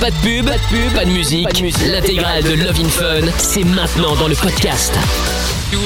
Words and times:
Pas 0.00 0.10
de 0.10 0.16
pub, 0.16 0.44
pas 0.46 0.52
de 0.58 0.62
pub, 0.68 0.92
pas 0.94 1.04
de 1.04 1.10
musique. 1.10 1.48
L'intégrale 1.90 2.42
de 2.42 2.52
Love 2.52 2.80
in 2.84 2.88
Fun, 2.88 3.26
c'est 3.38 3.64
maintenant 3.64 4.14
dans 4.16 4.28
le 4.28 4.34
podcast. 4.34 4.92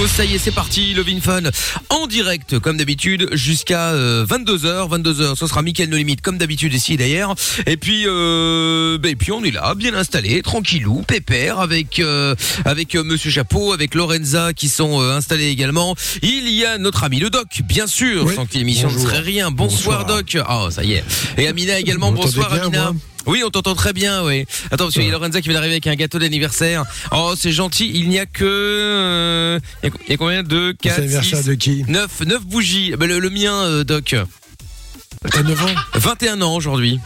Ça 0.09 0.25
y 0.25 0.35
est, 0.35 0.39
c'est 0.39 0.51
parti, 0.51 0.93
Love 0.95 1.09
in 1.09 1.21
Fun 1.21 1.43
en 1.89 2.07
direct 2.07 2.59
comme 2.59 2.77
d'habitude 2.77 3.29
jusqu'à 3.33 3.93
22h. 3.95 4.89
22h, 4.91 5.37
ce 5.37 5.47
sera 5.47 5.63
Mickaël 5.63 5.89
No 5.89 5.97
Limite 5.97 6.21
comme 6.23 6.39
d'habitude 6.39 6.73
ici 6.75 6.97
d'ailleurs. 6.97 7.35
Et 7.67 7.77
puis 7.77 8.05
euh, 8.07 8.99
ben, 8.99 9.11
et 9.11 9.17
puis 9.17 9.33
on 9.33 9.43
est 9.45 9.51
là, 9.51 9.75
bien 9.75 9.95
installé, 9.95 10.43
tranquillou, 10.43 11.03
pépère 11.03 11.61
avec 11.61 11.99
euh, 11.99 12.35
avec 12.65 12.95
euh, 12.95 13.05
monsieur 13.05 13.31
Chapeau, 13.31 13.73
avec 13.73 13.95
Lorenza 13.95 14.53
qui 14.53 14.69
sont 14.69 15.01
euh, 15.01 15.17
installés 15.17 15.49
également. 15.49 15.95
Il 16.23 16.49
y 16.51 16.65
a 16.65 16.79
notre 16.79 17.05
ami 17.05 17.19
le 17.21 17.31
doc, 17.31 17.47
bien 17.65 17.87
sûr, 17.87 18.25
Oui. 18.27 18.35
sans 18.35 18.47
que 18.47 18.55
l'émission 18.55 18.91
ne 18.91 18.99
serait 18.99 19.21
rien. 19.21 19.51
Bonsoir, 19.51 20.05
Bonsoir. 20.05 20.23
doc. 20.23 20.37
Ah, 20.47 20.69
ça 20.71 20.85
y 20.85 20.95
est. 20.95 21.05
Et 21.39 21.47
Amina 21.49 21.79
également, 21.79 22.13
bonsoir 22.13 22.51
bien, 22.53 22.63
Amina. 22.65 22.83
moi? 22.93 22.95
Oui, 23.27 23.43
on 23.45 23.51
t'entend 23.51 23.75
très 23.75 23.93
bien, 23.93 24.25
oui. 24.25 24.45
Attends, 24.71 24.85
parce 24.85 24.95
qu'il 24.95 25.05
y 25.05 25.09
a 25.09 25.13
Lorenza 25.13 25.41
qui 25.41 25.49
vient 25.49 25.55
d'arriver 25.55 25.75
avec 25.75 25.87
un 25.87 25.95
gâteau 25.95 26.19
d'anniversaire. 26.19 26.85
Oh, 27.13 27.35
c'est 27.39 27.53
gentil. 27.53 27.91
Il 27.95 28.09
n'y 28.09 28.19
a 28.19 28.27
que... 28.27 28.45
euh, 28.45 29.61
Il 29.83 29.91
y 30.11 30.13
a- 30.15 30.17
combien? 30.17 30.43
De 30.43 30.75
C'est 30.83 30.89
4, 30.89 30.99
l'anniversaire 30.99 31.39
6, 31.41 31.45
de 31.47 31.55
qui? 31.55 31.85
9, 31.87 32.21
9 32.27 32.45
bougies. 32.47 32.95
Le, 32.99 33.19
le 33.19 33.31
mien, 33.31 33.55
euh, 33.55 33.85
Doc. 33.85 34.15
T'as 35.31 35.43
9 35.43 35.63
ans? 35.65 35.75
21 35.95 36.41
ans 36.41 36.55
aujourd'hui. 36.57 36.99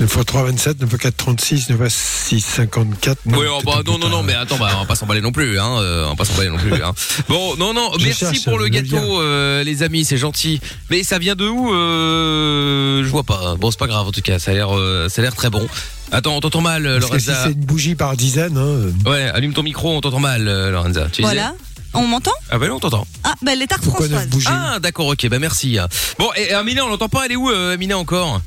9 0.00 0.12
x 0.16 0.24
3, 0.26 0.42
27, 0.44 0.80
9 0.80 0.92
x 0.92 1.02
4, 1.02 1.16
36, 1.16 1.68
9 1.70 1.80
x 1.86 1.94
6, 2.28 2.40
54. 2.40 3.18
oui, 3.26 3.32
peut-être 3.32 3.52
oh, 3.54 3.60
bah, 3.64 3.82
non, 3.86 3.98
non, 3.98 4.08
non, 4.08 4.22
mais 4.22 4.34
attends, 4.34 4.56
bah, 4.58 4.70
on 4.76 4.80
va 4.80 4.86
pas 4.86 4.96
s'emballer 4.96 5.20
non 5.20 5.30
plus, 5.32 5.58
hein. 5.58 5.78
euh, 5.78 6.06
on 6.06 6.10
va 6.10 6.16
pas 6.16 6.24
s'emballer 6.24 6.50
non 6.50 6.58
plus, 6.58 6.74
hein. 6.82 6.92
Bon, 7.28 7.56
non, 7.56 7.72
non, 7.74 7.90
Je 7.98 8.04
merci 8.06 8.20
cherche, 8.24 8.44
pour 8.44 8.58
le 8.58 8.64
le 8.64 8.70
gâteau, 8.70 9.20
euh, 9.20 9.62
les 9.62 9.82
amis, 9.82 10.04
c'est 10.04 10.16
gentil. 10.16 10.60
Mais 10.90 11.02
ça 11.04 11.18
vient 11.18 11.34
de 11.36 11.46
où 11.46 11.72
euh, 11.74 13.02
Je 13.04 13.08
vois 13.08 13.22
pas. 13.24 13.54
Bon, 13.56 13.70
c'est 13.70 13.78
pas 13.78 13.86
grave, 13.86 14.06
en 14.08 14.12
tout 14.12 14.22
cas, 14.22 14.38
ça 14.38 14.50
a 14.50 14.54
l'air, 14.54 14.76
euh, 14.76 15.08
ça 15.08 15.20
a 15.20 15.22
l'air 15.22 15.34
très 15.34 15.50
bon. 15.50 15.66
Attends, 16.12 16.36
on 16.36 16.40
t'entend 16.40 16.60
mal, 16.60 16.86
euh, 16.86 16.98
Parce 16.98 17.10
que 17.12 17.18
si 17.18 17.26
Lorenza. 17.28 17.44
c'est 17.48 17.52
une 17.54 17.64
bougie 17.64 17.94
par 17.94 18.16
dizaine, 18.16 18.56
hein, 18.56 18.92
Ouais, 19.10 19.22
allume 19.34 19.52
ton 19.52 19.62
micro, 19.62 19.96
on 19.96 20.00
t'entend 20.00 20.20
mal, 20.20 20.48
euh, 20.48 20.70
Lorenza. 20.70 21.04
Tu 21.12 21.22
disais 21.22 21.34
Voilà. 21.34 21.54
On 21.96 22.06
m'entend? 22.08 22.32
Ah 22.50 22.58
ben 22.58 22.66
là, 22.66 22.74
on 22.74 22.80
t'entend. 22.80 23.06
Ah, 23.22 23.34
bah 23.40 23.54
les 23.54 23.68
tartes 23.68 23.82
pourquoi 23.84 24.08
9 24.08 24.10
Françoises. 24.10 24.28
bougies? 24.30 24.46
Ah 24.50 24.78
d'accord 24.80 25.06
ok 25.06 25.28
bah 25.28 25.38
merci 25.38 25.78
Bon 26.18 26.28
et, 26.34 26.50
et 26.50 26.52
Amina 26.52 26.84
on 26.84 26.88
l'entend 26.88 27.08
pas 27.08 27.24
elle 27.26 27.30
est 27.32 27.36
où 27.36 27.48
euh, 27.50 27.74
Amina 27.74 27.96
encore? 27.96 28.40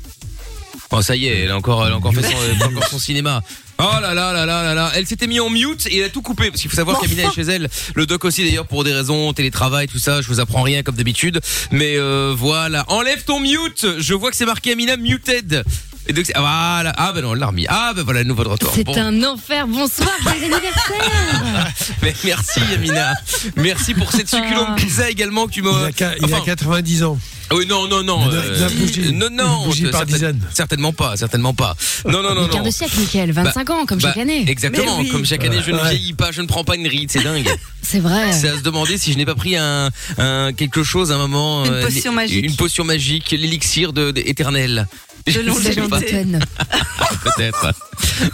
Oh 0.90 1.02
ça 1.02 1.14
y 1.16 1.26
est 1.26 1.40
elle 1.40 1.50
a 1.50 1.56
encore 1.56 1.86
elle 1.86 1.92
a 1.92 1.96
encore 1.96 2.14
fait 2.14 2.22
son, 2.22 2.28
elle 2.56 2.62
a 2.62 2.66
encore 2.66 2.88
son 2.88 2.98
cinéma 2.98 3.42
Oh 3.80 3.84
là 4.02 4.12
là 4.14 4.32
là 4.32 4.44
là 4.46 4.62
là 4.64 4.74
là 4.74 4.90
Elle 4.96 5.06
s'était 5.06 5.26
mis 5.28 5.38
en 5.38 5.50
mute 5.50 5.86
et 5.86 5.98
elle 5.98 6.04
a 6.06 6.08
tout 6.08 6.22
coupé 6.22 6.50
Parce 6.50 6.60
qu'il 6.62 6.68
faut 6.70 6.76
savoir 6.76 6.98
qu'Amina 6.98 7.24
est 7.24 7.32
chez 7.34 7.42
elle 7.42 7.68
Le 7.94 8.06
doc 8.06 8.24
aussi 8.24 8.42
d'ailleurs 8.44 8.66
pour 8.66 8.82
des 8.82 8.92
raisons 8.92 9.32
télétravail 9.32 9.86
tout 9.86 9.98
ça 10.00 10.20
Je 10.20 10.26
vous 10.28 10.40
apprends 10.40 10.62
rien 10.62 10.82
comme 10.82 10.96
d'habitude 10.96 11.40
Mais 11.70 11.96
euh, 11.96 12.34
voilà 12.36 12.84
Enlève 12.88 13.22
ton 13.24 13.38
mute 13.38 13.86
Je 13.98 14.14
vois 14.14 14.30
que 14.30 14.36
c'est 14.36 14.46
marqué 14.46 14.72
Amina 14.72 14.96
muted 14.96 15.62
et 16.10 16.14
donc, 16.14 16.24
c'est- 16.24 16.32
ah, 16.36 16.76
voilà. 16.80 16.94
Ah, 16.96 17.12
ben 17.12 17.20
non, 17.20 17.34
elle 17.34 17.38
l'a 17.40 17.48
remis. 17.48 17.66
Ah, 17.68 17.92
ben 17.94 18.02
voilà, 18.02 18.24
nouveau 18.24 18.42
de 18.42 18.48
retour. 18.48 18.72
C'est 18.74 18.82
Bon. 18.82 18.96
un 18.96 19.22
enfer. 19.24 19.66
Bonsoir, 19.66 20.08
joyeux 20.22 20.44
anniversaire. 20.44 21.68
Mais 22.02 22.14
merci, 22.24 22.60
Amina. 22.74 23.12
Merci 23.56 23.92
pour 23.92 24.10
cette 24.10 24.26
succulente 24.30 24.74
pizza 24.78 25.10
également 25.10 25.46
que 25.46 25.52
tu 25.52 25.60
m'as. 25.60 25.90
il, 25.90 26.02
a, 26.04 26.16
il 26.16 26.24
a 26.32 26.36
Enfin, 26.36 26.44
90 26.46 27.02
ans. 27.04 27.18
Oui, 27.50 27.66
non, 27.66 27.88
non, 27.88 28.02
non. 28.02 28.30
Euh, 28.30 28.68
non, 29.12 29.28
non. 29.30 29.72
Certain-. 29.72 30.32
Certainement 30.52 30.92
pas, 30.92 31.16
certainement 31.16 31.54
pas. 31.54 31.74
Non, 32.06 32.22
non, 32.22 32.34
non, 32.34 32.42
Le 32.42 32.48
quart 32.48 32.60
non. 32.60 32.66
de 32.66 32.70
siècle, 32.70 32.98
Mickaël. 32.98 33.32
25 33.32 33.70
ans, 33.70 33.86
comme 33.86 33.98
Bah, 33.98 34.08
chaque 34.08 34.18
année. 34.18 34.44
Exactement, 34.46 34.98
oui. 34.98 35.08
comme 35.08 35.24
chaque 35.24 35.44
année, 35.44 35.58
je 35.64 35.70
ne 35.70 35.76
Ouais. 35.78 35.90
vieillis 35.90 36.12
pas, 36.12 36.30
je 36.30 36.42
ne 36.42 36.46
prends 36.46 36.64
pas 36.64 36.76
une 36.76 36.86
ride, 36.86 37.10
c'est 37.10 37.22
dingue. 37.22 37.48
C'est 37.80 38.00
vrai. 38.00 38.32
c'est 38.34 38.48
à 38.48 38.56
se 38.56 38.60
demander 38.62 38.98
si 38.98 39.12
je 39.12 39.16
n'ai 39.16 39.24
pas 39.24 39.34
pris 39.34 39.56
un, 39.56 39.88
un 40.18 40.52
quelque 40.52 40.82
chose 40.82 41.10
à 41.10 41.14
un 41.14 41.18
moment. 41.18 41.64
Une 41.64 41.72
euh, 41.72 41.84
potion 41.86 42.12
magique. 42.12 42.44
Une 42.44 42.54
potion 42.56 42.84
magique, 42.84 43.30
l'élixir 43.30 43.94
de, 43.94 44.10
de- 44.10 44.20
éternel. 44.26 44.86
De 45.32 45.40
longévité. 45.40 46.24
peut-être. 47.24 47.72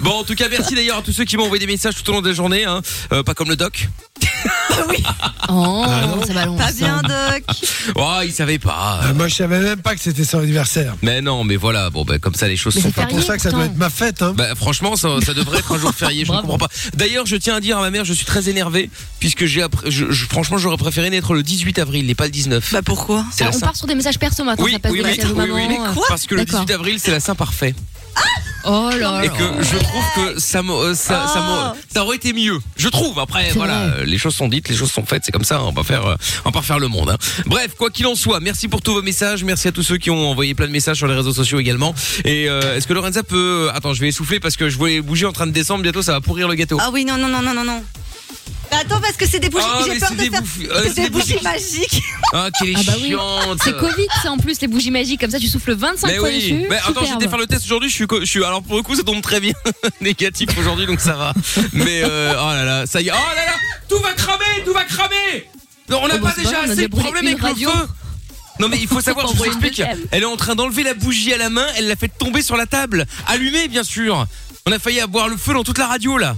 Bon, 0.01 0.11
en 0.21 0.25
tout 0.25 0.35
cas, 0.35 0.49
merci 0.51 0.75
d'ailleurs 0.75 0.99
à 0.99 1.03
tous 1.03 1.13
ceux 1.13 1.25
qui 1.25 1.37
m'ont 1.37 1.45
envoyé 1.45 1.65
des 1.65 1.71
messages 1.73 1.95
tout 1.95 2.09
au 2.11 2.15
long 2.15 2.23
de 2.23 2.29
la 2.29 2.35
journée, 2.35 2.65
hein. 2.65 2.81
Euh, 3.13 3.23
pas 3.23 3.35
comme 3.35 3.49
le 3.49 3.57
doc. 3.57 3.89
Oh, 5.49 5.85
Ah 5.87 6.03
ça 6.27 6.33
balance. 6.33 6.59
Pas 6.61 6.73
bien, 6.73 7.01
Doc. 7.03 7.45
Oh, 7.97 8.19
il 8.25 8.33
savait 8.33 8.59
pas. 8.59 9.01
Ah, 9.03 9.13
moi, 9.13 9.29
je 9.29 9.35
savais 9.35 9.59
même 9.61 9.81
pas 9.81 9.95
que 9.95 10.01
c'était 10.01 10.25
son 10.25 10.39
anniversaire. 10.41 10.97
Mais 11.03 11.21
non, 11.21 11.45
mais 11.45 11.57
voilà, 11.57 11.91
bon, 11.91 12.05
ben, 12.05 12.19
comme 12.19 12.35
ça, 12.35 12.49
les 12.49 12.57
choses 12.57 12.75
Mais 12.77 12.83
sont 12.83 12.89
c'est 12.89 12.95
pas 13.03 13.07
pour 13.07 13.23
ça 13.23 13.37
que 13.37 13.43
ça 13.43 13.51
doit 13.51 13.67
être 13.67 13.77
ma 13.77 13.91
fête. 13.91 14.23
Hein. 14.23 14.35
Bah 14.37 14.55
franchement 14.55 14.97
ça, 14.97 15.09
ça 15.25 15.35
devrait 15.35 15.59
être 15.59 15.73
un 15.73 15.79
jour 15.79 15.93
férié, 15.95 16.25
je 16.25 16.33
ne 16.33 16.41
comprends 16.41 16.59
pas. 16.59 16.69
D'ailleurs, 16.95 17.27
je 17.27 17.37
tiens 17.37 17.57
à 17.57 17.61
dire 17.61 17.79
à 17.79 17.83
ma 17.83 17.91
mère, 17.91 18.05
je 18.05 18.13
suis 18.13 18.25
très 18.25 18.49
énervé 18.49 18.91
puisque 19.21 19.45
j'ai 19.47 19.63
appr- 19.63 19.89
je, 19.89 20.11
je- 20.11 20.25
franchement 20.27 20.59
j'aurais 20.59 20.77
préféré 20.77 21.11
naître 21.11 21.35
le 21.35 21.43
18 21.43 21.79
avril 21.79 22.09
et 22.11 22.15
pas 22.15 22.25
le 22.25 22.31
19. 22.31 22.73
Bah 22.73 22.81
pourquoi 22.83 23.25
on 23.55 23.61
part 23.61 23.77
sur 23.77 23.87
des 23.87 23.95
messages 23.95 24.19
perso 24.19 24.45
maintenant. 24.45 24.65
Oui, 24.65 24.73
ça 24.73 24.79
passe 24.79 24.93
oui, 24.93 25.03
oui, 25.05 25.11
oui, 25.25 25.33
maman. 25.35 25.55
oui. 25.55 25.63
Mais 25.69 25.77
quoi 25.95 26.05
parce 26.09 26.27
que 26.27 26.35
le 26.35 26.45
D'accord. 26.45 26.61
18 26.65 26.75
avril 26.75 26.84
c'est 26.99 27.11
la 27.11 27.21
Saint 27.21 27.35
parfait 27.35 27.75
Oh 28.67 28.91
là 28.99 29.23
et 29.23 29.29
que 29.29 29.63
je 29.63 29.77
trouve 29.77 30.05
que 30.17 30.41
ça 30.41 30.61
euh, 30.61 30.95
ça, 30.95 31.75
ça 31.93 32.03
aurait 32.03 32.17
été 32.17 32.33
mieux. 32.33 32.59
Je 32.77 32.89
trouve 32.89 33.19
après 33.19 33.51
voilà, 33.51 33.83
euh, 33.83 34.05
les 34.05 34.17
choses 34.17 34.35
sont 34.35 34.49
dites, 34.49 34.71
les 34.71 34.75
choses 34.75 34.91
sont 34.91 35.05
faites, 35.05 35.23
c'est 35.23 35.33
comme 35.33 35.45
ça, 35.45 35.63
on 35.63 35.73
va 35.73 35.83
faire 35.83 36.07
euh, 36.07 36.17
on 36.45 36.49
va 36.49 36.53
pas 36.53 36.61
refaire 36.61 36.79
le 36.79 36.89
monde 36.89 37.11
hein. 37.11 37.19
Bref, 37.45 37.75
quoi 37.77 37.91
qu'il 37.91 38.07
en 38.07 38.15
soit, 38.15 38.41
merci 38.41 38.69
pour 38.69 38.81
tous 38.81 38.95
vos 38.95 39.03
messages, 39.03 39.45
merci 39.45 39.69
à 39.69 39.73
tous 39.73 39.83
ceux 39.83 39.99
qui 39.99 40.11
ont 40.11 40.31
envoyé 40.31 40.55
plein 40.55 40.67
de 40.67 40.73
messages 40.73 40.97
sur 40.97 41.07
les 41.07 41.15
réseaux 41.15 41.35
sociaux 41.35 41.61
également. 41.61 41.95
Et 42.25 42.49
euh, 42.49 42.77
est-ce 42.77 42.87
que 42.87 42.95
Lorenza 42.95 43.23
peut 43.23 43.69
attends, 43.75 43.93
je 43.93 44.01
vais 44.01 44.09
essouffler 44.09 44.41
parce 44.41 44.57
que 44.57 44.71
je 44.71 44.79
vois 44.79 44.89
les 44.89 45.03
bougies 45.03 45.27
en 45.27 45.33
train 45.33 45.47
de 45.47 45.53
descendre, 45.53 45.83
bientôt 45.83 46.01
ça 46.01 46.13
va 46.13 46.23
pourrir 46.23 46.49
le 46.49 46.55
gâteau. 46.55 46.79
Ah 46.81 46.89
oui, 46.91 47.05
non, 47.05 47.19
non, 47.19 47.29
non, 47.29 47.43
non, 47.43 47.53
non, 47.53 47.65
non. 47.65 47.83
Bah 48.71 48.79
attends, 48.81 49.01
parce 49.01 49.17
que 49.17 49.27
c'est 49.27 49.39
des 49.41 49.49
bougies. 49.49 49.65
Ah, 49.69 49.81
J'ai 49.87 49.99
peur 49.99 50.09
c'est 50.09 50.15
de 50.17 50.21
des 50.21 50.31
faire. 50.31 50.43
bouffi- 50.43 50.69
euh, 50.71 50.81
c'est 50.83 50.89
c'est 50.89 50.95
des 50.95 51.03
des 51.03 51.11
bougies 51.11 51.33
bougies- 51.35 51.43
magiques. 51.45 52.03
Ah, 52.33 52.49
quelle 52.59 52.71
est 52.71 52.75
Ah 52.77 52.83
bah 52.87 52.93
oui. 53.01 53.09
chiante. 53.09 53.59
C'est 53.63 53.77
Covid, 53.77 54.07
c'est 54.23 54.29
en 54.29 54.37
plus 54.39 54.61
les 54.61 54.67
bougies 54.69 54.91
magiques. 54.91 55.21
Comme 55.21 55.31
ça, 55.31 55.39
tu 55.39 55.47
souffles 55.49 55.75
25 55.75 56.07
Mais 56.09 56.17
fois 56.17 56.29
oui, 56.29 56.37
dessus. 56.37 56.67
mais 56.69 56.77
attends, 56.79 57.05
j'étais 57.05 57.29
faire 57.29 57.39
le 57.39 57.47
test 57.47 57.65
aujourd'hui, 57.67 57.89
je 57.91 57.95
suis, 57.95 58.07
co- 58.07 58.21
je 58.21 58.25
suis, 58.27 58.45
alors 58.45 58.63
pour 58.63 58.77
le 58.77 58.83
coup, 58.83 58.97
ça 58.97 59.03
tombe 59.03 59.21
très 59.23 59.41
bien, 59.41 59.53
négatif 60.01 60.49
aujourd'hui, 60.59 60.87
donc 60.87 61.01
ça 61.01 61.15
va. 61.15 61.33
Mais 61.73 62.03
euh, 62.03 62.33
oh 62.37 62.53
là 62.53 62.65
là, 62.65 62.87
ça 62.87 63.01
y 63.01 63.09
est, 63.09 63.13
oh 63.13 63.15
là 63.37 63.45
là, 63.47 63.53
tout 63.89 63.99
va 64.01 64.13
cramer, 64.13 64.65
tout 64.65 64.73
va 64.73 64.85
cramer. 64.85 65.49
Non, 65.89 66.01
on 66.03 66.09
n'a 66.09 66.15
Oh, 66.17 66.23
bah, 66.23 66.33
pas 66.35 66.43
déjà 66.43 66.61
assez 66.63 66.77
de 66.83 66.87
problèmes 66.89 67.27
avec 67.27 67.39
le 67.39 67.45
radio. 67.45 67.71
feu. 67.71 67.89
Non 68.61 68.69
mais 68.69 68.79
il 68.81 68.87
faut 68.89 69.01
savoir, 69.03 69.27
je 69.29 69.37
vous 69.37 69.45
explique, 69.45 69.83
elle 70.13 70.23
est 70.23 70.27
en 70.27 70.37
train 70.37 70.55
d'enlever 70.55 70.83
la 70.83 70.95
bougie 70.95 71.33
à 71.33 71.39
la 71.39 71.51
main, 71.51 71.67
elle 71.77 71.89
l'a 71.89 71.97
fait 71.97 72.09
tomber 72.09 72.41
sur 72.43 72.57
la 72.57 72.67
table, 72.67 73.05
allumée 73.27 73.69
bien 73.69 73.85
sûr. 73.85 74.27
On 74.67 74.73
a 74.73 74.79
failli 74.79 75.01
avoir 75.01 75.29
le 75.29 75.37
feu 75.37 75.53
dans 75.55 75.63
toute 75.65 75.77
la 75.79 75.87
radio 75.87 76.17
là. 76.19 76.37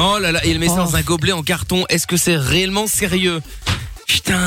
Oh 0.00 0.18
là 0.20 0.32
là, 0.32 0.40
elle 0.44 0.58
met 0.58 0.68
ça 0.68 0.74
Oh. 0.78 0.84
dans 0.84 0.96
un 0.96 1.02
gobelet 1.02 1.32
en 1.32 1.42
carton. 1.42 1.84
Est-ce 1.88 2.06
que 2.06 2.16
c'est 2.16 2.36
réellement 2.36 2.86
sérieux 2.86 3.40
Putain. 4.06 4.38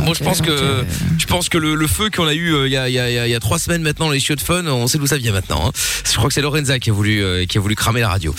Moi 0.00 0.14
je 0.16 0.22
pense 0.22 0.40
que 0.40 0.84
je 1.18 1.26
pense 1.26 1.48
que 1.48 1.58
le, 1.58 1.74
le 1.74 1.86
feu 1.88 2.10
qu'on 2.14 2.26
a 2.28 2.34
eu 2.34 2.54
il 2.66 2.70
y, 2.72 2.76
a, 2.76 2.88
il 2.88 2.92
y, 2.94 2.98
a, 2.98 3.10
il 3.10 3.14
y 3.14 3.18
a- 3.18 3.26
il 3.26 3.30
y 3.30 3.34
a 3.34 3.40
trois 3.40 3.58
semaines 3.58 3.82
maintenant 3.82 4.08
les 4.10 4.20
chiots 4.20 4.36
de 4.36 4.40
fun, 4.40 4.64
on 4.66 4.86
sait 4.86 4.98
d'où 4.98 5.06
ça 5.06 5.16
vient 5.16 5.32
maintenant. 5.32 5.66
hein. 5.68 5.72
Je 6.04 6.12
crois 6.16 6.28
que 6.28 6.34
c'est 6.34 6.42
Lorenza 6.42 6.78
qui 6.78 6.90
a 6.90 6.92
voulu 6.92 7.24
euh, 7.24 7.44
qui 7.46 7.58
a 7.58 7.60
voulu 7.60 7.74
cramer 7.74 8.00
la 8.00 8.08
radio. 8.08 8.32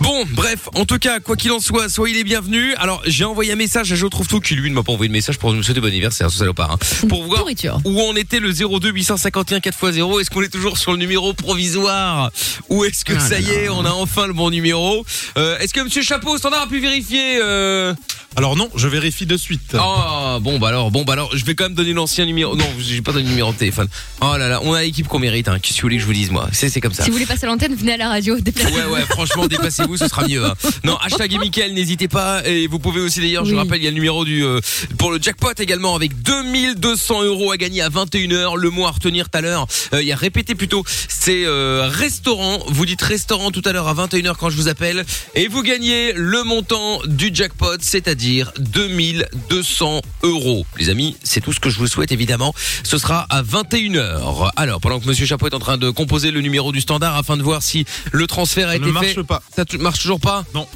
Bon, 0.00 0.24
bref, 0.32 0.68
en 0.74 0.84
tout 0.84 0.98
cas, 0.98 1.20
quoi 1.20 1.36
qu'il 1.36 1.50
en 1.52 1.60
soit, 1.60 1.88
soyez 1.88 2.14
les 2.14 2.24
bienvenus. 2.24 2.74
Alors, 2.78 3.00
j'ai 3.06 3.24
envoyé 3.24 3.52
un 3.52 3.56
message 3.56 3.90
à 3.92 3.94
Je 3.94 4.06
trouve 4.06 4.26
tout 4.26 4.40
qui 4.40 4.54
lui 4.54 4.68
ne 4.68 4.74
m'a 4.74 4.82
pas 4.82 4.92
envoyé 4.92 5.08
de 5.08 5.12
message 5.14 5.38
pour 5.38 5.52
nous 5.54 5.62
souhaiter 5.62 5.80
bon 5.80 5.86
anniversaire, 5.86 6.30
ce 6.30 6.38
salopard. 6.38 6.72
hein. 6.72 6.78
Pour 7.08 7.22
voir 7.24 7.40
Pourriture. 7.40 7.80
où 7.84 8.00
en 8.02 8.14
était 8.16 8.40
le 8.40 8.52
02 8.52 8.90
851 8.90 9.58
4x0 9.58 10.20
Est-ce 10.20 10.30
qu'on 10.30 10.42
est 10.42 10.48
toujours 10.52 10.76
sur 10.78 10.92
le 10.92 10.98
numéro 10.98 11.32
provisoire? 11.32 12.30
Ou 12.68 12.84
est-ce 12.84 13.04
que 13.04 13.14
Ah 13.16 13.20
ça 13.20 13.34
là 13.34 13.40
y 13.40 13.50
est, 13.50 13.64
là. 13.66 13.72
on 13.72 13.84
a 13.84 13.90
enfin 13.92 14.26
le 14.26 14.32
bon 14.34 14.50
numéro? 14.50 15.06
Euh, 15.38 15.58
Est-ce 15.58 15.72
que 15.72 15.80
Monsieur 15.80 16.02
Chapeau 16.02 16.36
Standard 16.38 16.62
a 16.62 16.66
pu 16.66 16.80
vérifier 16.80 17.38
euh... 17.42 17.94
Alors 18.36 18.56
non, 18.56 18.68
je 18.74 18.88
vérifie 18.88 19.26
de 19.26 19.36
suite. 19.36 19.76
Oh 19.80 20.38
bon 20.40 20.58
bah 20.58 20.66
alors 20.66 20.90
bon 20.90 21.04
bah 21.04 21.12
alors 21.12 21.36
je 21.36 21.44
vais 21.44 21.54
quand 21.54 21.66
même 21.66 21.74
donner 21.74 21.92
l'ancien 21.92 22.24
numéro. 22.26 22.56
Non, 22.56 22.66
j'ai 22.80 23.00
pas 23.00 23.12
donné 23.12 23.22
le 23.22 23.30
numéro 23.30 23.52
de 23.52 23.56
téléphone. 23.56 23.86
Oh 24.22 24.34
là 24.36 24.48
là, 24.48 24.58
on 24.64 24.72
a 24.74 24.82
l'équipe 24.82 25.06
qu'on 25.06 25.20
mérite. 25.20 25.46
Hein. 25.46 25.60
Qu'est-ce 25.62 25.76
que 25.76 25.82
vous 25.82 25.86
voulez 25.86 25.96
que 25.98 26.02
je 26.02 26.06
vous 26.08 26.12
dise 26.14 26.32
moi? 26.32 26.48
C'est 26.50 26.68
c'est 26.68 26.80
comme 26.80 26.92
ça. 26.92 27.04
Si 27.04 27.10
vous 27.10 27.14
voulez 27.14 27.26
passer 27.26 27.44
à 27.44 27.46
l'antenne, 27.46 27.76
venez 27.76 27.92
à 27.92 27.96
la 27.96 28.08
radio. 28.08 28.36
Déplacez- 28.40 28.74
Ouais 28.74 28.86
ouais 28.92 29.02
franchement 29.02 29.46
déplacez-vous 29.86 29.96
ce 29.96 30.08
sera 30.08 30.26
mieux 30.26 30.44
hein. 30.44 30.54
Non 30.84 30.96
hashtag 30.96 31.32
et 31.34 31.38
Mickaël 31.38 31.74
n'hésitez 31.74 32.08
pas. 32.08 32.46
Et 32.46 32.66
vous 32.66 32.78
pouvez 32.78 33.00
aussi 33.00 33.20
d'ailleurs 33.20 33.44
je 33.44 33.52
Oui. 33.52 33.58
rappelle 33.58 33.78
il 33.80 33.84
y 33.84 33.88
a 33.88 33.90
le 33.90 33.94
numéro 33.96 34.24
du 34.24 34.44
euh, 34.44 34.60
pour 34.98 35.10
le 35.12 35.20
jackpot 35.20 35.52
également 35.58 35.94
avec 35.94 36.20
2200 36.22 37.22
euros 37.24 37.52
à 37.52 37.56
gagner 37.56 37.82
à 37.82 37.88
21h 37.88 38.56
le 38.56 38.70
mot 38.70 38.86
à 38.86 38.90
retenir 38.90 39.28
tout 39.30 39.38
à 39.38 39.40
l'heure 39.40 39.66
Euh, 39.92 40.02
il 40.02 40.08
y 40.08 40.12
a 40.12 40.16
répété 40.16 40.54
plutôt 40.54 40.84
c'est 41.08 41.44
euh, 41.44 41.88
restaurant. 41.90 42.62
Vous 42.68 42.86
dites 42.86 43.02
restaurant 43.02 43.50
tout 43.50 43.62
à 43.64 43.72
l'heure 43.72 43.88
à 43.88 43.94
21h 43.94 44.34
quand 44.38 44.50
je 44.50 44.56
vous 44.56 44.68
appelle. 44.68 45.04
Et 45.34 45.48
vous 45.48 45.62
gagnez 45.62 46.12
le 46.14 46.42
montant 46.44 47.00
du 47.06 47.30
jackpot 47.32 47.76
c'est-à-dire 47.80 48.52
2200 48.58 50.00
euros. 50.22 50.66
Les 50.78 50.88
amis 50.90 51.16
c'est 51.22 51.40
tout 51.40 51.52
ce 51.52 51.60
que 51.60 51.70
je 51.70 51.78
vous 51.78 51.86
souhaite 51.86 52.12
évidemment. 52.12 52.54
Ce 52.82 52.98
sera 52.98 53.26
à 53.30 53.42
21h 53.42 54.50
alors 54.56 54.80
pendant 54.80 55.00
que 55.00 55.06
Monsieur 55.06 55.26
Chapeau 55.26 55.46
est 55.48 55.54
en 55.54 55.58
train 55.58 55.78
de 55.78 55.90
composer 55.90 56.30
le 56.30 56.40
numéro 56.40 56.72
du 56.72 56.80
standard 56.80 57.16
afin 57.16 57.36
de 57.36 57.42
voir 57.42 57.62
si 57.62 57.84
le 58.12 58.26
transfert 58.26 58.68
a 58.68 58.72
Ça 58.72 58.76
été 58.76 58.86
ne 58.86 58.90
marche 58.92 59.14
fait 59.14 59.22
pas. 59.24 59.42
ça 59.54 59.64
marche 59.78 60.00
toujours 60.00 60.20
pas 60.20 60.44
Non. 60.54 60.66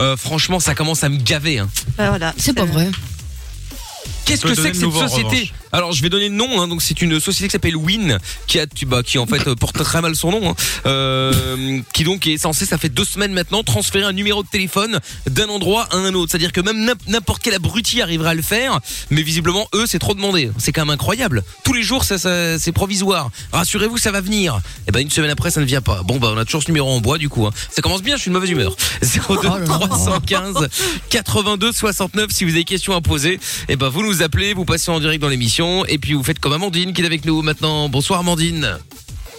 Euh, 0.00 0.16
franchement, 0.16 0.60
ça 0.60 0.74
commence 0.74 1.02
à 1.04 1.08
me 1.08 1.16
gaver. 1.18 1.58
hein. 1.58 1.68
Bah 1.96 2.10
voilà. 2.10 2.32
C'est 2.38 2.52
pas 2.54 2.64
vrai. 2.64 2.88
Qu'est-ce 4.24 4.42
que 4.42 4.48
donner 4.48 4.62
c'est 4.62 4.68
que 4.70 4.74
cette 4.76 4.82
nouveau, 4.84 5.00
en 5.00 5.08
société 5.08 5.28
revanche. 5.28 5.52
Alors 5.72 5.92
je 5.92 6.02
vais 6.02 6.08
donner 6.08 6.28
le 6.28 6.34
nom. 6.34 6.60
Hein, 6.60 6.68
donc 6.68 6.82
c'est 6.82 7.00
une 7.02 7.20
société 7.20 7.48
qui 7.48 7.52
s'appelle 7.52 7.76
Win, 7.76 8.18
qui 8.46 8.58
a, 8.58 8.66
tu- 8.66 8.86
bah, 8.86 9.02
qui 9.02 9.18
en 9.18 9.26
fait 9.26 9.46
euh, 9.48 9.54
porte 9.54 9.82
très 9.82 10.00
mal 10.00 10.14
son 10.16 10.30
nom, 10.30 10.50
hein, 10.50 10.54
euh, 10.86 11.80
qui 11.92 12.04
donc 12.04 12.26
est 12.26 12.38
censé, 12.38 12.64
ça 12.66 12.78
fait 12.78 12.88
deux 12.88 13.04
semaines 13.04 13.32
maintenant, 13.32 13.62
transférer 13.62 14.04
un 14.04 14.12
numéro 14.12 14.42
de 14.42 14.48
téléphone 14.48 15.00
d'un 15.28 15.48
endroit 15.48 15.88
à 15.92 15.96
un 15.96 16.14
autre. 16.14 16.30
C'est-à-dire 16.30 16.52
que 16.52 16.60
même 16.60 16.84
n'im- 16.84 16.94
n'importe 17.06 17.42
quel 17.42 17.54
abruti 17.54 18.00
arriverait 18.02 18.30
à 18.30 18.34
le 18.34 18.42
faire, 18.42 18.80
mais 19.10 19.22
visiblement 19.22 19.68
eux 19.74 19.84
c'est 19.86 19.98
trop 19.98 20.14
demandé. 20.14 20.50
C'est 20.58 20.72
quand 20.72 20.82
même 20.82 20.94
incroyable. 20.94 21.42
Tous 21.64 21.72
les 21.72 21.82
jours 21.82 22.04
ça, 22.04 22.18
ça- 22.18 22.58
c'est 22.58 22.72
provisoire. 22.72 23.30
Rassurez-vous 23.52 23.98
ça 23.98 24.10
va 24.10 24.20
venir. 24.20 24.60
Et 24.86 24.90
ben 24.92 25.00
une 25.00 25.10
semaine 25.10 25.30
après 25.30 25.50
ça 25.50 25.60
ne 25.60 25.66
vient 25.66 25.82
pas. 25.82 26.02
Bon 26.02 26.18
bah 26.18 26.30
on 26.34 26.38
a 26.38 26.44
toujours 26.44 26.62
ce 26.62 26.68
numéro 26.68 26.90
en 26.90 27.00
bois 27.00 27.18
du 27.18 27.28
coup. 27.28 27.46
hein. 27.46 27.50
Ça 27.70 27.82
commence 27.82 28.02
bien. 28.02 28.16
Je 28.16 28.22
suis 28.22 28.30
de 28.30 28.34
mauvaise 28.34 28.50
humeur. 28.50 28.74
02 29.02 29.64
315 29.64 30.68
82 31.10 31.72
69 31.72 32.30
si 32.30 32.44
vous 32.44 32.50
avez 32.50 32.60
des 32.60 32.64
questions 32.64 32.94
à 32.94 33.00
poser. 33.00 33.38
Et 33.68 33.76
ben 33.76 33.88
vous 33.88 34.02
nous 34.04 34.22
appelez, 34.22 34.54
vous 34.54 34.64
passez 34.64 34.90
en 34.90 35.00
direct 35.00 35.20
dans 35.20 35.28
l'émission 35.28 35.57
et 35.88 35.98
puis 35.98 36.14
vous 36.14 36.22
faites 36.22 36.38
comme 36.38 36.52
Amandine 36.52 36.92
qui 36.92 37.02
est 37.02 37.06
avec 37.06 37.24
nous 37.24 37.42
maintenant. 37.42 37.88
Bonsoir 37.88 38.20
Amandine. 38.20 38.78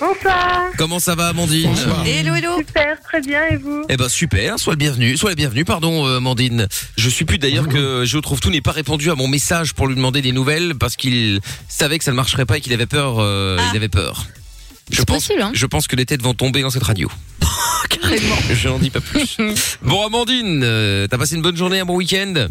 Bonsoir. 0.01 0.65
Comment 0.77 0.99
ça 0.99 1.15
va 1.15 1.27
Amandine 1.29 1.73
Hello, 2.05 2.35
hello. 2.35 2.57
Super, 2.57 3.01
très 3.01 3.21
bien, 3.21 3.45
et 3.51 3.55
vous? 3.55 3.83
Eh 3.87 3.95
ben 3.95 4.09
super, 4.09 4.59
sois 4.59 4.73
le 4.73 4.77
bienvenu, 4.77 5.15
sois 5.15 5.29
la 5.29 5.35
bienvenue, 5.35 5.63
pardon 5.63 6.05
euh, 6.07 6.17
Amandine. 6.17 6.67
Je 6.97 7.09
suis 7.09 7.23
plus 7.23 7.37
d'ailleurs 7.37 7.69
que 7.69 8.03
je 8.05 8.17
trouve 8.17 8.41
tout 8.41 8.49
n'est 8.49 8.59
pas 8.61 8.71
répondu 8.73 9.09
à 9.11 9.15
mon 9.15 9.29
message 9.29 9.73
pour 9.73 9.87
lui 9.87 9.95
demander 9.95 10.21
des 10.21 10.33
nouvelles 10.33 10.75
parce 10.75 10.97
qu'il 10.97 11.39
savait 11.69 11.97
que 11.99 12.03
ça 12.03 12.11
ne 12.11 12.17
marcherait 12.17 12.45
pas 12.45 12.57
et 12.57 12.61
qu'il 12.61 12.73
avait 12.73 12.85
peur, 12.85 13.15
euh, 13.19 13.57
il 13.71 13.77
avait 13.77 13.87
peur. 13.87 14.25
Je 14.91 14.97
C'est 14.97 15.05
pense, 15.05 15.27
possible, 15.27 15.41
hein. 15.41 15.51
je 15.53 15.65
pense 15.67 15.87
que 15.87 15.95
les 15.95 16.05
têtes 16.05 16.21
vont 16.21 16.33
tomber 16.33 16.63
dans 16.63 16.69
cette 16.69 16.83
radio. 16.83 17.09
Carrément. 17.89 18.35
Je 18.51 18.67
n'en 18.67 18.79
dis 18.79 18.89
pas 18.89 19.01
plus. 19.01 19.37
bon 19.83 20.05
Amandine, 20.05 20.61
euh, 20.65 21.07
t'as 21.07 21.17
passé 21.17 21.35
une 21.35 21.41
bonne 21.41 21.55
journée, 21.55 21.79
un 21.79 21.85
bon 21.85 21.95
week-end? 21.95 22.47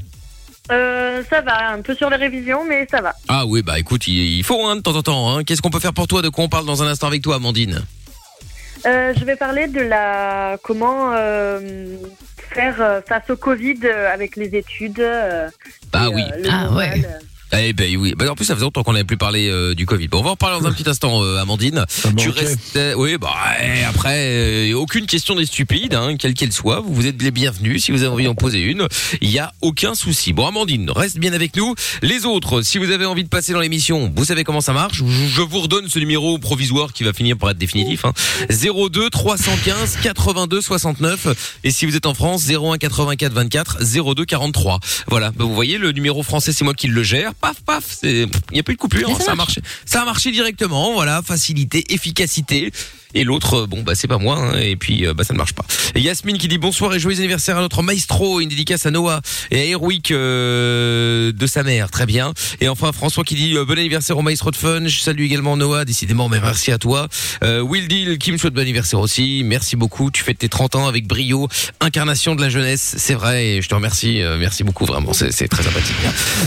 Euh, 0.70 1.22
Ça 1.30 1.40
va, 1.40 1.70
un 1.70 1.82
peu 1.82 1.94
sur 1.94 2.10
les 2.10 2.16
révisions, 2.16 2.64
mais 2.66 2.86
ça 2.90 3.00
va. 3.00 3.14
Ah 3.28 3.46
oui, 3.46 3.62
bah 3.62 3.78
écoute, 3.78 4.06
il, 4.06 4.38
il 4.38 4.44
faut 4.44 4.64
hein, 4.66 4.76
de 4.76 4.80
temps 4.80 4.96
en 4.96 5.02
temps. 5.02 5.36
Hein. 5.36 5.44
Qu'est-ce 5.44 5.62
qu'on 5.62 5.70
peut 5.70 5.80
faire 5.80 5.92
pour 5.94 6.06
toi 6.06 6.22
De 6.22 6.28
quoi 6.28 6.44
on 6.44 6.48
parle 6.48 6.66
dans 6.66 6.82
un 6.82 6.86
instant 6.88 7.06
avec 7.06 7.22
toi, 7.22 7.36
Amandine 7.36 7.82
Euh, 8.86 9.12
je 9.18 9.24
vais 9.24 9.36
parler 9.36 9.66
de 9.66 9.80
la 9.80 10.56
comment 10.62 11.12
euh, 11.14 11.96
faire 12.50 12.76
euh, 12.80 13.00
face 13.06 13.28
au 13.30 13.36
Covid 13.36 13.80
euh, 13.84 14.12
avec 14.12 14.36
les 14.36 14.54
études. 14.56 15.00
euh, 15.00 15.48
Bah 15.92 16.06
et, 16.10 16.14
oui. 16.14 16.22
euh, 16.32 16.36
le 16.42 16.48
Ah 16.50 16.72
ouais. 16.72 16.92
euh. 17.04 17.18
Eh 17.52 17.72
ben 17.72 17.96
oui. 17.96 18.14
Bah, 18.16 18.30
en 18.30 18.34
plus, 18.34 18.44
ça 18.44 18.54
faisait 18.54 18.64
longtemps 18.64 18.82
qu'on 18.82 18.92
n'avait 18.92 19.04
plus 19.04 19.16
parlé 19.16 19.48
euh, 19.48 19.74
du 19.74 19.86
Covid. 19.86 20.08
Bon, 20.08 20.18
on 20.18 20.22
va 20.22 20.28
en 20.30 20.32
reparler 20.32 20.60
dans 20.60 20.66
un 20.66 20.72
petit 20.72 20.88
instant, 20.88 21.22
euh, 21.22 21.38
Amandine. 21.40 21.84
Ça 21.88 22.10
Tu 22.16 22.28
manquait. 22.28 22.40
restais, 22.40 22.94
oui, 22.94 23.16
bah 23.18 23.32
après, 23.88 24.70
euh, 24.70 24.74
aucune 24.74 25.06
question 25.06 25.34
n'est 25.34 25.46
stupide, 25.46 25.94
hein, 25.94 26.16
quelle 26.18 26.34
qu'elle 26.34 26.52
soit. 26.52 26.80
Vous 26.80 26.94
vous 26.94 27.06
êtes 27.06 27.20
les 27.22 27.30
bienvenus. 27.30 27.84
Si 27.84 27.90
vous 27.92 28.02
avez 28.02 28.12
envie 28.12 28.24
d'en 28.24 28.34
poser 28.34 28.60
une, 28.60 28.86
il 29.20 29.30
y 29.30 29.38
a 29.38 29.52
aucun 29.62 29.94
souci. 29.94 30.32
Bon, 30.32 30.46
Amandine, 30.46 30.90
reste 30.90 31.18
bien 31.18 31.32
avec 31.32 31.56
nous. 31.56 31.74
Les 32.02 32.26
autres, 32.26 32.62
si 32.62 32.78
vous 32.78 32.90
avez 32.90 33.06
envie 33.06 33.24
de 33.24 33.28
passer 33.28 33.52
dans 33.52 33.60
l'émission, 33.60 34.12
vous 34.14 34.24
savez 34.24 34.44
comment 34.44 34.60
ça 34.60 34.72
marche. 34.72 35.02
Je 35.04 35.38
je 35.38 35.42
vous 35.42 35.60
redonne 35.60 35.88
ce 35.88 35.98
numéro 35.98 36.36
provisoire 36.38 36.92
qui 36.92 37.04
va 37.04 37.12
finir 37.12 37.36
par 37.38 37.50
être 37.50 37.58
définitif. 37.58 38.04
Hein. 38.04 38.12
02 38.50 39.08
315 39.10 39.98
82 40.02 40.60
69. 40.60 41.28
Et 41.64 41.70
si 41.70 41.86
vous 41.86 41.96
êtes 41.96 42.06
en 42.06 42.14
France, 42.14 42.44
01 42.48 42.76
84 42.78 43.32
24 43.32 43.78
02 44.14 44.24
43. 44.24 44.80
Voilà. 45.06 45.30
Bah, 45.30 45.44
vous 45.44 45.54
voyez, 45.54 45.78
le 45.78 45.92
numéro 45.92 46.22
français, 46.22 46.52
c'est 46.52 46.64
moi 46.64 46.74
qui 46.74 46.88
le 46.88 47.02
gère. 47.02 47.32
Paf, 47.40 47.60
paf. 47.62 47.84
C'est, 48.00 48.22
il 48.22 48.54
n'y 48.54 48.58
a 48.60 48.62
plus 48.62 48.74
de 48.74 48.80
coupure. 48.80 49.16
Ça 49.18 49.24
ça 49.24 49.32
a 49.32 49.34
marche. 49.34 49.56
marché. 49.58 49.62
Ça 49.84 50.02
a 50.02 50.04
marché 50.04 50.30
directement. 50.32 50.92
Voilà. 50.94 51.22
Facilité, 51.22 51.84
efficacité. 51.92 52.72
Et 53.14 53.24
l'autre, 53.24 53.54
euh, 53.54 53.66
bon 53.66 53.82
bah 53.82 53.94
c'est 53.94 54.08
pas 54.08 54.18
moi, 54.18 54.38
hein, 54.38 54.58
et 54.58 54.76
puis 54.76 55.06
euh, 55.06 55.14
bah 55.14 55.24
ça 55.24 55.32
ne 55.32 55.38
marche 55.38 55.54
pas. 55.54 55.64
Yasmine 55.96 56.38
qui 56.38 56.48
dit 56.48 56.58
bonsoir 56.58 56.94
et 56.94 57.00
joyeux 57.00 57.18
anniversaire 57.18 57.56
à 57.56 57.60
notre 57.60 57.82
maestro, 57.82 58.40
une 58.40 58.48
dédicace 58.48 58.84
à 58.86 58.90
Noah 58.90 59.20
et 59.50 59.60
à 59.60 59.64
Erwick 59.64 60.10
euh, 60.10 61.32
de 61.32 61.46
sa 61.46 61.62
mère, 61.62 61.90
très 61.90 62.06
bien. 62.06 62.32
Et 62.60 62.68
enfin 62.68 62.92
François 62.92 63.24
qui 63.24 63.34
dit 63.34 63.56
euh, 63.56 63.64
bon 63.64 63.78
anniversaire 63.78 64.18
au 64.18 64.22
maestro 64.22 64.50
de 64.50 64.56
fun, 64.56 64.86
je 64.86 65.00
salue 65.00 65.22
également 65.22 65.56
Noah, 65.56 65.84
décidément, 65.84 66.28
mais 66.28 66.40
merci 66.40 66.70
à 66.70 66.78
toi. 66.78 67.08
Euh, 67.42 67.60
Will 67.60 67.88
Deal 67.88 68.18
qui 68.18 68.32
me 68.32 68.36
souhaite 68.36 68.52
bon 68.54 68.60
anniversaire 68.60 69.00
aussi, 69.00 69.42
merci 69.44 69.76
beaucoup, 69.76 70.10
tu 70.10 70.22
fêtes 70.22 70.38
tes 70.38 70.48
30 70.48 70.76
ans 70.76 70.86
avec 70.86 71.06
brio, 71.06 71.48
incarnation 71.80 72.34
de 72.34 72.42
la 72.42 72.50
jeunesse, 72.50 72.94
c'est 72.98 73.14
vrai, 73.14 73.46
et 73.46 73.62
je 73.62 73.68
te 73.68 73.74
remercie, 73.74 74.20
merci 74.38 74.64
beaucoup 74.64 74.84
vraiment, 74.84 75.12
c'est 75.12 75.48
très 75.48 75.62
sympathique. 75.62 75.96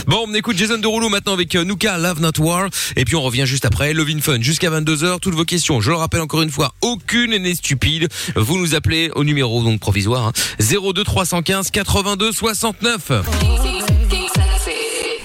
Bon, 0.06 0.24
on 0.28 0.34
écoute 0.34 0.56
Jason 0.56 0.78
Derulo 0.78 1.08
maintenant 1.08 1.32
avec 1.32 1.54
Nuka 1.54 1.98
Love 1.98 2.20
Not 2.20 2.38
War, 2.38 2.68
et 2.96 3.04
puis 3.04 3.16
on 3.16 3.22
revient 3.22 3.44
juste 3.46 3.64
après, 3.64 3.92
Love 3.92 4.10
in 4.10 4.20
Fun, 4.20 4.40
jusqu'à 4.40 4.70
22h, 4.70 5.20
toutes 5.20 5.34
vos 5.34 5.44
questions, 5.44 5.80
je 5.80 5.90
le 5.90 5.96
rappelle 5.96 6.20
encore 6.20 6.42
une 6.42 6.50
fois, 6.52 6.72
aucune 6.82 7.36
n'est 7.36 7.54
stupide, 7.54 8.08
vous 8.36 8.58
nous 8.58 8.74
appelez 8.74 9.10
au 9.14 9.24
numéro 9.24 9.62
donc 9.62 9.80
provisoire, 9.80 10.26
hein, 10.26 10.32
02 10.60 11.02
315 11.02 11.70
82 11.70 12.32
69. 12.32 13.12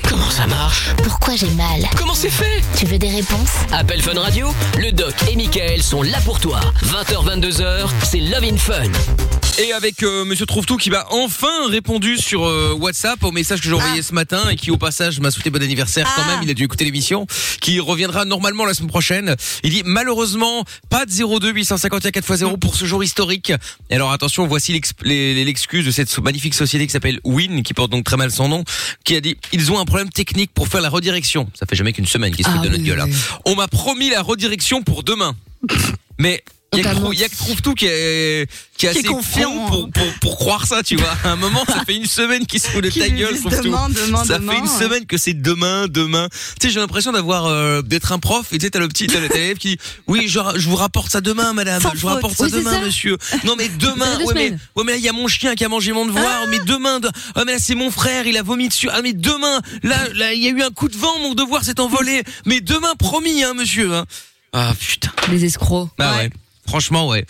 Comment 0.09 0.29
ça 0.29 0.47
marche? 0.47 0.91
Pourquoi 1.03 1.35
j'ai 1.35 1.50
mal? 1.51 1.85
Comment 1.97 2.13
c'est 2.13 2.29
fait? 2.29 2.63
Tu 2.77 2.85
veux 2.85 2.97
des 2.97 3.09
réponses? 3.09 3.51
Appel 3.71 4.01
Fun 4.01 4.19
Radio, 4.19 4.50
le 4.77 4.91
doc 4.91 5.13
et 5.29 5.35
Michael 5.35 5.83
sont 5.83 6.01
là 6.01 6.19
pour 6.24 6.39
toi. 6.39 6.59
20h, 6.83 7.39
22h, 7.39 7.89
c'est 8.03 8.19
Love 8.19 8.44
in 8.44 8.57
Fun. 8.57 9.37
Et 9.59 9.74
avec 9.74 10.04
euh, 10.04 10.24
Monsieur 10.24 10.45
Trouve-Tout 10.45 10.77
qui 10.77 10.92
m'a 10.92 11.07
enfin 11.09 11.68
répondu 11.69 12.18
sur 12.18 12.45
euh, 12.45 12.74
WhatsApp 12.80 13.24
au 13.24 13.31
message 13.31 13.59
que 13.59 13.68
j'ai 13.68 13.74
envoyé 13.74 14.04
ce 14.04 14.13
matin 14.13 14.48
et 14.50 14.56
qui 14.56 14.69
au 14.69 14.77
passage 14.77 15.19
m'a 15.19 15.31
souhaité 15.31 15.50
bon 15.50 15.63
anniversaire 15.63 16.07
quand 16.15 16.21
Ah. 16.25 16.36
même, 16.36 16.44
il 16.44 16.50
a 16.51 16.54
dû 16.54 16.63
écouter 16.65 16.86
l'émission, 16.86 17.25
qui 17.59 17.80
reviendra 17.80 18.24
normalement 18.25 18.65
la 18.65 18.75
semaine 18.75 18.89
prochaine. 18.89 19.36
Il 19.63 19.71
dit 19.71 19.81
malheureusement 19.83 20.63
pas 20.92 21.07
de 21.07 21.12
02 21.39 21.51
851 21.54 22.12
4x0 22.12 22.59
pour 22.59 22.75
ce 22.75 22.86
jour 22.86 23.04
historique. 23.04 23.51
Et 23.89 23.95
alors 23.95 24.12
attention, 24.12 24.45
voici 24.45 24.80
l'excuse 25.04 25.86
de 25.86 25.92
cette 25.92 26.15
magnifique 26.19 26.53
société 26.53 26.86
qui 26.86 26.94
s'appelle 26.94 27.19
Win, 27.24 27.63
qui 27.63 27.74
porte 27.74 27.89
donc 27.92 28.03
très 28.03 28.18
mal 28.18 28.30
son 28.30 28.48
nom, 28.50 28.63
qui 29.06 29.15
a 29.15 29.21
dit 29.21 29.38
ils 29.53 29.71
ont 29.71 29.80
un 29.80 29.86
problème 29.86 30.10
technique 30.10 30.51
pour 30.53 30.68
faire 30.68 30.81
la 30.81 30.89
redirection. 30.89 31.50
Ça 31.60 31.65
fait 31.65 31.75
jamais 31.75 31.94
qu'une 31.94 32.06
semaine 32.06 32.36
qu'ils 32.36 32.45
se 32.45 32.51
Ah 32.51 32.53
foutent 32.53 32.63
de 32.65 32.69
notre 32.69 32.81
oui, 32.83 32.88
gueule. 32.89 33.00
hein. 33.00 33.06
oui. 33.07 33.15
On 33.45 33.56
m'a 33.56 33.68
promis 33.68 34.12
la 34.12 34.21
redirection 34.21 34.83
pour 34.83 35.01
demain. 35.01 35.36
Mais 36.19 36.44
il 36.73 36.79
y 36.79 36.81
a 36.81 36.83
que 36.83 36.89
On 36.89 36.93
t'a 36.93 36.99
Trou- 37.01 37.13
il 37.13 37.19
y 37.19 37.23
a 37.23 37.29
que 37.29 37.35
Trouve-Tout 37.35 37.73
qui 37.75 37.85
est, 37.85 38.49
qui 38.77 38.85
est 38.85 38.91
Qui 38.91 38.97
est 38.97 38.99
assez 38.99 39.03
confiant. 39.03 39.51
con 39.51 39.67
pour, 39.67 39.89
pour, 39.91 40.13
pour 40.19 40.37
croire 40.37 40.67
ça, 40.67 40.83
tu 40.83 40.97
vois. 40.97 41.15
À 41.23 41.29
un 41.31 41.35
moment, 41.37 41.63
ça 41.65 41.83
fait 41.87 41.95
une 41.95 42.05
semaine 42.05 42.45
qu'il 42.45 42.59
se 42.59 42.67
fout 42.67 42.83
de 42.83 42.89
ta 42.89 43.07
gueule, 43.09 43.35
demain, 43.41 43.87
demain, 43.89 44.23
Ça 44.25 44.37
demain. 44.37 44.51
fait 44.53 44.59
une 44.59 44.67
semaine 44.67 45.05
que 45.05 45.17
c'est 45.17 45.33
demain, 45.33 45.87
demain. 45.87 46.27
Tu 46.59 46.67
sais, 46.67 46.73
j'ai 46.73 46.79
l'impression 46.81 47.13
d'avoir 47.13 47.45
euh, 47.45 47.81
d'être 47.81 48.11
un 48.11 48.19
prof 48.19 48.47
et 48.51 48.57
tu 48.57 48.65
sais, 48.65 48.69
t'as 48.71 48.79
le 48.79 48.89
petit, 48.89 49.07
t'as 49.07 49.19
l'élève 49.21 49.57
qui 49.57 49.69
dit, 49.69 49.77
oui, 50.07 50.25
je, 50.27 50.39
je 50.57 50.67
vous 50.67 50.75
rapporte 50.75 51.09
ça 51.11 51.21
demain, 51.21 51.53
madame. 51.53 51.81
Sans 51.81 51.91
je 51.91 51.95
vous 51.95 52.01
faute. 52.01 52.11
rapporte 52.15 52.35
ça 52.37 52.43
Oui, 52.43 52.51
demain, 52.51 52.73
ça. 52.73 52.79
monsieur. 52.81 53.17
Non, 53.45 53.55
mais 53.57 53.69
demain, 53.79 54.17
ouais, 54.25 54.33
mais, 54.35 54.51
ouais, 54.75 54.83
mais 54.85 54.91
là, 54.91 54.97
il 54.97 55.03
y 55.03 55.09
a 55.09 55.13
mon 55.13 55.27
chien 55.29 55.55
qui 55.55 55.63
a 55.63 55.69
mangé 55.69 55.93
mon 55.93 56.05
devoir. 56.05 56.47
Mais 56.49 56.59
demain, 56.59 56.99
de- 56.99 57.09
ah, 57.35 57.43
mais 57.45 57.53
là, 57.53 57.59
c'est 57.61 57.75
mon 57.75 57.91
frère, 57.91 58.27
il 58.27 58.37
a 58.37 58.43
vomi 58.43 58.67
dessus. 58.67 58.89
Ah, 58.91 59.01
mais 59.01 59.13
demain, 59.13 59.61
là, 59.83 59.95
là, 60.15 60.33
il 60.33 60.43
y 60.43 60.47
a 60.47 60.49
eu 60.51 60.61
un 60.61 60.71
coup 60.71 60.89
de 60.89 60.97
vent, 60.97 61.17
mon 61.21 61.33
devoir 61.33 61.63
s'est 61.63 61.79
envolé. 61.79 62.23
Mais 62.45 62.59
demain, 62.59 62.93
promis, 62.99 63.43
hein, 63.43 63.53
monsieur. 63.55 63.93
hein. 63.95 64.05
Ah, 64.53 64.73
putain. 64.77 65.11
Des 65.29 65.45
escrocs. 65.45 65.89
Ah 65.99 66.17
ouais. 66.17 66.29
Franchement, 66.67 67.07
ouais. 67.07 67.25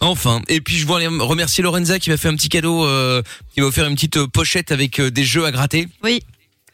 Enfin. 0.00 0.42
Et 0.48 0.60
puis 0.60 0.76
je 0.76 0.86
voulais 0.86 1.06
remercier 1.06 1.62
Lorenza 1.62 1.98
qui 1.98 2.10
m'a 2.10 2.16
fait 2.16 2.28
un 2.28 2.34
petit 2.34 2.48
cadeau, 2.48 2.84
euh, 2.84 3.22
qui 3.54 3.60
m'a 3.60 3.66
offert 3.68 3.86
une 3.86 3.94
petite 3.94 4.16
euh, 4.16 4.26
pochette 4.26 4.72
avec 4.72 4.98
euh, 4.98 5.10
des 5.10 5.24
jeux 5.24 5.44
à 5.44 5.52
gratter. 5.52 5.86
Oui, 6.02 6.20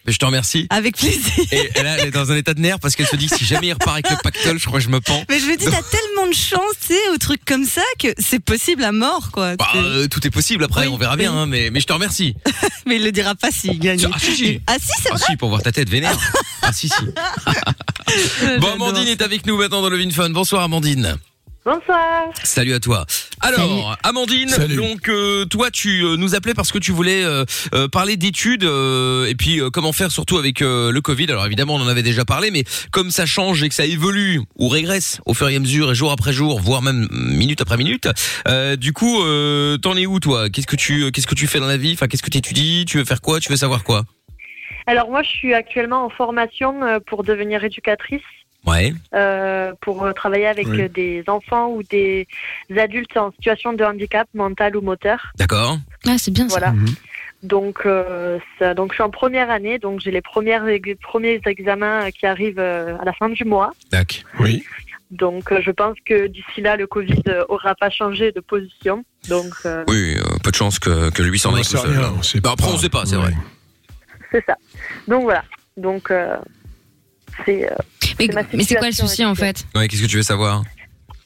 Je 0.06 0.16
te 0.16 0.24
remercie. 0.24 0.66
avec 0.70 0.96
plaisir. 0.96 1.20
Et 1.52 1.68
elle, 1.74 1.86
elle 1.86 2.08
est 2.08 2.10
dans 2.10 2.32
un 2.32 2.36
état 2.36 2.54
de 2.54 2.60
nerfs 2.60 2.78
parce 2.80 2.96
qu'elle 2.96 3.06
se 3.06 3.16
dit 3.16 3.26
que 3.28 3.36
si 3.36 3.44
jamais 3.44 3.66
il 3.66 3.72
repart 3.74 3.90
avec 3.96 4.08
le 4.10 4.16
pactole, 4.22 4.58
je 4.58 4.64
crois 4.64 4.78
que 4.78 4.84
je 4.86 4.88
me 4.90 5.02
pends. 5.02 5.22
Mais 5.28 5.38
je 5.40 5.44
me 5.44 5.56
dis, 5.58 5.66
t'as 5.66 5.82
tellement 5.90 6.26
de 6.26 6.34
chance, 6.34 6.72
tu 6.80 6.94
sais, 6.94 7.08
aux 7.14 7.18
trucs 7.18 7.44
comme 7.44 7.66
ça, 7.66 7.82
que 7.98 8.08
c'est 8.18 8.42
possible 8.42 8.82
à 8.84 8.92
mort, 8.92 9.30
quoi. 9.30 9.56
Bah, 9.56 9.68
euh, 9.76 10.08
tout 10.08 10.26
est 10.26 10.30
possible 10.30 10.64
après, 10.64 10.86
Oui, 10.86 10.92
on 10.94 10.96
verra 10.96 11.16
bien. 11.16 11.30
hein, 11.34 11.44
mais, 11.44 11.68
mais 11.70 11.80
je 11.80 11.86
te 11.86 11.92
remercie. 11.92 12.34
Mais 12.86 12.96
il 12.96 13.04
le 13.04 13.12
dira 13.12 13.34
pas 13.34 13.50
s'il 13.50 13.78
gagne. 13.78 14.08
Ah 14.10 14.18
si 14.18 14.34
si. 14.34 14.60
Ah 14.66 14.76
si, 14.80 14.88
c'est 15.02 15.10
Ah 15.12 15.18
si, 15.18 15.36
pour 15.36 15.50
voir 15.50 15.62
ta 15.62 15.70
tête 15.72 15.90
vénère. 15.90 16.18
Ah 16.62 16.72
si 16.72 16.88
si. 16.88 16.94
Bon, 18.58 18.72
Amandine 18.72 19.08
est 19.08 19.22
avec 19.22 19.46
nous 19.46 19.56
maintenant 19.58 19.80
dans 19.82 19.88
le 19.90 19.96
Vin 20.02 20.10
Fun. 20.10 20.30
Bonsoir 20.30 20.62
Amandine. 20.62 21.16
Bonsoir. 21.72 22.30
Salut 22.44 22.72
à 22.72 22.80
toi. 22.80 23.04
Alors, 23.42 23.94
Amandine, 24.02 24.48
Salut. 24.48 24.76
donc 24.76 25.10
euh, 25.10 25.44
toi 25.44 25.70
tu 25.70 26.02
euh, 26.02 26.16
nous 26.16 26.34
appelais 26.34 26.54
parce 26.54 26.72
que 26.72 26.78
tu 26.78 26.92
voulais 26.92 27.22
euh, 27.22 27.44
euh, 27.74 27.88
parler 27.88 28.16
d'études 28.16 28.64
euh, 28.64 29.26
et 29.26 29.34
puis 29.34 29.60
euh, 29.60 29.68
comment 29.68 29.92
faire 29.92 30.10
surtout 30.10 30.38
avec 30.38 30.62
euh, 30.62 30.90
le 30.90 31.00
Covid. 31.02 31.26
Alors 31.28 31.44
évidemment, 31.44 31.74
on 31.74 31.82
en 31.82 31.88
avait 31.88 32.02
déjà 32.02 32.24
parlé, 32.24 32.50
mais 32.50 32.64
comme 32.90 33.10
ça 33.10 33.26
change 33.26 33.62
et 33.62 33.68
que 33.68 33.74
ça 33.74 33.84
évolue 33.84 34.40
ou 34.56 34.68
régresse 34.68 35.20
au 35.26 35.34
fur 35.34 35.46
et 35.50 35.56
à 35.56 35.58
mesure 35.58 35.92
et 35.92 35.94
jour 35.94 36.10
après 36.10 36.32
jour, 36.32 36.58
voire 36.58 36.80
même 36.80 37.06
minute 37.12 37.60
après 37.60 37.76
minute, 37.76 38.08
euh, 38.48 38.76
du 38.76 38.94
coup, 38.94 39.22
euh, 39.22 39.76
t'en 39.76 39.94
es 39.94 40.06
où 40.06 40.20
toi? 40.20 40.48
Qu'est-ce 40.48 40.66
que 40.66 40.76
tu 40.76 41.12
qu'est-ce 41.12 41.26
que 41.26 41.34
tu 41.34 41.46
fais 41.46 41.60
dans 41.60 41.66
la 41.66 41.76
vie? 41.76 41.92
Enfin, 41.92 42.06
qu'est-ce 42.06 42.22
que 42.22 42.30
tu 42.30 42.38
étudies 42.38 42.86
Tu 42.88 42.96
veux 42.96 43.04
faire 43.04 43.20
quoi? 43.20 43.40
Tu 43.40 43.50
veux 43.50 43.56
savoir 43.58 43.84
quoi? 43.84 44.04
Alors 44.86 45.10
moi, 45.10 45.22
je 45.22 45.28
suis 45.28 45.52
actuellement 45.52 46.06
en 46.06 46.08
formation 46.08 46.80
pour 47.06 47.24
devenir 47.24 47.62
éducatrice, 47.62 48.22
Ouais. 48.66 48.92
euh, 49.14 49.72
pour 49.80 50.12
travailler 50.14 50.46
avec 50.46 50.66
Oui. 50.66 50.88
des 50.90 51.24
enfants 51.28 51.68
ou 51.70 51.82
des 51.82 52.26
adultes 52.76 53.16
en 53.16 53.30
situation 53.32 53.72
de 53.72 53.82
handicap 53.84 54.28
mental 54.34 54.76
ou 54.76 54.80
moteur. 54.82 55.32
D'accord. 55.38 55.78
Ah, 56.06 56.16
c'est 56.18 56.30
bien 56.32 56.48
ça. 56.48 56.58
Voilà. 56.58 56.72
Mhm. 56.72 56.86
Donc, 57.44 57.86
euh, 57.86 58.38
ça, 58.58 58.74
donc 58.74 58.90
je 58.90 58.94
suis 58.96 59.02
en 59.02 59.10
première 59.10 59.48
année, 59.50 59.78
donc 59.78 60.00
j'ai 60.00 60.10
les 60.10 60.20
premières 60.20 60.64
premiers 61.00 61.40
examens 61.46 62.10
qui 62.10 62.26
arrivent 62.26 62.58
euh, 62.58 62.98
à 63.00 63.04
la 63.04 63.12
fin 63.12 63.28
du 63.28 63.44
mois. 63.44 63.72
Tac. 63.90 64.24
Oui. 64.40 64.64
Donc, 65.12 65.52
euh, 65.52 65.60
je 65.62 65.70
pense 65.70 65.96
que 66.04 66.26
d'ici 66.26 66.60
là, 66.60 66.76
le 66.76 66.86
Covid 66.86 67.22
aura 67.48 67.74
pas 67.76 67.88
changé 67.90 68.32
de 68.32 68.40
position. 68.40 69.04
Donc, 69.28 69.52
euh, 69.64 69.84
Oui, 69.88 70.16
euh, 70.18 70.22
peu 70.42 70.50
de 70.50 70.56
chance 70.56 70.78
que 70.78 71.10
que 71.10 71.22
lui 71.22 71.38
s'en 71.38 71.52
On 71.52 71.56
aille 71.56 71.62
Bah, 72.42 72.50
après, 72.52 72.66
pas. 72.66 72.72
on 72.74 72.76
sait 72.76 72.88
pas, 72.90 73.06
c'est 73.06 73.16
Oui. 73.16 73.22
vrai. 73.22 73.32
c'est 74.32 74.44
ça. 74.44 74.56
Donc 75.06 75.22
voilà. 75.22 75.44
Donc, 75.76 76.10
euh, 76.10 76.36
C'est. 77.46 77.70
Mais, 78.18 78.26
C'est 78.26 78.32
ma 78.34 78.42
mais 78.52 78.62
c'est 78.64 78.74
quoi 78.76 78.86
le 78.88 78.92
souci 78.92 79.24
en 79.24 79.34
fait 79.34 79.64
Ouais, 79.74 79.88
qu'est-ce 79.88 80.02
que 80.02 80.06
tu 80.08 80.16
veux 80.16 80.22
savoir 80.22 80.62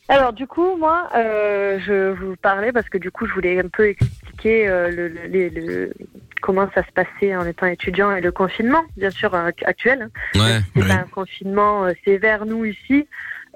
Alors 0.08 0.32
du 0.32 0.46
coup, 0.46 0.76
moi, 0.76 1.08
euh, 1.16 1.78
je 1.87 2.12
vous 2.12 2.37
parlais 2.37 2.72
parce 2.72 2.88
que 2.88 2.99
du 2.99 3.11
coup, 3.11 3.26
je 3.26 3.32
voulais 3.32 3.58
un 3.58 3.68
peu 3.68 3.88
expliquer 3.88 4.68
euh, 4.68 4.90
le, 4.90 5.08
le- 5.08 5.26
les- 5.28 5.50
le- 5.50 5.92
comment 6.40 6.68
ça 6.75 6.82
se 6.84 6.90
passait 6.92 7.34
en 7.37 7.46
étant 7.46 7.66
étudiant 7.66 8.14
et 8.14 8.20
le 8.20 8.32
confinement, 8.32 8.82
bien 8.96 9.11
sûr, 9.11 9.32
euh, 9.34 9.50
actuel. 9.64 10.08
hein. 10.34 10.38
Ouais. 10.40 10.61
C'est 10.76 10.88
pas 10.88 10.94
un 10.94 11.04
confinement 11.11 11.84
euh, 11.84 11.92
sévère, 12.04 12.44
nous, 12.46 12.64
ici. 12.64 13.06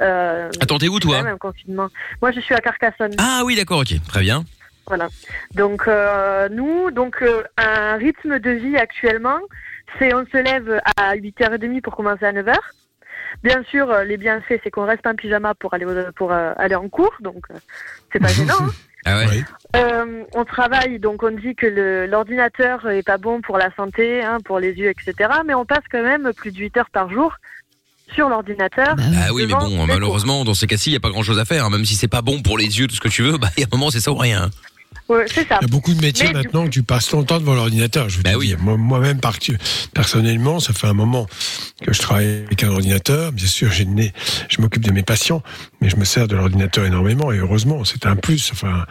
Euh, 0.00 0.50
Attends, 0.60 0.78
t'es 0.78 0.88
où 0.88 0.94
c'est 0.96 1.00
toi 1.00 1.18
un 1.18 1.36
confinement. 1.38 1.88
Moi, 2.22 2.30
je 2.30 2.40
suis 2.40 2.54
à 2.54 2.58
Carcassonne. 2.60 3.12
Ah 3.18 3.42
oui, 3.44 3.56
d'accord, 3.56 3.80
ok, 3.80 3.94
très 4.08 4.20
bien. 4.20 4.44
Voilà. 4.86 5.08
Donc 5.54 5.88
euh, 5.88 6.48
nous, 6.48 6.92
donc 6.92 7.16
euh, 7.22 7.42
un 7.58 7.96
rythme 7.96 8.38
de 8.38 8.50
vie 8.50 8.76
actuellement, 8.76 9.38
c'est 9.98 10.14
on 10.14 10.24
se 10.26 10.36
lève 10.36 10.80
à 10.96 11.16
8h30 11.16 11.80
pour 11.80 11.96
commencer 11.96 12.24
à 12.24 12.32
9h. 12.32 12.54
Bien 13.42 13.62
sûr, 13.70 13.90
euh, 13.90 14.04
les 14.04 14.16
bienfaits, 14.16 14.60
c'est 14.64 14.70
qu'on 14.70 14.86
reste 14.86 15.06
en 15.06 15.14
pyjama 15.14 15.54
pour 15.54 15.72
aller 15.74 15.84
au- 15.84 16.12
pour 16.16 16.32
euh, 16.32 16.52
aller 16.56 16.74
en 16.74 16.88
cours, 16.88 17.14
donc 17.20 17.44
euh, 17.50 17.54
c'est 18.12 18.20
pas 18.20 18.28
gênant. 18.28 18.54
hein. 18.60 18.70
Ah 19.08 19.18
ouais. 19.24 19.44
Euh, 19.76 20.24
on 20.34 20.44
travaille, 20.44 20.98
donc 20.98 21.22
on 21.22 21.30
dit 21.30 21.54
que 21.54 22.06
l'ordinateur 22.10 22.90
est 22.90 23.04
pas 23.06 23.18
bon 23.18 23.40
pour 23.40 23.56
la 23.56 23.72
santé, 23.76 24.20
hein, 24.24 24.38
pour 24.44 24.58
les 24.58 24.72
yeux, 24.72 24.88
etc. 24.90 25.30
Mais 25.46 25.54
on 25.54 25.64
passe 25.64 25.84
quand 25.92 26.02
même 26.02 26.32
plus 26.36 26.50
de 26.50 26.56
8 26.58 26.76
heures 26.76 26.90
par 26.90 27.08
jour 27.08 27.32
sur 28.12 28.28
l'ordinateur. 28.28 28.96
Bah. 28.96 29.02
Ah 29.28 29.32
oui, 29.32 29.42
mais 29.42 29.48
Devant 29.54 29.60
bon, 29.60 29.80
les 29.82 29.86
malheureusement, 29.86 30.44
dans 30.44 30.54
ces 30.54 30.66
cas-ci, 30.66 30.90
il 30.90 30.94
y 30.94 30.96
a 30.96 31.00
pas 31.00 31.10
grand-chose 31.10 31.38
à 31.38 31.44
faire. 31.44 31.66
hein. 31.66 31.70
Même 31.70 31.84
si 31.84 31.94
c'est 31.94 32.08
pas 32.08 32.20
bon 32.22 32.42
pour 32.42 32.58
les 32.58 32.80
yeux, 32.80 32.88
tout 32.88 32.96
ce 32.96 33.00
que 33.00 33.06
tu 33.08 33.22
veux, 33.22 33.38
bah, 33.38 33.48
il 33.56 33.60
y 33.60 33.62
a 33.62 33.68
un 33.72 33.76
moment, 33.76 33.90
c'est 33.92 34.00
ça 34.00 34.10
ou 34.10 34.16
rien. 34.16 34.50
Ouais, 35.08 35.24
c'est 35.32 35.46
ça. 35.46 35.58
Il 35.60 35.64
y 35.64 35.66
a 35.66 35.68
beaucoup 35.68 35.94
de 35.94 36.00
métiers 36.00 36.26
Mais 36.26 36.32
du 36.32 36.36
maintenant 36.46 36.64
où 36.64 36.68
tu 36.68 36.82
passes 36.82 37.10
longtemps 37.12 37.38
devant 37.38 37.54
l'ordinateur. 37.54 38.08
Je 38.08 38.16
veux 38.16 38.22
Bah 38.24 38.32
te 38.32 38.36
oui. 38.36 38.54
Moi-même, 38.58 39.20
personnellement, 39.94 40.58
ça 40.58 40.72
fait 40.72 40.88
un 40.88 40.94
moment 40.94 41.26
que 41.82 41.92
je 41.92 42.00
travaille 42.00 42.42
avec 42.46 42.64
un 42.64 42.70
ordinateur. 42.70 43.30
Bien 43.32 43.46
sûr, 43.46 43.70
j'ai 43.70 43.84
je 44.48 44.60
m'occupe 44.60 44.82
de 44.84 44.90
mes 44.90 45.02
patients, 45.04 45.42
mais 45.80 45.88
je 45.90 45.96
me 45.96 46.04
sers 46.04 46.26
de 46.26 46.34
l'ordinateur 46.34 46.84
énormément. 46.84 47.30
Et 47.30 47.38
heureusement, 47.38 47.84
c'est 47.84 48.04
un 48.06 48.16
plus. 48.16 48.50
Enfin, 48.52 48.84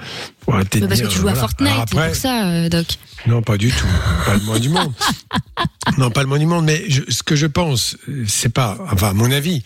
faut 0.45 0.53
arrêter 0.53 0.79
de 0.79 0.85
Mais 0.85 0.89
parce 0.89 1.01
que 1.01 1.07
tu 1.07 1.17
joues 1.19 1.27
à. 1.27 1.35
Fortnite, 1.35 1.73
après, 1.77 2.07
pour 2.07 2.15
ça, 2.15 2.47
euh, 2.49 2.69
Doc. 2.69 2.85
non, 3.27 3.41
pas 3.41 3.57
du 3.57 3.69
tout. 3.71 3.85
pas 4.25 4.35
le 4.35 4.41
moins 4.41 4.59
du 4.59 4.69
monde. 4.69 4.93
Non, 5.97 6.09
pas 6.09 6.21
le 6.23 6.27
moins 6.27 6.39
du 6.39 6.45
monde. 6.47 6.65
Mais 6.65 6.83
je- 6.89 7.03
ce 7.09 7.21
que 7.23 7.35
je 7.35 7.45
pense, 7.45 7.95
c'est 8.27 8.51
pas, 8.51 8.77
enfin, 8.91 9.09
à 9.09 9.13
mon 9.13 9.31
avis, 9.31 9.61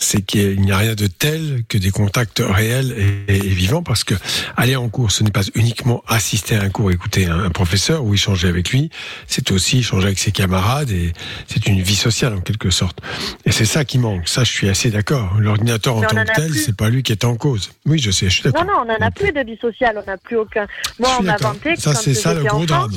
c'est 0.00 0.22
qu'il 0.22 0.60
n'y 0.60 0.72
a 0.72 0.78
rien 0.78 0.94
de 0.94 1.06
tel 1.06 1.62
que 1.68 1.78
des 1.78 1.90
contacts 1.90 2.42
réels 2.44 2.94
et, 3.28 3.36
et 3.36 3.38
vivants, 3.38 3.82
parce 3.82 4.02
que 4.02 4.14
aller 4.56 4.74
en 4.74 4.88
cours, 4.88 5.12
ce 5.12 5.22
n'est 5.22 5.30
pas 5.30 5.44
uniquement 5.54 6.02
assister 6.08 6.56
à 6.56 6.62
un 6.62 6.70
cours, 6.70 6.90
écouter 6.90 7.26
un, 7.26 7.38
un 7.38 7.50
professeur 7.50 8.02
ou 8.02 8.14
échanger 8.14 8.48
avec 8.48 8.70
lui, 8.70 8.90
c'est 9.28 9.52
aussi 9.52 9.78
échanger 9.78 10.06
avec 10.06 10.18
ses 10.18 10.32
camarades 10.32 10.90
et 10.90 11.12
c'est 11.46 11.66
une 11.66 11.80
vie 11.80 11.94
sociale 11.94 12.34
en 12.34 12.40
quelque 12.40 12.70
sorte. 12.70 12.98
Et 13.44 13.52
c'est 13.52 13.66
ça 13.66 13.84
qui 13.84 13.98
manque. 13.98 14.28
Ça, 14.28 14.42
je 14.42 14.50
suis 14.50 14.68
assez 14.68 14.90
d'accord. 14.90 15.36
L'ordinateur 15.38 15.96
en 15.96 16.00
tant 16.00 16.16
en 16.16 16.24
que 16.24 16.34
tel, 16.34 16.54
c'est 16.54 16.76
pas 16.76 16.88
lui 16.88 17.02
qui 17.02 17.12
est 17.12 17.24
en 17.24 17.36
cause. 17.36 17.70
Oui, 17.86 17.98
je 17.98 18.10
sais, 18.10 18.28
je 18.28 18.34
suis 18.34 18.42
d'accord. 18.42 18.64
Non, 18.64 18.72
non, 18.72 18.80
on 18.82 18.84
n'en 18.86 19.06
a 19.06 19.10
plus 19.10 19.32
de 19.32 19.44
vie 19.44 19.58
sociale, 19.60 20.02
on 20.02 20.10
n'a 20.10 20.16
plus 20.16 20.36
aucun. 20.36 20.66
Moi, 20.98 21.10
on 21.18 21.22
m'a 21.22 21.36
vanté 21.36 21.76
Ça, 21.76 21.94
c'est 21.94 22.14
ça 22.14 22.34
le 22.34 22.44
gros 22.44 22.64
drame. 22.64 22.92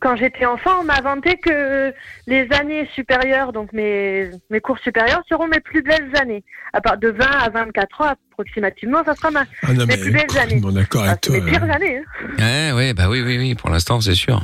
Quand 0.00 0.16
j'étais 0.16 0.46
enfant, 0.46 0.80
on 0.80 0.84
m'a 0.84 1.00
vanté 1.00 1.36
que 1.38 1.92
les 2.26 2.48
années 2.52 2.88
supérieures, 2.94 3.52
donc 3.52 3.72
mes, 3.72 4.30
mes 4.50 4.60
cours 4.60 4.78
supérieurs, 4.78 5.22
seront 5.28 5.48
mes 5.48 5.60
plus 5.60 5.82
belles 5.82 6.10
années. 6.20 6.44
À 6.72 6.80
part 6.80 6.98
de 6.98 7.08
20 7.08 7.24
à 7.24 7.48
24 7.50 8.00
ans 8.02 8.14
approximativement, 8.32 9.02
ça 9.04 9.14
sera 9.14 9.30
ma, 9.30 9.44
Ah 9.62 9.72
non, 9.72 9.86
mes 9.86 9.86
mais 9.86 9.96
plus 9.98 10.10
belles 10.12 10.26
d'accord 10.72 11.02
ah, 11.04 11.10
avec 11.10 11.20
c'est 11.24 11.30
toi. 11.32 11.40
mes 11.44 11.50
pires 11.50 11.64
hein. 11.64 11.70
années. 11.70 12.02
hein. 12.38 12.76
Ouais, 12.76 12.94
bah 12.94 13.08
oui, 13.08 13.22
oui, 13.22 13.38
oui, 13.38 13.54
pour 13.54 13.70
l'instant, 13.70 14.00
c'est 14.00 14.14
sûr. 14.14 14.40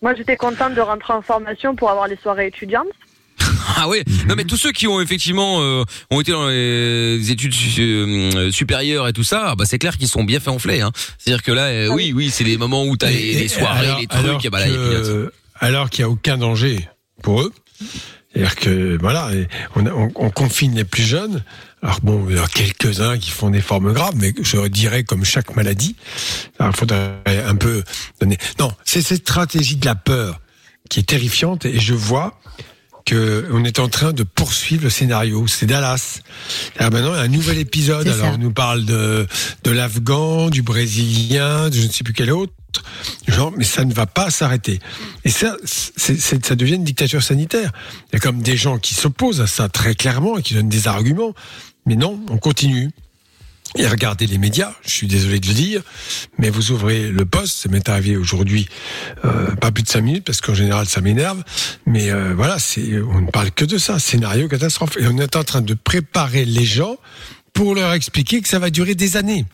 Moi, 0.00 0.14
j'étais 0.14 0.36
contente 0.36 0.74
de 0.74 0.80
rentrer 0.80 1.12
en 1.12 1.22
formation 1.22 1.74
pour 1.74 1.90
avoir 1.90 2.06
les 2.06 2.16
soirées 2.16 2.46
étudiantes. 2.46 2.86
Ah 3.76 3.88
ouais. 3.88 4.02
Non 4.28 4.34
mais 4.36 4.44
tous 4.44 4.56
ceux 4.56 4.72
qui 4.72 4.86
ont 4.88 5.00
effectivement 5.00 5.58
euh, 5.60 5.84
ont 6.10 6.20
été 6.20 6.32
dans 6.32 6.48
les 6.48 7.30
études 7.30 7.52
su- 7.54 7.80
euh, 7.82 8.50
supérieures 8.50 9.06
et 9.08 9.12
tout 9.12 9.22
ça, 9.24 9.54
bah 9.56 9.64
c'est 9.66 9.78
clair 9.78 9.96
qu'ils 9.98 10.08
sont 10.08 10.24
bien 10.24 10.40
fait 10.40 10.50
enfler. 10.50 10.80
Hein. 10.80 10.90
C'est-à-dire 11.18 11.42
que 11.42 11.52
là, 11.52 11.64
euh, 11.66 11.88
Ah 11.90 11.94
oui, 11.94 12.12
oui, 12.14 12.30
c'est 12.30 12.44
les 12.44 12.56
moments 12.56 12.84
où 12.86 12.96
t'as 12.96 13.10
les, 13.10 13.16
Et- 13.16 13.34
les 13.34 13.42
et 13.44 13.48
soirées, 13.48 13.86
alors- 13.86 14.00
les 14.00 14.06
trucs, 14.06 14.24
alors 14.24 14.40
et 14.44 14.50
bah 14.50 14.60
là, 14.60 14.66
il 14.68 14.72
y 14.72 14.74
a 14.74 14.78
que- 14.78 15.00
pilote. 15.02 15.32
alors 15.60 15.90
qu'il 15.90 16.04
n'y 16.04 16.10
a 16.10 16.12
aucun 16.12 16.38
danger 16.38 16.88
pour 17.22 17.42
eux. 17.42 17.52
C'est-à-dire 18.32 18.56
que 18.56 18.98
voilà, 19.00 19.30
on, 19.76 19.86
a- 19.86 19.90
on- 19.92 20.10
on 20.14 20.30
confine 20.30 20.74
les 20.74 20.84
plus 20.84 21.02
jeunes. 21.04 21.44
Alors 21.82 22.00
bon, 22.02 22.26
il 22.28 22.36
y 22.36 22.40
en 22.40 22.44
a 22.44 22.48
quelques-uns 22.48 23.18
qui 23.18 23.30
font 23.30 23.50
des 23.50 23.60
formes 23.60 23.92
graves, 23.92 24.14
mais 24.16 24.32
je 24.42 24.66
dirais 24.66 25.04
comme 25.04 25.24
chaque 25.24 25.54
maladie. 25.54 25.94
Alors, 26.58 26.72
il 26.74 26.78
faudrait 26.78 27.44
un 27.46 27.54
peu 27.54 27.84
donner. 28.20 28.36
Non, 28.58 28.72
c'est 28.84 29.02
cette 29.02 29.20
stratégie 29.22 29.76
de 29.76 29.86
la 29.86 29.94
peur 29.94 30.40
qui 30.90 31.00
est 31.00 31.04
terrifiante, 31.04 31.64
et 31.66 31.78
je 31.78 31.94
vois 31.94 32.40
que 33.08 33.46
on 33.52 33.64
est 33.64 33.78
en 33.78 33.88
train 33.88 34.12
de 34.12 34.22
poursuivre 34.22 34.84
le 34.84 34.90
scénario. 34.90 35.46
C'est 35.46 35.64
Dallas. 35.64 36.20
Alors 36.76 36.92
maintenant, 36.92 37.14
il 37.14 37.16
y 37.16 37.20
a 37.20 37.22
un 37.22 37.28
nouvel 37.28 37.58
épisode. 37.58 38.06
Alors 38.06 38.26
ça. 38.26 38.32
on 38.34 38.38
nous 38.38 38.52
parle 38.52 38.84
de 38.84 39.26
de 39.64 39.70
l'Afghan, 39.70 40.50
du 40.50 40.60
Brésilien, 40.60 41.70
de 41.70 41.74
je 41.74 41.86
ne 41.86 41.90
sais 41.90 42.04
plus 42.04 42.12
quel 42.12 42.30
autre. 42.30 42.52
Genre, 43.26 43.52
mais 43.56 43.64
ça 43.64 43.86
ne 43.86 43.94
va 43.94 44.06
pas 44.06 44.30
s'arrêter. 44.30 44.78
Et 45.24 45.30
ça, 45.30 45.56
ça 45.64 46.54
devient 46.54 46.74
une 46.74 46.84
dictature 46.84 47.22
sanitaire. 47.22 47.72
Il 48.08 48.12
y 48.12 48.16
a 48.16 48.20
comme 48.20 48.42
des 48.42 48.58
gens 48.58 48.78
qui 48.78 48.94
s'opposent 48.94 49.40
à 49.40 49.46
ça 49.46 49.70
très 49.70 49.94
clairement 49.94 50.36
et 50.36 50.42
qui 50.42 50.52
donnent 50.52 50.68
des 50.68 50.86
arguments. 50.86 51.32
Mais 51.86 51.96
non, 51.96 52.20
on 52.28 52.36
continue. 52.36 52.90
Et 53.76 53.86
regardez 53.86 54.26
les 54.26 54.38
médias, 54.38 54.72
je 54.82 54.90
suis 54.90 55.06
désolé 55.06 55.40
de 55.40 55.46
le 55.46 55.52
dire, 55.52 55.82
mais 56.38 56.48
vous 56.48 56.70
ouvrez 56.72 57.10
le 57.10 57.24
poste, 57.26 57.58
ça 57.58 57.68
m'est 57.68 57.88
arrivé 57.88 58.16
aujourd'hui, 58.16 58.68
euh, 59.24 59.54
pas 59.56 59.70
plus 59.70 59.82
de 59.82 59.88
cinq 59.88 60.00
minutes, 60.00 60.24
parce 60.24 60.40
qu'en 60.40 60.54
général 60.54 60.86
ça 60.86 61.00
m'énerve, 61.00 61.42
mais 61.86 62.10
euh, 62.10 62.32
voilà, 62.34 62.58
c'est, 62.58 63.00
on 63.02 63.20
ne 63.20 63.30
parle 63.30 63.50
que 63.50 63.64
de 63.64 63.76
ça, 63.76 63.98
scénario 63.98 64.48
catastrophe. 64.48 64.96
Et 64.98 65.06
on 65.06 65.18
est 65.18 65.36
en 65.36 65.44
train 65.44 65.60
de 65.60 65.74
préparer 65.74 66.44
les 66.44 66.64
gens 66.64 66.96
pour 67.52 67.74
leur 67.74 67.92
expliquer 67.92 68.40
que 68.40 68.48
ça 68.48 68.58
va 68.58 68.70
durer 68.70 68.94
des 68.94 69.16
années. 69.16 69.44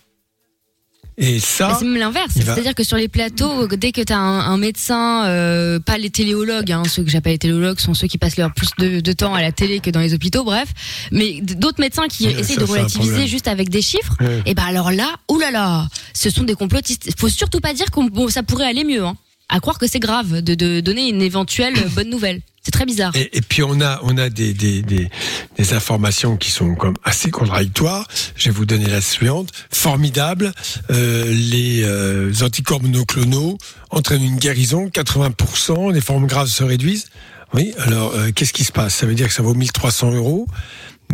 Et 1.17 1.39
ça, 1.39 1.77
C'est 1.79 1.85
même 1.85 1.97
l'inverse. 1.97 2.37
va- 2.39 2.55
C'est-à-dire 2.55 2.75
que 2.75 2.83
sur 2.83 2.97
les 2.97 3.07
plateaux, 3.09 3.69
dès 3.69 3.93
que 3.93 4.01
tu 4.01 4.13
as 4.13 4.19
un, 4.19 4.41
un 4.53 4.57
médecin, 4.57 5.27
euh, 5.27 5.79
pas 5.79 5.97
les 5.97 6.11
téléologues, 6.11 6.73
hein, 6.73 6.83
ceux 6.89 7.05
que 7.05 7.11
j'appelle 7.11 7.33
les 7.33 7.39
téléologues 7.39 7.79
sont 7.79 7.95
ceux 7.95 8.09
qui 8.09 8.19
passent 8.19 8.37
leur 8.37 8.53
plus 8.53 8.71
de, 8.79 8.99
de 9.01 9.13
temps 9.13 9.33
à 9.35 9.41
la 9.41 9.53
télé 9.53 9.79
que 9.79 9.91
dans 9.91 10.01
les 10.01 10.13
hôpitaux, 10.13 10.43
bref, 10.43 10.69
mais 11.13 11.41
d'autres 11.41 11.81
médecins 11.81 12.09
qui 12.09 12.27
Ouais, 12.27 12.33
essayent 12.33 12.57
ça, 12.57 12.63
de 12.63 12.67
relativiser 12.67 13.27
juste 13.29 13.47
avec 13.47 13.69
des 13.71 13.83
chiffres, 13.83 14.17
et 14.45 14.55
ben 14.55 14.65
alors 14.65 14.91
là, 14.91 15.09
oulala, 15.31 15.89
ce 16.15 16.31
sont 16.31 16.43
des 16.43 16.55
complotistes. 16.55 17.09
Faut 17.19 17.29
surtout 17.29 17.61
pas 17.61 17.75
dire 17.75 17.91
qu'on 17.93 18.05
bon, 18.05 18.29
ça 18.29 18.43
pourrait 18.43 18.67
aller 18.67 18.83
mieux. 18.85 19.05
Hein. 19.05 19.17
À 19.49 19.61
croire 19.61 19.79
que 19.79 19.87
c'est 19.87 20.01
grave 20.01 20.41
de, 20.41 20.55
de 20.55 20.81
donner 20.81 21.09
une 21.09 21.23
éventuelle 21.23 21.75
bonne 21.95 22.11
nouvelle. 22.11 22.41
C'est 22.65 22.71
très 22.71 22.87
bizarre. 22.87 23.15
Et, 23.15 23.29
et 23.37 23.43
puis 23.43 23.63
on 23.63 23.79
a 23.83 24.01
on 24.03 24.17
a 24.17 24.31
des, 24.31 24.55
des, 24.55 24.81
des, 24.81 25.11
des 25.59 25.73
informations 25.75 26.39
qui 26.39 26.51
sont 26.51 26.75
comme 26.75 26.95
assez 27.05 27.31
contradictoires. 27.31 28.09
Je 28.37 28.49
vais 28.49 28.55
vous 28.55 28.65
donner 28.65 28.87
la 28.87 29.03
suivante. 29.03 29.51
Formidable. 29.71 30.51
Euh, 30.91 31.25
les 31.27 31.83
euh, 31.85 32.33
anticorps 32.41 32.83
monoclonaux 32.83 33.59
entraînent 33.91 34.25
une 34.25 34.39
guérison. 34.39 34.87
80%. 34.87 35.93
Les 35.93 36.01
formes 36.01 36.27
graves 36.27 36.49
se 36.49 36.65
réduisent. 36.65 37.07
Oui. 37.53 37.75
Alors 37.79 38.15
euh, 38.15 38.31
qu'est-ce 38.35 38.55
qui 38.55 38.65
se 38.65 38.73
passe? 38.73 38.95
Ça 38.95 39.07
veut 39.07 39.15
dire 39.15 39.29
que 39.29 39.35
ça 39.35 39.43
vaut 39.43 39.55
1300 39.55 40.13
euros. 40.13 40.49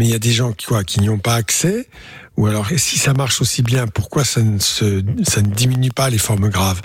Mais 0.01 0.07
il 0.07 0.13
y 0.13 0.15
a 0.15 0.19
des 0.19 0.33
gens 0.33 0.53
qui 0.53 0.65
quoi 0.65 0.83
qui 0.83 0.99
n'y 1.01 1.11
ont 1.11 1.19
pas 1.19 1.35
accès. 1.35 1.87
Ou 2.39 2.47
alors, 2.47 2.73
et 2.73 2.79
si 2.79 2.97
ça 2.97 3.13
marche 3.13 3.43
aussi 3.43 3.61
bien, 3.61 3.87
pourquoi 3.87 4.25
ça 4.25 4.41
ne, 4.41 4.59
se, 4.59 5.05
ça 5.25 5.43
ne 5.43 5.49
diminue 5.49 5.91
pas 5.91 6.09
les 6.09 6.17
formes 6.17 6.49
graves? 6.49 6.81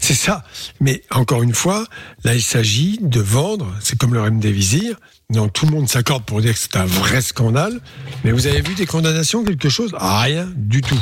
C'est 0.00 0.14
ça. 0.14 0.42
Mais 0.80 1.02
encore 1.10 1.42
une 1.42 1.52
fois, 1.52 1.86
là, 2.24 2.34
il 2.34 2.40
s'agit 2.40 2.98
de 3.02 3.20
vendre. 3.20 3.70
C'est 3.80 3.98
comme 3.98 4.14
le 4.14 4.22
remdesivir. 4.22 4.96
Non, 5.28 5.50
tout 5.50 5.66
le 5.66 5.72
monde 5.72 5.86
s'accorde 5.86 6.24
pour 6.24 6.40
dire 6.40 6.54
que 6.54 6.58
c'est 6.58 6.76
un 6.76 6.86
vrai 6.86 7.20
scandale. 7.20 7.78
Mais 8.24 8.32
vous 8.32 8.46
avez 8.46 8.62
vu 8.62 8.72
des 8.72 8.86
condamnations, 8.86 9.44
quelque 9.44 9.68
chose? 9.68 9.94
Ah, 9.98 10.22
Rien 10.22 10.50
du 10.56 10.80
tout. 10.80 10.98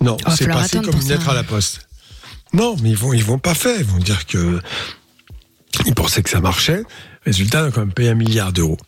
Non, 0.00 0.16
va 0.24 0.34
c'est 0.34 0.46
passé 0.46 0.80
comme 0.80 0.98
une 0.98 1.06
lettre 1.06 1.28
à 1.28 1.34
la 1.34 1.44
poste. 1.44 1.86
Non, 2.54 2.76
mais 2.82 2.88
ils 2.88 2.96
vont, 2.96 3.12
ils 3.12 3.22
vont 3.22 3.38
pas 3.38 3.54
faire. 3.54 3.78
Ils 3.78 3.84
vont 3.84 3.98
dire 3.98 4.24
que 4.24 4.58
ils 5.84 5.94
pensaient 5.94 6.22
que 6.22 6.30
ça 6.30 6.40
marchait. 6.40 6.82
Résultat, 7.26 7.62
on 7.62 7.66
a 7.68 7.70
quand 7.72 7.80
même 7.80 7.92
payé 7.92 8.08
un 8.08 8.14
milliard 8.14 8.54
d'euros. 8.54 8.78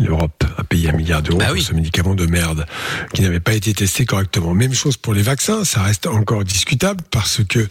L'Europe 0.00 0.42
a 0.58 0.64
payé 0.64 0.88
un 0.88 0.92
milliard 0.92 1.22
d'euros 1.22 1.38
Bah 1.38 1.52
pour 1.52 1.62
ce 1.62 1.72
médicament 1.72 2.16
de 2.16 2.26
merde 2.26 2.66
qui 3.12 3.22
n'avait 3.22 3.38
pas 3.38 3.52
été 3.54 3.72
testé 3.74 4.04
correctement. 4.04 4.52
Même 4.52 4.74
chose 4.74 4.96
pour 4.96 5.14
les 5.14 5.22
vaccins, 5.22 5.64
ça 5.64 5.82
reste 5.82 6.08
encore 6.08 6.42
discutable 6.42 7.04
parce 7.12 7.42
que 7.48 7.68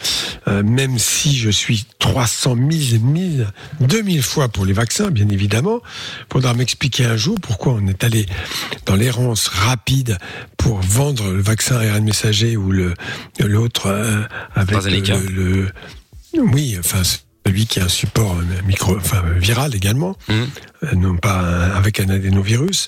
euh, 0.47 0.63
même 0.63 0.99
si 0.99 1.35
je 1.37 1.49
suis 1.49 1.85
300 1.99 2.55
000, 2.55 3.03
1000, 3.03 3.47
2000 3.81 4.23
fois 4.23 4.47
pour 4.47 4.65
les 4.65 4.71
vaccins, 4.71 5.11
bien 5.11 5.27
évidemment, 5.27 5.81
faudra 6.31 6.53
m'expliquer 6.53 7.03
un 7.05 7.17
jour 7.17 7.35
pourquoi 7.41 7.73
on 7.73 7.87
est 7.87 8.03
allé 8.05 8.25
dans 8.85 8.95
l'errance 8.95 9.47
rapide 9.49 10.17
pour 10.57 10.79
vendre 10.79 11.29
le 11.29 11.41
vaccin 11.41 11.75
ARN 11.75 12.05
messager 12.05 12.55
ou 12.55 12.71
le 12.71 12.93
l'autre 13.39 13.87
euh, 13.87 14.21
avec 14.55 14.75
le- 15.29 15.69
oui, 16.39 16.77
enfin 16.79 17.01
celui 17.45 17.65
qui 17.67 17.79
a 17.79 17.85
un 17.85 17.89
support 17.89 18.37
euh, 18.37 18.61
micro, 18.65 18.95
enfin 18.97 19.21
viral 19.37 19.75
également 19.75 20.15
Mhm. 20.29 20.47
euh, 20.83 20.95
non 20.95 21.17
pas 21.17 21.39
un- 21.39 21.71
avec 21.71 21.99
un 21.99 22.09
adénovirus. 22.09 22.87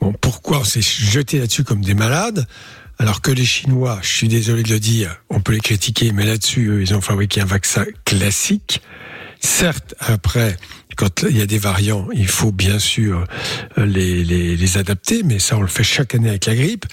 Bon, 0.00 0.12
pourquoi 0.12 0.60
on 0.60 0.64
s'est 0.64 0.80
jeté 0.82 1.38
là-dessus 1.38 1.64
comme 1.64 1.82
des 1.82 1.94
malades 1.94 2.46
alors 2.98 3.22
que 3.22 3.30
les 3.30 3.46
Chinois, 3.46 3.98
je 4.02 4.08
suis 4.08 4.28
désolé 4.28 4.62
de 4.62 4.68
le 4.68 4.78
dire, 4.78 5.16
on 5.30 5.40
peut 5.40 5.52
les 5.52 5.60
critiquer, 5.60 6.12
mais 6.12 6.26
là-dessus, 6.26 6.66
eux, 6.68 6.82
ils 6.82 6.92
ont 6.94 7.00
fabriqué 7.00 7.40
un 7.40 7.46
vaccin 7.46 7.86
classique. 8.04 8.82
Certes, 9.40 9.94
après, 10.00 10.58
quand 10.96 11.22
il 11.26 11.38
y 11.38 11.40
a 11.40 11.46
des 11.46 11.56
variants, 11.56 12.08
il 12.12 12.28
faut 12.28 12.52
bien 12.52 12.78
sûr 12.78 13.24
euh, 13.78 13.86
les, 13.86 14.22
les, 14.22 14.54
les 14.54 14.76
adapter, 14.76 15.22
mais 15.22 15.38
ça 15.38 15.56
on 15.56 15.62
le 15.62 15.66
fait 15.66 15.82
chaque 15.82 16.14
année 16.14 16.28
avec 16.28 16.44
la 16.44 16.54
grippe. 16.54 16.84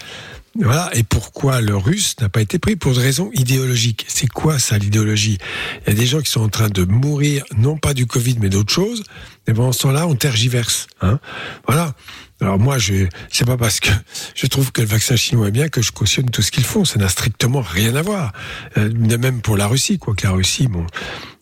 Voilà. 0.58 0.90
Et 0.94 1.02
pourquoi 1.04 1.60
le 1.60 1.76
russe 1.76 2.16
n'a 2.20 2.28
pas 2.28 2.40
été 2.40 2.58
pris 2.58 2.76
Pour 2.76 2.92
des 2.92 3.00
raisons 3.00 3.30
idéologiques. 3.32 4.04
C'est 4.08 4.26
quoi 4.26 4.58
ça 4.58 4.76
l'idéologie? 4.78 5.38
Il 5.86 5.90
y 5.90 5.96
a 5.96 5.98
des 5.98 6.06
gens 6.06 6.20
qui 6.20 6.30
sont 6.30 6.42
en 6.42 6.48
train 6.48 6.68
de 6.68 6.84
mourir, 6.84 7.44
non 7.56 7.76
pas 7.76 7.94
du 7.94 8.06
Covid, 8.06 8.38
mais 8.40 8.48
d'autre 8.48 8.72
chose. 8.72 9.04
Et 9.46 9.52
pendant 9.52 9.72
ce 9.72 9.80
temps-là, 9.80 10.06
on 10.06 10.14
tergiverse. 10.14 10.88
Hein 11.00 11.20
voilà. 11.66 11.94
Alors 12.40 12.58
moi, 12.58 12.78
je 12.78 13.06
c'est 13.30 13.46
pas 13.46 13.56
parce 13.56 13.80
que 13.80 13.90
je 14.34 14.46
trouve 14.46 14.70
que 14.70 14.80
le 14.80 14.86
vaccin 14.86 15.16
chinois 15.16 15.48
est 15.48 15.52
bien 15.52 15.68
que 15.68 15.82
je 15.82 15.90
cautionne 15.90 16.30
tout 16.30 16.42
ce 16.42 16.50
qu'ils 16.50 16.64
font. 16.64 16.84
Ça 16.84 16.98
n'a 16.98 17.08
strictement 17.08 17.60
rien 17.60 17.94
à 17.96 18.02
voir. 18.02 18.32
Euh, 18.76 18.88
de 18.88 19.16
même 19.16 19.40
pour 19.40 19.56
la 19.56 19.66
Russie, 19.66 19.98
quoi 19.98 20.14
que 20.14 20.26
la 20.26 20.32
Russie, 20.32 20.68
bon, 20.68 20.86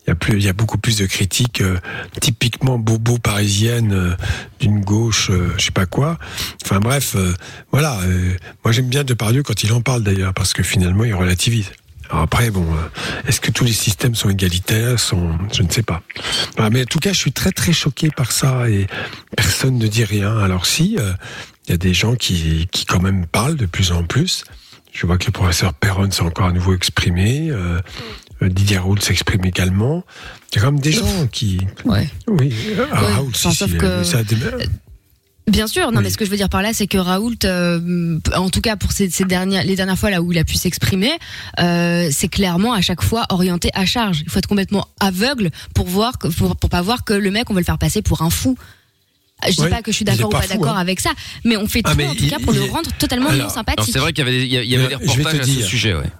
il 0.06 0.10
y 0.10 0.12
a 0.12 0.14
plus, 0.14 0.34
il 0.38 0.44
y 0.44 0.48
a 0.48 0.52
beaucoup 0.52 0.78
plus 0.78 0.98
de 0.98 1.06
critiques 1.06 1.60
euh, 1.60 1.78
typiquement 2.20 2.78
bobo 2.78 3.18
parisienne 3.18 3.92
euh, 3.92 4.14
d'une 4.60 4.80
gauche, 4.80 5.30
euh, 5.30 5.52
je 5.58 5.64
sais 5.64 5.70
pas 5.72 5.86
quoi. 5.86 6.16
Enfin 6.64 6.78
bref, 6.78 7.14
euh, 7.16 7.34
voilà. 7.72 7.98
euh, 8.02 8.36
moi 8.64 8.70
j'aime 8.72 8.88
bien 8.88 9.02
Depardieu 9.04 9.42
quand 9.42 9.64
il 9.64 9.72
en 9.72 9.80
parle 9.80 10.02
d'ailleurs 10.04 10.32
parce 10.32 10.52
que 10.52 10.62
finalement 10.62 11.04
il 11.04 11.14
relativise. 11.14 11.70
Alors 12.08 12.22
après, 12.22 12.50
bon, 12.50 12.62
euh, 12.72 13.26
est-ce 13.26 13.40
que 13.40 13.50
tous 13.50 13.64
les 13.64 13.72
systèmes 13.72 14.14
sont 14.14 14.30
égalitaires 14.30 15.00
sont, 15.00 15.36
Je 15.52 15.64
ne 15.64 15.70
sais 15.70 15.82
pas. 15.82 16.02
Voilà, 16.54 16.70
mais 16.70 16.82
en 16.82 16.84
tout 16.84 17.00
cas, 17.00 17.12
je 17.12 17.18
suis 17.18 17.32
très 17.32 17.50
très 17.50 17.72
choqué 17.72 18.10
par 18.10 18.30
ça 18.30 18.70
et 18.70 18.86
personne 19.36 19.76
ne 19.76 19.88
dit 19.88 20.04
rien. 20.04 20.38
Alors 20.38 20.66
si, 20.66 20.96
il 21.66 21.70
y 21.70 21.74
a 21.74 21.76
des 21.76 21.94
gens 21.94 22.14
qui, 22.14 22.68
qui 22.70 22.84
quand 22.86 23.02
même 23.02 23.26
parlent 23.26 23.56
de 23.56 23.66
plus 23.66 23.90
en 23.90 24.04
plus. 24.04 24.44
Je 24.92 25.04
vois 25.04 25.18
que 25.18 25.26
le 25.26 25.32
professeur 25.32 25.74
Perron 25.74 26.10
s'est 26.10 26.22
encore 26.22 26.46
à 26.46 26.52
nouveau 26.52 26.74
exprimé. 26.74 27.48
euh, 27.50 27.80
Didier 28.42 28.78
Raoult 28.78 28.98
s'exprime 29.00 29.44
également. 29.44 30.04
Il 30.52 30.56
y 30.56 30.58
a 30.58 30.62
quand 30.62 30.72
même 30.72 30.80
des 30.80 30.92
gens 30.92 31.26
qui... 31.32 31.60
Ouais. 31.84 32.08
Oui, 32.28 32.52
euh, 32.70 32.84
Ouais, 32.86 32.90
Raoult, 32.90 33.28
enfin, 33.34 33.50
si, 33.50 33.56
sauf 33.56 33.70
si, 33.70 33.78
que- 33.78 33.84
euh, 33.86 34.04
ça 34.04 34.18
a 34.18 34.22
des- 34.24 34.36
Bien 35.48 35.68
sûr, 35.68 35.92
non, 35.92 35.98
Oui. 35.98 36.04
mais 36.04 36.10
ce 36.10 36.18
que 36.18 36.24
je 36.24 36.30
veux 36.30 36.36
dire 36.36 36.48
par 36.48 36.60
là, 36.60 36.72
c'est 36.74 36.88
que 36.88 36.98
Raoult, 36.98 37.36
euh, 37.44 38.18
en 38.34 38.50
tout 38.50 38.60
cas 38.60 38.74
pour 38.74 38.90
ces, 38.90 39.08
ces 39.10 39.24
dernières, 39.24 39.62
les 39.62 39.76
dernières 39.76 39.96
fois 39.96 40.10
là 40.10 40.20
où 40.20 40.32
il 40.32 40.38
a 40.38 40.44
pu 40.44 40.54
s'exprimer, 40.54 41.12
euh, 41.60 42.08
c'est 42.10 42.26
clairement 42.28 42.72
à 42.72 42.80
chaque 42.80 43.00
fois 43.00 43.26
orienté 43.28 43.70
à 43.72 43.86
charge. 43.86 44.22
Il 44.24 44.30
faut 44.30 44.40
être 44.40 44.48
complètement 44.48 44.88
aveugle 44.98 45.50
pour 45.72 45.86
voir, 45.86 46.18
que, 46.18 46.26
pour, 46.28 46.56
pour 46.56 46.68
pas 46.68 46.82
voir 46.82 47.04
que 47.04 47.14
le 47.14 47.30
mec, 47.30 47.48
on 47.48 47.54
veut 47.54 47.60
le 47.60 47.64
faire 47.64 47.78
passer 47.78 48.02
pour 48.02 48.22
un 48.22 48.30
fou. 48.30 48.58
Je 49.46 49.52
dis 49.52 49.68
pas 49.68 49.82
que 49.82 49.92
je 49.92 49.96
suis 49.96 50.04
d'accord 50.04 50.26
ou 50.28 50.32
pas 50.32 50.46
d'accord 50.48 50.76
hein. 50.76 50.80
avec 50.80 50.98
ça, 50.98 51.10
mais 51.44 51.56
on 51.56 51.68
fait 51.68 51.82
Ah, 51.84 51.94
tout 51.94 52.00
en 52.02 52.14
tout 52.14 52.24
il- 52.24 52.30
cas 52.30 52.38
pour 52.40 52.52
il 52.54 52.60
le 52.64 52.70
rendre 52.72 52.90
totalement 52.98 53.28
Alors, 53.28 53.46
non 53.46 53.52
sympathique. 53.54 53.90
c'est 53.92 53.98
vrai 54.00 54.12
qu'il 54.12 54.24
y 54.24 54.28
avait, 54.28 54.38
des- 54.40 54.46
il 54.46 54.50
y 54.70 54.74
avait 54.76 54.88
des 54.88 54.94
Euh, 54.94 54.98
je 55.02 55.06
vais 55.16 55.22
te 55.22 55.28
reportages 55.28 55.40
à 55.40 55.44
ce 55.44 55.62
sujet, 55.62 55.94
ouais. 55.94 56.10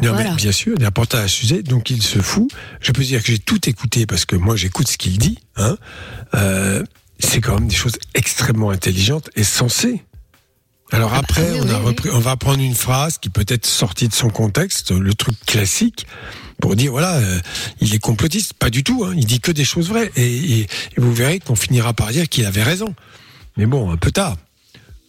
Non, 0.00 0.12
Voilà. 0.14 0.30
mais 0.30 0.36
bien 0.36 0.52
sûr, 0.52 0.76
des 0.78 0.86
reportages 0.86 1.24
à 1.24 1.28
sujet, 1.28 1.62
donc 1.62 1.90
il 1.90 2.02
se 2.02 2.20
fout. 2.20 2.50
Je 2.80 2.92
peux 2.92 3.02
dire 3.04 3.20
que 3.20 3.26
j'ai 3.28 3.38
tout 3.38 3.68
écouté 3.68 4.06
parce 4.06 4.24
que 4.24 4.36
moi 4.36 4.56
j'écoute 4.56 4.88
ce 4.88 4.96
qu'il 4.96 5.18
dit. 5.18 5.38
Hein. 5.56 5.76
Euh, 6.34 6.82
c'est 7.18 7.40
quand 7.40 7.54
même 7.54 7.68
des 7.68 7.74
choses 7.74 7.98
extrêmement 8.14 8.70
intelligentes 8.70 9.28
et 9.36 9.44
sensées. 9.44 10.02
Alors 10.92 11.14
après, 11.14 11.52
oui, 11.52 11.58
on, 11.62 11.68
a 11.68 11.78
oui, 11.78 11.84
repris, 11.86 12.10
on 12.10 12.18
va 12.18 12.36
prendre 12.36 12.60
une 12.62 12.74
phrase 12.74 13.18
qui 13.18 13.30
peut 13.30 13.44
être 13.48 13.66
sortie 13.66 14.08
de 14.08 14.14
son 14.14 14.28
contexte, 14.30 14.90
le 14.92 15.14
truc 15.14 15.36
classique, 15.46 16.06
pour 16.60 16.74
dire 16.76 16.90
voilà, 16.90 17.14
euh, 17.16 17.38
il 17.80 17.94
est 17.94 17.98
complotiste. 17.98 18.54
Pas 18.54 18.70
du 18.70 18.82
tout. 18.84 19.04
Hein. 19.04 19.14
Il 19.16 19.24
dit 19.26 19.40
que 19.40 19.52
des 19.52 19.64
choses 19.64 19.88
vraies 19.88 20.10
et, 20.16 20.22
et- 20.26 20.60
et 20.62 20.66
vous 20.98 21.12
verrez 21.14 21.38
qu'on 21.38 21.54
finira 21.54 21.92
par 21.94 22.08
dire 22.10 22.28
qu'il 22.28 22.44
avait 22.46 22.62
raison. 22.62 22.94
Mais 23.56 23.66
bon, 23.66 23.90
un 23.90 23.96
peu 23.98 24.10
tard. 24.10 24.36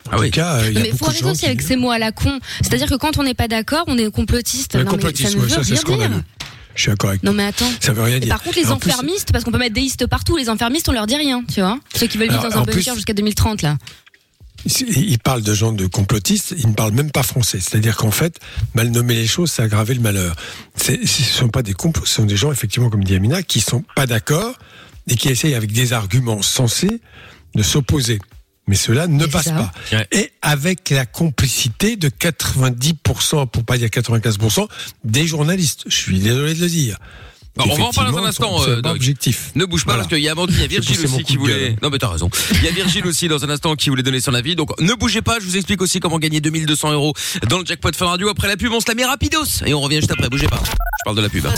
En 0.08 0.12
Ah 0.12 0.16
tout 0.18 0.22
oui. 0.24 0.32
cas, 0.32 0.56
euh, 0.56 0.68
il 0.70 0.74
y 0.74 0.78
a 0.78 0.82
mais 0.82 0.92
faut 0.92 1.06
arrêter 1.06 1.24
aussi 1.26 1.40
qui- 1.42 1.46
avec 1.46 1.62
ces 1.62 1.76
mots 1.76 1.92
à 1.92 1.98
la 2.00 2.12
con. 2.12 2.40
C'est-à-dire 2.62 2.88
que 2.90 2.96
quand 2.96 3.18
on 3.18 3.24
n'est 3.24 3.34
pas 3.34 3.48
d'accord, 3.48 3.84
on 3.88 3.98
est 3.98 4.12
complotiste. 4.12 4.76
Un 4.76 4.84
non, 4.84 4.92
complotiste, 4.92 5.24
mais 5.24 5.30
ça 5.30 5.36
ne 5.38 5.42
ouais, 5.42 5.48
veut 5.48 5.54
ça, 5.56 5.64
c'est 5.64 5.72
rien 5.74 5.82
scandaleux. 5.82 6.14
dire. 6.16 6.24
Je 6.76 6.82
suis 6.82 6.90
d'accord 6.90 7.10
avec 7.12 7.24
Non 7.24 7.34
mais 7.34 7.46
attends. 7.46 7.70
Ça 7.80 7.94
veut 7.94 8.02
rien 8.02 8.18
Et 8.18 8.20
dire. 8.22 8.30
par 8.30 8.42
contre, 8.42 8.58
les 8.58 8.72
En 8.72 8.78
plus- 8.78 8.92
enfermistes, 8.92 9.32
parce 9.32 9.44
qu'on 9.44 9.52
peut 9.52 9.60
mettre 9.60 9.76
déistes 9.76 10.08
partout, 10.08 10.36
les 10.38 10.50
enfermistes, 10.50 10.90
on 10.90 10.92
leur 10.92 11.06
dit 11.08 11.16
rien, 11.16 11.44
tu 11.54 11.62
vois. 11.62 11.80
Ceux 11.96 12.08
qui 12.08 12.18
veulent 12.18 12.30
vivre 12.30 12.40
Alors, 12.42 12.52
dans 12.52 12.58
un 12.58 12.62
en 12.62 12.66
bunker 12.66 12.82
plus- 12.94 12.96
jusqu'à 12.96 13.14
2030, 13.14 13.62
là. 13.62 13.78
Il 14.66 15.20
parle 15.20 15.42
de 15.42 15.54
gens 15.54 15.74
de 15.74 15.88
complotistes, 15.88 16.54
il 16.58 16.70
ne 16.70 16.74
parle 16.74 16.94
même 16.94 17.12
pas 17.12 17.24
français. 17.24 17.60
C'est-à-dire 17.60 17.98
qu'en 17.98 18.12
fait, 18.12 18.40
mal 18.74 18.90
nommer 18.92 19.14
les 19.16 19.28
choses, 19.28 19.52
c'est 19.52 19.62
aggraver 19.62 19.94
le 19.94 20.00
malheur. 20.00 20.36
Ce 20.82 20.94
ne 20.94 21.06
sont 21.06 21.50
pas 21.50 21.64
des 21.64 21.74
complots, 21.74 22.06
ce 22.06 22.14
sont 22.16 22.26
des 22.26 22.38
gens, 22.38 22.52
effectivement, 22.52 22.90
comme 22.90 23.04
dit 23.04 23.14
Amina, 23.16 23.44
qui 23.44 23.60
sont 23.60 23.84
pas 23.96 24.06
d'accord 24.08 24.56
et 25.08 25.16
qui 25.18 25.28
essayent 25.28 25.56
avec 25.56 25.74
des 25.74 25.92
arguments 25.92 26.42
sensés 26.42 27.02
de 27.56 27.62
s'opposer. 27.64 28.20
Mais 28.68 28.76
cela 28.76 29.08
ne 29.08 29.26
passe 29.26 29.46
ça. 29.46 29.54
pas. 29.54 29.72
Ouais. 29.92 30.08
Et 30.12 30.32
avec 30.42 30.90
la 30.90 31.06
complicité 31.06 31.96
de 31.98 32.08
90%, 32.10 33.48
pour 33.48 33.64
pas 33.66 33.78
dire 33.78 33.90
95%, 33.90 34.68
des 35.04 35.28
journalistes. 35.28 35.84
Je 35.88 35.96
suis 35.96 36.20
désolé 36.20 36.54
de 36.54 36.62
le 36.62 36.68
dire. 36.70 36.98
Bon, 37.56 37.66
on 37.70 37.76
va 37.76 37.84
en 37.84 37.92
parler 37.92 38.12
dans 38.12 38.18
un 38.18 38.26
instant, 38.26 38.58
c'est 38.64 38.70
euh, 38.72 38.82
objectif. 38.86 39.52
Ne 39.54 39.66
bouge 39.66 39.86
pas 39.86 39.92
Voilà. 39.92 40.04
parce 40.06 40.14
qu'il 40.16 40.24
y 40.24 40.28
a 40.28 40.32
Amandine, 40.32 40.56
il 40.58 40.62
y 40.62 40.64
a 40.64 40.68
Virgile 40.82 41.06
aussi 41.06 41.24
qui 41.24 41.38
voulait. 41.38 41.54
gueule. 41.54 41.76
Non 41.84 41.92
mais 41.92 42.00
t'as 42.00 42.08
raison. 42.08 42.32
Il 42.52 42.64
y 42.64 42.68
a 42.68 42.72
Virgile 42.72 43.06
aussi 43.06 43.28
dans 43.28 43.44
un 43.46 43.50
instant 43.52 43.76
qui 43.76 43.90
voulait 43.90 44.02
donner 44.02 44.22
son 44.22 44.34
avis. 44.34 44.56
Donc 44.56 44.72
ne 44.82 44.92
bougez 44.96 45.22
pas, 45.22 45.40
je 45.40 45.46
vous 45.46 45.56
explique 45.56 45.80
aussi 45.84 46.00
comment 46.00 46.18
gagner 46.18 46.42
2200 46.42 46.94
euros 46.94 47.14
dans 47.50 47.60
le 47.60 47.66
jackpot 47.66 47.92
Fun 47.96 48.08
Radio. 48.08 48.30
Après 48.30 48.48
la 48.48 48.58
pub, 48.58 48.72
on 48.74 48.80
se 48.80 48.88
la 48.88 48.96
met 48.96 49.06
rapidos 49.06 49.46
et 49.68 49.74
on 49.76 49.82
revient 49.82 49.98
juste 49.98 50.10
après. 50.12 50.30
Bougez 50.30 50.48
pas. 50.48 50.64
Je 50.66 51.04
parle 51.06 51.18
de 51.18 51.22
la 51.22 51.30
pub. 51.30 51.46
hein. 51.46 51.54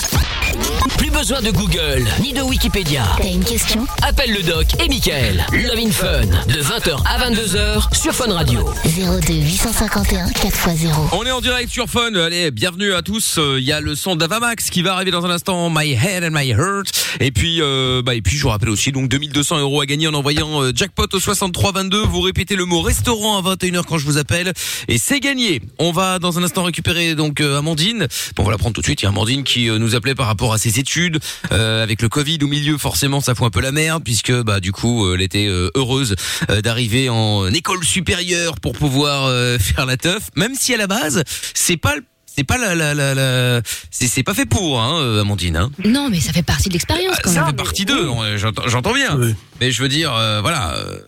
Plus 0.97 1.09
besoin 1.09 1.41
de 1.41 1.51
Google 1.51 2.05
ni 2.21 2.31
de 2.31 2.41
Wikipédia. 2.41 3.03
T'as 3.17 3.27
une 3.27 3.43
question 3.43 3.85
Appelle 4.01 4.31
le 4.31 4.43
doc 4.43 4.67
et 4.83 4.87
Michael. 4.87 5.45
Love 5.51 5.77
in 5.77 5.91
Fun 5.91 6.21
de 6.47 6.61
20h 6.61 6.97
à 7.05 7.29
22h 7.29 7.93
sur 7.95 8.13
Fun 8.13 8.31
Radio. 8.31 8.63
02 8.85 9.33
851 9.33 10.27
4x0. 10.27 10.91
On 11.11 11.23
est 11.25 11.31
en 11.31 11.41
direct 11.41 11.69
sur 11.71 11.89
Fun. 11.89 12.13
Allez, 12.15 12.51
bienvenue 12.51 12.93
à 12.93 13.01
tous. 13.01 13.37
Euh, 13.39 13.57
Il 13.59 13.65
y 13.65 13.71
a 13.73 13.81
le 13.81 13.95
son 13.95 14.15
d'Avamax 14.15 14.69
qui 14.69 14.83
va 14.83 14.93
arriver 14.93 15.11
dans 15.11 15.25
un 15.25 15.29
instant. 15.31 15.69
My 15.69 15.91
Head 15.93 16.23
and 16.23 16.31
My 16.31 16.49
Heart. 16.51 17.17
Et 17.19 17.31
puis, 17.31 17.61
euh, 17.61 18.01
bah, 18.01 18.15
et 18.15 18.21
puis, 18.21 18.37
je 18.37 18.43
vous 18.43 18.49
rappelle 18.49 18.69
aussi, 18.69 18.91
donc 18.91 19.09
2200 19.09 19.59
euros 19.59 19.81
à 19.81 19.85
gagner 19.85 20.07
en 20.07 20.13
envoyant 20.13 20.61
euh, 20.61 20.71
jackpot 20.73 21.07
au 21.11 21.19
6322. 21.19 22.03
Vous 22.03 22.21
répétez 22.21 22.55
le 22.55 22.65
mot 22.65 22.81
restaurant 22.81 23.37
à 23.37 23.55
21h 23.55 23.83
quand 23.83 23.97
je 23.97 24.05
vous 24.05 24.17
appelle. 24.17 24.53
Et 24.87 24.97
c'est 24.97 25.19
gagné. 25.19 25.61
On 25.79 25.91
va 25.91 26.19
dans 26.19 26.37
un 26.39 26.43
instant 26.43 26.63
récupérer 26.63 27.15
donc 27.15 27.41
euh, 27.41 27.57
Amandine. 27.57 28.07
Bon, 28.35 28.43
on 28.43 28.45
va 28.45 28.51
la 28.51 28.57
prendre 28.57 28.73
tout 28.75 28.81
de 28.81 28.85
suite. 28.85 29.01
Il 29.01 29.05
y 29.05 29.07
a 29.07 29.09
Amandine 29.09 29.43
qui 29.43 29.69
euh, 29.69 29.79
nous 29.79 29.95
appelait 29.95 30.15
par 30.15 30.27
rapport 30.27 30.53
à 30.53 30.57
ses 30.57 30.74
études. 30.79 31.19
Euh, 31.51 31.83
avec 31.83 32.01
le 32.01 32.09
Covid 32.09 32.39
au 32.41 32.47
milieu, 32.47 32.77
forcément, 32.77 33.21
ça 33.21 33.35
fout 33.35 33.47
un 33.47 33.49
peu 33.49 33.61
la 33.61 33.71
merde 33.71 34.03
puisque, 34.03 34.31
bah, 34.31 34.59
du 34.59 34.71
coup, 34.71 35.05
euh, 35.05 35.15
elle 35.15 35.21
était 35.21 35.47
euh, 35.47 35.69
heureuse 35.75 36.15
euh, 36.49 36.61
d'arriver 36.61 37.09
en 37.09 37.47
école 37.53 37.83
supérieure 37.83 38.59
pour 38.59 38.73
pouvoir 38.73 39.25
euh, 39.25 39.57
faire 39.59 39.85
la 39.85 39.97
teuf. 39.97 40.23
Même 40.35 40.53
si 40.55 40.73
à 40.73 40.77
la 40.77 40.87
base, 40.87 41.23
c'est 41.53 41.77
pas 41.77 41.95
le 41.95 42.03
c'est 42.37 42.43
pas 42.43 42.57
la, 42.57 42.75
la, 42.75 42.93
la, 42.93 43.13
la- 43.15 43.61
c'est 43.91 44.21
pas 44.23 44.33
fait 44.33 44.45
pour 44.45 44.81
hein, 44.81 45.21
Amandine. 45.21 45.55
Hein. 45.55 45.71
Non, 45.85 46.09
mais 46.09 46.19
ça 46.19 46.33
fait 46.33 46.43
partie 46.43 46.67
de 46.67 46.73
l'expérience 46.73 47.15
quand 47.23 47.31
Ça 47.31 47.39
même. 47.41 47.51
fait 47.51 47.55
partie 47.55 47.85
d'eux, 47.85 48.09
j'entends 48.35 48.67
j'entends 48.67 48.93
bien. 48.93 49.15
Oui. 49.17 49.33
Mais 49.61 49.71
je 49.71 49.81
veux 49.81 49.87
dire, 49.87 50.13
euh, 50.13 50.41
voilà, 50.41 50.73
euh, 50.75 50.99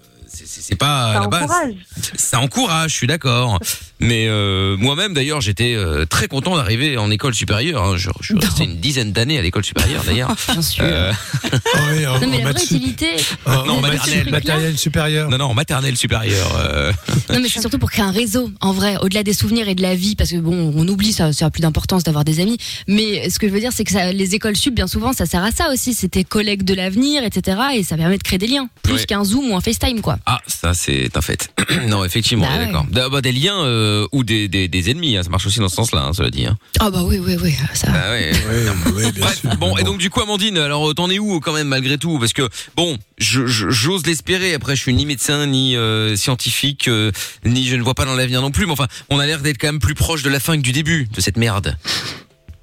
c'est- 0.46 0.76
pas 0.76 1.14
Ça 1.14 1.20
la 1.22 1.28
base. 1.28 1.44
encourage. 1.44 1.74
Ça 2.16 2.40
encourage, 2.40 2.92
je 2.92 2.96
suis 2.96 3.08
d'accord. 3.08 3.60
Mais 4.00 4.28
euh, 4.28 4.78
moi-même, 4.78 5.14
d'ailleurs, 5.14 5.42
j'étais 5.42 5.74
euh, 5.76 6.06
très 6.06 6.28
content 6.28 6.56
d'arriver 6.56 6.98
en 6.98 7.10
école 7.10 7.34
supérieure. 7.34 7.84
hein. 7.84 7.98
Je, 7.98 8.10
je 8.22 8.26
suis 8.34 8.40
resté 8.40 8.64
une 8.66 8.78
dizaine 8.78 9.12
d'années 9.12 9.40
à 9.40 9.42
l'école 9.42 9.66
supérieure, 9.66 10.04
d'ailleurs. 10.06 10.36
Bien 10.52 10.62
sûr. 10.62 10.84
Euh, 10.86 11.12
oui, 11.94 12.06
en- 12.06 12.20
non, 12.20 12.28
mais 12.28 12.42
en 12.42 12.46
la 12.46 12.52
vraie 12.52 12.64
utilité. 12.64 13.08
En- 13.46 13.66
Non, 13.66 13.78
en 13.78 13.82
maternelle. 13.82 13.92
maternelle, 13.92 14.30
matériel 14.32 14.78
supérieur. 14.78 15.30
non, 15.30 15.38
non, 15.38 15.46
en 15.46 15.54
maternelle 15.54 15.98
supérieure. 15.98 16.52
euh, 16.60 16.92
Non, 17.30 17.40
mais 17.42 17.50
c'est 17.50 17.60
surtout 17.62 17.80
pour 17.80 17.90
créer 17.92 18.06
un 18.06 18.12
réseau, 18.12 18.52
en 18.62 18.72
vrai, 18.74 18.98
au-delà 19.02 19.24
des 19.24 19.34
souvenirs 19.34 19.68
et 19.68 19.76
de 19.76 19.82
la 19.82 19.96
vie, 19.96 20.16
parce 20.16 20.30
que 20.32 20.38
bon, 20.38 20.74
on 20.76 20.88
oublie 20.88 21.14
ça, 21.14 21.34
ça 21.34 21.48
a 21.48 21.50
plus 21.50 21.62
d'importance 21.62 22.04
d'avoir 22.04 22.24
des 22.24 22.40
amis. 22.40 22.58
Mais 22.88 23.30
ce 23.30 23.40
que 23.40 23.48
je 23.48 23.54
veux 23.54 23.60
dire, 23.60 23.72
c'est 23.74 23.84
que 23.84 23.92
ça, 23.92 24.12
les 24.12 24.36
écoles 24.36 24.56
sup, 24.56 24.74
bien 24.76 24.88
souvent, 24.88 25.14
ça 25.14 25.26
sert 25.26 25.44
à 25.44 25.52
ça 25.52 25.72
aussi. 25.72 25.96
Tes 26.10 26.24
collègues 26.24 26.64
de 26.64 26.74
l'avenir, 26.74 27.24
etc. 27.24 27.58
Et 27.74 27.84
ça 27.84 27.98
permet 27.98 28.18
de 28.18 28.24
créer 28.24 28.38
des 28.40 28.48
liens, 28.48 28.70
plus 28.84 28.94
Ouais. 28.94 29.06
qu'un 29.06 29.24
Zoom 29.24 29.52
ou 29.52 29.56
un 29.58 29.62
FaceTime, 29.62 30.02
quoi. 30.02 30.20
Ah, 30.30 30.42
ça 30.46 30.74
c'est 30.74 31.16
un 31.16 31.22
fait. 31.22 31.50
non, 31.88 32.04
effectivement, 32.04 32.46
Bah 32.46 32.52
on 32.58 32.62
est 32.62 32.66
d'accord. 32.66 33.10
Bah, 33.10 33.22
des 33.22 33.32
liens 33.32 33.64
euh, 33.64 34.06
ou 34.12 34.26
des, 34.26 34.50
des, 34.50 34.68
des 34.68 34.90
ennemis, 34.92 35.16
hein, 35.16 35.24
ça 35.24 35.30
marche 35.30 35.46
aussi 35.48 35.60
dans 35.60 35.70
ce 35.70 35.76
sens-là, 35.78 36.02
hein, 36.04 36.12
cela 36.14 36.30
dit. 36.30 36.46
Hein. 36.46 36.58
Ah 36.82 36.92
bah 36.92 37.04
oui, 37.06 37.18
oui, 37.18 37.38
oui, 37.42 37.56
ça. 37.74 37.88
Ah 37.90 38.12
ouais. 38.12 38.32
Oui, 38.50 38.94
oui, 39.06 39.12
bien 39.14 39.22
Bref, 39.24 39.40
sûr. 39.40 39.56
bon, 39.56 39.78
et 39.78 39.84
donc 39.84 40.00
du 40.00 40.10
coup, 40.10 40.20
Amandine, 40.22 40.58
alors 40.58 40.94
t'en 40.96 41.10
es 41.10 41.18
où 41.18 41.40
quand 41.40 41.54
même 41.54 41.70
malgré 41.70 41.98
tout? 41.98 42.20
Parce 42.20 42.34
que 42.34 42.50
bon, 42.76 42.98
je- 43.18 43.48
je- 43.48 43.70
j'ose 43.70 44.06
l'espérer. 44.06 44.54
Après, 44.54 44.76
je 44.76 44.82
suis 44.82 44.94
ni 44.94 45.06
médecin 45.06 45.46
ni 45.48 45.78
euh, 45.78 46.18
scientifique, 46.18 46.90
euh, 46.90 47.14
ni 47.46 47.66
je 47.66 47.78
ne 47.78 47.82
vois 47.82 47.94
pas 47.96 48.04
dans 48.04 48.16
l'avenir 48.16 48.42
non 48.42 48.52
plus. 48.52 48.66
Mais 48.66 48.74
enfin, 48.74 48.88
on 49.10 49.20
a 49.20 49.26
l'air 49.26 49.40
d'être 49.40 49.58
quand 49.58 49.68
même 49.68 49.80
plus 49.80 49.96
proche 49.96 50.24
de 50.24 50.30
la 50.30 50.42
fin 50.42 50.58
que 50.58 50.62
du 50.62 50.74
début 50.74 51.08
de 51.16 51.22
cette 51.22 51.38
merde. 51.38 51.78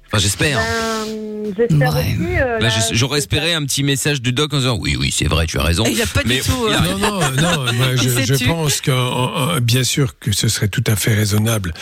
Enfin, 0.07 0.17
j'espère. 0.19 0.59
Euh, 0.59 1.51
J'espère 1.57 1.93
Ouais. 1.95 2.01
aussi. 2.19 2.37
euh, 2.39 2.59
Là, 2.59 2.69
j'aurais 2.91 3.19
espéré 3.19 3.53
un 3.53 3.63
petit 3.65 3.83
message 3.83 4.19
du 4.21 4.33
doc 4.33 4.51
en 4.53 4.57
disant 4.57 4.77
oui, 4.79 4.95
oui, 4.99 5.13
c'est 5.15 5.27
vrai, 5.27 5.45
tu 5.45 5.59
as 5.59 5.63
raison. 5.63 5.83
Il 5.87 6.01
a 6.01 6.07
pas 6.07 6.21
Mais 6.25 6.37
du 6.37 6.41
tout. 6.41 6.65
euh, 6.65 6.75
a- 6.75 6.81
Non, 6.81 6.97
non, 6.97 7.19
non. 7.65 7.73
moi, 7.73 7.87
Il 7.93 8.25
je, 8.25 8.45
pense 8.45 8.81
que, 8.81 8.91
en- 8.91 9.55
en- 9.57 9.61
bien 9.61 9.83
sûr, 9.83 10.17
que 10.19 10.31
ce 10.31 10.47
serait 10.47 10.67
tout 10.69 10.83
à 10.87 10.95
fait 10.95 11.13
raisonnable 11.13 11.73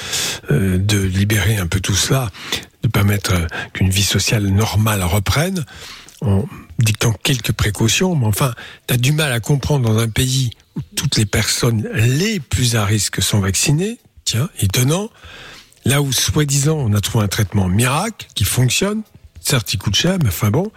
euh, 0.51 0.77
de 0.77 0.97
libérer 0.99 1.55
un 1.57 1.67
peu 1.67 1.79
tout 1.79 1.95
cela, 1.95 2.29
de 2.83 2.89
permettre 2.89 3.33
euh, 3.33 3.47
qu'une 3.73 3.89
vie 3.89 4.03
sociale 4.03 4.43
normale 4.47 5.01
reprenne, 5.03 5.65
en 6.21 6.45
dictant 6.79 7.13
quelques 7.23 7.53
précautions. 7.53 8.15
Mais 8.15 8.25
enfin, 8.27 8.53
tu 8.87 8.93
as 8.95 8.97
du 8.97 9.13
mal 9.13 9.31
à 9.31 9.39
comprendre 9.39 9.87
dans 9.89 9.97
un 9.97 10.09
pays 10.09 10.51
où 10.75 10.81
toutes 10.95 11.15
les 11.15 11.25
personnes 11.25 11.87
les 11.93 12.39
plus 12.41 12.75
à 12.75 12.83
risque 12.85 13.21
sont 13.21 13.39
vaccinées. 13.39 13.97
Tiens, 14.25 14.49
étonnant. 14.59 15.09
Là 15.85 16.01
où, 16.01 16.11
soi-disant, 16.13 16.77
on 16.77 16.93
a 16.93 17.01
trouvé 17.01 17.25
un 17.25 17.27
traitement 17.27 17.67
miracle 17.67 18.27
qui 18.35 18.45
fonctionne, 18.45 19.01
certes, 19.41 19.73
il 19.73 19.77
coûte 19.77 19.95
cher, 19.95 20.17
mais 20.21 20.29
enfin 20.29 20.49
bon, 20.49 20.71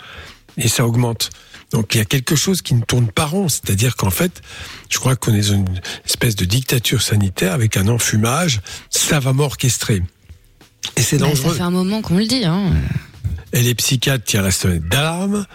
et 0.56 0.68
ça 0.68 0.86
augmente. 0.86 1.30
Donc 1.72 1.94
il 1.94 1.98
y 1.98 2.00
a 2.00 2.04
quelque 2.04 2.36
chose 2.36 2.62
qui 2.62 2.74
ne 2.74 2.82
tourne 2.82 3.08
pas 3.08 3.26
rond, 3.26 3.48
c'est-à-dire 3.48 3.96
qu'en 3.96 4.10
fait, 4.10 4.40
je 4.88 4.98
crois 4.98 5.16
qu'on 5.16 5.34
est 5.34 5.40
dans 5.48 5.54
une 5.54 5.80
espèce 6.04 6.34
de 6.36 6.44
dictature 6.44 7.02
sanitaire 7.02 7.52
avec 7.52 7.76
un 7.76 7.88
enfumage 7.88 8.60
savamment 8.90 9.44
orchestré. 9.44 10.02
Et 10.96 11.02
c'est 11.02 11.18
Bah, 11.18 11.26
ça 11.26 11.30
dangereux. 11.34 11.54
fait 11.54 11.62
un 11.62 11.70
moment 11.70 12.02
qu'on 12.02 12.16
le 12.18 12.26
dit. 12.26 12.44
Hein. 12.44 12.72
Et 13.52 13.62
les 13.62 13.74
psychiatres 13.74 14.24
tirent 14.24 14.42
la 14.42 14.50
sonnette 14.50 14.88
d'alarme, 14.88 15.46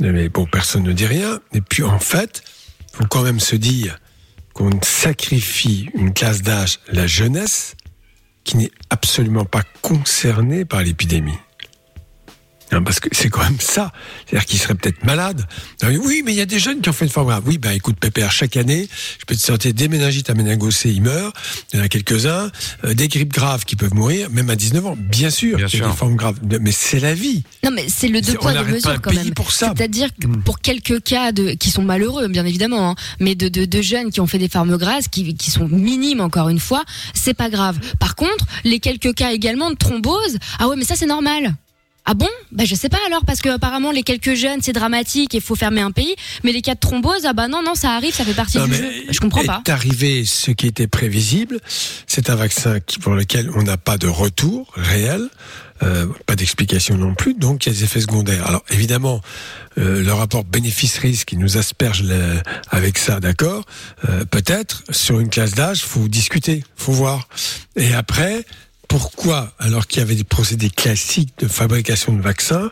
mais 0.00 0.28
bon, 0.28 0.46
personne 0.46 0.82
ne 0.82 0.92
dit 0.92 1.06
rien. 1.06 1.40
Et 1.52 1.60
puis 1.60 1.82
en 1.82 1.98
fait, 1.98 2.42
faut 2.92 3.04
quand 3.06 3.22
même 3.22 3.40
se 3.40 3.56
dire 3.56 3.98
qu'on 4.52 4.70
sacrifie 4.82 5.88
une 5.94 6.12
classe 6.12 6.42
d'âge, 6.42 6.78
la 6.92 7.06
jeunesse, 7.06 7.74
qui 8.44 8.56
n'est 8.56 8.70
absolument 8.90 9.44
pas 9.44 9.62
concernée 9.82 10.64
par 10.64 10.82
l'épidémie. 10.82 11.38
Parce 12.82 13.00
que 13.00 13.08
c'est 13.12 13.28
quand 13.28 13.42
même 13.42 13.60
ça. 13.60 13.92
C'est-à-dire 14.26 14.46
qu'ils 14.46 14.58
seraient 14.58 14.74
peut-être 14.74 15.04
malades. 15.04 15.46
Oui, 15.82 15.96
Oui, 16.04 16.22
mais 16.24 16.32
il 16.32 16.36
y 16.36 16.40
a 16.40 16.46
des 16.46 16.58
jeunes 16.58 16.80
qui 16.80 16.88
ont 16.88 16.92
fait 16.92 17.04
une 17.04 17.10
forme 17.10 17.28
grave. 17.28 17.42
Oui, 17.46 17.58
bah 17.58 17.74
écoute, 17.74 17.96
Pépère, 18.00 18.32
chaque 18.32 18.56
année, 18.56 18.88
je 19.20 19.24
peux 19.26 19.34
te 19.34 19.40
sortir 19.40 19.72
des 19.74 19.88
méningites 19.88 20.30
à 20.30 20.34
méningocées, 20.34 20.90
ils 20.90 21.02
meurent. 21.02 21.32
Il 21.72 21.78
y 21.78 21.82
en 21.82 21.84
a 21.84 21.88
quelques-uns. 21.88 22.50
Euh, 22.84 22.94
des 22.94 23.08
grippes 23.08 23.32
graves 23.32 23.64
qui 23.64 23.76
peuvent 23.76 23.94
mourir, 23.94 24.30
même 24.30 24.50
à 24.50 24.56
19 24.56 24.86
ans. 24.86 24.96
Bien 24.98 25.30
sûr, 25.30 25.56
Bien 25.56 25.66
il 25.68 25.72
y 25.74 25.76
a 25.76 25.78
sûr. 25.84 25.90
des 25.90 25.96
formes 25.96 26.16
graves. 26.16 26.38
Mais 26.60 26.72
c'est 26.72 27.00
la 27.00 27.14
vie. 27.14 27.42
Non, 27.62 27.70
mais 27.72 27.86
c'est 27.88 28.08
le 28.08 28.20
deux 28.20 28.34
poids 28.34 28.52
deux 28.54 28.64
mesures 28.64 29.00
quand 29.00 29.10
pays 29.10 29.18
même. 29.24 29.34
pour 29.34 29.52
ça. 29.52 29.72
C'est-à-dire 29.76 30.08
que 30.20 30.26
Mm. 30.26 30.42
pour 30.42 30.60
quelques 30.60 31.02
cas 31.02 31.32
de 31.32 31.50
qui 31.52 31.70
sont 31.70 31.82
malheureux, 31.82 32.28
bien 32.28 32.44
évidemment, 32.46 32.90
hein, 32.90 32.94
mais 33.20 33.34
de, 33.34 33.48
de, 33.48 33.64
de 33.66 33.82
jeunes 33.82 34.10
qui 34.10 34.20
ont 34.20 34.26
fait 34.26 34.38
des 34.38 34.48
formes 34.48 34.76
grasses, 34.78 35.08
qui, 35.08 35.34
qui 35.34 35.50
sont 35.50 35.68
minimes 35.68 36.20
encore 36.20 36.48
une 36.48 36.60
fois, 36.60 36.84
c'est 37.14 37.34
pas 37.34 37.50
grave. 37.50 37.78
Par 37.98 38.14
contre, 38.14 38.46
les 38.64 38.80
quelques 38.80 39.14
cas 39.14 39.32
également 39.32 39.70
de 39.70 39.76
thrombose, 39.76 40.38
ah 40.58 40.68
ouais, 40.68 40.76
mais 40.76 40.84
ça 40.84 40.94
c'est 40.96 41.06
normal. 41.06 41.54
Ah 42.06 42.12
bon? 42.14 42.28
Bah 42.52 42.64
je 42.66 42.74
sais 42.74 42.90
pas 42.90 42.98
alors 43.06 43.24
parce 43.24 43.40
que 43.40 43.48
apparemment 43.48 43.90
les 43.90 44.02
quelques 44.02 44.34
jeunes 44.34 44.60
c'est 44.62 44.74
dramatique 44.74 45.34
et 45.34 45.40
faut 45.40 45.54
fermer 45.54 45.80
un 45.80 45.90
pays, 45.90 46.14
mais 46.42 46.52
les 46.52 46.60
cas 46.60 46.74
de 46.74 46.78
thrombose 46.80 47.24
ah 47.24 47.32
bah 47.32 47.48
non 47.48 47.62
non 47.62 47.74
ça 47.74 47.92
arrive 47.92 48.14
ça 48.14 48.24
fait 48.24 48.34
partie 48.34 48.58
Non, 48.58 48.64
du 48.66 48.72
mais 48.72 48.76
jeu. 48.76 48.90
Je 49.10 49.20
comprends 49.20 49.42
pas. 49.44 49.62
Est 49.66 49.70
arrivé 49.70 50.24
ce 50.26 50.50
qui 50.50 50.66
était 50.66 50.86
prévisible. 50.86 51.60
C'est 52.06 52.28
un 52.28 52.34
vaccin 52.34 52.78
pour 53.00 53.14
lequel 53.14 53.50
on 53.54 53.62
n'a 53.62 53.78
pas 53.78 53.96
de 53.96 54.06
retour 54.06 54.70
réel, 54.74 55.28
euh, 55.82 56.06
pas 56.26 56.36
d'explication 56.36 56.96
non 56.98 57.14
plus, 57.14 57.32
donc 57.34 57.64
il 57.64 57.70
y 57.72 57.72
a 57.72 57.78
des 57.78 57.84
effets 57.84 58.02
secondaires. 58.02 58.46
Alors 58.46 58.64
évidemment, 58.70 59.22
euh, 59.78 60.02
le 60.02 60.12
rapport 60.12 60.44
bénéfice-risque 60.44 61.28
qui 61.28 61.36
nous 61.38 61.56
asperge 61.56 62.02
le- 62.02 62.42
avec 62.70 62.98
ça, 62.98 63.18
d'accord. 63.18 63.64
Euh, 64.10 64.24
Peut-être 64.26 64.82
sur 64.90 65.20
une 65.20 65.30
classe 65.30 65.52
d'âge, 65.54 65.82
faut 65.82 66.06
discuter, 66.08 66.64
faut 66.76 66.92
voir. 66.92 67.28
Et 67.76 67.94
après, 67.94 68.44
pourquoi, 68.88 69.52
alors 69.58 69.86
qu'il 69.86 70.00
y 70.00 70.02
avait 70.02 70.14
des 70.14 70.24
procédés 70.24 70.70
classiques 70.70 71.32
de 71.38 71.48
fabrication 71.48 72.12
de 72.12 72.22
vaccins, 72.22 72.70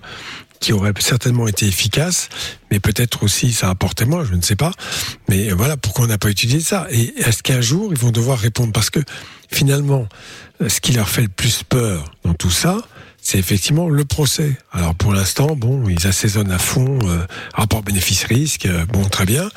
qui 0.62 0.72
auraient 0.72 0.92
certainement 1.00 1.48
été 1.48 1.66
efficaces, 1.66 2.28
mais 2.70 2.78
peut-être 2.78 3.24
aussi 3.24 3.52
ça 3.52 3.68
apportait 3.68 4.04
moins, 4.04 4.24
je 4.24 4.34
ne 4.34 4.42
sais 4.42 4.56
pas. 4.56 4.70
Mais 5.28 5.50
voilà, 5.50 5.76
pourquoi 5.76 6.04
on 6.04 6.08
n'a 6.08 6.18
pas 6.18 6.30
utilisé 6.30 6.60
ça 6.60 6.86
Et 6.90 7.12
est-ce 7.18 7.42
qu'un 7.42 7.60
jour, 7.60 7.88
ils 7.92 7.98
vont 7.98 8.12
devoir 8.12 8.38
répondre? 8.38 8.72
Parce 8.72 8.88
que 8.88 9.00
finalement, 9.50 10.08
ce 10.66 10.80
qui 10.80 10.92
leur 10.92 11.08
fait 11.08 11.22
le 11.22 11.28
plus 11.28 11.64
peur 11.64 12.12
dans 12.24 12.34
tout 12.34 12.50
ça, 12.50 12.78
c'est 13.20 13.38
effectivement 13.38 13.88
le 13.88 14.04
procès. 14.04 14.56
Alors 14.72 14.94
pour 14.94 15.12
l'instant, 15.12 15.54
bon, 15.56 15.88
ils 15.88 16.06
assaisonnent 16.06 16.50
à 16.50 16.58
fond, 16.58 16.98
euh, 17.04 17.24
rapport 17.54 17.82
bénéfice-risque, 17.82 18.66
euh, 18.66 18.84
bon, 18.86 19.04
très 19.04 19.24
bien. 19.24 19.48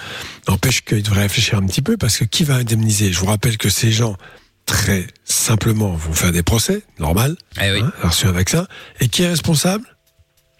N'empêche 0.47 0.81
qu'ils 0.83 1.03
devraient 1.03 1.23
réfléchir 1.23 1.57
un 1.57 1.65
petit 1.65 1.81
peu, 1.81 1.97
parce 1.97 2.17
que 2.17 2.25
qui 2.25 2.43
va 2.43 2.55
indemniser? 2.55 3.11
Je 3.11 3.19
vous 3.19 3.25
rappelle 3.25 3.57
que 3.57 3.69
ces 3.69 3.91
gens, 3.91 4.17
très 4.65 5.07
simplement, 5.25 5.91
vont 5.95 6.13
faire 6.13 6.31
des 6.31 6.43
procès, 6.43 6.83
normal, 6.99 7.35
Eh 7.61 7.71
oui. 7.71 7.81
hein, 7.81 7.91
reçu 8.01 8.25
un 8.27 8.31
vaccin. 8.31 8.67
Et 8.99 9.07
qui 9.07 9.23
est 9.23 9.27
responsable? 9.29 9.85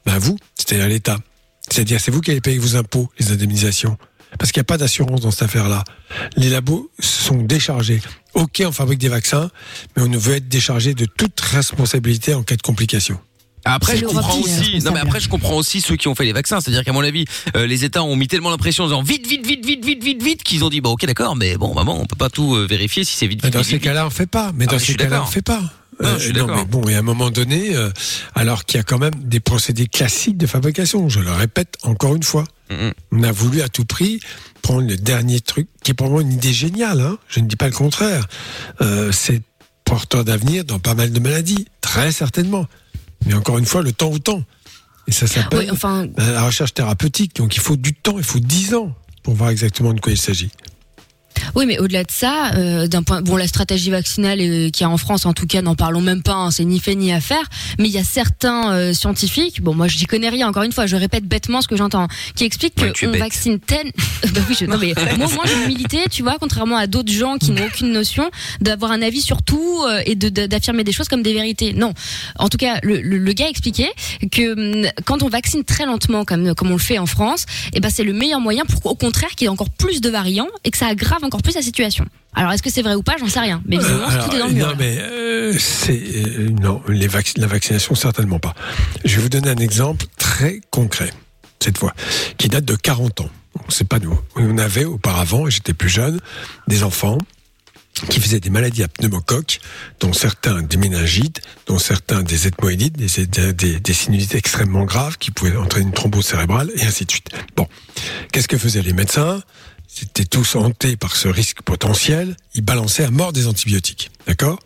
Ben 0.05 0.17
vous, 0.19 0.37
c'est-à-dire 0.55 0.87
l'État. 0.87 1.17
C'est-à-dire 1.69 1.99
c'est 1.99 2.11
vous 2.11 2.21
qui 2.21 2.31
allez 2.31 2.41
payer 2.41 2.59
vos 2.59 2.75
impôts, 2.75 3.09
les 3.19 3.31
indemnisations. 3.31 3.97
Parce 4.37 4.51
qu'il 4.51 4.59
n'y 4.59 4.65
a 4.65 4.65
pas 4.65 4.77
d'assurance 4.77 5.21
dans 5.21 5.31
cette 5.31 5.43
affaire-là. 5.43 5.83
Les 6.35 6.49
labos 6.49 6.91
sont 6.99 7.41
déchargés. 7.41 8.01
Ok, 8.33 8.61
on 8.65 8.71
fabrique 8.71 8.99
des 8.99 9.07
vaccins, 9.09 9.49
mais 9.95 10.03
on 10.03 10.07
ne 10.09 10.17
veut 10.17 10.35
être 10.35 10.47
déchargé 10.49 10.93
de 10.93 11.05
toute 11.05 11.39
responsabilité 11.39 12.33
en 12.33 12.43
cas 12.43 12.55
de 12.57 12.61
complications. 12.61 13.19
Après, 13.65 13.97
je 13.97 14.06
comprends 14.06 14.39
aussi. 14.39 14.80
Non, 14.86 14.91
mais 14.93 14.99
après, 14.99 15.19
je 15.19 15.28
comprends 15.28 15.56
aussi 15.56 15.82
ceux 15.82 15.95
qui 15.95 16.08
ont 16.08 16.15
fait 16.15 16.25
les 16.25 16.34
vaccins. 16.34 16.62
C'est-à-dire 16.62 16.84
qu'à 16.84 16.93
mon 16.93 17.01
avis, 17.04 17.25
euh, 17.56 17.65
les 17.65 17.84
États 17.84 18.04
ont 18.04 18.15
mis 18.15 18.28
tellement 18.28 18.51
l'impression 18.51 18.84
en 18.84 18.88
disant 18.88 19.01
vite, 19.01 19.28
vite, 19.28 19.45
vite, 19.45 19.65
vite, 19.65 19.84
vite, 19.84 20.04
vite, 20.04 20.23
vite, 20.23 20.43
qu'ils 20.43 20.63
ont 20.63 20.69
dit, 20.69 20.82
bah, 20.82 20.89
ok, 20.89 21.06
d'accord, 21.06 21.36
mais 21.36 21.58
bon, 21.58 21.73
maman, 21.73 21.99
on 21.99 22.06
peut 22.06 22.15
pas 22.15 22.30
tout 22.30 22.56
euh, 22.56 22.65
vérifier 22.67 23.04
si 23.04 23.15
c'est 23.15 23.28
vite, 23.28 23.41
Mais 23.43 23.47
vite, 23.49 23.54
dans 23.56 23.62
vite, 23.62 23.69
ces 23.71 23.80
cas-là, 23.80 24.06
on 24.06 24.10
fait 24.12 24.28
pas. 24.28 24.51
Mais 24.56 24.65
Ah, 24.67 24.71
dans 24.71 24.78
mais 24.78 24.84
ces 24.84 24.95
cas-là, 24.95 25.23
on 25.23 25.25
fait 25.25 25.41
pas. 25.41 25.62
Non, 26.01 26.10
je 26.17 26.23
suis 26.25 26.34
d'accord. 26.34 26.58
mais 26.58 26.65
bon, 26.65 26.88
et 26.89 26.95
à 26.95 26.99
un 26.99 27.04
moment 27.04 27.30
donné, 27.30 27.73
euh, 27.75 27.89
alors 28.36 28.65
qu'il 28.65 28.78
y 28.78 28.82
a 28.82 28.84
quand 28.84 28.99
même 28.99 29.15
des 29.15 29.39
procédés 29.39 29.88
classiques 29.88 30.38
de 30.38 30.45
fabrication, 30.45 31.08
je 31.08 31.21
le 31.21 31.32
répète 31.32 31.78
encore 31.84 32.15
une 32.15 32.23
fois. 32.23 32.43
Mhm. 32.69 32.91
On 33.13 33.23
a 33.23 33.32
voulu 33.32 33.62
à 33.62 33.69
tout 33.69 33.86
prix 33.86 34.19
prendre 34.62 34.88
le 34.88 34.97
dernier 34.97 35.39
truc, 35.39 35.67
qui 35.84 35.91
est 35.91 35.93
pour 35.93 36.10
moi 36.10 36.21
une 36.21 36.34
idée 36.34 36.51
géniale, 36.51 36.99
hein, 36.99 37.17
je 37.30 37.39
ne 37.39 37.47
dis 37.47 37.56
pas 37.56 37.67
le 37.67 37.73
contraire. 37.73 38.28
Euh, 38.82 39.12
c'est 39.13 39.41
porteur 39.86 40.25
d'avenir 40.25 40.65
dans 40.65 40.80
pas 40.80 40.95
mal 40.95 41.12
de 41.12 41.19
maladies, 41.19 41.65
très 41.82 42.12
certainement. 42.12 42.65
Mais 43.25 43.33
encore 43.33 43.57
une 43.57 43.65
fois, 43.65 43.81
le 43.81 43.91
temps 43.91 44.11
au 44.11 44.19
temps. 44.19 44.43
Et 45.07 45.11
ça 45.11 45.27
s'appelle 45.27 45.59
Oui, 45.59 45.71
enfin 45.71 46.07
la 46.17 46.45
recherche 46.45 46.73
thérapeutique. 46.73 47.35
Donc 47.35 47.55
il 47.55 47.61
faut 47.61 47.75
du 47.75 47.93
temps, 47.93 48.17
il 48.17 48.23
faut 48.23 48.39
10 48.39 48.73
ans 48.75 48.95
pour 49.23 49.35
voir 49.35 49.49
exactement 49.49 49.93
de 49.93 49.99
quoi 49.99 50.11
il 50.11 50.17
s'agit. 50.17 50.51
Oui, 51.55 51.65
mais 51.65 51.79
au-delà 51.79 52.03
de 52.03 52.11
ça, 52.11 52.51
euh, 52.55 52.87
d'un 52.87 53.03
point, 53.03 53.21
bon, 53.21 53.35
la 53.37 53.47
stratégie 53.47 53.89
vaccinale 53.89 54.39
euh, 54.41 54.69
qu'il 54.69 54.81
y 54.81 54.83
a 54.83 54.89
en 54.89 54.97
France, 54.97 55.25
en 55.25 55.33
tout 55.33 55.47
cas, 55.47 55.61
n'en 55.61 55.75
parlons 55.75 56.01
même 56.01 56.21
pas. 56.23 56.33
hein, 56.33 56.51
c'est 56.51 56.65
ni 56.65 56.79
fait 56.79 56.95
ni 56.95 57.13
à 57.13 57.21
faire. 57.21 57.43
Mais 57.79 57.87
il 57.87 57.93
y 57.93 57.97
a 57.97 58.03
certains 58.03 58.71
euh, 58.73 58.93
scientifiques, 58.93 59.61
bon, 59.61 59.73
moi, 59.73 59.87
je 59.87 59.97
n'y 59.97 60.05
connais 60.05 60.29
rien. 60.29 60.47
Encore 60.47 60.63
une 60.63 60.71
fois, 60.71 60.85
je 60.85 60.95
répète 60.95 61.25
bêtement 61.25 61.61
ce 61.61 61.67
que 61.67 61.75
j'entends, 61.77 62.07
qui 62.35 62.43
expliquent 62.43 62.73
Ouais, 62.81 62.91
qu'on 62.99 63.11
vaccine 63.17 63.59
tel. 63.59 63.91
bah 64.33 64.41
oui, 64.49 64.55
je, 64.59 64.65
non 64.65 64.77
mais 64.77 64.93
moi, 65.17 65.27
moi, 65.33 65.45
j'ai 65.47 65.67
milité, 65.67 65.99
tu 66.11 66.23
vois, 66.23 66.37
contrairement 66.39 66.77
à 66.77 66.87
d'autres 66.87 67.11
gens 67.11 67.37
qui 67.37 67.51
n'ont 67.51 67.65
aucune 67.65 67.91
notion 67.91 68.29
d'avoir 68.61 68.91
un 68.91 69.01
avis 69.01 69.21
sur 69.21 69.41
tout 69.43 69.81
euh, 69.87 70.01
et 70.05 70.15
de- 70.15 70.29
de- 70.29 70.45
d'affirmer 70.47 70.83
des 70.83 70.91
choses 70.91 71.07
comme 71.07 71.23
des 71.23 71.33
vérités. 71.33 71.73
Non, 71.73 71.93
en 72.37 72.49
tout 72.49 72.57
cas, 72.57 72.79
le, 72.83 73.01
le, 73.01 73.17
le 73.17 73.33
gars 73.33 73.47
expliquait 73.49 73.91
que 74.31 74.53
hum, 74.83 74.89
quand 75.05 75.23
on 75.23 75.29
vaccine 75.29 75.63
très 75.63 75.85
lentement, 75.85 76.25
comme 76.25 76.53
comme 76.55 76.69
on 76.69 76.73
le 76.73 76.79
fait 76.79 76.97
en 76.99 77.05
France, 77.05 77.45
et 77.73 77.79
ben 77.79 77.89
c'est 77.89 78.03
le 78.03 78.13
meilleur 78.13 78.39
moyen 78.39 78.63
pour 78.65 78.85
au 78.85 78.95
contraire 78.95 79.29
qu'il 79.31 79.43
y 79.43 79.45
ait 79.45 79.49
encore 79.49 79.69
plus 79.69 80.01
de 80.01 80.09
variants 80.09 80.47
et 80.63 80.71
que 80.71 80.77
ça 80.77 80.87
aggrave 80.87 81.23
encore 81.25 81.41
plus 81.41 81.55
la 81.55 81.61
situation. 81.61 82.05
Alors 82.33 82.51
est-ce 82.51 82.63
que 82.63 82.69
c'est 82.71 82.81
vrai 82.81 82.95
ou 82.95 83.03
pas 83.03 83.15
J'en 83.19 83.27
sais 83.27 83.39
rien. 83.39 83.61
Mais 83.65 83.77
visiblement, 83.77 84.03
Euh, 84.03 84.09
alors, 84.09 84.29
tout 84.29 84.35
est 84.35 84.39
dans 84.39 84.47
le 84.47 84.53
mur. 84.53 84.65
Non, 84.65 84.71
là. 84.71 84.77
mais 84.79 84.97
euh, 84.99 85.53
c'est 85.57 86.01
euh, 86.15 86.49
non, 86.49 86.81
les 86.88 87.07
vac- 87.07 87.38
la 87.38 87.47
vaccination 87.47 87.95
certainement 87.95 88.39
pas. 88.39 88.53
Je 89.03 89.15
vais 89.17 89.21
vous 89.23 89.29
donner 89.29 89.49
un 89.49 89.57
exemple 89.57 90.05
très 90.17 90.61
concret 90.71 91.11
cette 91.61 91.77
fois, 91.77 91.93
qui 92.38 92.47
date 92.49 92.65
de 92.65 92.75
40 92.75 93.21
ans. 93.21 93.29
C'est 93.69 93.88
pas 93.88 93.99
nous. 93.99 94.19
On 94.35 94.57
avait 94.57 94.83
auparavant, 94.85 95.47
et 95.47 95.51
j'étais 95.51 95.73
plus 95.73 95.89
jeune, 95.89 96.19
des 96.67 96.83
enfants 96.83 97.17
qui 98.09 98.19
faisaient 98.19 98.41
des 98.41 98.49
maladies 98.49 98.83
à 98.83 98.89
pneumocoque, 98.89 99.59
dont 100.01 100.11
certains 100.11 100.61
des 100.61 100.75
méningites, 100.77 101.41
dont 101.67 101.79
certains 101.79 102.21
des 102.23 102.45
ethmoïdites, 102.47 102.97
des, 102.97 103.25
des, 103.25 103.53
des, 103.53 103.79
des 103.79 103.93
sinusites 103.93 104.35
extrêmement 104.35 104.83
graves 104.83 105.17
qui 105.17 105.31
pouvaient 105.31 105.55
entraîner 105.55 105.85
une 105.88 105.93
thrombose 105.93 106.25
cérébrale, 106.25 106.69
et 106.75 106.83
ainsi 106.85 107.05
de 107.05 107.11
suite. 107.11 107.29
Bon, 107.55 107.67
qu'est-ce 108.33 108.49
que 108.49 108.57
faisaient 108.57 108.81
les 108.81 108.91
médecins? 108.93 109.41
C'était 109.87 110.25
tous 110.25 110.55
hantés 110.55 110.97
par 110.97 111.15
ce 111.15 111.27
risque 111.27 111.61
potentiel, 111.61 112.35
ils 112.53 112.63
balançaient 112.63 113.05
à 113.05 113.11
mort 113.11 113.33
des 113.33 113.47
antibiotiques. 113.47 114.11
D'accord? 114.27 114.59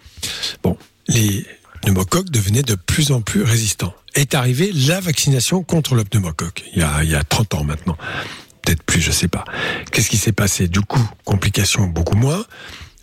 Bon, 0.64 0.78
les 1.08 1.46
pneumocoques 1.82 2.30
devenaient 2.30 2.64
de 2.64 2.76
plus 2.76 3.12
en 3.12 3.22
plus 3.22 3.44
résistants. 3.44 3.94
Est 4.16 4.34
arrivée 4.34 4.72
la 4.74 5.00
vaccination 5.00 5.64
contre 5.64 5.96
le 5.96 6.04
pneumocoque, 6.04 6.64
il 6.74 6.80
y 6.80 6.84
a, 6.84 7.04
il 7.04 7.10
y 7.10 7.16
a 7.16 7.24
30 7.24 7.54
ans 7.56 7.64
maintenant. 7.64 7.98
Peut-être 8.64 8.84
plus, 8.84 9.02
je 9.02 9.12
sais 9.12 9.28
pas. 9.28 9.46
Qu'est-ce 9.92 10.10
qui 10.10 10.18
s'est 10.18 10.32
passé? 10.32 10.68
Du 10.68 10.82
coup, 10.82 11.08
complications 11.26 11.86
beaucoup 11.86 12.16
moins, 12.16 12.46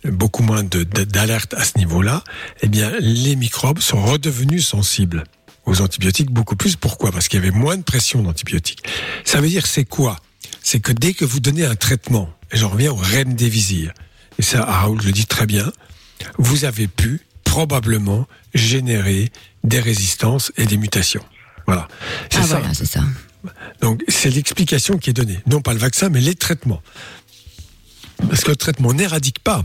beaucoup 0.05 0.43
moins 0.43 0.63
d'alerte 0.63 1.53
à 1.53 1.63
ce 1.63 1.77
niveau-là. 1.77 2.23
Eh 2.61 2.67
bien, 2.67 2.91
les 2.99 3.35
microbes 3.35 3.79
sont 3.79 4.03
redevenus 4.03 4.67
sensibles 4.67 5.23
aux 5.65 5.81
antibiotiques 5.81 6.31
beaucoup 6.31 6.55
plus. 6.55 6.75
Pourquoi? 6.75 7.11
Parce 7.11 7.27
qu'il 7.27 7.39
y 7.39 7.43
avait 7.43 7.57
moins 7.57 7.77
de 7.77 7.83
pression 7.83 8.21
d'antibiotiques. 8.21 8.83
Ça 9.25 9.41
veut 9.41 9.49
dire 9.49 9.65
c'est 9.65 9.85
quoi? 9.85 10.17
C'est 10.69 10.81
que 10.81 10.91
dès 10.91 11.13
que 11.13 11.23
vous 11.23 11.39
donnez 11.39 11.63
un 11.63 11.77
traitement, 11.77 12.29
et 12.51 12.57
j'en 12.57 12.67
reviens 12.67 12.91
au 12.91 12.95
remdesivir, 12.97 13.93
et 14.37 14.41
ça, 14.41 14.65
Raoul 14.65 14.99
le 15.01 15.13
dit 15.13 15.25
très 15.25 15.45
bien, 15.45 15.71
vous 16.37 16.65
avez 16.65 16.89
pu 16.89 17.21
probablement 17.45 18.27
générer 18.53 19.31
des 19.63 19.79
résistances 19.79 20.51
et 20.57 20.65
des 20.65 20.75
mutations. 20.75 21.23
Voilà. 21.67 21.87
C'est 22.29 22.39
Ah 22.39 22.41
ça. 22.41 22.59
voilà, 22.59 22.73
c'est 22.73 22.85
ça. 22.85 23.01
Donc 23.79 24.03
c'est 24.09 24.29
l'explication 24.29 24.97
qui 24.97 25.11
est 25.11 25.13
donnée. 25.13 25.39
Non 25.45 25.61
pas 25.61 25.71
le 25.71 25.79
vaccin, 25.79 26.09
mais 26.09 26.19
les 26.19 26.35
traitements. 26.35 26.81
Parce 28.27 28.41
que 28.43 28.49
le 28.49 28.57
traitement 28.57 28.93
n'éradique 28.93 29.39
pas. 29.39 29.63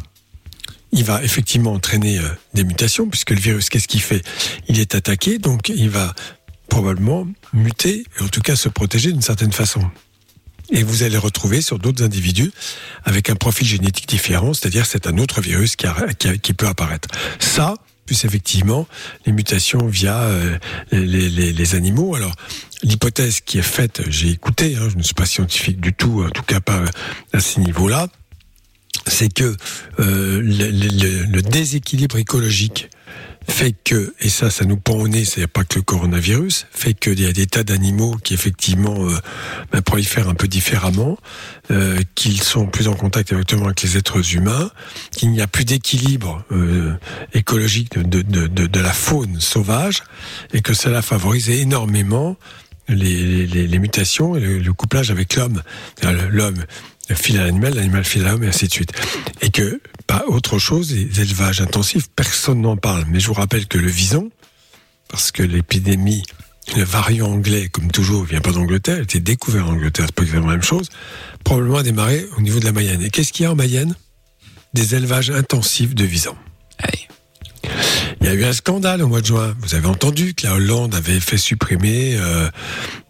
Il 0.92 1.02
va 1.02 1.20
effectivement 1.24 1.72
entraîner 1.72 2.20
euh, 2.20 2.28
des 2.54 2.62
mutations, 2.62 3.08
puisque 3.08 3.30
le 3.30 3.40
virus, 3.40 3.70
qu'est-ce 3.70 3.88
qu'il 3.88 4.02
fait? 4.02 4.22
Il 4.68 4.78
est 4.78 4.94
attaqué, 4.94 5.38
donc 5.38 5.68
il 5.68 5.90
va 5.90 6.14
probablement 6.68 7.26
muter, 7.52 8.04
et 8.20 8.22
en 8.22 8.28
tout 8.28 8.40
cas 8.40 8.54
se 8.54 8.68
protéger 8.68 9.10
d'une 9.10 9.20
certaine 9.20 9.52
façon. 9.52 9.90
Et 10.72 10.82
vous 10.82 11.02
allez 11.02 11.18
retrouver 11.18 11.60
sur 11.60 11.78
d'autres 11.78 12.02
individus 12.02 12.50
avec 13.04 13.28
un 13.28 13.36
profil 13.36 13.66
génétique 13.66 14.08
différent, 14.08 14.54
c'est-à-dire 14.54 14.86
c'est 14.86 15.06
un 15.06 15.18
autre 15.18 15.42
virus 15.42 15.76
qui, 15.76 16.54
peut 16.54 16.66
apparaître. 16.66 17.08
Ça, 17.38 17.74
plus 18.06 18.24
effectivement 18.24 18.88
les 19.26 19.32
mutations 19.32 19.86
via 19.86 20.22
euh, 20.22 20.58
les, 20.90 21.74
animaux. 21.74 22.14
Alors, 22.14 22.34
l'hypothèse 22.82 23.40
qui 23.42 23.58
est 23.58 23.62
faite, 23.62 24.02
j'ai 24.08 24.30
écouté, 24.30 24.76
hein, 24.76 24.88
je 24.90 24.96
ne 24.96 25.02
suis 25.02 25.14
pas 25.14 25.26
scientifique 25.26 25.78
du 25.78 25.92
tout, 25.92 26.24
en 26.26 26.30
tout 26.30 26.42
cas 26.42 26.60
pas 26.60 26.82
à 27.34 27.40
ces 27.40 27.60
niveaux-là, 27.60 28.08
c'est 29.06 29.32
que 29.32 29.54
euh, 30.00 30.40
le 30.42 31.40
déséquilibre 31.42 32.16
écologique 32.16 32.88
fait 33.48 33.74
que, 33.84 34.14
et 34.20 34.28
ça, 34.28 34.50
ça 34.50 34.64
nous 34.64 34.76
pend 34.76 34.94
au 34.94 35.08
nez, 35.08 35.24
c'est 35.24 35.46
pas 35.46 35.64
que 35.64 35.76
le 35.76 35.82
coronavirus, 35.82 36.66
fait 36.70 36.94
qu'il 36.94 37.20
y 37.20 37.26
a 37.26 37.32
des 37.32 37.46
tas 37.46 37.64
d'animaux 37.64 38.16
qui 38.22 38.34
effectivement 38.34 39.08
euh, 39.08 39.16
ben, 39.72 39.82
prolifèrent 39.82 40.28
un 40.28 40.34
peu 40.34 40.48
différemment, 40.48 41.18
euh, 41.70 42.00
qu'ils 42.14 42.42
sont 42.42 42.66
plus 42.66 42.88
en 42.88 42.94
contact 42.94 43.28
directement 43.28 43.66
avec 43.66 43.82
les 43.82 43.96
êtres 43.96 44.34
humains, 44.34 44.70
qu'il 45.10 45.30
n'y 45.30 45.40
a 45.40 45.46
plus 45.46 45.64
d'équilibre 45.64 46.44
euh, 46.52 46.94
écologique 47.34 47.98
de, 47.98 48.22
de, 48.22 48.46
de, 48.46 48.66
de 48.66 48.80
la 48.80 48.92
faune 48.92 49.40
sauvage, 49.40 50.02
et 50.52 50.62
que 50.62 50.74
cela 50.74 51.02
favorise 51.02 51.50
énormément 51.50 52.36
les, 52.88 53.46
les, 53.46 53.66
les 53.66 53.78
mutations 53.78 54.36
et 54.36 54.40
le, 54.40 54.58
le 54.58 54.72
couplage 54.72 55.10
avec 55.10 55.36
l'homme. 55.36 55.62
L'homme 56.30 56.64
file 57.10 57.38
à 57.38 57.44
l'animal, 57.44 57.74
l'animal 57.74 58.04
file 58.04 58.24
à 58.26 58.32
l'homme, 58.32 58.44
et 58.44 58.48
ainsi 58.48 58.68
de 58.68 58.72
suite. 58.72 58.92
Et 59.40 59.50
que, 59.50 59.80
pas 60.06 60.24
autre 60.26 60.58
chose, 60.58 60.92
les 60.92 61.20
élevages 61.20 61.60
intensifs, 61.60 62.08
personne 62.14 62.60
n'en 62.60 62.76
parle. 62.76 63.04
Mais 63.08 63.20
je 63.20 63.28
vous 63.28 63.34
rappelle 63.34 63.66
que 63.66 63.78
le 63.78 63.88
vison, 63.88 64.30
parce 65.08 65.30
que 65.30 65.42
l'épidémie, 65.42 66.22
le 66.76 66.84
variant 66.84 67.30
anglais, 67.30 67.68
comme 67.68 67.90
toujours, 67.90 68.24
vient 68.24 68.40
pas 68.40 68.52
d'Angleterre, 68.52 68.98
a 68.98 69.02
été 69.02 69.20
découvert 69.20 69.68
en 69.68 69.72
Angleterre, 69.72 70.06
c'est 70.06 70.14
pas 70.14 70.22
exactement 70.22 70.50
la 70.50 70.56
même 70.56 70.62
chose, 70.62 70.88
probablement 71.44 71.78
a 71.78 71.82
démarré 71.82 72.26
au 72.36 72.40
niveau 72.40 72.60
de 72.60 72.64
la 72.64 72.72
Mayenne. 72.72 73.02
Et 73.02 73.10
qu'est-ce 73.10 73.32
qu'il 73.32 73.44
y 73.44 73.46
a 73.46 73.52
en 73.52 73.56
Mayenne? 73.56 73.94
Des 74.74 74.94
élevages 74.94 75.30
intensifs 75.30 75.94
de 75.94 76.04
visons. 76.04 76.36
Il 78.20 78.26
y 78.26 78.30
a 78.30 78.34
eu 78.34 78.44
un 78.44 78.52
scandale 78.52 79.02
au 79.02 79.08
mois 79.08 79.20
de 79.20 79.26
juin. 79.26 79.54
Vous 79.60 79.74
avez 79.74 79.86
entendu 79.88 80.34
que 80.34 80.46
la 80.46 80.54
Hollande 80.54 80.94
avait 80.94 81.18
fait 81.20 81.36
supprimer, 81.36 82.16
euh, 82.16 82.48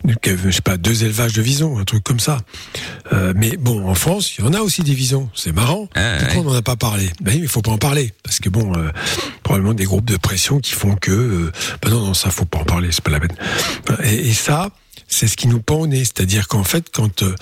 je 0.05 0.51
sais 0.51 0.63
pas, 0.63 0.77
deux 0.77 1.05
élevages 1.05 1.35
de 1.35 1.43
visons, 1.43 1.79
un 1.79 1.85
truc 1.85 2.03
comme 2.03 2.21
ça. 2.21 2.39
Euh, 3.13 3.33
mais 3.37 3.57
bon, 3.57 3.87
en 3.87 3.95
France, 3.95 4.39
il 4.39 4.45
y 4.45 4.49
en 4.49 4.55
a 4.55 4.61
aussi 4.61 4.83
des 4.83 4.95
visons. 4.95 5.29
C'est 5.35 5.53
marrant. 5.53 5.89
Ah, 5.95 6.17
Pourquoi 6.19 6.37
ouais. 6.37 6.47
on 6.47 6.51
n'en 6.53 6.57
a 6.59 6.63
pas 6.63 6.77
parlé? 6.77 7.11
Ben, 7.21 7.35
il 7.39 7.49
faut 7.49 7.63
pas 7.63 7.73
en 7.73 7.79
parler 7.79 8.13
parce 8.23 8.39
que 8.39 8.49
bon, 8.49 8.75
euh, 8.75 8.91
probablement 9.43 9.75
des 9.75 9.85
groupes 9.85 10.07
de 10.07 10.17
pression 10.17 10.61
qui 10.61 10.73
font 10.73 10.97
que, 10.97 11.53
ben 11.83 11.91
non, 11.91 12.07
non, 12.07 12.15
ça 12.15 12.31
faut 12.31 12.45
pas 12.47 12.59
en 12.59 12.65
parler, 12.65 12.89
c'est 12.91 13.05
pas 13.05 13.11
la 13.11 13.21
peine. 13.21 13.37
Et, 14.05 14.29
et 14.29 14.33
ça, 14.33 14.71
c'est 15.13 15.29
ce 15.29 15.37
qui 15.37 15.47
nous 15.47 15.61
pend 15.61 15.77
au 15.81 15.87
nez. 15.87 16.05
C'est-à-dire 16.05 16.49
qu'en 16.49 16.65
fait, 16.65 16.87
quand 16.93 17.23
euh, 17.23 17.35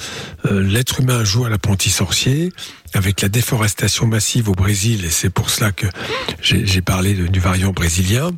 euh, 0.46 0.61
l'être 0.62 1.00
humain 1.00 1.22
joue 1.24 1.44
à 1.44 1.48
l'apprenti 1.48 1.88
sorcier, 1.90 2.52
avec 2.94 3.20
la 3.20 3.28
déforestation 3.28 4.06
massive 4.06 4.48
au 4.48 4.54
Brésil, 4.54 5.04
et 5.04 5.11
c'est 5.11 5.30
pour 5.30 5.50
cela 5.50 5.70
que 5.70 5.87
j'ai 6.42 6.83
parlé 6.83 7.14
de- 7.14 7.28
du 7.28 7.38
variant 7.40 7.70
brésilien, 7.72 8.33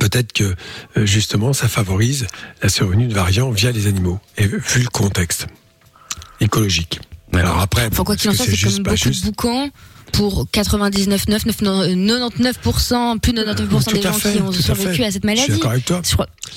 peut-être 0.00 0.32
que 0.32 0.54
euh, 0.96 1.06
justement 1.06 1.52
ça 1.52 1.68
favorise 1.68 2.26
la 2.62 2.68
survenue 2.68 3.06
de 3.06 3.14
variants 3.14 3.50
via 3.50 3.70
les 3.70 3.86
animaux, 3.86 4.18
et 4.36 4.46
vu 4.48 4.82
le 4.82 4.88
contexte 4.88 5.46
écologique. 6.40 7.00
Alors 7.32 7.58
après, 7.60 7.86
Enfin, 7.90 8.04
quoi 8.04 8.16
qu'il 8.16 8.30
en 8.30 8.34
soit, 8.34 8.46
que 8.46 8.56
c'est 8.56 8.66
comme 8.74 8.82
beaucoup 8.82 8.96
juste 8.96 9.24
de 9.24 9.30
boucans. 9.30 9.70
Pour 10.12 10.46
99,9, 10.52 11.44
99%, 11.46 13.18
plus 13.18 13.32
de 13.32 13.42
99% 13.42 13.84
Tout 13.84 13.92
des 13.96 14.02
gens 14.02 14.12
fait, 14.12 14.32
qui 14.32 14.40
ont 14.40 14.50
à 14.50 14.52
survécu 14.52 15.02
à 15.02 15.10
cette 15.10 15.24
Je 15.26 15.36
suis 15.36 15.50
maladie. 15.50 15.66
avec 15.66 15.84
toi. 15.84 16.00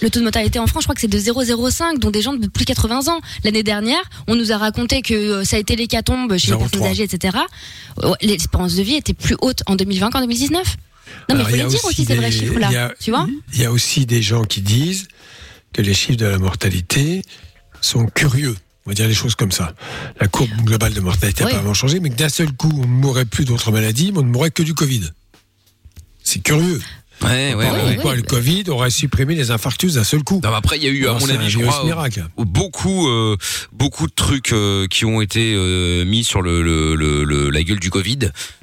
Le 0.02 0.10
taux 0.12 0.20
de 0.20 0.24
mortalité 0.26 0.60
en 0.60 0.68
France, 0.68 0.84
je 0.84 0.86
crois 0.88 0.96
que 0.96 1.02
c'est 1.02 1.08
de 1.08 1.18
0,05, 1.18 1.98
dont 2.00 2.12
des 2.12 2.22
gens 2.22 2.34
de 2.34 2.48
plus 2.48 2.66
de 2.66 2.68
80 2.68 3.08
ans. 3.08 3.20
L'année 3.44 3.64
dernière, 3.64 4.02
on 4.28 4.36
nous 4.36 4.52
a 4.52 4.58
raconté 4.58 5.02
que 5.02 5.14
euh, 5.14 5.44
ça 5.44 5.56
a 5.56 5.60
été 5.60 5.76
l'hécatombe 5.76 6.38
chez 6.38 6.52
les 6.52 6.58
0,3. 6.58 6.60
personnes 6.60 6.84
âgées, 6.88 7.04
etc. 7.04 7.38
L'espérance 8.22 8.76
de 8.76 8.84
vie 8.84 8.96
était 8.96 9.14
plus 9.14 9.36
haute 9.42 9.64
en 9.66 9.76
2020 9.76 10.12
qu'en 10.12 10.20
2019. 10.20 10.76
Non, 11.30 11.36
mais 11.36 11.42
il 11.42 11.46
faut 11.50 11.56
les 11.56 11.64
dire 11.64 11.86
aussi, 11.86 12.06
ces 12.06 12.16
vrais 12.16 12.32
chiffres-là. 12.32 12.92
Tu 13.00 13.12
vois 13.12 13.28
Il 13.54 13.62
y 13.62 13.66
a 13.66 13.72
aussi 13.72 14.06
des 14.06 14.22
gens 14.22 14.44
qui 14.44 14.62
disent 14.62 15.08
que 15.74 15.82
les 15.82 15.94
chiffres 15.94 16.18
de 16.18 16.26
la 16.26 16.38
mortalité 16.38 17.22
sont 17.82 18.06
curieux. 18.06 18.56
On 18.88 18.92
va 18.92 18.94
dire 18.94 19.08
les 19.10 19.14
choses 19.14 19.36
comme 19.36 19.52
ça. 19.52 19.74
La 20.22 20.30
courbe 20.30 20.50
globale 20.64 20.94
de 20.94 21.02
mortalité 21.02 21.42
n'a 21.44 21.48
Oui. 21.48 21.52
pas 21.52 21.58
vraiment 21.60 21.74
changé, 21.74 22.00
mais 22.00 22.10
que 22.10 22.16
d'un 22.16 22.30
seul 22.30 22.54
coup, 22.54 22.72
on 22.74 22.84
ne 22.84 22.86
mourrait 22.88 23.26
plus 23.26 23.44
d'autres 23.44 23.70
maladies, 23.70 24.14
mais 24.14 24.20
on 24.20 24.24
ne 24.24 24.30
mourrait 24.32 24.50
que 24.50 24.64
du 24.64 24.74
Covid. 24.74 25.12
C'est 26.24 26.40
curieux. 26.40 26.80
Ouais, 27.22 27.54
ouais, 27.54 27.70
ouais. 28.06 28.16
le 28.16 28.22
Covid 28.22 28.64
aurait 28.70 28.90
supprimé 28.90 29.36
les 29.36 29.52
infarctus 29.52 29.96
d'un 29.96 30.06
seul 30.06 30.24
coup 30.24 30.40
Non, 30.42 30.54
après, 30.54 30.78
il 30.78 30.84
y 30.84 30.88
a 30.88 30.90
eu, 30.90 31.06
à 31.06 31.10
Alors, 31.10 31.20
mon 31.20 31.30
avis, 31.30 31.46
un 31.48 31.50
je 31.50 31.60
crois, 31.60 31.84
miracle. 31.84 32.26
euh, 32.40 32.46
beaucoup, 32.46 33.10
euh, 33.10 33.36
beaucoup 33.74 34.08
de 34.08 34.14
trucs 34.16 34.54
euh, 34.54 34.88
qui 34.88 35.04
ont 35.04 35.20
été 35.20 35.54
euh, 35.54 36.06
mis 36.06 36.24
sur 36.24 36.42
le, 36.42 36.62
le, 36.62 36.96
le- 36.96 37.26
le- 37.26 37.50
la 37.50 37.64
gueule 37.64 37.80
du 37.82 37.90
Covid, 37.90 38.20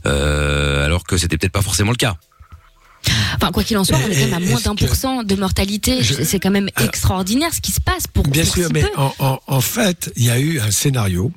euh, 0.06 0.86
alors 0.86 1.04
que 1.04 1.18
c'était 1.18 1.36
peut-être 1.36 1.52
pas 1.52 1.60
forcément 1.62 1.90
le 1.90 1.96
cas. 1.98 2.16
Enfin, 3.36 3.50
quoi 3.52 3.64
qu'il 3.64 3.76
en 3.78 3.84
soit, 3.84 3.96
on 3.98 4.10
est 4.10 4.14
quand 4.14 4.20
même 4.30 4.34
à 4.34 4.40
moins 4.40 4.60
d'un 4.60 4.74
pour 4.74 4.94
cent 4.94 5.22
de 5.22 5.34
mortalité. 5.34 6.02
Je- 6.02 6.22
C'est 6.24 6.40
quand 6.40 6.50
même 6.50 6.68
extraordinaire 6.82 7.52
ce 7.54 7.60
qui 7.60 7.72
se 7.72 7.80
passe 7.80 8.06
pour, 8.06 8.24
Bien 8.26 8.44
pour 8.44 8.54
sûr, 8.54 8.66
si 8.68 8.72
mais 8.72 8.84
en, 8.96 9.12
en- 9.18 9.40
en 9.46 9.60
fait, 9.60 10.12
il 10.16 10.24
y 10.24 10.30
a 10.30 10.38
eu 10.38 10.60
un 10.60 10.70
scénario 10.70 11.32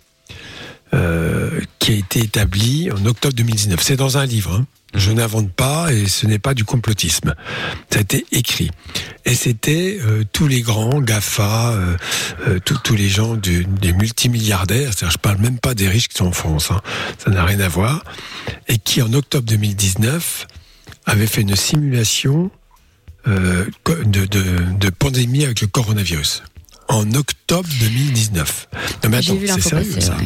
euh, 0.93 1.59
qui 1.79 1.91
a 1.91 1.95
été 1.95 2.19
établi 2.19 2.89
en 2.91 3.05
octobre 3.05 3.33
2019. 3.35 3.79
C'est 3.81 3.97
dans 3.97 4.17
un 4.17 4.25
livre. 4.25 4.53
hein. 4.53 4.65
Je 4.93 5.11
n'invente 5.11 5.51
pas 5.51 5.91
et 5.91 6.07
ce 6.07 6.25
n'est 6.25 6.39
pas 6.39 6.53
du 6.53 6.63
complotisme. 6.63 7.35
Ça 7.91 7.99
a 7.99 8.01
été 8.01 8.25
écrit. 8.31 8.71
Et 9.25 9.35
c'était 9.35 9.99
euh, 10.01 10.23
tous 10.31 10.47
les 10.47 10.61
grands 10.61 11.01
GAFA, 11.01 11.73
euh, 11.73 12.59
tous- 12.63 12.77
tous 12.83 12.95
les 12.95 13.09
gens 13.09 13.35
du- 13.35 13.65
des 13.65 13.91
multimilliardaires, 13.91 14.91
c'est-à-dire 14.95 15.11
je 15.11 15.17
parle 15.17 15.39
même 15.39 15.59
pas 15.59 15.73
des 15.75 15.89
riches 15.89 16.07
qui 16.07 16.15
sont 16.17 16.27
en 16.27 16.31
France, 16.31 16.71
hein. 16.71 16.79
ça 17.23 17.29
n'a 17.31 17.43
rien 17.43 17.59
à 17.59 17.67
voir, 17.67 18.05
et 18.69 18.77
qui 18.77 19.01
en 19.01 19.11
octobre 19.11 19.45
2019 19.45 20.47
avaient 21.07 21.25
fait 21.25 21.41
une 21.41 21.55
simulation 21.55 22.51
euh, 23.27 23.65
de, 24.05 24.25
de, 24.25 24.43
de 24.79 24.89
pandémie 24.91 25.43
avec 25.43 25.61
le 25.61 25.67
coronavirus 25.67 26.43
en 26.89 27.11
octobre 27.13 27.67
2019. 27.79 28.67
Non 29.03 29.09
mais 29.09 29.17
attends, 29.17 29.37
c'est 29.39 29.61
sérieux 29.61 29.93
passer, 29.95 30.01
ça. 30.01 30.15
ouais. 30.17 30.23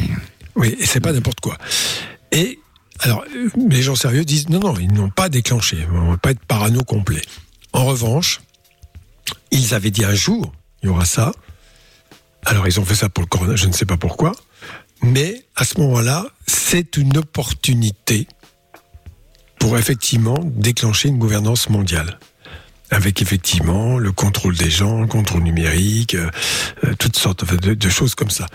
Oui, 0.56 0.76
et 0.80 0.86
c'est 0.86 1.00
pas 1.00 1.14
n'importe 1.14 1.40
quoi. 1.40 1.58
Et 2.32 2.60
alors, 3.00 3.24
les 3.58 3.82
gens 3.82 3.96
sérieux 3.96 4.26
disent 4.26 4.50
non, 4.50 4.60
non, 4.60 4.76
ils 4.78 4.92
n'ont 4.94 5.10
pas 5.10 5.30
déclenché. 5.30 5.88
On 5.92 6.02
ne 6.02 6.12
va 6.12 6.18
pas 6.18 6.32
être 6.32 6.44
parano 6.46 6.84
complet. 6.84 7.22
En 7.74 7.86
revanche, 7.86 8.42
ils 9.52 9.74
avaient 9.74 9.92
dit 9.92 10.04
un 10.04 10.14
jour, 10.14 10.52
il 10.84 10.88
y 10.88 10.90
aura 10.90 11.06
ça. 11.06 11.32
Alors, 12.46 12.68
ils 12.68 12.80
ont 12.80 12.86
fait 12.86 12.96
ça 12.96 13.10
pour 13.10 13.24
le 13.24 13.28
corona, 13.28 13.56
je 13.56 13.68
ne 13.68 13.72
sais 13.72 13.86
pas 13.86 13.98
pourquoi. 13.98 14.34
Mais 15.02 15.46
à 15.56 15.64
ce 15.64 15.80
moment-là, 15.80 16.28
c'est 16.48 16.98
une 16.98 17.18
opportunité 17.18 18.28
pour 19.62 19.78
effectivement 19.78 20.40
déclencher 20.44 21.10
une 21.10 21.20
gouvernance 21.20 21.70
mondiale. 21.70 22.18
Avec 22.90 23.22
effectivement 23.22 24.00
le 24.00 24.12
contrôle 24.12 24.58
des 24.58 24.72
gens, 24.72 25.02
le 25.02 25.08
contrôle 25.08 25.44
numérique, 25.44 26.16
euh, 26.16 26.30
euh, 26.84 26.94
toutes 26.98 27.16
sortes 27.16 27.46
de, 27.46 27.90
choses 27.90 28.16
comme 28.16 28.32
ça. 28.32 28.48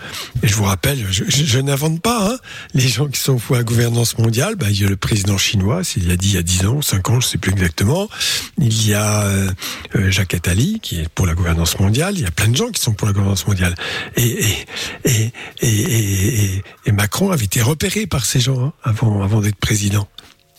Et 0.43 0.47
je 0.49 0.53
vous 0.53 0.65
rappelle, 0.65 1.07
je, 1.09 1.59
n'invente 1.59 2.01
pas, 2.01 2.33
hein, 2.33 2.37
les 2.73 2.87
gens 2.87 3.07
qui 3.07 3.21
sont 3.21 3.39
fous 3.39 3.55
à 3.55 3.59
la 3.59 3.63
gouvernance 3.63 4.17
mondiale, 4.17 4.55
bah, 4.55 4.67
il 4.69 4.81
y 4.81 4.85
a 4.85 4.89
le 4.89 4.97
président 4.97 5.37
chinois, 5.37 5.83
s'il 5.85 6.11
a 6.11 6.17
dit 6.17 6.31
il 6.31 6.35
y 6.35 6.37
a 6.37 6.43
10 6.43 6.65
ans, 6.67 6.81
5 6.81 7.09
ans, 7.09 7.19
je 7.21 7.27
sais 7.27 7.37
plus 7.37 7.53
exactement. 7.53 8.09
Il 8.57 8.87
y 8.87 8.93
a 8.93 9.23
euh, 9.23 9.49
Jacques 10.11 10.33
Attali, 10.33 10.81
qui 10.81 10.99
est 10.99 11.09
pour 11.09 11.25
la 11.25 11.35
gouvernance 11.35 11.79
mondiale. 11.79 12.15
Il 12.15 12.21
y 12.21 12.27
a 12.27 12.31
plein 12.31 12.49
de 12.49 12.57
gens 12.57 12.69
qui 12.69 12.81
sont 12.81 12.93
pour 12.93 13.07
la 13.07 13.13
gouvernance 13.13 13.47
mondiale. 13.47 13.75
Et, 14.17 14.43
Macron 16.91 17.31
avait 17.31 17.45
été 17.45 17.61
repéré 17.61 18.07
par 18.07 18.25
ces 18.25 18.39
gens 18.41 18.73
hein, 18.83 18.93
avant 18.93 19.39
d'être 19.39 19.55
président. 19.55 20.07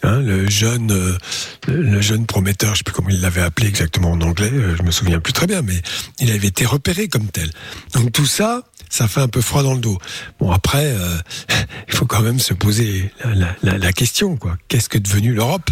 Hein, 0.04 0.20
le 0.20 0.48
jeune, 0.48 0.92
euh, 0.92 1.18
le 1.66 2.00
jeune 2.00 2.24
prometteur, 2.24 2.74
je 2.74 2.78
sais 2.78 2.84
plus 2.84 2.94
comment 2.94 3.08
il 3.08 3.20
l'avait 3.20 3.40
appelé 3.40 3.66
exactement 3.66 4.12
en 4.12 4.20
anglais, 4.20 4.50
euh, 4.52 4.76
je 4.76 4.84
me 4.84 4.92
souviens 4.92 5.18
plus 5.18 5.32
très 5.32 5.48
bien, 5.48 5.60
mais 5.62 5.74
il 6.20 6.30
avait 6.30 6.46
été 6.46 6.64
repéré 6.64 7.08
comme 7.08 7.26
tel. 7.26 7.50
Donc 7.94 8.12
tout 8.12 8.26
ça, 8.26 8.62
ça 8.90 9.08
fait 9.08 9.20
un 9.20 9.26
peu 9.26 9.40
froid 9.40 9.64
dans 9.64 9.74
le 9.74 9.80
dos. 9.80 9.98
Bon 10.38 10.52
après, 10.52 10.84
euh, 10.84 11.16
il 11.88 11.94
faut 11.94 12.06
quand 12.06 12.20
même 12.20 12.38
se 12.38 12.54
poser 12.54 13.10
la, 13.24 13.92
question, 13.92 14.36
quoi. 14.36 14.56
Qu'est-ce 14.68 14.88
que 14.88 14.98
est 14.98 15.00
devenu 15.00 15.34
l'Europe? 15.34 15.68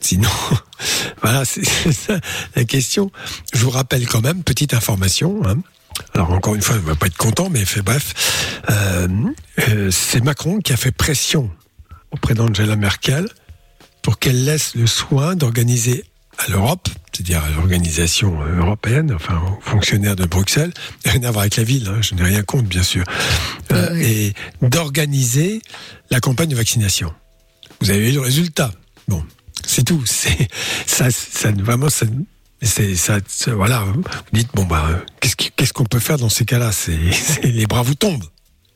Sinon, 0.00 0.28
voilà, 1.22 1.46
c'est 1.46 1.64
ça 1.64 2.20
la 2.56 2.64
question. 2.64 3.10
Je 3.54 3.64
vous 3.64 3.70
rappelle 3.70 4.06
quand 4.06 4.20
même, 4.20 4.42
petite 4.42 4.74
information. 4.74 5.40
Hein, 5.46 5.56
alors 6.14 6.32
encore 6.32 6.54
une 6.54 6.62
fois, 6.62 6.76
on 6.76 6.86
va 6.86 6.96
pas 6.96 7.06
être 7.06 7.16
content, 7.16 7.48
mais 7.48 7.64
fait 7.64 7.82
bref, 7.82 8.44
c'est 9.90 10.22
Macron 10.22 10.58
qui 10.58 10.74
a 10.74 10.76
fait 10.76 10.92
pression 10.92 11.50
auprès 12.10 12.34
d'Angela 12.34 12.76
Merkel 12.76 13.26
pour 14.02 14.18
qu'elle 14.18 14.44
laisse 14.44 14.74
le 14.74 14.86
soin 14.86 15.36
d'organiser 15.36 16.04
à 16.38 16.50
l'Europe, 16.50 16.88
c'est-à-dire 17.12 17.44
à 17.44 17.50
l'organisation 17.50 18.40
européenne, 18.58 19.12
enfin 19.14 19.38
aux 19.46 19.60
fonctionnaires 19.60 20.16
de 20.16 20.24
Bruxelles, 20.24 20.72
rien 21.04 21.22
à 21.24 21.30
voir 21.30 21.42
avec 21.42 21.56
la 21.56 21.64
ville, 21.64 21.86
hein, 21.88 21.98
je 22.00 22.14
n'ai 22.14 22.22
rien 22.22 22.42
contre 22.42 22.68
bien 22.68 22.82
sûr, 22.82 23.04
euh, 23.72 23.94
et 23.96 24.32
d'organiser 24.62 25.60
la 26.10 26.20
campagne 26.20 26.48
de 26.48 26.56
vaccination. 26.56 27.12
Vous 27.82 27.90
avez 27.90 28.00
vu 28.00 28.12
le 28.12 28.20
résultat. 28.20 28.70
Bon, 29.08 29.22
c'est 29.66 29.84
tout. 29.84 30.02
C'est 30.06 30.48
ça, 30.86 31.10
ça 31.10 31.50
vraiment 31.52 31.90
ça. 31.90 32.06
C'est 32.62 32.94
ça, 32.94 33.18
ça- 33.26 33.54
voilà. 33.54 33.80
Vous 33.84 34.02
dites 34.32 34.48
bon 34.54 34.64
bah 34.64 34.86
euh, 34.90 34.96
qu'est-ce 35.56 35.72
qu'on 35.72 35.84
peut 35.86 35.98
faire 36.00 36.18
dans 36.18 36.28
ces 36.28 36.44
cas-là? 36.44 36.72
C'est- 36.72 36.98
les 37.42 37.66
bras 37.66 37.82
vous 37.82 37.94
tombent. 37.94 38.24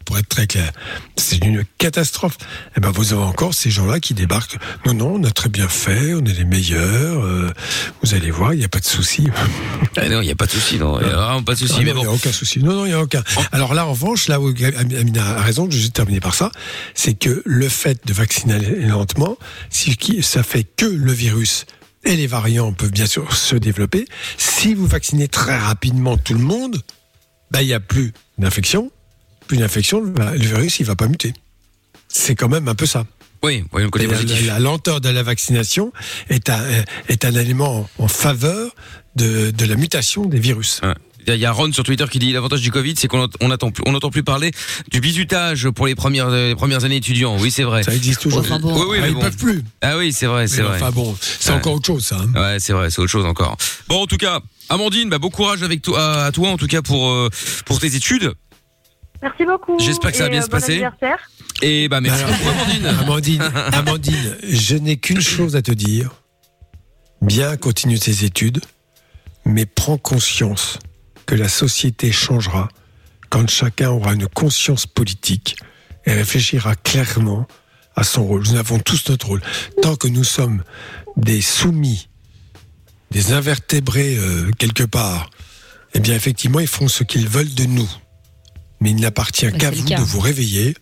Pour 0.05 0.19
être 0.19 0.29
très 0.29 0.47
clair. 0.47 0.71
C'est 1.17 1.45
une 1.45 1.65
catastrophe. 1.79 2.37
Et 2.77 2.81
ben 2.81 2.91
vous 2.91 3.13
avez 3.13 3.23
encore 3.23 3.55
ces 3.55 3.71
gens-là 3.71 4.01
qui 4.01 4.15
débarquent. 4.15 4.59
Non, 4.87 4.95
non, 4.95 5.15
on 5.21 5.25
a 5.25 5.31
très 5.31 5.49
bien 5.49 5.69
fait, 5.69 6.15
on 6.15 6.25
est 6.25 6.33
les 6.33 6.45
meilleurs. 6.45 7.25
euh, 7.25 7.51
vous 8.03 8.15
allez 8.15 8.31
voir, 8.31 8.55
il 8.55 8.59
n'y 8.59 8.65
a 8.65 8.69
pas 8.69 8.81
de 8.81 8.85
souci. 8.85 9.29
Ah 9.97 10.09
non, 10.09 10.21
il 10.21 10.27
y 10.27 10.33
a 10.33 10.35
pas 10.35 10.47
de 10.47 10.51
souci, 10.51 10.77
non, 10.79 11.01
il 11.01 11.07
y 11.07 11.11
a 11.11 11.41
pas 11.43 11.55
de 11.55 11.59
souci. 11.59 11.75
Ah 11.79 11.83
il 11.83 11.95
n'y 11.95 12.05
a 12.05 12.11
aucun 12.11 12.33
souci. 12.33 12.59
Non, 12.59 12.73
non, 12.75 12.85
il 12.85 12.89
n'y 12.89 12.95
a 12.95 13.01
aucun. 13.01 13.23
Alors 13.53 13.75
là, 13.75 13.87
en 13.87 13.93
revanche, 13.93 14.27
là 14.27 14.41
où 14.41 14.53
Amina 14.99 15.39
a 15.39 15.43
raison, 15.43 15.69
je 15.71 15.79
vais 15.79 15.89
terminer 15.89 16.19
par 16.19 16.35
ça, 16.35 16.51
c'est 16.95 17.15
que 17.15 17.43
le 17.45 17.69
fait 17.69 18.05
de 18.05 18.13
vacciner 18.13 18.59
lentement, 18.87 19.39
si 19.71 19.97
ça 20.23 20.43
fait 20.43 20.65
que 20.65 20.85
le 20.87 21.13
virus 21.13 21.67
et 22.05 22.17
les 22.17 22.27
variants 22.27 22.73
peuvent 22.73 22.91
bien 22.91 23.07
sûr 23.07 23.35
se 23.37 23.57
développer. 23.57 24.07
Si 24.37 24.75
vous 24.75 24.87
vaccinez 24.87 25.29
très 25.29 25.57
rapidement 25.57 26.17
tout 26.17 26.35
le 26.35 26.41
monde, 26.41 26.83
bah, 27.51 27.63
il 27.63 27.67
n'y 27.67 27.73
a 27.75 27.81
plus 27.81 28.13
d'infection. 28.39 28.91
Plus 29.47 29.57
d'infection, 29.59 30.01
le 30.01 30.13
le 30.13 30.39
virus, 30.47 30.81
il 30.81 30.87
va 30.87 30.97
pas 30.97 31.07
muter. 31.09 31.33
C'est 32.09 32.35
quand 32.35 32.49
même 32.49 32.69
un 32.69 32.75
peu 32.75 32.87
ça. 32.87 33.05
oui, 33.43 33.65
voyons 33.73 33.87
le 33.87 33.91
côté 33.91 34.07
la, 34.07 34.15
positif. 34.17 34.47
la- 34.47 34.55
la 34.55 34.59
lenteur 34.61 35.01
de 35.01 35.09
la 35.09 35.23
vaccination 35.23 35.93
est 36.31 36.49
un, 36.49 36.63
est 37.09 37.25
un 37.25 37.35
élément 37.35 37.89
en, 37.99 38.05
en 38.05 38.09
faveur 38.09 38.75
de, 39.17 39.51
de 39.51 39.65
la 39.67 39.77
mutation 39.77 40.25
des 40.27 40.39
virus. 40.39 40.81
Ouais. 40.83 40.95
Il 41.27 41.37
y 41.37 41.47
a 41.47 41.53
Ron 41.53 41.73
sur 41.73 41.85
Twitter 41.85 42.05
qui 42.11 42.19
dit 42.19 42.33
l'avantage 42.35 42.61
du 42.61 42.71
Covid, 42.71 42.95
c'est 42.99 43.09
qu'on 43.09 43.29
on 43.41 43.51
attend 43.51 43.71
plus, 43.71 43.83
on 43.87 43.93
n'entend 43.93 44.11
plus 44.11 44.23
parler 44.23 44.51
du 44.91 45.01
bisutage 45.01 45.71
pour 45.71 45.87
les 45.87 45.95
premières, 45.95 46.29
les 46.29 46.55
premières 46.55 46.85
années 46.85 46.97
étudiants. 46.97 47.39
Oui, 47.41 47.51
c'est 47.51 47.63
vrai. 47.63 47.83
Ça 47.83 47.95
existe 47.95 48.21
toujours. 48.21 48.41
Enfin 48.41 48.59
bon. 48.59 48.75
Oui, 48.79 48.85
oui, 48.91 48.97
Ah, 48.99 49.03
mais 49.05 49.09
ils 49.09 49.15
bon. 49.15 49.21
peuvent 49.21 49.37
plus. 49.39 49.65
Ah 49.81 49.97
oui, 49.97 50.13
c'est 50.13 50.27
vrai, 50.27 50.49
c'est 50.49 50.61
vrai. 50.61 50.77
Enfin 50.77 50.91
bon, 50.91 51.17
c'est 51.21 51.49
Ouais. 51.51 51.57
encore 51.57 51.75
autre 51.75 51.87
chose, 51.87 52.05
ça. 52.05 52.19
hein. 52.21 52.39
Ouais, 52.39 52.57
c'est 52.61 52.75
vrai, 52.75 52.91
c'est 52.91 53.01
autre 53.01 53.11
chose 53.11 53.25
encore. 53.25 53.57
Bon, 53.89 54.03
en 54.03 54.07
tout 54.07 54.19
cas, 54.19 54.41
Amandine, 54.69 55.09
bah, 55.09 55.19
bon 55.19 55.31
courage 55.31 55.63
avec 55.63 55.81
toi, 55.81 56.25
à 56.27 56.31
toi 56.33 56.51
en 56.51 56.59
tout 56.59 56.67
cas 56.67 56.83
pour 56.83 57.09
euh, 57.11 57.31
pour 57.65 57.81
tes 57.81 57.95
études. 57.97 58.35
Merci 59.25 59.47
beaucoup. 59.47 59.79
J'espère 59.81 60.11
que 60.11 60.19
ça 60.19 60.25
va 60.25 60.29
bien 60.29 60.41
euh, 60.41 60.43
se 60.43 60.51
bon 60.51 60.57
passer. 60.59 60.85
Et 61.63 61.89
bah 61.89 62.03
merci 62.03 62.25
beaucoup, 62.25 62.51
Amandine. 62.51 62.87
Amandine, 63.01 63.43
Amandine, 63.73 64.37
je 64.43 64.77
n'ai 64.77 64.99
qu'une 64.99 65.23
chose 65.23 65.57
à 65.57 65.63
te 65.63 65.73
dire. 65.73 66.11
Bien 67.23 67.57
continue 67.57 67.99
tes 67.99 68.27
études, 68.27 68.61
mais 69.47 69.65
prends 69.65 69.97
conscience 69.97 70.79
que 71.25 71.35
la 71.35 71.49
société 71.49 72.13
changera 72.13 72.69
quand 73.31 73.49
chacun 73.49 73.89
aura 73.93 74.13
une 74.13 74.29
conscience 74.29 74.85
politique 74.87 75.57
et 76.05 76.13
réfléchira 76.13 76.77
clairement 76.77 77.47
à 77.97 78.05
son 78.05 78.27
rôle. 78.27 78.43
Nous 78.43 78.57
avons 78.57 78.79
tous 78.79 79.09
notre 79.09 79.29
rôle. 79.29 79.43
Tant 79.81 79.97
que 79.97 80.07
nous 80.07 80.25
sommes 80.25 80.63
des 81.17 81.41
soumis, 81.41 82.11
des 83.11 83.33
invertébrés 83.33 84.19
euh, 84.19 84.51
quelque 84.59 84.85
part, 84.85 85.31
eh 85.95 86.01
bien 86.01 86.15
effectivement, 86.15 86.61
ils 86.61 86.69
feront 86.69 86.89
ce 86.89 87.05
qu'ils 87.05 87.27
veulent 87.27 87.55
de 87.55 87.65
nous. 87.65 87.89
Mais 88.85 88.91
il 88.91 88.97
n'appartient 89.01 89.47
Bah, 89.47 89.59
qu'à 89.59 89.71
vous 89.71 89.83
de 89.83 89.95
vous 90.03 90.21
réveiller. 90.21 90.75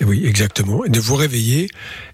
Et 0.00 0.04
oui, 0.04 0.24
exactement. 0.24 0.84
Et 0.84 0.88
de 0.88 1.00
vous 1.00 1.16
réveiller 1.16 1.68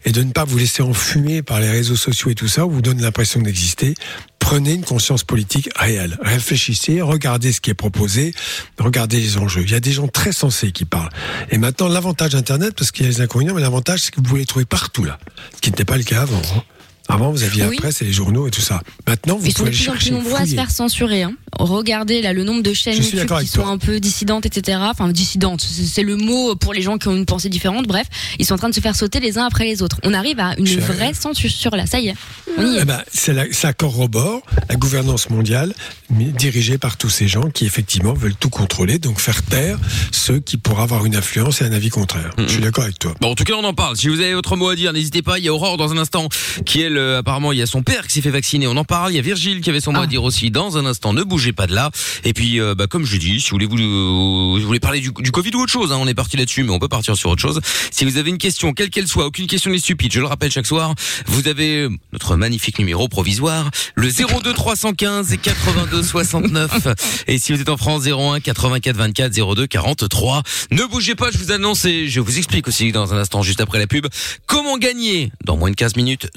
et 0.05 0.11
de 0.11 0.23
ne 0.23 0.33
pas 0.33 0.45
vous 0.45 0.57
laisser 0.59 0.83
enfumer 0.83 1.43
par 1.43 1.61
les 1.61 1.71
réseaux 1.71 1.97
sociaux 1.97 2.31
et 2.31 2.35
tout 2.35 2.49
ça, 2.49 2.67
où 2.67 2.71
vous 2.71 2.83
donne 2.83 3.01
l'impression 3.01 3.41
d'exister. 3.41 3.95
Prenez 4.39 4.73
une 4.73 4.85
conscience 4.85 5.25
politique 5.25 5.69
réelle. 5.77 6.19
Réfléchissez, 6.23 7.03
regardez 7.03 7.53
ce 7.53 7.61
qui 7.61 7.69
est 7.71 7.75
proposé, 7.75 8.35
regardez 8.79 9.21
les 9.21 9.37
enjeux. 9.37 9.63
Il 9.63 9.71
y 9.71 9.75
a 9.75 9.81
des 9.81 9.93
gens 9.93 10.09
très 10.09 10.33
sensés 10.33 10.73
qui 10.73 10.87
parlent. 10.87 11.11
Et 11.51 11.59
maintenant, 11.59 11.89
l'avantage 11.89 12.33
d'Internet, 12.33 12.75
parce 12.75 12.91
qu'il 12.91 13.05
y 13.05 13.09
a 13.09 13.11
les 13.13 13.21
inconvénients, 13.21 13.55
mais 13.55 13.61
l'avantage, 13.61 14.01
c'est 14.01 14.11
que 14.11 14.17
vous 14.17 14.23
pouvez 14.23 14.41
les 14.41 14.47
trouver 14.47 14.65
partout, 14.65 15.05
là. 15.05 15.19
Ce 15.55 15.61
qui 15.61 15.71
n'était 15.71 15.85
pas 15.85 15.99
le 15.99 16.05
cas 16.05 16.23
avant. 16.23 16.41
hein. 16.57 16.63
Avant, 17.09 17.31
vous 17.31 17.43
aviez 17.43 17.65
Oui. 17.65 17.77
la 17.77 17.81
presse 17.83 18.03
et 18.03 18.05
les 18.05 18.13
journaux 18.13 18.47
et 18.49 18.51
tout 18.51 18.61
ça. 18.61 18.83
Maintenant, 19.07 19.37
vous 19.37 19.47
Ils 19.47 19.53
sont 19.53 19.65
pouvez 19.65 19.71
de 19.71 19.77
aller 19.77 19.85
plus 19.85 19.91
en 19.91 19.97
plus 19.97 20.11
nombreux 20.13 20.41
à 20.43 20.47
se 20.47 20.55
faire 20.55 20.71
censurer. 20.71 21.23
Hein. 21.23 21.33
Regardez 21.59 22.21
là 22.23 22.33
le 22.33 22.45
nombre 22.45 22.63
de 22.63 22.73
chaînes 22.75 22.97
YouTube 23.03 23.27
qui 23.41 23.47
sont 23.47 23.63
toi. 23.63 23.71
un 23.71 23.79
peu 23.79 23.99
dissidentes, 23.99 24.45
etc. 24.47 24.79
Enfin 24.83 25.09
dissidentes, 25.09 25.61
c'est 25.63 26.03
le 26.03 26.17
mot 26.17 26.55
pour 26.55 26.75
les 26.75 26.83
gens 26.83 26.99
qui 26.99 27.09
ont 27.09 27.17
une 27.17 27.25
pensée 27.27 27.49
différente. 27.49 27.87
Bref, 27.87 28.07
ils 28.39 28.45
sont 28.47 28.55
en 28.55 28.59
train 28.59 28.69
de 28.69 28.75
se 28.75 28.81
faire 28.81 28.95
sauter 28.95 29.21
les 29.21 29.39
uns 29.39 29.47
après 29.47 29.65
les 29.65 29.83
autres. 29.83 29.99
On 30.05 30.13
arrive 30.15 30.39
à 30.39 30.55
une 30.59 30.67
vraie 30.81 31.15
censure 31.15 31.75
là. 31.77 31.87
Ça 31.87 31.99
y 32.01 32.09
est, 32.09 32.15
on 32.59 32.63
y 32.73 32.77
est. 32.77 32.81
Eh 32.83 32.85
ben, 32.85 33.03
la- 33.29 33.53
ça 33.53 33.73
corrobore 33.73 34.43
la 34.69 34.77
gouvernance 34.77 35.31
mondiale 35.31 35.73
dirigée 36.11 36.79
par 36.79 36.97
tous 36.97 37.11
ces 37.11 37.29
gens 37.29 37.51
qui 37.51 37.65
effectivement 37.67 38.13
veulent 38.15 38.35
tout 38.35 38.51
contrôler, 38.51 38.99
donc 38.99 39.19
faire 39.21 39.43
taire 39.43 39.79
ceux 40.13 40.41
qui 40.41 40.57
pourraient 40.57 40.83
avoir 40.83 41.07
une 41.07 41.17
influence 41.17 41.61
et 41.63 41.65
un 41.65 41.73
avis 41.73 41.89
contraire. 41.91 42.31
Je 42.39 42.47
suis 42.47 42.61
d'accord 42.61 42.85
avec 42.85 42.99
toi. 42.99 43.15
Bon, 43.21 43.31
en 43.31 43.35
tout 43.35 43.45
cas, 43.45 43.55
on 43.55 43.65
en 43.65 43.75
parle. 43.75 43.97
Si 43.97 44.09
vous 44.09 44.21
avez 44.21 44.35
autre 44.35 44.57
mot 44.57 44.69
à 44.69 44.77
dire, 44.77 44.93
n'hésitez 44.93 45.23
pas. 45.23 45.39
Il 45.39 45.45
y 45.45 45.49
a 45.49 45.55
Aurore 45.55 45.77
dans 45.77 45.93
un 45.93 45.99
instant, 45.99 46.29
qui 46.67 46.83
euh, 46.99 47.19
apparemment, 47.19 47.53
il 47.53 47.59
y 47.59 47.63
a 47.63 47.67
son 47.67 47.83
père 47.83 48.07
qui 48.07 48.15
s'est 48.15 48.21
fait 48.21 48.31
vacciner. 48.31 48.67
On 48.67 48.77
en 48.77 48.85
parle. 48.85 49.13
Il 49.13 49.17
y 49.17 49.19
a 49.19 49.23
Virgile 49.23 49.61
qui 49.61 49.71
avait 49.71 49.81
son 49.81 49.93
mot 49.93 50.01
à 50.01 50.07
dire 50.07 50.23
aussi 50.25 50.51
dans 50.51 50.77
un 50.77 50.87
instant. 50.87 51.13
Ne 51.13 51.23
bougez 51.23 51.53
pas 51.53 51.67
de 51.67 51.75
là. 51.75 51.91
Et 52.25 52.33
puis, 52.33 52.61
euh, 52.61 52.75
bah, 52.75 52.87
comme 52.87 53.05
je 53.05 53.17
dis, 53.17 53.41
si 53.41 53.51
vous 53.51 53.57
voulez, 53.57 53.67
vous, 53.67 53.79
euh, 53.79 54.59
vous 54.61 54.67
voulez 54.67 54.81
parler 54.81 55.01
du, 55.01 55.11
du 55.19 55.31
Covid 55.31 55.51
ou 55.55 55.61
autre 55.61 55.73
chose, 55.73 55.93
hein, 55.93 55.99
on 56.01 56.07
est 56.07 56.15
parti 56.15 56.37
là-dessus, 56.37 56.63
mais 56.63 56.71
on 56.71 56.79
peut 56.79 56.89
partir 56.89 57.17
sur 57.17 57.31
autre 57.31 57.41
chose. 57.41 57.61
Si 57.91 58.05
vous 58.05 58.17
avez 58.17 58.31
une 58.31 58.39
question, 58.39 58.73
quelle 58.73 58.91
qu'elle 58.91 59.09
soit, 59.09 59.27
aucune 59.27 59.47
question 59.47 59.71
n'est 59.71 59.79
stupide. 59.79 60.13
Je 60.13 60.21
le 60.21 60.27
rappelle 60.27 60.51
chaque 60.51 60.67
soir. 60.67 60.95
Vous 61.27 61.49
avez 61.49 61.89
notre 62.13 62.37
magnifique 62.37 62.79
numéro 62.79 63.09
provisoire, 63.09 63.71
le 63.95 64.09
02 64.43 64.53
315 64.53 65.33
et 65.33 65.39
82 65.39 66.03
69. 66.03 66.89
Et 67.27 67.39
si 67.39 67.53
vous 67.53 67.61
êtes 67.61 67.69
en 67.69 67.77
France, 67.77 68.05
01 68.07 68.41
84 68.41 68.97
24 68.97 69.55
02 69.55 69.67
43. 69.67 70.43
Ne 70.71 70.85
bougez 70.85 71.15
pas, 71.15 71.31
je 71.31 71.39
vous 71.39 71.53
annonce 71.53 71.85
et 71.85 72.09
je 72.09 72.21
vous 72.21 72.39
explique 72.39 72.69
aussi 72.69 72.93
dans 72.93 73.15
un 73.15 73.19
instant, 73.19 73.43
juste 73.43 73.61
après 73.61 73.79
la 73.79 73.87
pub, 73.87 74.07
comment 74.47 74.79
gagner, 74.79 75.31
dans 75.45 75.57
moins 75.57 75.71
de 75.71 75.77
15 75.77 75.97
minutes, 75.97 76.29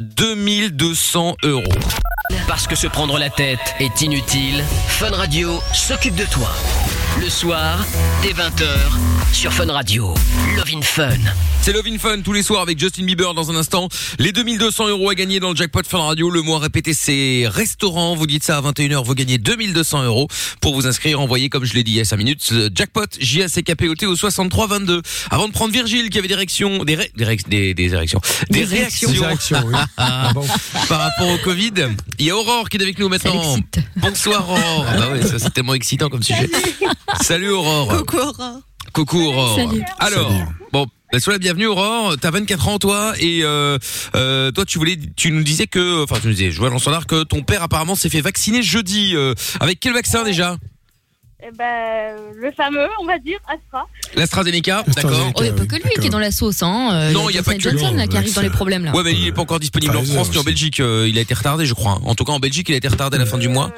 2200 0.59 1.37
euros. 1.43 1.63
Parce 2.47 2.67
que 2.67 2.75
se 2.75 2.87
prendre 2.87 3.17
la 3.17 3.29
tête 3.29 3.75
est 3.79 4.01
inutile, 4.01 4.63
Fun 4.87 5.11
Radio 5.11 5.61
s'occupe 5.73 6.15
de 6.15 6.25
toi. 6.25 6.49
Le 7.19 7.29
soir, 7.29 7.85
dès 8.23 8.29
20h, 8.33 8.65
sur 9.33 9.53
Fun 9.53 9.71
Radio. 9.71 10.13
Love 10.55 10.65
in 10.75 10.81
Fun. 10.81 11.09
C'est 11.61 11.71
Love 11.73 11.85
in 11.87 11.97
Fun 11.99 12.21
tous 12.21 12.33
les 12.33 12.41
soirs 12.41 12.61
avec 12.63 12.79
Justin 12.79 13.03
Bieber 13.03 13.33
dans 13.35 13.51
un 13.51 13.55
instant. 13.55 13.87
Les 14.17 14.31
2200 14.31 14.87
euros 14.89 15.09
à 15.09 15.15
gagner 15.15 15.39
dans 15.39 15.51
le 15.51 15.55
jackpot 15.55 15.81
Fun 15.87 15.99
Radio. 15.99 16.29
Le 16.31 16.41
mois 16.41 16.57
répété, 16.59 16.93
c'est 16.95 17.43
restaurant. 17.47 18.15
Vous 18.15 18.25
dites 18.25 18.43
ça 18.43 18.57
à 18.57 18.61
21h, 18.61 19.03
vous 19.05 19.13
gagnez 19.13 19.37
2200 19.37 20.03
euros. 20.03 20.27
Pour 20.61 20.73
vous 20.73 20.87
inscrire, 20.87 21.19
envoyez, 21.21 21.49
comme 21.49 21.63
je 21.63 21.73
l'ai 21.73 21.83
dit 21.83 21.91
il 21.91 21.97
y 21.97 22.01
a 22.01 22.05
5 22.05 22.17
minutes, 22.17 22.41
ce 22.41 22.69
jackpot 22.73 23.05
J-A-C-K-P-O-T 23.19 24.05
au 24.07 24.15
63 24.15 24.67
22. 24.67 25.01
Avant 25.29 25.47
de 25.47 25.53
prendre 25.53 25.71
Virgile 25.73 26.09
qui 26.09 26.17
avait 26.17 26.27
des 26.27 26.35
réactions, 26.35 26.83
des, 26.83 26.95
ré- 26.95 27.11
des, 27.15 27.25
ré- 27.25 27.37
des, 27.47 27.73
des 27.75 27.87
réactions, 27.89 28.21
des, 28.49 28.59
Des 28.61 28.65
réactions, 28.65 29.11
Des 29.11 29.19
réactions, 29.19 29.61
oui. 29.65 29.75
Ah 29.97 30.31
bon. 30.33 30.45
par 30.89 30.99
rapport 31.01 31.29
au 31.29 31.37
Covid. 31.37 31.73
Il 32.17 32.25
y 32.25 32.31
a 32.31 32.35
Aurore 32.35 32.69
qui 32.69 32.77
est 32.77 32.81
avec 32.81 32.97
nous 32.97 33.09
maintenant. 33.09 33.57
Bonsoir 33.97 34.49
Aurore. 34.49 34.85
Ah 34.89 34.97
bah 34.97 35.09
ouais, 35.11 35.21
ça 35.21 35.37
c'est 35.37 35.53
tellement 35.53 35.73
excitant 35.75 36.09
comme 36.09 36.23
sujet. 36.23 36.49
Salut 37.21 37.49
Aurore. 37.51 37.97
Coucou 38.05 38.17
Aurore. 38.17 38.59
Coucou 38.93 39.19
Aurore. 39.21 39.55
Salut. 39.55 39.83
Alors, 39.99 40.31
Salut. 40.31 40.43
bon, 40.71 40.85
bah, 41.11 41.19
sois 41.19 41.33
la 41.33 41.39
bienvenue 41.39 41.67
Aurore. 41.67 42.15
T'as 42.19 42.31
24 42.31 42.67
ans 42.67 42.79
toi 42.79 43.13
et 43.19 43.41
euh, 43.43 43.77
euh, 44.15 44.51
toi 44.51 44.65
tu 44.65 44.77
voulais, 44.77 44.97
tu 45.15 45.31
nous 45.31 45.43
disais 45.43 45.67
que, 45.67 46.03
enfin 46.03 46.17
tu 46.21 46.27
nous 46.27 46.33
disais, 46.33 46.51
je 46.51 46.59
vois 46.59 46.69
dans 46.69 46.79
son 46.79 46.91
art 46.93 47.05
que 47.07 47.23
ton 47.23 47.41
père 47.41 47.63
apparemment 47.63 47.95
s'est 47.95 48.09
fait 48.09 48.21
vacciner 48.21 48.63
jeudi. 48.63 49.11
euh, 49.15 49.33
avec 49.59 49.79
quel 49.79 49.93
vaccin 49.93 50.23
déjà? 50.23 50.57
Eh 51.43 51.49
ben, 51.57 52.15
le 52.35 52.51
fameux, 52.51 52.87
on 53.01 53.05
va 53.07 53.17
dire, 53.17 53.39
Astra. 53.47 53.87
L'AstraZeneca, 54.15 54.83
d'accord. 54.95 55.31
Oh, 55.35 55.39
il 55.39 55.43
n'y 55.45 55.49
a 55.49 55.53
pas 55.53 55.65
que 55.65 55.75
lui 55.75 55.89
qui 55.99 56.05
est 56.05 56.11
dans 56.11 56.19
la 56.19 56.29
sauce. 56.29 56.61
Hein. 56.61 57.09
Non, 57.13 57.31
il 57.31 57.35
y 57.35 57.39
a 57.39 57.43
pas 57.43 57.55
que 57.55 57.57
lui. 57.57 57.79
Johnson 57.79 57.95
là, 57.95 58.05
qui 58.05 58.15
arrive 58.15 58.35
dans 58.35 58.43
les 58.43 58.51
problèmes 58.51 58.85
là. 58.85 58.95
Ouais, 58.95 59.01
mais 59.03 59.13
il 59.13 59.25
est 59.25 59.31
pas 59.31 59.41
encore 59.41 59.59
disponible 59.59 59.97
en 59.97 60.03
France 60.03 60.31
ni 60.31 60.37
en. 60.37 60.43
Belgique. 60.43 60.77
il 60.77 61.17
a 61.17 61.21
été 61.21 61.33
retardé, 61.33 61.65
je 61.65 61.73
crois. 61.73 61.99
En 62.05 62.13
tout 62.13 62.25
cas, 62.25 62.31
en 62.31 62.39
Belgique, 62.39 62.69
il 62.69 62.73
a 62.73 62.77
été 62.77 62.87
retardé 62.87 63.17
à 63.17 63.19
la 63.19 63.25
fin 63.25 63.39
du 63.39 63.47
mois. 63.47 63.73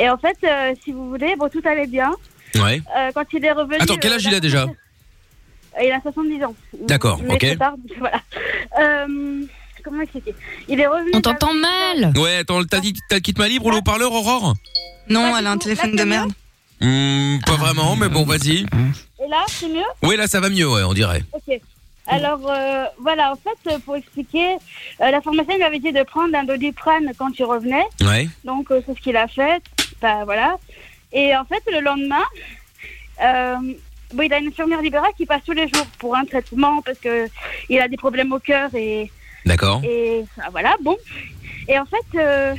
Et 0.00 0.08
en 0.08 0.16
fait, 0.16 0.36
euh, 0.44 0.74
si 0.82 0.92
vous 0.92 1.08
voulez, 1.10 1.36
bon, 1.36 1.48
tout 1.50 1.60
allait 1.64 1.86
bien. 1.86 2.10
Ouais. 2.56 2.80
Euh, 2.96 3.10
quand 3.14 3.24
il 3.32 3.44
est 3.44 3.52
revenu. 3.52 3.76
Attends, 3.80 3.96
quel 3.96 4.12
âge 4.14 4.24
il 4.24 4.34
a 4.34 4.40
déjà 4.40 4.62
Euh, 4.62 5.82
Il 5.84 5.92
a 5.92 6.00
70 6.00 6.42
ans. 6.44 6.54
D'accord, 6.88 7.20
Mais 7.22 7.34
ok. 7.34 7.46
trop 7.46 7.54
tard, 7.56 7.74
voilà. 7.98 8.20
Euh, 8.80 9.42
comment 9.84 10.00
expliquer? 10.00 10.34
Il 10.68 10.80
est 10.80 10.86
revenu. 10.86 11.10
On 11.14 11.20
t'entend 11.20 11.52
mal. 11.54 12.12
Ouais, 12.16 12.36
attends, 12.36 12.64
t'as 12.64 12.80
dit, 12.80 12.94
t'as 13.08 13.16
le 13.16 13.20
kit 13.20 13.34
ma 13.36 13.46
libre 13.46 13.66
ou 13.66 13.70
le 13.70 13.76
haut-parleur, 13.76 14.10
Aurore? 14.12 14.54
Non, 15.08 15.36
elle 15.36 15.46
a 15.46 15.50
un 15.52 15.58
téléphone 15.58 15.94
de 15.96 16.04
merde. 16.04 16.32
Hmm, 16.80 17.38
Pas 17.44 17.52
Ah. 17.54 17.56
vraiment, 17.56 17.94
mais 17.94 18.08
bon, 18.08 18.24
vas-y. 18.24 18.60
Et 19.22 19.28
là, 19.28 19.44
c'est 19.48 19.68
mieux? 19.68 19.84
Ouais, 20.02 20.16
là, 20.16 20.26
ça 20.26 20.40
va 20.40 20.48
mieux, 20.48 20.66
ouais, 20.68 20.82
on 20.82 20.94
dirait. 20.94 21.22
Ok. 21.32 21.60
Alors, 22.06 22.40
euh, 22.50 22.84
voilà, 22.98 23.32
en 23.32 23.36
fait, 23.36 23.70
euh, 23.72 23.78
pour 23.84 23.94
expliquer, 23.96 24.54
euh, 25.00 25.10
la 25.10 25.20
pharmacienne 25.20 25.58
lui 25.58 25.62
avait 25.62 25.78
dit 25.78 25.92
de 25.92 26.02
prendre 26.02 26.34
un 26.36 26.42
doliprane 26.44 27.12
quand 27.18 27.30
il 27.38 27.44
revenait. 27.44 27.84
Ouais. 28.00 28.28
Donc, 28.44 28.70
euh, 28.72 28.80
c'est 28.86 28.96
ce 28.96 29.00
qu'il 29.00 29.16
a 29.16 29.28
fait. 29.28 29.62
Bah, 30.00 30.24
voilà. 30.24 30.56
Et 31.12 31.34
en 31.36 31.44
fait, 31.44 31.62
le 31.70 31.80
lendemain, 31.80 32.24
euh, 33.22 33.56
bon, 34.14 34.22
il 34.22 34.32
a 34.32 34.38
une 34.38 34.48
infirmière 34.48 34.80
libérale 34.82 35.12
qui 35.16 35.26
passe 35.26 35.42
tous 35.44 35.52
les 35.52 35.68
jours 35.68 35.86
pour 35.98 36.16
un 36.16 36.24
traitement 36.24 36.80
parce 36.82 36.98
que 36.98 37.28
il 37.68 37.80
a 37.80 37.88
des 37.88 37.96
problèmes 37.96 38.32
au 38.32 38.38
cœur 38.38 38.70
et, 38.74 39.10
D'accord. 39.44 39.82
et 39.84 40.24
ah, 40.40 40.48
voilà, 40.50 40.76
bon. 40.82 40.96
Et 41.68 41.78
en 41.78 41.84
fait, 41.86 42.18
euh, 42.18 42.54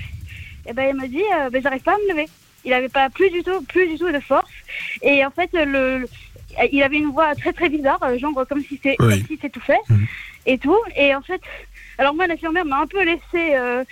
eh 0.67 0.73
ben, 0.73 0.89
il 0.95 1.01
me 1.01 1.08
dit, 1.08 1.23
euh, 1.39 1.49
ben, 1.49 1.62
j'arrive 1.62 1.82
pas 1.82 1.93
à 1.93 1.97
me 1.97 2.10
lever. 2.12 2.27
Il 2.63 2.73
avait 2.73 2.89
pas 2.89 3.10
plus 3.10 3.32
du 3.32 3.41
tout, 3.43 3.62
plus 3.63 3.88
du 3.88 3.97
tout 3.97 4.12
de 4.12 4.19
force. 4.19 4.51
Et 5.01 5.25
en 5.25 5.32
fait, 5.32 5.49
le, 5.54 5.65
le- 5.99 6.10
il 6.72 6.84
avait 6.84 6.97
une 6.97 7.09
voix 7.11 7.34
très 7.34 7.53
très 7.53 7.70
bizarre, 7.70 7.97
euh, 8.03 8.18
genre 8.20 8.45
comme 8.47 8.63
si 8.63 8.80
c'est 8.84 8.97
Oui. 8.99 9.20
comme 9.20 9.28
si 9.28 9.38
s'étouffait 9.38 9.80
Mhm. 9.89 10.05
et 10.45 10.57
tout. 10.59 10.78
Et 10.95 11.16
en 11.16 11.22
fait, 11.22 11.41
alors 11.97 12.13
moi, 12.13 12.28
l'infirmière 12.28 12.66
m'a 12.66 12.82
un 12.82 12.88
peu 12.88 13.03
laissé, 13.03 13.55
euh, 13.55 13.84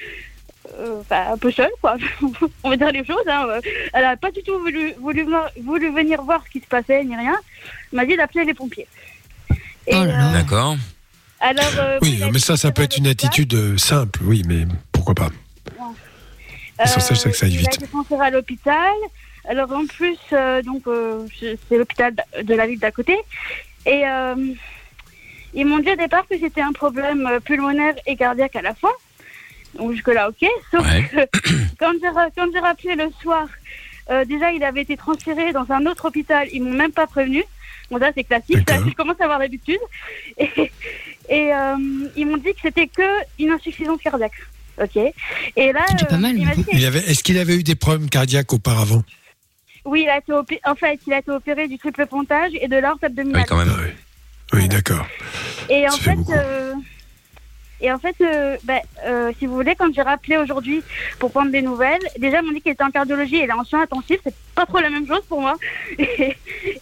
un 1.09 1.37
peu 1.37 1.51
seule, 1.51 1.71
quoi. 1.81 1.97
On 2.63 2.69
va 2.69 2.77
dire 2.77 2.91
les 2.91 3.05
choses. 3.05 3.27
Hein. 3.27 3.45
Euh, 3.49 3.61
Elle 3.93 4.03
n'a 4.03 4.17
pas 4.17 4.31
du 4.31 4.41
tout 4.43 4.57
voulu, 4.59 4.93
voulu, 4.99 5.91
venir 5.91 6.21
voir 6.21 6.43
ce 6.45 6.49
qui 6.51 6.59
se 6.59 6.67
passait 6.67 7.03
ni 7.03 7.15
rien. 7.15 7.35
Elle 7.91 7.97
m'a 7.97 8.05
dit 8.05 8.15
d'appeler 8.15 8.45
les 8.45 8.53
pompiers. 8.53 8.87
Et, 9.87 9.95
Oh 9.95 10.03
là 10.03 10.05
là. 10.05 10.29
euh, 10.29 10.33
D'accord. 10.33 10.75
alors, 11.39 11.65
euh, 11.79 11.99
Oui, 12.01 12.21
a 12.23 12.31
mais 12.31 12.39
ça, 12.39 12.57
ça 12.57 12.71
peut 12.71 12.83
être 12.83 12.97
une 12.97 13.07
attitude 13.07 13.53
euh, 13.53 13.77
simple, 13.77 14.19
oui, 14.23 14.43
mais 14.47 14.65
pourquoi 14.91 15.15
pas 15.15 15.29
L'essentiel, 16.79 17.17
c'est 17.17 17.31
que 17.31 17.35
ça 17.37 17.45
aille 17.45 17.53
il 17.53 17.57
vite. 17.59 17.67
a 17.69 17.75
été 17.75 17.87
transféré 17.87 18.25
à 18.27 18.29
l'hôpital. 18.29 18.93
Alors 19.49 19.71
en 19.71 19.85
plus, 19.85 20.17
euh, 20.31 20.61
donc 20.61 20.83
euh, 20.87 21.25
c'est 21.39 21.77
l'hôpital 21.77 22.13
de 22.41 22.53
la 22.53 22.67
ville 22.67 22.79
d'à 22.79 22.91
côté. 22.91 23.17
Et 23.85 24.03
euh, 24.07 24.35
ils 25.53 25.65
m'ont 25.65 25.79
dit 25.79 25.91
au 25.91 25.95
départ 25.95 26.25
que 26.29 26.37
c'était 26.39 26.61
un 26.61 26.71
problème 26.71 27.25
euh, 27.27 27.39
pulmonaire 27.39 27.95
et 28.05 28.15
cardiaque 28.15 28.55
à 28.55 28.61
la 28.61 28.75
fois. 28.75 28.93
Donc 29.75 29.91
jusque-là, 29.93 30.29
ok. 30.29 30.49
Sauf 30.71 30.85
Ouais. 30.85 31.09
que 31.11 31.49
quand 31.79 31.93
j'ai 32.01 32.09
ra- 32.09 32.29
quand 32.35 32.47
j'ai 32.53 32.59
rappelé 32.59 32.95
le 32.95 33.09
soir, 33.21 33.47
euh, 34.09 34.25
déjà 34.25 34.51
il 34.51 34.63
avait 34.63 34.81
été 34.81 34.97
transféré 34.97 35.51
dans 35.53 35.65
un 35.71 35.85
autre 35.85 36.05
hôpital. 36.05 36.47
Ils 36.51 36.63
m'ont 36.63 36.73
même 36.73 36.91
pas 36.91 37.07
prévenu. 37.07 37.43
Bon 37.91 37.99
ça 37.99 38.11
c'est 38.15 38.23
classique, 38.23 38.59
ça, 38.67 38.77
je 38.87 38.93
commence 38.93 39.19
à 39.19 39.25
avoir 39.25 39.39
l'habitude. 39.39 39.79
Et, 40.37 40.71
et 41.29 41.53
euh, 41.53 41.75
ils 42.15 42.25
m'ont 42.27 42.37
dit 42.37 42.53
que 42.53 42.61
c'était 42.63 42.87
que 42.87 43.03
une 43.39 43.51
insuffisance 43.51 44.01
cardiaque. 44.01 44.33
Ok. 44.81 44.95
Et 44.95 45.71
là, 45.73 45.81
C'est 45.89 45.93
déjà 45.95 46.05
pas 46.05 46.17
mal, 46.17 46.37
il 46.37 46.45
m'a 46.45 46.55
dit 46.55 46.65
Il 46.71 46.85
avait, 46.85 46.99
Est-ce 46.99 47.21
qu'il 47.23 47.37
avait 47.37 47.55
eu 47.57 47.63
des 47.63 47.75
problèmes 47.75 48.09
cardiaques 48.09 48.53
auparavant? 48.53 49.03
Oui, 49.85 50.03
il 50.03 50.09
a 50.09 50.17
été 50.19 50.31
opé- 50.31 50.59
en 50.65 50.75
fait, 50.75 50.99
il 51.05 51.13
a 51.13 51.19
été 51.19 51.31
opéré 51.31 51.67
du 51.67 51.77
triple 51.77 52.05
pontage 52.05 52.51
et 52.61 52.67
de 52.67 52.77
l'aorte 52.77 53.03
abdominale. 53.03 53.41
Oui, 53.41 53.47
quand 53.47 53.57
même. 53.57 53.73
Ah 53.75 53.81
oui. 53.83 53.91
Oui, 54.53 54.67
d'accord. 54.67 55.05
et 55.69 55.87
en 55.87 55.91
fait 55.97 56.17
euh, 56.31 56.73
et 57.81 57.91
en 57.91 57.97
fait, 57.99 58.15
euh, 58.21 58.57
ben, 58.63 58.79
euh, 59.05 59.31
si 59.39 59.45
vous 59.45 59.53
voulez, 59.55 59.75
quand 59.75 59.93
j'ai 59.93 60.01
rappelé 60.01 60.37
aujourd'hui 60.37 60.81
pour 61.19 61.31
prendre 61.31 61.51
des 61.51 61.61
nouvelles, 61.61 62.01
déjà 62.17 62.39
ils 62.39 62.45
m'ont 62.45 62.51
dit 62.51 62.61
qu'il 62.61 62.71
était 62.71 62.83
en 62.83 62.91
cardiologie 62.91 63.37
et 63.37 63.43
est 63.45 63.51
en 63.51 63.63
soins 63.63 63.83
intensifs, 63.83 64.19
c'est 64.23 64.33
pas 64.55 64.65
trop 64.65 64.79
la 64.79 64.89
même 64.89 65.07
chose 65.07 65.21
pour 65.29 65.41
moi. 65.41 65.55
Et, 65.97 66.35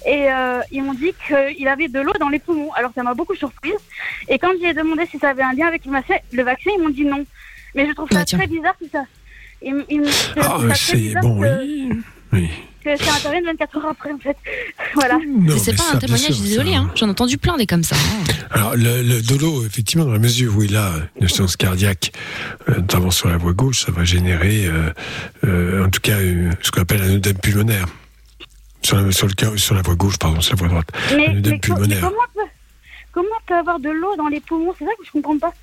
et, 0.05 0.31
euh, 0.31 0.61
ils 0.71 0.81
m'ont 0.83 0.93
dit 0.93 1.13
qu'il 1.27 1.67
avait 1.67 1.87
de 1.87 1.99
l'eau 1.99 2.13
dans 2.19 2.29
les 2.29 2.39
poumons. 2.39 2.71
Alors 2.73 2.91
ça 2.95 3.03
m'a 3.03 3.13
beaucoup 3.13 3.35
surprise. 3.35 3.73
Et 4.27 4.39
quand 4.39 4.51
j'ai 4.61 4.73
demandé 4.73 5.05
si 5.05 5.19
ça 5.19 5.29
avait 5.29 5.43
un 5.43 5.53
lien 5.53 5.67
avec 5.67 5.85
le 5.85 5.91
vaccin, 5.91 6.15
le 6.31 6.43
vaccin, 6.43 6.71
ils 6.75 6.81
m'ont 6.81 6.89
dit 6.89 7.05
non. 7.05 7.25
Mais 7.75 7.85
je 7.87 7.91
trouve 7.93 8.09
ça 8.11 8.19
Bah, 8.19 8.25
tiens. 8.25 8.37
très 8.39 8.47
bizarre 8.47 8.75
tout 8.79 8.87
ça. 8.91 9.03
Ils 9.61 9.83
Ah, 10.37 10.57
très 10.67 10.75
c'est 10.75 11.13
bon, 11.19 11.39
que, 11.41 11.61
oui. 11.63 11.89
oui. 12.33 12.49
Que 12.95 13.03
ça 13.03 13.15
intervienne 13.15 13.45
24 13.45 13.77
heures 13.77 13.85
après 13.91 14.11
en 14.11 14.17
fait. 14.19 14.37
voilà. 14.95 15.17
C'est 15.57 15.75
pas 15.75 15.83
ça, 15.83 15.95
un 15.95 15.97
témoignage 15.99 16.31
sûr, 16.33 16.45
isolé, 16.45 16.75
hein. 16.75 16.89
J'en 16.95 17.07
ai 17.07 17.09
entendu 17.11 17.37
plein 17.37 17.57
des 17.57 17.65
comme 17.65 17.83
ça. 17.83 17.95
hein. 17.95 18.23
Alors, 18.51 18.75
le, 18.75 19.01
le 19.01 19.21
dolo, 19.21 19.65
effectivement, 19.65 20.05
dans 20.05 20.13
la 20.13 20.19
mesure 20.19 20.55
où 20.55 20.63
il 20.63 20.75
a 20.77 20.93
une 21.17 21.25
insuffisance 21.25 21.57
cardiaque, 21.57 22.11
euh, 22.69 22.75
notamment 22.75 23.11
sur 23.11 23.27
la 23.29 23.37
voie 23.37 23.53
gauche, 23.53 23.85
ça 23.85 23.91
va 23.91 24.03
générer, 24.05 24.65
euh, 24.67 24.89
euh, 25.43 25.85
en 25.85 25.89
tout 25.89 25.99
cas, 25.99 26.17
euh, 26.19 26.51
ce 26.61 26.71
qu'on 26.71 26.81
appelle 26.81 27.01
un 27.01 27.15
œdème 27.15 27.37
pulmonaire. 27.39 27.85
Sur 28.83 29.01
la, 29.01 29.11
sur, 29.11 29.27
le, 29.27 29.33
cœur- 29.33 29.57
sur 29.59 29.75
la 29.75 29.81
voie 29.81 29.95
gauche, 29.95 30.17
pardon, 30.17 30.39
sur 30.39 30.53
la 30.55 30.59
voie 30.59 30.67
droite. 30.69 30.87
Mais, 31.17 31.27
Un 31.27 31.37
œdème 31.37 31.53
mais 31.53 31.59
co- 31.59 31.73
mais 31.73 31.75
pulmonaire. 31.75 31.99
comment, 32.01 32.15
on 32.35 32.39
peut, 32.39 32.47
comment 33.11 33.27
on 33.41 33.47
peut 33.47 33.55
avoir 33.55 33.79
de 33.79 33.89
l'eau 33.89 34.15
dans 34.15 34.27
les 34.27 34.39
poumons? 34.39 34.73
C'est 34.79 34.85
ça 34.85 34.91
que 34.97 35.05
je 35.05 35.11
comprends 35.11 35.37
pas. 35.39 35.53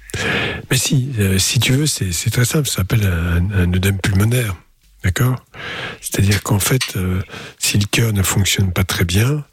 Mais 0.70 0.76
si, 0.76 1.10
euh, 1.20 1.38
si 1.38 1.58
tu 1.60 1.72
veux, 1.72 1.86
c'est 1.86 2.12
c'est 2.12 2.30
très 2.30 2.44
simple, 2.44 2.68
ça 2.68 2.76
s'appelle 2.76 3.06
un, 3.06 3.62
un 3.62 3.72
œdème 3.72 3.98
pulmonaire. 3.98 4.54
D'accord? 5.04 5.36
C'est-à-dire 6.00 6.42
qu'en 6.42 6.58
fait, 6.58 6.96
euh, 6.96 7.20
si 7.58 7.78
le 7.78 7.84
cœur 7.86 8.12
ne 8.12 8.22
fonctionne 8.22 8.72
pas 8.72 8.84
très 8.84 9.04
bien, 9.04 9.44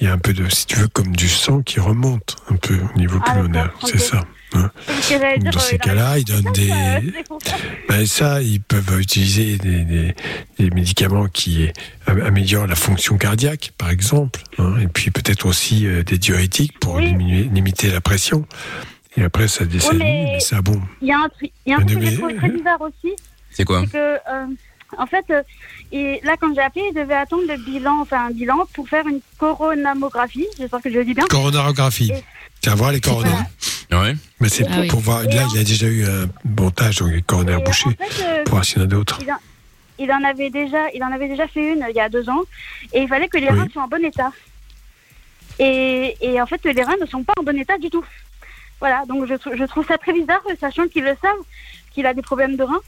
il 0.00 0.06
y 0.06 0.06
a 0.08 0.12
un 0.12 0.18
peu 0.18 0.32
de, 0.32 0.48
si 0.48 0.66
tu 0.66 0.76
veux, 0.76 0.88
comme 0.88 1.14
du 1.14 1.28
sang 1.28 1.62
qui 1.62 1.80
remonte 1.80 2.36
un 2.50 2.56
peu 2.56 2.78
au 2.94 2.98
niveau 2.98 3.18
Ah, 3.26 3.32
pulmonaire. 3.32 3.72
C'est 3.84 3.98
ça. 3.98 4.24
hein? 4.54 4.70
Dans 5.40 5.50
euh, 5.50 5.58
ces 5.60 5.78
cas-là, 5.78 6.18
ils 6.18 6.24
donnent 6.24 6.52
des, 6.52 6.70
Euh. 6.70 7.00
Ben 7.88 8.06
ça, 8.06 8.40
ils 8.40 8.60
peuvent 8.60 8.98
utiliser 9.00 9.58
des, 9.58 9.84
des- 9.84 10.14
des 10.58 10.70
médicaments 10.70 11.26
qui 11.26 11.68
am- 12.06 12.20
améliorent 12.22 12.66
la 12.68 12.76
fonction 12.76 13.18
cardiaque, 13.18 13.72
par 13.76 13.90
exemple, 13.90 14.40
hein, 14.58 14.76
et 14.80 14.86
puis 14.86 15.10
peut-être 15.10 15.44
aussi 15.46 15.86
euh, 15.86 16.02
des 16.04 16.18
diurétiques 16.18 16.78
pour 16.78 16.94
Oui. 16.94 17.08
diminuer, 17.08 17.42
limiter 17.52 17.90
la 17.90 18.00
pression. 18.00 18.46
Et 19.16 19.22
après, 19.24 19.48
ça 19.48 19.64
mais- 19.64 20.24
mais 20.34 20.40
ça 20.40 20.62
bon. 20.62 20.80
Il 21.02 21.08
y 21.08 21.12
a 21.12 21.18
un 21.18 21.28
truc, 21.28 21.50
il 21.66 21.70
y 21.70 21.72
a 21.74 21.78
un 21.78 21.80
truc 21.84 21.98
que 21.98 22.04
Mais- 22.04 22.10
j'ai 22.12 22.16
trouvé 22.16 22.36
très 22.36 22.48
bizarre 22.50 22.80
aussi, 22.80 23.14
C'est 23.50 23.64
quoi? 23.64 23.82
C'est 23.84 23.92
que, 23.92 23.98
euh, 23.98 24.46
en 24.98 25.06
fait, 25.06 25.24
euh, 25.30 25.42
et 25.92 26.20
là, 26.24 26.36
quand 26.40 26.54
j'ai 26.54 26.60
appelé, 26.60 26.84
il 26.90 26.94
devait 26.94 27.14
attendre 27.14 27.42
le 27.46 27.56
bilan, 27.56 28.00
enfin 28.00 28.26
un 28.26 28.30
bilan 28.30 28.66
pour 28.74 28.88
faire 28.88 29.06
une 29.06 29.20
coronamographie. 29.38 30.46
J'espère 30.58 30.80
que 30.80 30.90
je 30.90 30.98
le 30.98 31.04
dis 31.04 31.14
bien. 31.14 31.24
Coronarographie. 31.26 32.12
Et- 32.14 32.24
Tiens, 32.60 32.74
voir 32.74 32.92
les 32.92 33.00
coronars. 33.00 33.44
Voilà. 33.90 34.04
Ouais. 34.04 34.14
Mais 34.38 34.48
c'est 34.50 34.64
Ah 34.68 34.72
pour, 34.72 34.80
oui. 34.80 34.88
pour 34.88 35.00
voir. 35.00 35.24
Et 35.24 35.28
Là, 35.28 35.46
en- 35.46 35.54
il 35.54 35.60
a 35.60 35.64
déjà 35.64 35.86
eu 35.86 36.04
un 36.04 36.26
montage, 36.44 36.96
donc 36.98 37.10
les 37.10 37.18
Et, 37.18 37.22
coronaires 37.22 37.60
en 37.60 37.64
bouchés, 37.64 37.90
fait, 37.98 38.22
euh, 38.24 38.44
pour 38.44 38.54
voir 38.54 38.64
s'il 38.64 38.78
y 38.78 38.80
en 38.82 38.84
a 38.84 38.86
d'autres. 38.86 39.18
il, 39.22 39.32
en, 39.32 39.36
il 39.98 40.12
en 40.12 40.22
avait 40.24 40.50
déjà, 40.50 40.90
il 40.94 41.02
en 41.02 41.10
avait 41.10 41.28
déjà 41.28 41.48
fait 41.48 41.72
une 41.72 41.86
il 41.88 41.96
y 41.96 42.00
a 42.00 42.08
deux 42.10 42.28
ans, 42.28 42.42
et 42.92 43.00
il 43.00 43.08
fallait 43.08 43.28
que 43.28 43.38
les 43.38 43.48
Oui. 43.48 43.58
reins 43.58 43.68
soient 43.72 43.84
en 43.84 43.88
bon 43.88 44.04
état. 44.04 44.30
Et, 45.58 46.16
et 46.20 46.40
en 46.40 46.46
fait, 46.46 46.60
les 46.64 46.82
reins 46.82 46.96
ne 47.00 47.06
sont 47.06 47.22
pas 47.24 47.34
en 47.38 47.42
bon 47.42 47.56
état 47.58 47.78
du 47.78 47.90
tout. 47.90 48.04
Voilà, 48.78 49.04
donc 49.06 49.26
je 49.26 49.64
trouve 49.66 49.86
ça 49.86 49.98
très 49.98 50.12
bizarre, 50.12 50.40
sachant 50.58 50.86
qu'ils 50.88 51.04
le 51.04 51.14
savent, 51.20 51.34
qu'il 51.92 52.06
a 52.06 52.14
des 52.14 52.22
problèmes 52.22 52.56
de 52.56 52.62
reins, 52.62 52.80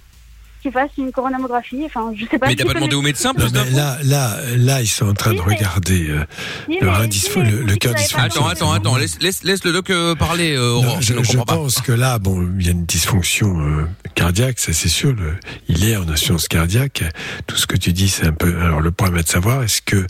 qu'il 0.62 0.72
fasse 0.72 0.90
une 0.96 1.12
coronamographie. 1.12 1.82
Enfin, 1.84 2.12
je 2.16 2.24
sais 2.26 2.38
pas. 2.38 2.46
Mais 2.46 2.54
t'as 2.56 2.64
pas 2.64 2.74
demandé 2.74 2.94
au 2.94 3.02
médecin 3.02 3.34
plus 3.34 3.52
d'infos 3.52 3.76
là, 3.76 3.98
là, 4.04 4.36
là, 4.56 4.80
ils 4.80 4.86
sont 4.86 5.08
en 5.08 5.14
train 5.14 5.34
de 5.34 5.40
Oui, 5.40 5.54
regarder 5.56 6.08
euh, 6.08 6.24
le 6.68 6.74
mais 6.80 7.50
le- 7.66 7.76
cœur 7.76 7.94
Attends, 8.16 8.46
attends, 8.46 8.72
attends. 8.72 8.96
Laisse, 8.96 9.18
laisse, 9.20 9.42
laisse 9.44 9.64
le 9.64 9.72
doc 9.72 9.90
euh, 9.90 10.14
parler, 10.14 10.54
euh. 10.56 10.80
Non, 10.80 11.00
je 11.00 11.08
je, 11.08 11.14
ne 11.14 11.22
je 11.24 11.28
comprends 11.32 11.44
pas. 11.44 11.54
pense 11.56 11.80
que 11.80 11.92
là, 11.92 12.18
bon, 12.18 12.48
il 12.58 12.64
y 12.64 12.68
a 12.68 12.72
une 12.72 12.86
dysfonction 12.86 13.60
euh, 13.60 13.84
cardiaque, 14.14 14.58
ça 14.58 14.72
c'est 14.72 14.88
sûr. 14.88 15.12
Le, 15.12 15.34
il 15.68 15.84
est 15.88 15.96
en 15.96 16.08
insuffisance 16.08 16.48
cardiaque. 16.48 17.02
Tout 17.46 17.56
ce 17.56 17.66
que 17.66 17.76
tu 17.76 17.92
dis, 17.92 18.08
c'est 18.08 18.26
un 18.26 18.32
peu. 18.32 18.56
Alors 18.60 18.80
le 18.80 18.90
problème 18.92 19.18
est 19.18 19.24
de 19.24 19.28
savoir 19.28 19.62
est-ce 19.62 19.82
que 19.82 20.06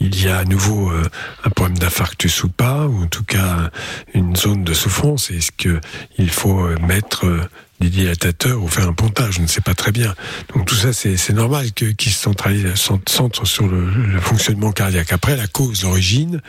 il 0.00 0.22
y 0.22 0.28
a 0.28 0.38
à 0.38 0.44
nouveau 0.44 0.90
euh, 0.92 1.02
un 1.44 1.50
problème 1.50 1.76
d'infarctus 1.78 2.44
ou 2.44 2.48
pas, 2.48 2.86
ou 2.86 3.02
en 3.02 3.06
tout 3.08 3.24
cas 3.24 3.70
une 4.14 4.36
zone 4.36 4.62
de 4.64 4.72
souffrance. 4.74 5.30
Est-ce 5.30 5.50
que 5.52 5.80
il 6.18 6.30
faut 6.30 6.68
mettre 6.80 7.26
euh, 7.26 7.40
des 7.80 7.90
dilatateurs 7.90 8.62
ou 8.62 8.68
faire 8.68 8.88
un 8.88 8.92
pontage 8.92 9.34
Je 9.34 9.40
ne 9.42 9.46
sais 9.46 9.60
pas 9.60 9.74
très 9.74 9.92
bien. 9.92 10.14
Donc 10.54 10.66
tout 10.66 10.74
ça, 10.74 10.92
c'est 10.92 11.32
normal 11.32 11.72
qu'ils 11.72 12.12
se 12.12 12.18
centralisent, 12.20 12.74
cent- 12.74 13.00
centrent 13.08 13.46
sur 13.46 13.66
le, 13.68 13.88
le 13.90 14.20
fonctionnement 14.20 14.72
cardiaque. 14.72 15.12
Après, 15.12 15.36
la 15.36 15.46
cause, 15.46 15.82
l'origine, 15.84 16.40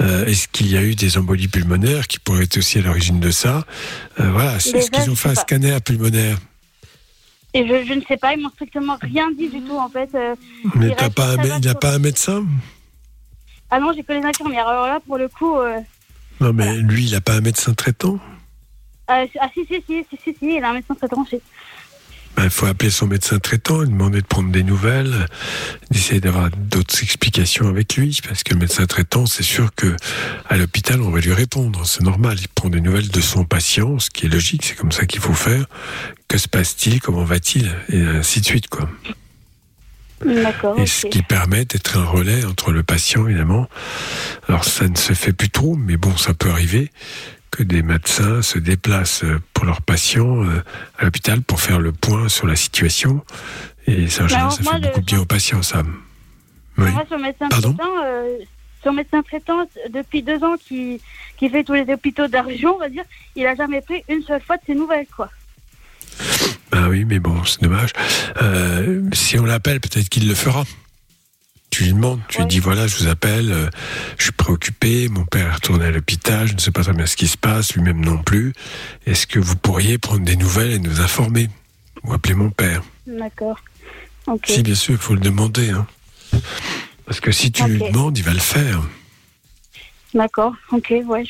euh, 0.00 0.24
est-ce 0.26 0.48
qu'il 0.48 0.68
y 0.70 0.76
a 0.76 0.82
eu 0.82 0.94
des 0.94 1.18
embolies 1.18 1.48
pulmonaires 1.48 2.06
qui 2.08 2.18
pourraient 2.18 2.44
être 2.44 2.56
aussi 2.56 2.78
à 2.78 2.82
l'origine 2.82 3.20
de 3.20 3.30
ça 3.30 3.64
Euh, 4.20 4.30
Voilà, 4.32 4.56
est-ce 4.56 4.90
qu'ils 4.90 5.10
ont 5.10 5.14
fait 5.16 5.28
un 5.30 5.34
pas. 5.34 5.40
scanner 5.42 5.76
pulmonaire 5.84 6.38
Et 7.54 7.66
je, 7.66 7.84
je 7.86 7.92
ne 7.94 8.00
sais 8.08 8.16
pas, 8.16 8.32
ils 8.34 8.40
m'ont 8.42 8.50
strictement 8.50 8.96
rien 9.02 9.30
dit 9.36 9.48
du 9.48 9.60
tout 9.60 9.76
en 9.78 9.88
fait. 9.90 10.08
euh. 10.14 10.34
Mais 10.76 10.86
Il 10.88 11.60
n'y 11.60 11.68
a 11.68 11.74
pas 11.74 11.92
un 11.94 11.98
médecin 11.98 12.46
Ah 13.70 13.78
non, 13.78 13.92
j'ai 13.94 14.02
que 14.02 14.12
les 14.14 14.22
infirmières. 14.24 14.66
Alors 14.68 14.86
là, 14.86 15.00
pour 15.06 15.18
le 15.18 15.28
coup, 15.28 15.58
euh, 15.58 15.78
Non, 16.40 16.52
mais 16.54 16.78
lui, 16.78 17.04
il 17.06 17.12
n'a 17.12 17.20
pas 17.20 17.34
un 17.34 17.40
médecin 17.42 17.74
traitant 17.74 18.18
ah 19.08 19.24
si, 19.52 19.64
si, 19.66 19.82
si, 19.86 20.04
si, 20.08 20.18
si, 20.22 20.36
si, 20.38 20.56
il 20.56 20.64
a 20.64 20.70
un 20.70 20.74
médecin 20.74 20.94
traitant 20.94 21.24
chez. 21.24 21.40
Ben, 22.36 22.44
Il 22.44 22.50
faut 22.50 22.66
appeler 22.66 22.90
son 22.90 23.06
médecin 23.06 23.38
traitant, 23.38 23.82
lui 23.82 23.90
demander 23.90 24.22
de 24.22 24.26
prendre 24.26 24.50
des 24.50 24.62
nouvelles, 24.62 25.26
d'essayer 25.90 26.20
d'avoir 26.20 26.50
d'autres 26.50 27.02
explications 27.02 27.68
avec 27.68 27.96
lui, 27.96 28.18
parce 28.26 28.42
que 28.42 28.54
le 28.54 28.60
médecin 28.60 28.86
traitant, 28.86 29.26
c'est 29.26 29.42
sûr 29.42 29.74
que 29.74 29.94
à 30.48 30.56
l'hôpital, 30.56 31.02
on 31.02 31.10
va 31.10 31.20
lui 31.20 31.32
répondre. 31.32 31.86
C'est 31.86 32.02
normal, 32.02 32.38
il 32.40 32.48
prend 32.48 32.68
des 32.68 32.80
nouvelles 32.80 33.08
de 33.08 33.20
son 33.20 33.44
patient, 33.44 33.98
ce 33.98 34.10
qui 34.10 34.26
est 34.26 34.30
logique, 34.30 34.64
c'est 34.64 34.76
comme 34.76 34.92
ça 34.92 35.04
qu'il 35.04 35.20
faut 35.20 35.34
faire. 35.34 35.66
Que 36.28 36.38
se 36.38 36.48
passe-t-il 36.48 37.00
Comment 37.00 37.24
va-t-il 37.24 37.70
Et 37.90 38.00
ainsi 38.00 38.40
de 38.40 38.46
suite, 38.46 38.68
quoi. 38.68 38.88
D'accord. 40.24 40.78
Et 40.78 40.86
ce 40.86 41.06
qui 41.08 41.22
permet 41.22 41.64
d'être 41.64 41.98
un 41.98 42.04
relais 42.04 42.44
entre 42.44 42.70
le 42.72 42.82
patient, 42.82 43.26
évidemment. 43.26 43.68
Alors 44.48 44.64
ça 44.64 44.88
ne 44.88 44.96
se 44.96 45.12
fait 45.14 45.32
plus 45.32 45.50
trop, 45.50 45.74
mais 45.74 45.96
bon, 45.96 46.16
ça 46.16 46.32
peut 46.32 46.50
arriver 46.50 46.90
que 47.52 47.62
des 47.62 47.82
médecins 47.82 48.42
se 48.42 48.58
déplacent 48.58 49.24
pour 49.52 49.66
leurs 49.66 49.82
patients 49.82 50.42
euh, 50.42 50.62
à 50.98 51.04
l'hôpital 51.04 51.42
pour 51.42 51.60
faire 51.60 51.78
le 51.78 51.92
point 51.92 52.28
sur 52.28 52.46
la 52.46 52.56
situation. 52.56 53.22
Et 53.86 54.08
ça, 54.08 54.26
général, 54.26 54.46
alors, 54.46 54.52
ça 54.52 54.62
fait 54.64 54.76
je- 54.78 54.82
beaucoup 54.88 55.00
bien 55.02 55.20
aux 55.20 55.24
patients, 55.26 55.62
ça. 55.62 55.82
Oui. 56.78 56.90
Moi, 56.90 57.04
son 57.08 57.18
médecin 57.18 57.48
Pardon? 57.50 57.74
traitant, 57.74 57.92
euh, 58.04 58.92
médecin 58.92 59.22
traitant, 59.22 59.68
depuis 59.90 60.22
deux 60.22 60.42
ans, 60.42 60.56
qui, 60.66 61.00
qui 61.36 61.50
fait 61.50 61.62
tous 61.62 61.74
les 61.74 61.92
hôpitaux 61.92 62.26
de 62.26 62.32
la 62.32 62.42
région, 62.42 62.74
on 62.74 62.78
va 62.78 62.88
dire, 62.88 63.04
il 63.36 63.46
a 63.46 63.54
jamais 63.54 63.82
pris 63.82 64.02
une 64.08 64.22
seule 64.22 64.40
fois 64.42 64.56
de 64.56 64.62
ses 64.66 64.74
nouvelles, 64.74 65.06
quoi. 65.14 65.28
Ah 66.72 66.88
oui, 66.88 67.04
mais 67.04 67.18
bon, 67.18 67.44
c'est 67.44 67.62
dommage. 67.62 67.90
Euh, 68.40 69.02
si 69.12 69.38
on 69.38 69.44
l'appelle, 69.44 69.78
peut-être 69.80 70.08
qu'il 70.08 70.26
le 70.26 70.34
fera. 70.34 70.64
Tu 71.72 71.84
lui 71.84 71.92
demandes, 71.94 72.20
tu 72.28 72.38
lui 72.38 72.46
dis 72.48 72.58
voilà, 72.58 72.86
je 72.86 72.98
vous 72.98 73.06
appelle, 73.08 73.50
euh, 73.50 73.70
je 74.18 74.24
suis 74.24 74.32
préoccupé, 74.32 75.08
mon 75.08 75.24
père 75.24 75.46
est 75.46 75.54
retourné 75.54 75.86
à 75.86 75.90
l'hôpital, 75.90 76.46
je 76.46 76.52
ne 76.52 76.58
sais 76.58 76.70
pas 76.70 76.82
très 76.82 76.92
bien 76.92 77.06
ce 77.06 77.16
qui 77.16 77.26
se 77.26 77.38
passe, 77.38 77.72
lui-même 77.72 78.04
non 78.04 78.18
plus. 78.18 78.52
Est-ce 79.06 79.26
que 79.26 79.38
vous 79.38 79.56
pourriez 79.56 79.96
prendre 79.96 80.22
des 80.22 80.36
nouvelles 80.36 80.72
et 80.72 80.78
nous 80.78 81.00
informer 81.00 81.48
Ou 82.04 82.12
appeler 82.12 82.34
mon 82.34 82.50
père? 82.50 82.82
D'accord. 83.06 83.58
Ok. 84.26 84.44
Si, 84.48 84.62
bien 84.62 84.74
sûr, 84.74 84.92
il 84.92 85.00
faut 85.00 85.14
le 85.14 85.20
demander. 85.20 85.70
hein. 85.70 85.86
Parce 87.06 87.20
que 87.20 87.32
si 87.32 87.50
tu 87.50 87.64
lui 87.64 87.78
demandes, 87.78 88.18
il 88.18 88.24
va 88.24 88.34
le 88.34 88.38
faire. 88.38 88.82
D'accord. 90.12 90.52
Ok, 90.72 90.92
ouais. 91.06 91.24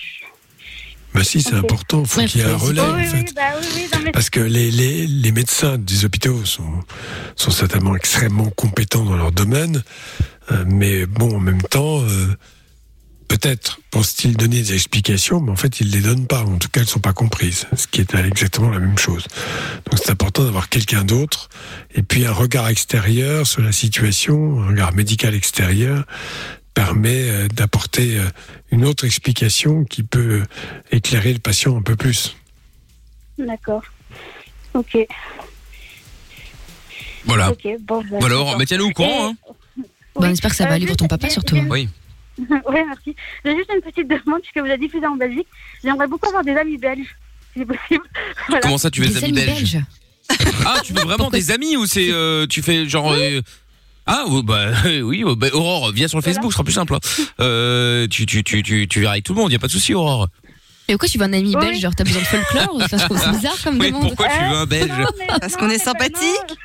Bah 1.14 1.22
si, 1.22 1.40
c'est 1.42 1.54
important. 1.54 2.04
Faut 2.06 2.20
Ouais, 2.20 2.26
qu'il 2.26 2.40
y 2.40 2.44
ait 2.44 2.46
un 2.46 2.58
faut 2.58 2.66
relais, 2.66 2.80
oui, 2.80 2.88
en 2.90 2.94
oui, 2.96 3.04
fait. 3.06 3.16
oui, 3.18 3.32
bah 3.36 3.42
oui, 3.60 3.66
oui, 3.76 3.86
non, 3.92 3.98
mais 4.02 4.12
Parce 4.12 4.30
que 4.30 4.40
les, 4.40 4.70
les, 4.70 5.06
les 5.06 5.30
médecins 5.32 5.76
des 5.76 6.06
hôpitaux 6.06 6.42
sont, 6.46 6.80
sont 7.36 7.50
certainement 7.50 7.94
extrêmement 7.94 8.48
compétents 8.48 9.04
dans 9.04 9.16
leur 9.16 9.30
domaine, 9.30 9.82
mais 10.66 11.06
bon, 11.06 11.36
en 11.36 11.40
même 11.40 11.62
temps, 11.62 12.02
euh, 12.02 12.26
peut-être 13.28 13.80
pensent-ils 13.90 14.36
donner 14.36 14.56
des 14.62 14.74
explications, 14.74 15.40
mais 15.40 15.50
en 15.52 15.56
fait, 15.56 15.80
ils 15.80 15.88
ne 15.88 15.92
les 15.92 16.00
donnent 16.00 16.26
pas. 16.26 16.42
En 16.42 16.58
tout 16.58 16.68
cas, 16.68 16.80
elles 16.80 16.86
ne 16.86 16.90
sont 16.90 17.00
pas 17.00 17.12
comprises, 17.14 17.66
ce 17.74 17.86
qui 17.86 18.00
est 18.00 18.14
exactement 18.14 18.70
la 18.70 18.78
même 18.78 18.98
chose. 18.98 19.26
Donc, 19.90 19.98
c'est 20.02 20.10
important 20.10 20.44
d'avoir 20.44 20.68
quelqu'un 20.68 21.04
d'autre, 21.04 21.48
et 21.94 22.02
puis 22.02 22.26
un 22.26 22.32
regard 22.32 22.68
extérieur 22.68 23.46
sur 23.46 23.62
la 23.62 23.72
situation, 23.72 24.60
un 24.60 24.68
regard 24.68 24.92
médical 24.94 25.34
extérieur, 25.34 26.04
permet 26.74 27.28
euh, 27.28 27.48
d'apporter 27.48 28.18
euh, 28.18 28.24
une 28.70 28.84
autre 28.84 29.04
explication 29.04 29.84
qui 29.84 30.02
peut 30.02 30.40
euh, 30.40 30.44
éclairer 30.90 31.32
le 31.32 31.38
patient 31.38 31.76
un 31.76 31.82
peu 31.82 31.96
plus. 31.96 32.36
d'accord. 33.38 33.82
Ok, 34.74 34.96
Voilà. 37.26 37.50
ok, 37.50 37.68
bon. 37.80 38.00
bah, 38.00 38.16
Voilà, 38.20 38.36
d'accord. 38.36 38.58
mais 38.58 38.64
tiens-nous 38.66 38.86
au 38.86 38.92
courant. 38.92 39.28
Hein. 39.28 39.34
Bon, 40.14 40.22
on 40.22 40.26
oui, 40.26 40.32
espère 40.32 40.50
que 40.50 40.56
ça 40.56 40.64
va 40.64 40.72
euh, 40.72 40.74
aller 40.74 40.86
pour 40.86 40.96
ton 40.96 41.06
papa, 41.08 41.28
surtout. 41.30 41.56
j'ai- 41.56 41.62
Oui. 41.68 41.88
Oui, 42.38 42.46
merci. 42.86 43.14
J'ai 43.44 43.56
juste 43.56 43.70
une 43.74 43.80
petite 43.82 44.08
demande, 44.08 44.40
puisque 44.40 44.58
vous 44.58 44.66
avez 44.66 44.78
diffusé 44.78 45.06
en 45.06 45.16
Belgique. 45.16 45.46
J'aimerais 45.84 46.06
beaucoup 46.08 46.26
avoir 46.28 46.42
des 46.44 46.56
amis 46.56 46.78
belges, 46.78 47.14
si 47.52 47.58
c'est 47.60 47.66
possible. 47.66 48.04
Voilà. 48.48 48.60
Comment 48.62 48.78
ça, 48.78 48.90
tu 48.90 49.00
veux 49.02 49.06
des, 49.08 49.14
Des 49.14 49.24
amis 49.24 49.32
belges 49.32 49.78
Ah, 50.66 50.80
tu 50.82 50.92
veux 50.92 51.00
vraiment 51.02 51.16
Pourquoi 51.24 51.38
des 51.38 51.50
amis 51.50 51.76
ou 51.76 51.84
c'est 51.86 52.08
euh, 52.10 52.46
tu 52.46 52.62
fais 52.62 52.88
genre 52.88 53.12
euh, 53.12 53.40
ah 54.06 54.24
ouais, 54.28 54.42
bah 54.42 54.70
oui 55.02 55.24
bah, 55.36 55.48
Aurore 55.52 55.92
viens 55.92 56.08
sur 56.08 56.16
le 56.18 56.22
Facebook 56.22 56.50
ce 56.52 56.54
sera 56.54 56.64
plus 56.64 56.72
simple. 56.72 56.94
hein. 56.94 57.00
Euh, 57.40 58.06
tu 58.08 58.24
tu 58.24 58.42
tu 58.42 58.62
tu 58.62 58.88
tu 58.88 59.00
verras 59.00 59.12
avec 59.12 59.24
tout 59.24 59.34
le 59.34 59.40
monde 59.40 59.52
y 59.52 59.56
a 59.56 59.58
pas 59.58 59.66
de 59.66 59.72
souci 59.72 59.94
Aurore. 59.94 60.28
Et 60.88 60.92
pourquoi 60.94 61.08
tu 61.08 61.18
veux 61.18 61.24
un 61.24 61.32
ami 61.32 61.54
Oui. 61.54 61.60
belge 61.64 61.78
Genre, 61.80 61.94
t'as 61.94 62.04
besoin 62.04 62.22
de 62.22 62.26
folklore 62.26 62.76
Enfin, 62.82 62.98
Je 62.98 63.04
trouve 63.04 63.18
ça 63.18 63.30
bizarre 63.32 63.56
comme 63.62 63.78
Oui 63.78 63.88
demande. 63.88 64.02
pourquoi 64.08 64.28
tu 64.28 64.38
veux 64.38 64.56
un 64.56 64.66
Belge 64.66 64.90
Parce 65.40 65.56
qu'on 65.56 65.70
est 65.70 65.78
sympathique 65.78 66.56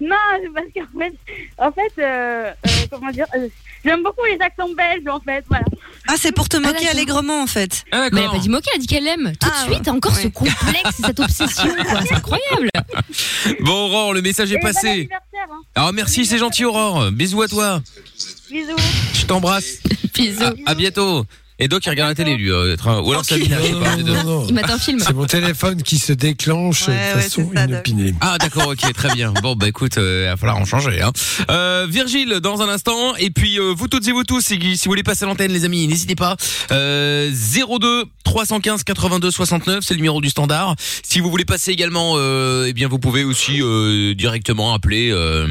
Non, 0.00 0.16
parce 0.54 0.66
qu'en 0.74 0.98
fait, 0.98 1.14
en 1.58 1.72
fait, 1.72 1.92
euh, 2.02 2.52
euh, 2.66 2.70
comment 2.90 3.10
dire, 3.10 3.26
euh, 3.36 3.48
j'aime 3.84 4.02
beaucoup 4.02 4.24
les 4.24 4.38
accents 4.40 4.68
belges, 4.76 5.06
en 5.08 5.20
fait, 5.20 5.44
voilà. 5.48 5.64
Ah, 6.08 6.14
c'est 6.18 6.32
pour 6.32 6.48
te 6.48 6.56
moquer 6.56 6.72
d'accord. 6.74 6.90
allègrement 6.90 7.42
en 7.42 7.46
fait. 7.46 7.84
Ah, 7.92 8.08
Mais 8.12 8.20
elle 8.20 8.26
a 8.26 8.30
pas 8.32 8.38
dit 8.38 8.48
moquer, 8.50 8.68
elle 8.74 8.78
a 8.78 8.80
dit 8.80 8.86
qu'elle 8.86 9.06
aime. 9.06 9.32
Tout 9.40 9.48
Ah, 9.50 9.66
de 9.66 9.72
suite, 9.72 9.84
t'as 9.84 9.92
encore 9.92 10.12
ouais. 10.14 10.22
ce 10.24 10.28
complexe, 10.28 11.00
cette 11.04 11.20
obsession, 11.20 11.68
quoi. 11.90 12.02
C'est 12.02 12.14
incroyable. 12.14 12.68
Bon 13.60 13.86
Aurore 13.86 14.12
le 14.14 14.20
message 14.20 14.52
est 14.52 14.56
Et 14.56 14.58
bon 14.58 14.66
passé. 14.66 14.88
anniversaire, 14.88 15.48
hein. 15.50 15.60
Alors 15.74 15.92
merci 15.92 16.26
c'est 16.26 16.38
gentil 16.38 16.64
Aurore 16.64 17.10
bisous 17.12 17.42
à 17.42 17.48
toi 17.48 17.80
Bisous. 18.50 18.76
je 19.14 19.24
t'embrasse 19.26 19.78
Bisous. 20.14 20.42
à, 20.42 20.52
à 20.70 20.74
bientôt. 20.74 21.24
Et 21.60 21.68
Doc 21.68 21.86
il 21.86 21.90
regarde 21.90 22.10
la 22.10 22.14
télé 22.16 22.36
lui 22.36 22.50
euh, 22.50 22.74
ou 22.84 23.12
alors 23.12 23.24
Sabina 23.24 23.58
je 23.60 23.66
sais 23.66 23.72
pas, 23.74 23.90
un 23.90 23.96
des 23.96 24.02
deux. 24.02 24.12
non, 24.12 24.24
non. 24.24 24.46
Il 24.48 24.54
mate 24.54 24.70
un 24.70 24.78
film. 24.78 24.98
C'est 24.98 25.12
mon 25.14 25.26
téléphone 25.26 25.82
qui 25.82 25.98
se 25.98 26.12
déclenche 26.12 26.88
Ouais, 26.88 26.94
de 26.94 27.16
ouais, 27.16 27.22
façon 27.22 27.48
c'est 27.52 27.58
ça, 27.60 27.66
Doc. 27.68 27.82
Ah 27.86 27.90
inopinée. 27.92 28.14
d'accord, 28.40 28.68
ok, 28.68 28.92
très 28.92 29.14
bien. 29.14 29.32
Bon 29.40 29.54
bah 29.54 29.68
écoute, 29.68 29.96
euh, 29.98 30.24
il 30.24 30.30
va 30.30 30.36
falloir 30.36 30.58
en 30.58 30.64
changer. 30.64 31.00
Hein. 31.00 31.12
Euh, 31.50 31.86
Virgile 31.88 32.40
dans 32.42 32.60
un 32.62 32.68
instant, 32.68 33.14
et 33.16 33.30
puis 33.30 33.58
euh, 33.60 33.72
vous 33.76 33.86
toutes 33.86 34.06
et 34.08 34.12
vous 34.12 34.24
tous, 34.24 34.40
si, 34.40 34.58
si 34.76 34.84
vous 34.86 34.90
voulez 34.90 35.04
passer 35.04 35.24
à 35.24 35.28
l'antenne 35.28 35.52
les 35.52 35.64
amis, 35.64 35.86
n'hésitez 35.86 36.16
pas. 36.16 36.36
Euh, 36.72 37.30
02 37.30 38.04
315 38.24 38.82
82 38.82 39.30
69, 39.30 39.84
c'est 39.86 39.94
le 39.94 39.98
numéro 39.98 40.20
du 40.20 40.30
standard. 40.30 40.74
Si 41.04 41.20
vous 41.20 41.30
voulez 41.30 41.44
passer 41.44 41.70
également, 41.70 42.14
euh, 42.16 42.66
eh 42.68 42.72
bien 42.72 42.88
vous 42.88 42.98
pouvez 42.98 43.22
aussi 43.22 43.62
euh, 43.62 44.14
directement 44.14 44.74
appeler. 44.74 45.10
Euh, 45.12 45.46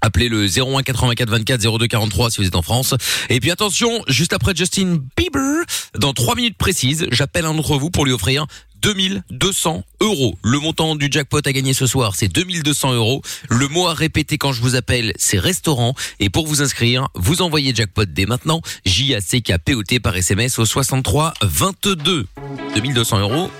Appelez 0.00 0.28
le 0.28 0.46
01 0.46 0.82
84 0.82 1.28
24 1.28 1.78
02 1.78 1.86
43 1.86 2.30
si 2.30 2.40
vous 2.40 2.46
êtes 2.46 2.56
en 2.56 2.62
France. 2.62 2.94
Et 3.28 3.40
puis 3.40 3.50
attention, 3.50 4.02
juste 4.08 4.32
après 4.32 4.54
Justin 4.54 4.98
Bieber, 5.16 5.64
dans 5.98 6.12
trois 6.12 6.34
minutes 6.34 6.56
précises, 6.56 7.06
j'appelle 7.10 7.44
un 7.44 7.54
d'entre 7.54 7.76
vous 7.76 7.90
pour 7.90 8.04
lui 8.04 8.12
offrir 8.12 8.46
2200 8.82 9.84
euros. 10.00 10.38
Le 10.42 10.58
montant 10.58 10.96
du 10.96 11.08
jackpot 11.10 11.40
à 11.44 11.52
gagner 11.52 11.74
ce 11.74 11.86
soir, 11.86 12.14
c'est 12.16 12.28
2200 12.28 12.94
euros. 12.94 13.22
Le 13.48 13.68
mot 13.68 13.86
à 13.88 13.94
répéter 13.94 14.38
quand 14.38 14.52
je 14.52 14.62
vous 14.62 14.74
appelle, 14.74 15.12
c'est 15.16 15.38
restaurant. 15.38 15.94
Et 16.18 16.30
pour 16.30 16.46
vous 16.46 16.62
inscrire, 16.62 17.08
vous 17.14 17.42
envoyez 17.42 17.74
jackpot 17.74 18.06
dès 18.06 18.26
maintenant, 18.26 18.62
J-A-C-K-P-O-T 18.84 20.00
par 20.00 20.16
SMS 20.16 20.58
au 20.58 20.64
63 20.64 21.34
22. 21.42 22.26
2200 22.74 23.18
euros, 23.20 23.50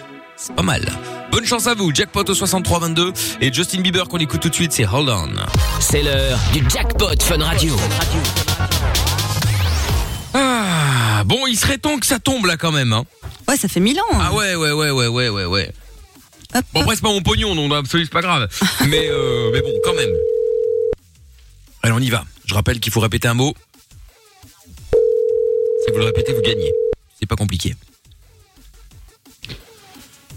c'est 0.41 0.55
pas 0.55 0.63
mal. 0.63 0.85
Bonne 1.31 1.45
chance 1.45 1.67
à 1.67 1.75
vous, 1.75 1.95
jackpot 1.95 2.25
au 2.29 2.35
63 2.35 2.79
22. 2.81 3.13
Et 3.41 3.53
Justin 3.53 3.81
Bieber 3.81 4.09
qu'on 4.09 4.19
écoute 4.19 4.41
tout 4.41 4.49
de 4.49 4.55
suite, 4.55 4.73
c'est 4.73 4.87
Hold 4.87 5.09
On. 5.09 5.29
C'est 5.81 6.03
l'heure 6.03 6.39
du 6.53 6.65
jackpot 6.69 7.21
Fun 7.23 7.39
Radio. 7.45 7.77
Ah, 10.35 11.23
bon, 11.27 11.47
il 11.47 11.57
serait 11.57 11.79
temps 11.79 11.99
que 11.99 12.07
ça 12.07 12.19
tombe 12.19 12.47
là 12.47 12.57
quand 12.57 12.73
même. 12.73 12.93
Hein. 12.93 13.05
Ouais, 13.49 13.57
ça 13.57 13.69
fait 13.69 13.81
mille 13.81 13.99
ans. 14.01 14.05
hein. 14.13 14.19
Ah 14.23 14.33
ouais, 14.35 14.55
ouais, 14.55 14.73
ouais, 14.73 14.91
ouais, 14.91 15.07
ouais, 15.09 15.29
ouais, 15.29 15.45
ouais. 15.45 15.73
Hop, 16.55 16.65
Bon, 16.73 16.81
hop. 16.81 16.83
après, 16.85 16.97
c'est 16.97 17.03
pas 17.03 17.09
mon 17.13 17.23
pognon, 17.23 17.55
donc 17.55 17.73
absolument, 17.73 18.07
c'est 18.09 18.13
pas 18.13 18.23
grave. 18.23 18.49
Mais, 18.89 19.09
euh, 19.09 19.51
mais 19.53 19.61
bon, 19.61 19.73
quand 19.85 19.95
même. 19.95 20.11
Allez, 21.83 21.93
on 21.93 22.01
y 22.01 22.11
va. 22.11 22.25
Je 22.47 22.55
rappelle 22.55 22.81
qu'il 22.81 22.93
faut 22.93 23.01
répéter 23.01 23.29
un 23.29 23.35
mot. 23.35 23.55
Si 24.93 25.93
vous 25.93 25.99
le 25.99 26.05
répétez, 26.07 26.33
vous 26.33 26.43
gagnez. 26.43 26.73
C'est 27.19 27.27
pas 27.27 27.37
compliqué. 27.37 27.75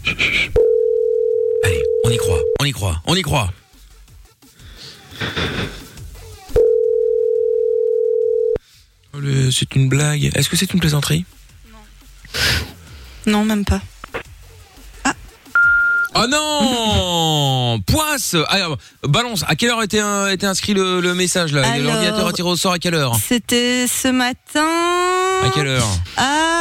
Allez, 0.06 1.84
on 2.04 2.10
y 2.10 2.18
croit, 2.18 2.40
on 2.60 2.66
y 2.66 2.72
croit, 2.72 3.02
on 3.06 3.16
y 3.16 3.22
croit. 3.22 3.52
Oh, 9.16 9.20
le- 9.20 9.52
C'est 9.52 9.76
une 9.76 9.90
blague. 9.90 10.32
Est-ce 10.36 10.50
que 10.50 10.56
c'est 10.58 10.74
une 10.74 10.80
plaisanterie? 10.80 11.26
Non, 13.26 13.46
même 13.46 13.64
pas. 13.66 13.82
Oh 16.16 16.28
non. 16.30 17.80
Poisse. 17.88 18.36
Alors, 18.50 18.78
balance, 19.04 19.44
à 19.48 19.56
quelle 19.56 19.72
heure 19.72 19.82
était, 19.82 20.00
inscrit 20.46 20.74
le, 20.76 21.00
le 21.02 21.16
message 21.16 21.54
là? 21.54 21.68
Alors- 21.68 21.92
L'ordinateur 21.94 22.28
a 22.28 22.34
tiré 22.34 22.48
au 22.50 22.56
sort 22.56 22.74
à 22.74 22.80
quelle 22.80 22.94
heure? 22.96 23.16
C'était 23.16 23.88
ce 23.88 24.10
matin. 24.10 24.68
À 25.44 25.50
quelle 25.54 25.68
heure? 25.68 25.88
Ah, 26.18 26.53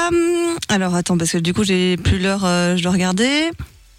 alors 0.72 0.94
attends, 0.94 1.16
parce 1.18 1.30
que 1.32 1.38
du 1.38 1.54
coup, 1.54 1.64
j'ai 1.64 1.96
plus 1.96 2.18
l'heure, 2.18 2.44
euh, 2.44 2.76
je 2.76 2.82
dois 2.82 2.92
regarder. 2.92 3.50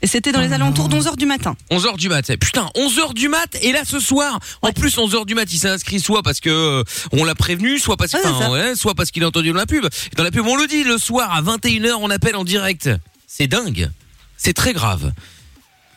Et 0.01 0.07
c'était 0.07 0.33
dans 0.33 0.41
les 0.41 0.51
alentours 0.51 0.89
d'11h 0.89 1.15
du 1.15 1.25
matin. 1.25 1.55
11h 1.71 1.95
du 1.97 2.09
mat. 2.09 2.35
Putain, 2.35 2.69
11h 2.75 3.13
du 3.13 3.29
mat 3.29 3.57
et 3.61 3.71
là 3.71 3.83
ce 3.85 4.01
soir, 4.01 4.37
en 4.61 4.73
plus 4.73 4.97
11h 4.97 5.25
du 5.25 5.33
mat, 5.33 5.45
il 5.53 5.57
s'est 5.57 5.69
inscrit 5.69 6.01
soit 6.01 6.21
parce 6.23 6.41
que 6.41 6.49
euh, 6.49 6.83
on 7.13 7.23
l'a 7.23 7.35
prévenu, 7.35 7.79
soit 7.79 7.95
parce 7.95 8.11
que 8.11 8.17
Ouais, 8.17 8.23
c'est 8.23 8.29
enfin, 8.29 8.45
ça. 8.47 8.51
ouais, 8.51 8.75
soit 8.75 8.95
parce 8.95 9.11
qu'il 9.11 9.23
a 9.23 9.27
entendu 9.27 9.53
dans 9.53 9.57
la 9.59 9.65
pub. 9.65 9.85
Dans 10.17 10.23
la 10.25 10.31
pub, 10.31 10.45
on 10.45 10.57
le 10.57 10.67
dit 10.67 10.83
le 10.83 10.97
soir 10.97 11.31
à 11.33 11.41
21h, 11.41 11.93
on 12.01 12.09
appelle 12.09 12.35
en 12.35 12.43
direct. 12.43 12.89
C'est 13.27 13.47
dingue. 13.47 13.89
C'est 14.35 14.53
très 14.53 14.73
grave. 14.73 15.13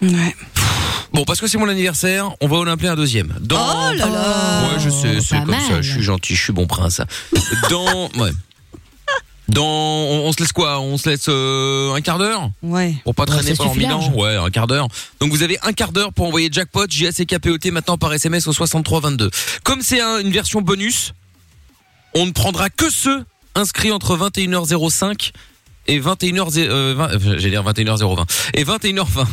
Ouais. 0.00 0.36
Bon, 1.12 1.24
parce 1.24 1.40
que 1.40 1.48
c'est 1.48 1.58
mon 1.58 1.68
anniversaire, 1.68 2.30
on 2.40 2.46
va 2.46 2.58
en 2.58 2.66
appeler 2.68 2.88
un 2.88 2.94
deuxième. 2.96 3.34
Dans 3.40 3.56
Oh 3.90 3.92
là 3.92 4.06
là 4.06 4.62
Ouais, 4.68 4.78
je 4.84 4.88
sais, 4.90 5.20
c'est 5.20 5.36
pas 5.38 5.42
comme 5.46 5.54
ça, 5.60 5.72
mal. 5.72 5.82
je 5.82 5.90
suis 5.92 6.02
gentil, 6.02 6.36
je 6.36 6.42
suis 6.44 6.52
bon 6.52 6.68
prince. 6.68 7.00
Dans 7.70 8.08
ouais. 8.18 8.30
Dans 9.48 9.64
on, 9.64 10.26
on 10.26 10.32
se 10.32 10.38
laisse 10.40 10.52
quoi? 10.52 10.80
On 10.80 10.98
se 10.98 11.08
laisse 11.08 11.26
euh, 11.28 11.94
un 11.94 12.00
quart 12.00 12.18
d'heure? 12.18 12.50
Ouais. 12.62 12.94
pour 13.04 13.14
pas 13.14 13.26
traîner 13.26 13.54
pendant 13.54 13.74
mille 13.74 13.92
ans? 13.92 14.12
Ouais, 14.14 14.34
un 14.36 14.50
quart 14.50 14.66
d'heure. 14.66 14.88
Donc 15.20 15.30
vous 15.30 15.42
avez 15.42 15.56
un 15.62 15.72
quart 15.72 15.92
d'heure 15.92 16.12
pour 16.12 16.26
envoyer 16.26 16.48
jackpot 16.50 16.86
JACKPOT 16.88 17.70
maintenant 17.70 17.96
par 17.96 18.12
SMS 18.12 18.46
au 18.48 18.52
6322. 18.52 19.30
Comme 19.62 19.82
c'est 19.82 20.00
un- 20.00 20.18
une 20.18 20.32
version 20.32 20.60
bonus, 20.62 21.12
on 22.14 22.26
ne 22.26 22.32
prendra 22.32 22.70
que 22.70 22.90
ceux 22.90 23.24
inscrits 23.54 23.92
entre 23.92 24.16
21h05 24.16 25.30
et 25.86 26.00
21h 26.00 26.50
euh, 26.58 26.94
20, 26.96 27.10
euh, 27.12 27.18
j'allais 27.38 27.50
dire 27.50 27.62
21h020 27.62 28.24
et 28.54 28.64
21h20. 28.64 29.26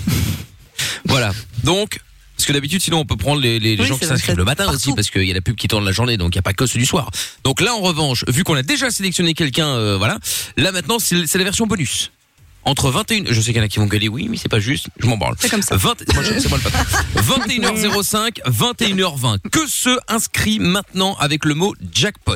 voilà. 1.06 1.32
Donc 1.64 2.00
parce 2.44 2.48
que 2.50 2.54
d'habitude, 2.54 2.82
sinon, 2.82 3.00
on 3.00 3.06
peut 3.06 3.16
prendre 3.16 3.40
les, 3.42 3.58
les, 3.58 3.78
les 3.78 3.82
Oui, 3.84 3.88
gens 3.88 3.98
qui 3.98 4.06
s'inscrivent 4.06 4.36
le 4.36 4.44
matin 4.44 4.66
partout. 4.66 4.76
aussi, 4.78 4.94
parce 4.94 5.10
qu'il 5.10 5.24
y 5.24 5.32
a 5.32 5.34
la 5.34 5.40
pub 5.40 5.56
qui 5.56 5.70
tourne 5.70 5.86
la 5.86 5.94
journée, 5.94 6.18
donc 6.18 6.36
il 6.36 6.38
n'y 6.38 6.40
a 6.40 6.44
pas 6.44 6.52
que 6.54 6.66
ceux 6.66 6.78
du 6.78 6.86
soir. 6.86 7.10
Donc 7.46 7.62
là, 7.62 7.74
en 7.74 7.80
revanche, 7.80 8.26
vu 8.28 8.44
qu'on 8.44 8.56
a 8.56 8.64
déjà 8.64 8.92
sélectionné 8.92 9.34
quelqu'un, 9.34 9.68
euh, 9.70 9.96
voilà, 9.98 10.20
là 10.58 10.74
maintenant, 10.74 10.98
c'est 11.00 11.34
la 11.38 11.44
version 11.46 11.68
bonus. 11.68 12.12
Entre 12.66 12.92
21, 12.92 13.24
je 13.30 13.40
sais 13.40 13.48
qu'il 13.54 13.58
y 13.58 13.60
en 13.62 13.64
a 13.64 13.68
qui 13.70 13.80
vont 13.80 13.86
gueuler, 13.86 14.10
oui, 14.10 14.28
mais 14.30 14.36
c'est 14.36 14.50
pas 14.50 14.60
juste, 14.60 14.88
je 15.00 15.06
m'en 15.08 15.16
branle. 15.16 15.36
C'est 15.40 15.50
comme 15.50 15.62
ça. 15.62 15.78
20, 15.78 16.14
moi, 16.14 16.24
je- 16.24 16.48
moi 16.50 16.58
le 16.58 16.70
patron. 16.70 17.22
21h05, 17.22 18.42
21h20. 18.46 19.40
Que 19.52 19.66
ceux 19.68 20.00
inscrits 20.10 20.60
maintenant 20.60 21.16
avec 21.20 21.46
le 21.46 21.56
mot 21.56 21.74
jackpot. 21.94 22.36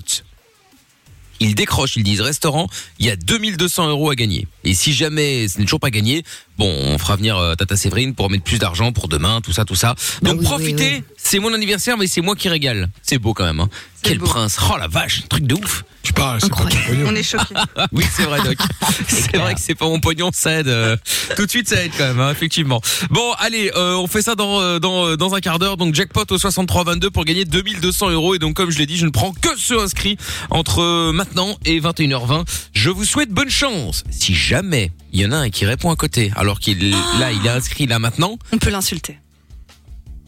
Ils 1.40 1.54
décrochent, 1.54 1.98
ils 1.98 2.04
disent 2.04 2.22
restaurant, 2.22 2.68
il 3.00 3.06
y 3.06 3.10
a 3.12 3.16
2200 3.16 3.90
euros 3.90 4.10
à 4.10 4.16
gagner. 4.16 4.48
Et 4.68 4.74
si 4.74 4.92
jamais 4.94 5.48
ce 5.48 5.60
n'est 5.60 5.64
toujours 5.64 5.80
pas 5.80 5.92
gagné, 5.92 6.24
bon, 6.58 6.68
on 6.70 6.98
fera 6.98 7.16
venir 7.16 7.38
euh, 7.38 7.56
Tata 7.56 7.78
Séverine 7.78 8.14
pour 8.14 8.30
mettre 8.30 8.44
plus 8.44 8.60
d'argent 8.60 8.92
pour 8.92 9.08
demain, 9.08 9.40
tout 9.42 9.54
ça, 9.54 9.64
tout 9.64 9.76
ça. 9.76 9.96
Bah 10.22 10.32
Donc 10.32 10.42
oui, 10.42 10.46
profitez, 10.46 10.92
oui, 10.92 10.98
oui. 11.08 11.16
c'est 11.18 11.40
mon 11.40 11.54
anniversaire, 11.54 11.98
mais 11.98 12.08
c'est 12.08 12.20
moi 12.22 12.36
qui 12.36 12.50
régale. 12.50 12.90
C'est 13.02 13.18
beau 13.18 13.34
quand 13.34 13.46
même. 13.46 13.62
Hein. 13.62 13.70
Quel 14.04 14.20
beau. 14.20 14.26
prince. 14.26 14.58
Oh 14.70 14.78
la 14.78 14.88
vache, 14.88 15.24
truc 15.30 15.46
de 15.46 15.56
ouf. 15.56 15.84
Tu 16.04 16.14
parles, 16.14 16.40
c'est 16.42 16.50
pas 16.50 16.58
ton 16.64 16.78
pognon. 16.88 17.08
On 17.10 17.16
est 17.16 17.24
choqués. 17.24 17.56
Oui, 17.92 18.04
c'est 18.16 18.24
vrai, 18.24 18.40
Doc. 18.42 18.58
c'est 19.08 19.36
vrai 19.38 19.54
que 19.56 19.60
c'est 19.62 19.76
pas 19.76 19.86
mon 19.86 20.00
pognon, 20.00 20.30
ça 20.34 20.60
aide. 20.60 20.68
euh, 20.68 20.96
tout 21.36 21.46
de 21.46 21.50
suite, 21.50 21.68
ça 21.70 21.84
aide 21.84 21.92
quand 21.98 22.06
même, 22.08 22.20
hein, 22.20 22.32
effectivement. 22.32 22.82
Bon, 23.10 23.34
allez, 23.40 23.72
euh, 23.76 23.96
on 23.96 24.08
fait 24.08 24.22
ça 24.22 24.36
dans 24.36 24.80
dans 24.80 25.16
dans 25.16 25.36
un 25.36 25.40
quart 25.42 25.60
d'heure. 25.60 25.78
Donc 25.78 25.96
jackpot 25.96 26.26
au 26.30 26.38
63-22 26.38 27.10
pour 27.10 27.26
gagner 27.26 27.46
2200 27.46 28.12
euros. 28.12 28.36
Et 28.36 28.40
donc, 28.40 28.56
comme 28.56 28.70
je 28.70 28.78
l'ai 28.78 28.86
dit, 28.86 28.98
je 28.98 29.06
ne 29.06 29.12
prends 29.12 29.32
que 29.32 29.50
ceux 29.58 29.80
inscrits 29.80 30.18
entre 30.50 31.12
maintenant 31.12 31.58
et 31.66 31.80
21h20. 31.80 32.46
Je 32.74 32.90
vous 32.90 33.06
souhaite 33.06 33.30
bonne 33.30 33.50
chance. 33.50 34.04
Si 34.10 34.34
jamais 34.34 34.57
il 34.62 35.22
y 35.22 35.26
en 35.26 35.32
a 35.32 35.38
un 35.38 35.50
qui 35.50 35.66
répond 35.66 35.92
à 35.92 35.96
côté, 35.96 36.32
alors 36.36 36.60
qu'il 36.60 36.92
là, 36.92 37.32
il 37.32 37.46
est 37.46 37.50
inscrit 37.50 37.86
là 37.88 38.00
maintenant. 38.00 38.38
On 38.52 38.58
peut 38.58 38.70
l'insulter. 38.70 39.18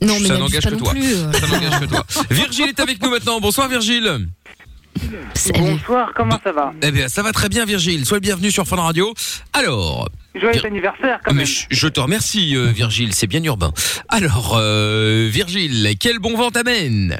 Non, 0.01 0.17
mais 0.21 0.27
ça 0.27 0.37
n'abuse 0.37 0.53
n'engage 0.53 0.63
que 0.71 0.75
toi. 0.75 0.91
plus. 0.91 1.13
euh. 1.15 1.31
Ça 1.33 1.47
n'engage 1.47 1.79
que 1.81 1.85
toi. 1.85 2.05
Virgile 2.29 2.67
est 2.69 2.79
avec 2.79 3.01
nous 3.01 3.09
maintenant. 3.09 3.39
Bonsoir 3.41 3.67
Virgile. 3.67 4.27
Bonsoir, 5.53 6.11
comment 6.15 6.39
ça 6.43 6.51
va 6.51 6.73
Eh 6.81 6.91
bien, 6.91 7.07
ça 7.07 7.21
va 7.21 7.31
très 7.31 7.49
bien 7.49 7.65
Virgile. 7.65 8.05
Sois 8.05 8.17
le 8.17 8.21
bienvenu 8.21 8.51
sur 8.51 8.65
Fun 8.67 8.77
Radio. 8.77 9.13
Alors, 9.53 10.09
Joyeux 10.35 10.59
Vir- 10.59 10.65
anniversaire 10.67 11.19
quand 11.23 11.31
mais 11.33 11.39
même. 11.39 11.45
je, 11.45 11.65
je 11.69 11.87
te 11.87 11.99
remercie 11.99 12.55
euh, 12.55 12.71
Virgile, 12.71 13.13
c'est 13.13 13.27
bien 13.27 13.43
urbain. 13.43 13.73
Alors, 14.09 14.55
euh, 14.57 15.27
Virgile, 15.31 15.95
quel 15.99 16.19
bon 16.19 16.35
vent 16.35 16.51
t'amène? 16.51 17.19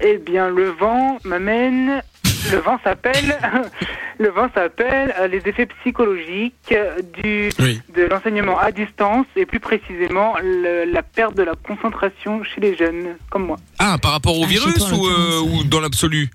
Eh 0.00 0.18
bien, 0.18 0.48
le 0.48 0.70
vent 0.70 1.18
m'amène. 1.24 2.02
Le 2.50 2.58
vent 2.58 2.78
s'appelle. 2.82 3.38
le 4.18 4.28
vent 4.30 4.48
s'appelle 4.54 5.14
euh, 5.18 5.26
les 5.28 5.38
effets 5.46 5.66
psychologiques 5.66 6.54
euh, 6.72 7.00
du 7.22 7.50
Oui. 7.60 7.80
de 7.94 8.02
l'enseignement 8.04 8.58
à 8.58 8.70
distance 8.72 9.26
et 9.36 9.46
plus 9.46 9.60
précisément 9.60 10.34
le- 10.42 10.84
la 10.90 11.02
perte 11.02 11.34
de 11.36 11.42
la 11.42 11.54
concentration 11.54 12.42
chez 12.44 12.60
les 12.60 12.76
jeunes 12.76 13.16
comme 13.30 13.46
moi. 13.46 13.56
Ah, 13.78 13.96
par 14.00 14.12
rapport 14.12 14.38
au 14.38 14.44
Ah, 14.44 14.48
virus 14.48 14.74
toi, 14.74 14.88
ou, 14.92 15.06
euh, 15.06 15.10
l'occurrence, 15.40 15.60
ou 15.60 15.64
dans 15.64 15.80
l'absolu? 15.80 16.30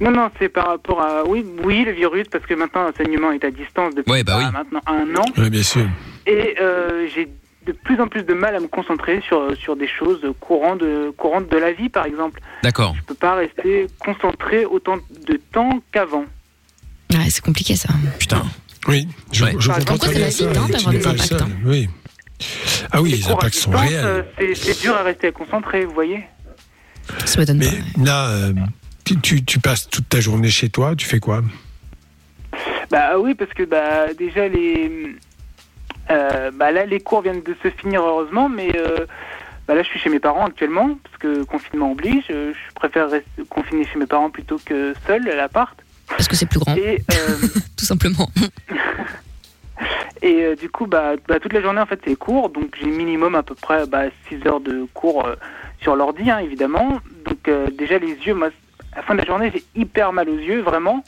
Non, 0.00 0.10
non, 0.10 0.30
c'est 0.38 0.48
par 0.50 0.66
rapport 0.68 1.00
à 1.00 1.24
oui, 1.26 1.44
oui, 1.64 1.84
le 1.84 1.92
virus 1.92 2.26
parce 2.30 2.44
que 2.44 2.54
maintenant 2.54 2.84
l'enseignement 2.84 3.32
est 3.32 3.44
à 3.44 3.50
distance 3.50 3.94
depuis 3.94 4.12
Ouais, 4.12 4.22
bah 4.24 4.34
bah, 4.38 4.44
oui. 4.46 4.52
maintenant 4.52 4.80
un 4.86 5.16
an 5.16 5.24
Oui, 5.38 5.48
bien 5.50 5.62
sûr. 5.62 5.86
et 6.26 6.56
euh, 6.60 7.06
j'ai 7.14 7.28
de 7.66 7.72
plus 7.72 8.00
en 8.00 8.06
plus 8.08 8.22
de 8.22 8.32
mal 8.32 8.54
à 8.54 8.60
me 8.60 8.68
concentrer 8.68 9.20
sur 9.26 9.56
sur 9.56 9.76
des 9.76 9.88
choses 9.88 10.20
courantes 10.40 10.78
de 10.80 11.10
courantes 11.16 11.48
de 11.50 11.56
la 11.56 11.72
vie 11.72 11.88
par 11.88 12.06
exemple. 12.06 12.40
D'accord. 12.62 12.94
Je 12.96 13.02
peux 13.02 13.14
pas 13.14 13.34
rester 13.34 13.86
concentré 13.98 14.64
autant 14.64 14.96
de 15.26 15.40
temps 15.52 15.80
qu'avant. 15.92 16.24
Ouais, 17.12 17.28
c'est 17.30 17.44
compliqué 17.44 17.76
ça. 17.76 17.88
Putain. 18.18 18.42
Oui, 18.88 19.08
je, 19.32 19.44
Ouais. 19.44 19.54
je 19.58 19.68
comprends 19.70 19.98
très 19.98 20.14
bien 20.14 20.30
ça. 20.30 20.44
hein, 20.44 20.52
d'avoir 20.68 20.92
des 20.92 21.06
impacts, 21.06 21.32
hein. 21.32 21.48
Oui. 21.64 21.88
Ah 22.92 23.02
oui, 23.02 23.10
les 23.12 23.26
impacts 23.28 23.54
sont 23.54 23.70
réels. 23.72 24.04
euh, 24.04 24.22
c'est- 24.54 24.80
dur 24.82 24.94
à 24.94 25.02
rester 25.02 25.32
concentré, 25.32 25.84
vous 25.84 25.94
voyez. 25.94 26.22
Ça 27.24 27.40
m'étonne 27.40 27.58
Mais 27.58 27.66
pas. 27.66 28.04
là, 28.04 28.28
euh, 28.28 28.52
tu, 29.04 29.18
tu, 29.20 29.44
tu 29.44 29.58
passes 29.58 29.88
toute 29.88 30.08
ta 30.08 30.20
journée 30.20 30.50
chez 30.50 30.68
toi, 30.68 30.94
tu 30.94 31.06
fais 31.06 31.18
quoi? 31.18 31.42
Bah 32.90 33.18
oui, 33.18 33.34
parce 33.34 33.52
que 33.52 33.64
bah 33.64 34.12
déjà 34.16 34.46
les 34.48 35.16
euh, 36.10 36.50
bah 36.52 36.72
là 36.72 36.86
les 36.86 37.00
cours 37.00 37.22
viennent 37.22 37.42
de 37.42 37.56
se 37.62 37.68
finir 37.70 38.02
heureusement, 38.02 38.48
mais 38.48 38.72
euh, 38.76 39.06
bah 39.66 39.74
là 39.74 39.82
je 39.82 39.88
suis 39.88 39.98
chez 39.98 40.10
mes 40.10 40.20
parents 40.20 40.46
actuellement 40.46 40.96
parce 41.02 41.16
que 41.18 41.44
confinement 41.44 41.92
oblige. 41.92 42.24
Je, 42.28 42.52
je 42.52 42.74
préfère 42.74 43.10
rester 43.10 43.44
confiné 43.48 43.84
chez 43.84 43.98
mes 43.98 44.06
parents 44.06 44.30
plutôt 44.30 44.58
que 44.64 44.94
seul 45.06 45.28
à 45.28 45.36
l'appart. 45.36 45.76
Parce 46.08 46.28
que 46.28 46.36
c'est 46.36 46.46
plus 46.46 46.60
grand, 46.60 46.76
Et 46.76 47.02
euh, 47.12 47.48
tout 47.76 47.84
simplement. 47.84 48.30
et 50.22 50.44
euh, 50.44 50.56
du 50.56 50.70
coup 50.70 50.86
bah, 50.86 51.14
bah 51.28 51.40
toute 51.40 51.52
la 51.52 51.60
journée 51.60 51.80
en 51.80 51.86
fait 51.86 52.00
c'est 52.04 52.16
cours, 52.16 52.48
donc 52.50 52.76
j'ai 52.80 52.86
minimum 52.86 53.34
à 53.34 53.42
peu 53.42 53.54
près 53.54 53.86
bah, 53.86 54.04
6 54.28 54.46
heures 54.46 54.60
de 54.60 54.86
cours 54.94 55.26
euh, 55.26 55.34
sur 55.80 55.96
l'ordi 55.96 56.30
hein, 56.30 56.38
évidemment. 56.38 57.00
Donc 57.24 57.48
euh, 57.48 57.68
déjà 57.70 57.98
les 57.98 58.14
yeux, 58.14 58.34
moi 58.34 58.50
la 58.96 59.02
fin 59.02 59.14
de 59.14 59.20
la 59.20 59.26
journée 59.26 59.52
j'ai 59.54 59.62
hyper 59.74 60.12
mal 60.12 60.28
aux 60.28 60.38
yeux 60.38 60.62
vraiment. 60.62 61.04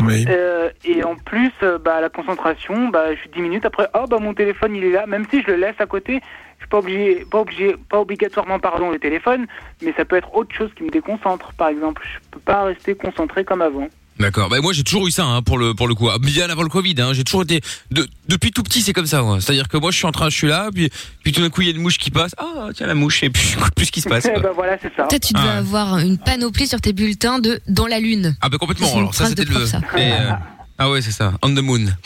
Oui. 0.00 0.24
Euh, 0.28 0.70
et 0.84 1.04
en 1.04 1.14
plus, 1.14 1.52
euh, 1.62 1.78
bah, 1.78 2.00
la 2.00 2.08
concentration, 2.08 2.88
bah, 2.88 3.14
je 3.14 3.20
suis 3.20 3.28
10 3.30 3.42
minutes 3.42 3.64
après, 3.66 3.86
oh, 3.94 4.06
bah, 4.08 4.16
mon 4.18 4.32
téléphone 4.32 4.74
il 4.74 4.84
est 4.84 4.92
là, 4.92 5.06
même 5.06 5.26
si 5.30 5.42
je 5.42 5.48
le 5.48 5.56
laisse 5.56 5.78
à 5.78 5.86
côté, 5.86 6.20
je 6.56 6.62
suis 6.62 6.68
pas 6.68 6.78
obligé, 6.78 7.26
pas 7.30 7.40
obligé, 7.40 7.76
pas 7.88 8.00
obligatoirement, 8.00 8.58
pardon, 8.58 8.90
le 8.90 8.98
téléphone, 8.98 9.46
mais 9.82 9.92
ça 9.96 10.06
peut 10.06 10.16
être 10.16 10.34
autre 10.34 10.54
chose 10.54 10.70
qui 10.74 10.84
me 10.84 10.90
déconcentre, 10.90 11.52
par 11.52 11.68
exemple. 11.68 12.02
Je 12.04 12.18
peux 12.30 12.40
pas 12.40 12.64
rester 12.64 12.94
concentré 12.94 13.44
comme 13.44 13.60
avant. 13.60 13.88
D'accord. 14.20 14.48
Bah 14.50 14.60
moi 14.60 14.72
j'ai 14.74 14.84
toujours 14.84 15.06
eu 15.08 15.10
ça 15.10 15.24
hein, 15.24 15.42
pour 15.42 15.56
le 15.58 15.74
pour 15.74 15.88
le 15.88 15.94
coup. 15.94 16.08
Ah, 16.10 16.18
Bien 16.20 16.48
avant 16.50 16.62
le 16.62 16.68
Covid, 16.68 16.94
hein, 16.98 17.12
j'ai 17.14 17.24
toujours 17.24 17.42
été 17.42 17.60
de, 17.90 18.06
depuis 18.28 18.52
tout 18.52 18.62
petit, 18.62 18.82
c'est 18.82 18.92
comme 18.92 19.06
ça. 19.06 19.22
moi. 19.22 19.40
C'est-à-dire 19.40 19.66
que 19.66 19.76
moi 19.78 19.90
je 19.90 19.96
suis 19.96 20.06
en 20.06 20.12
train, 20.12 20.28
je 20.28 20.36
suis 20.36 20.46
là, 20.46 20.68
puis 20.74 20.90
puis 21.22 21.32
tout 21.32 21.40
d'un 21.40 21.48
coup 21.50 21.62
il 21.62 21.68
y 21.68 21.70
a 21.72 21.74
une 21.74 21.80
mouche 21.82 21.96
qui 21.98 22.10
passe. 22.10 22.32
Ah 22.38 22.68
tiens 22.74 22.86
la 22.86 22.94
mouche 22.94 23.22
et 23.22 23.30
puis 23.30 23.42
je 23.42 23.48
sais 23.58 23.70
plus 23.74 23.86
ce 23.86 23.92
qui 23.92 24.00
se 24.02 24.08
passe. 24.10 24.24
Bah 24.42 24.50
voilà, 24.54 24.76
c'est 24.80 24.92
ça. 24.94 25.04
Peut-être 25.04 25.26
tu 25.26 25.32
devais 25.32 25.48
Ah 25.48 25.56
avoir 25.58 25.98
une 25.98 26.18
panoplie 26.18 26.66
sur 26.68 26.80
tes 26.80 26.92
bulletins 26.92 27.38
de 27.38 27.60
dans 27.66 27.86
la 27.86 27.98
lune. 27.98 28.36
Ah 28.42 28.48
bah 28.50 28.58
complètement. 28.58 28.94
Alors 28.94 29.14
ça 29.14 29.26
c'était 29.26 29.44
le. 29.44 29.50
prof, 29.52 29.64
ça. 29.64 29.80
et, 29.96 30.12
euh, 30.12 30.30
ah 30.78 30.90
ouais 30.90 31.00
c'est 31.02 31.12
ça. 31.12 31.32
On 31.42 31.48
the 31.54 31.58
moon. 31.60 31.86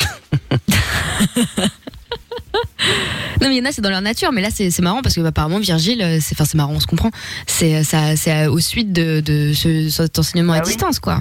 Non 3.41 3.49
mais 3.49 3.57
il 3.57 3.59
y 3.59 3.61
en 3.61 3.65
a 3.69 3.73
c'est 3.73 3.83
dans 3.83 3.91
leur 3.91 4.01
nature, 4.01 4.31
mais 4.33 4.41
là 4.41 4.49
c'est 4.53 4.71
c'est 4.71 4.83
marrant 4.83 5.03
parce 5.03 5.15
que 5.17 5.21
bah, 5.21 5.29
apparemment 5.29 5.59
Virgile, 5.59 6.01
euh, 6.03 6.19
c'est 6.21 6.35
enfin 6.37 6.45
c'est 6.45 6.57
marrant, 6.57 6.73
on 6.73 6.81
se 6.81 6.87
comprend. 6.87 7.11
C'est 7.47 7.83
ça 7.83 8.15
c'est 8.17 8.47
au 8.47 8.61
suite 8.61 8.93
de, 8.93 9.21
de 9.21 9.53
ce, 9.53 9.89
cet 9.91 10.19
enseignement 10.19 10.53
à 10.53 10.59
Ah 10.59 10.61
oui. 10.65 10.69
distance 10.69 11.01
quoi. 11.01 11.21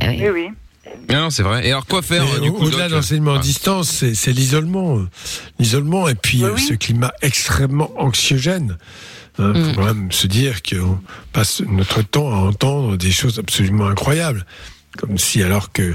Bah 0.00 0.06
oui. 0.10 0.18
Eh 0.22 0.30
oui. 0.30 0.48
Non, 1.10 1.22
non 1.22 1.30
c'est 1.30 1.42
vrai. 1.42 1.66
Et 1.66 1.70
alors 1.70 1.86
quoi 1.86 2.02
faire 2.02 2.24
Mais 2.24 2.32
euh, 2.36 2.40
du 2.40 2.48
Au-delà 2.50 2.88
de 2.88 2.94
l'enseignement 2.94 3.34
à 3.34 3.38
Ah. 3.38 3.42
distance, 3.42 4.04
c'est 4.14 4.32
l'isolement. 4.32 4.98
euh, 4.98 5.08
L'isolement 5.58 6.08
et 6.08 6.14
puis 6.14 6.38
Oui, 6.38 6.44
euh, 6.50 6.54
oui. 6.54 6.60
ce 6.60 6.74
climat 6.74 7.12
extrêmement 7.22 7.90
anxiogène. 8.00 8.78
Il 9.38 9.44
Mm. 9.44 9.64
faut 9.66 9.74
quand 9.74 9.84
même 9.84 10.10
se 10.12 10.26
dire 10.26 10.62
qu'on 10.62 10.98
passe 11.32 11.60
notre 11.66 12.02
temps 12.02 12.30
à 12.32 12.36
entendre 12.38 12.96
des 12.96 13.12
choses 13.12 13.38
absolument 13.38 13.86
incroyables. 13.86 14.44
Comme 14.96 15.16
si, 15.18 15.42
alors 15.42 15.70
que, 15.72 15.94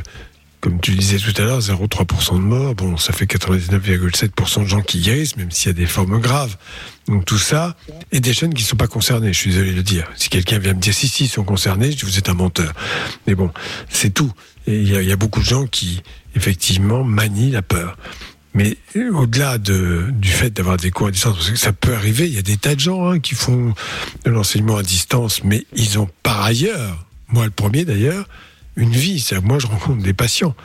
comme 0.63 0.79
tu 0.79 0.95
disais 0.95 1.17
tout 1.17 1.33
à 1.41 1.45
l'heure, 1.45 1.59
0,3% 1.59 2.35
de 2.35 2.39
morts, 2.39 2.73
bon, 2.73 2.95
ça 2.95 3.11
fait 3.11 3.25
99,7% 3.25 4.63
de 4.63 4.65
gens 4.69 4.81
qui 4.81 5.01
guérissent, 5.01 5.35
même 5.35 5.51
s'il 5.51 5.67
y 5.67 5.69
a 5.71 5.73
des 5.73 5.85
formes 5.85 6.21
graves. 6.21 6.55
Donc 7.09 7.25
tout 7.25 7.37
ça, 7.37 7.75
et 8.13 8.21
des 8.21 8.31
jeunes 8.31 8.53
qui 8.53 8.63
ne 8.63 8.67
sont 8.69 8.77
pas 8.77 8.87
concernés, 8.87 9.33
je 9.33 9.37
suis 9.39 9.51
désolé 9.51 9.71
de 9.71 9.75
le 9.75 9.83
dire. 9.83 10.09
Si 10.15 10.29
quelqu'un 10.29 10.59
vient 10.59 10.73
me 10.73 10.79
dire 10.79 10.93
si, 10.93 11.09
si, 11.09 11.25
ils 11.25 11.27
sont 11.27 11.43
concernés, 11.43 11.91
je 11.91 11.97
dis 11.97 12.05
vous 12.05 12.17
êtes 12.17 12.29
un 12.29 12.33
menteur. 12.33 12.71
Mais 13.27 13.35
bon, 13.35 13.51
c'est 13.89 14.13
tout. 14.13 14.31
Il 14.65 14.87
y, 14.87 15.11
a- 15.11 15.15
beaucoup 15.17 15.41
de 15.41 15.45
gens 15.45 15.67
qui, 15.67 16.01
effectivement, 16.33 17.03
manient 17.03 17.51
la 17.51 17.61
peur. 17.61 17.97
Mais 18.53 18.77
au-delà 19.11 19.57
de, 19.57 20.05
du 20.13 20.29
fait 20.29 20.51
d'avoir 20.51 20.77
des 20.77 20.91
cours 20.91 21.07
à 21.07 21.11
distance, 21.11 21.35
parce 21.35 21.49
que 21.49 21.57
ça 21.57 21.73
peut 21.73 21.93
arriver, 21.93 22.25
il 22.27 22.35
y 22.35 22.37
a 22.37 22.41
des 22.41 22.55
tas 22.55 22.75
de 22.75 22.79
gens 22.79 23.09
hein, 23.09 23.19
qui 23.19 23.35
font 23.35 23.73
de 24.23 24.29
l'enseignement 24.31 24.77
à 24.77 24.83
distance, 24.83 25.43
mais 25.43 25.65
ils 25.75 25.99
ont 25.99 26.07
par 26.21 26.41
ailleurs, 26.41 27.05
moi 27.27 27.43
le 27.43 27.51
premier 27.51 27.83
d'ailleurs, 27.83 28.25
une 28.75 28.91
vie. 28.91 29.19
C'est-à-dire, 29.19 29.47
Moi, 29.47 29.59
je 29.59 29.67
rencontre 29.67 30.01
des 30.03 30.13
patients 30.13 30.55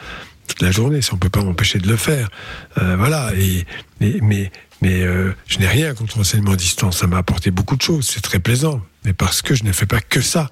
toute 0.47 0.63
la 0.63 0.71
journée, 0.71 1.03
ça 1.03 1.11
on 1.13 1.19
peut 1.19 1.29
pas 1.29 1.43
m'empêcher 1.43 1.79
de 1.79 1.87
le 1.89 1.97
faire. 1.97 2.31
Euh, 2.79 2.97
voilà. 2.97 3.31
Et, 3.37 3.67
et- 4.01 4.21
mais 4.23 4.51
mais 4.81 5.03
euh, 5.03 5.35
je 5.49 5.59
n'ai 5.59 5.67
rien 5.67 5.93
contre 5.93 6.17
l'enseignement 6.19 6.53
à 6.53 6.57
distance. 6.57 6.99
Ça 6.99 7.07
m'a 7.09 7.19
apporté 7.19 7.51
beaucoup 7.51 7.77
de 7.77 7.83
choses. 7.83 8.07
C'est 8.09 8.21
très 8.23 8.39
plaisant. 8.39 8.81
Mais 9.05 9.13
parce 9.13 9.43
que 9.43 9.55
je 9.55 9.65
ne 9.65 9.73
fais 9.73 9.87
pas 9.87 10.01
que 10.01 10.21
ça. 10.21 10.51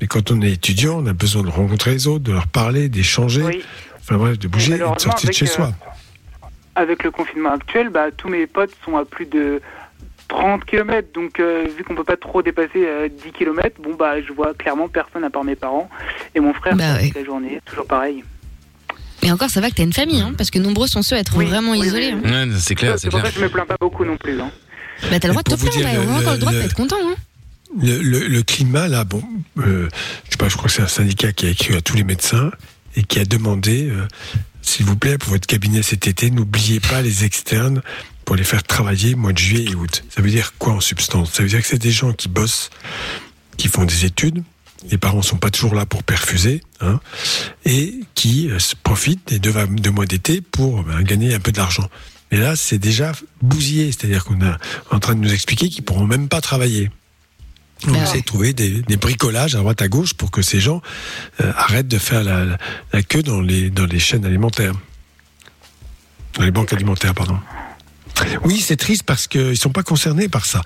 Mais 0.00 0.06
quand 0.06 0.30
on 0.30 0.40
est 0.42 0.50
étudiant, 0.50 0.98
on 1.02 1.06
a 1.06 1.12
besoin 1.12 1.42
de 1.42 1.48
rencontrer 1.50 1.92
les 1.92 2.06
autres, 2.08 2.24
de 2.24 2.32
leur 2.32 2.46
parler, 2.48 2.88
d'échanger. 2.88 3.42
Oui. 3.42 3.62
Enfin 4.00 4.16
bref, 4.16 4.38
de 4.38 4.48
bouger 4.48 4.74
et 4.74 4.78
de 4.78 4.98
sortir 4.98 5.28
de 5.30 5.34
chez 5.34 5.44
euh, 5.46 5.48
soi. 5.48 5.72
Avec 6.74 7.04
le 7.04 7.10
confinement 7.10 7.52
actuel, 7.52 7.88
bah, 7.90 8.06
tous 8.16 8.28
mes 8.28 8.46
potes 8.46 8.72
sont 8.84 8.96
à 8.96 9.04
plus 9.04 9.26
de 9.26 9.60
30 10.28 10.64
km, 10.64 11.08
donc 11.14 11.38
euh, 11.40 11.66
vu 11.76 11.84
qu'on 11.84 11.94
peut 11.94 12.04
pas 12.04 12.16
trop 12.16 12.42
dépasser 12.42 12.84
euh, 12.84 13.08
10 13.08 13.32
km, 13.32 13.80
bon 13.80 13.94
bah 13.94 14.20
je 14.20 14.32
vois 14.32 14.54
clairement 14.54 14.88
personne 14.88 15.22
à 15.24 15.30
part 15.30 15.44
mes 15.44 15.54
parents 15.56 15.88
et 16.34 16.40
mon 16.40 16.52
frère 16.52 16.74
Bah 16.76 16.98
toute 17.00 17.14
la 17.14 17.24
journée, 17.24 17.60
toujours 17.64 17.86
pareil. 17.86 18.24
Et 19.22 19.32
encore 19.32 19.50
ça 19.50 19.60
va 19.60 19.70
que 19.70 19.74
t'as 19.76 19.82
une 19.84 19.92
famille 19.92 20.20
hein, 20.20 20.32
parce 20.36 20.50
que 20.50 20.58
nombreux 20.58 20.86
sont 20.88 21.02
ceux 21.02 21.16
à 21.16 21.18
être 21.20 21.36
Oui, 21.36 21.46
vraiment 21.46 21.72
oui, 21.72 21.80
isolés. 21.80 22.12
oui, 22.14 22.30
hein. 22.32 22.48
Ouais, 22.48 22.54
c'est 22.58 22.74
clair, 22.74 22.92
Euh, 22.94 22.96
c'est 22.98 23.10
pour 23.10 23.20
ça 23.20 23.30
que 23.30 23.34
je 23.38 23.40
me 23.44 23.48
plains 23.48 23.66
pas 23.66 23.76
beaucoup 23.80 24.04
non 24.04 24.16
plus. 24.16 24.40
Hein. 24.40 24.50
Bah 25.10 25.18
t'as 25.20 25.28
le 25.28 25.32
droit 25.34 25.42
de 25.42 25.50
te 25.50 25.56
plaindre, 25.60 25.76
dire, 25.76 25.86
on 25.86 25.90
a 25.90 25.94
le- 26.04 26.20
encore 26.20 26.32
le 26.34 26.38
droit 26.38 26.52
de 26.52 26.56
le- 26.56 26.62
pas 26.62 26.66
être 26.66 26.74
content. 26.74 26.96
Hein. 27.02 27.14
Le, 27.82 27.98
le- 27.98 28.28
le 28.28 28.42
climat, 28.42 28.88
là, 28.88 29.04
bon, 29.04 29.22
euh, 29.58 29.88
je 30.24 30.30
sais 30.30 30.36
pas, 30.38 30.48
je 30.48 30.56
crois 30.56 30.68
que 30.68 30.72
c'est 30.72 30.82
un 30.82 30.86
syndicat 30.88 31.32
qui 31.32 31.46
a 31.46 31.50
écrit 31.50 31.74
à 31.76 31.80
tous 31.80 31.96
les 31.96 32.04
médecins 32.04 32.50
et 32.94 33.02
qui 33.02 33.18
a 33.18 33.24
demandé, 33.24 33.88
euh, 33.90 34.06
s'il 34.62 34.86
vous 34.86 34.96
plaît, 34.96 35.18
pour 35.18 35.30
votre 35.30 35.46
cabinet 35.46 35.82
cet 35.82 36.06
été, 36.06 36.30
n'oubliez 36.30 36.80
pas 36.80 37.02
les 37.02 37.24
externes 37.24 37.82
pour 38.26 38.36
les 38.36 38.44
faire 38.44 38.62
travailler 38.62 39.14
mois 39.14 39.32
de 39.32 39.38
juillet 39.38 39.70
et 39.70 39.74
août. 39.74 40.04
Ça 40.10 40.20
veut 40.20 40.28
dire 40.30 40.52
quoi 40.58 40.74
en 40.74 40.80
substance? 40.80 41.32
Ça 41.32 41.42
veut 41.42 41.48
dire 41.48 41.62
que 41.62 41.66
c'est 41.66 41.78
des 41.78 41.90
gens 41.92 42.12
qui 42.12 42.28
bossent, 42.28 42.68
qui 43.56 43.68
font 43.68 43.84
des 43.84 44.04
études, 44.04 44.42
les 44.90 44.98
parents 44.98 45.22
sont 45.22 45.38
pas 45.38 45.50
toujours 45.50 45.74
là 45.74 45.86
pour 45.86 46.02
perfuser, 46.02 46.60
hein, 46.80 47.00
et 47.64 48.00
qui 48.14 48.50
euh, 48.50 48.58
profitent 48.82 49.26
des 49.28 49.38
deux, 49.38 49.52
mois 49.90 50.04
d'été 50.06 50.40
pour 50.42 50.82
ben, 50.82 51.02
gagner 51.02 51.34
un 51.34 51.40
peu 51.40 51.50
d'argent. 51.52 51.88
Mais 52.30 52.38
là, 52.38 52.56
c'est 52.56 52.78
déjà 52.78 53.12
bousillé, 53.40 53.86
c'est-à-dire 53.92 54.24
qu'on 54.24 54.40
est 54.40 54.52
en 54.90 54.98
train 54.98 55.14
de 55.14 55.20
nous 55.20 55.32
expliquer 55.32 55.68
qu'ils 55.70 55.84
pourront 55.84 56.06
même 56.06 56.28
pas 56.28 56.40
travailler. 56.40 56.90
On 57.86 57.92
Bah 57.92 58.02
essaie 58.02 58.20
de 58.20 58.24
trouver 58.24 58.52
des, 58.52 58.82
des 58.82 58.96
bricolages 58.96 59.54
à 59.54 59.58
droite 59.58 59.80
à 59.82 59.88
gauche 59.88 60.14
pour 60.14 60.30
que 60.30 60.42
ces 60.42 60.60
gens 60.60 60.82
euh, 61.40 61.52
arrêtent 61.56 61.88
de 61.88 61.98
faire 61.98 62.24
la, 62.24 62.44
la- 62.44 62.58
la 62.92 63.02
queue 63.02 63.22
dans 63.22 63.40
les, 63.40 63.70
dans 63.70 63.86
les 63.86 63.98
chaînes 64.00 64.24
alimentaires. 64.24 64.72
Dans 66.34 66.42
les 66.42 66.50
banques 66.50 66.72
alimentaires, 66.72 67.14
pardon. 67.14 67.38
Oui, 68.44 68.60
c'est 68.60 68.76
triste 68.76 69.02
parce 69.02 69.26
qu'ils 69.26 69.50
ne 69.50 69.54
sont 69.54 69.70
pas 69.70 69.82
concernés 69.82 70.28
par 70.28 70.46
ça. 70.46 70.62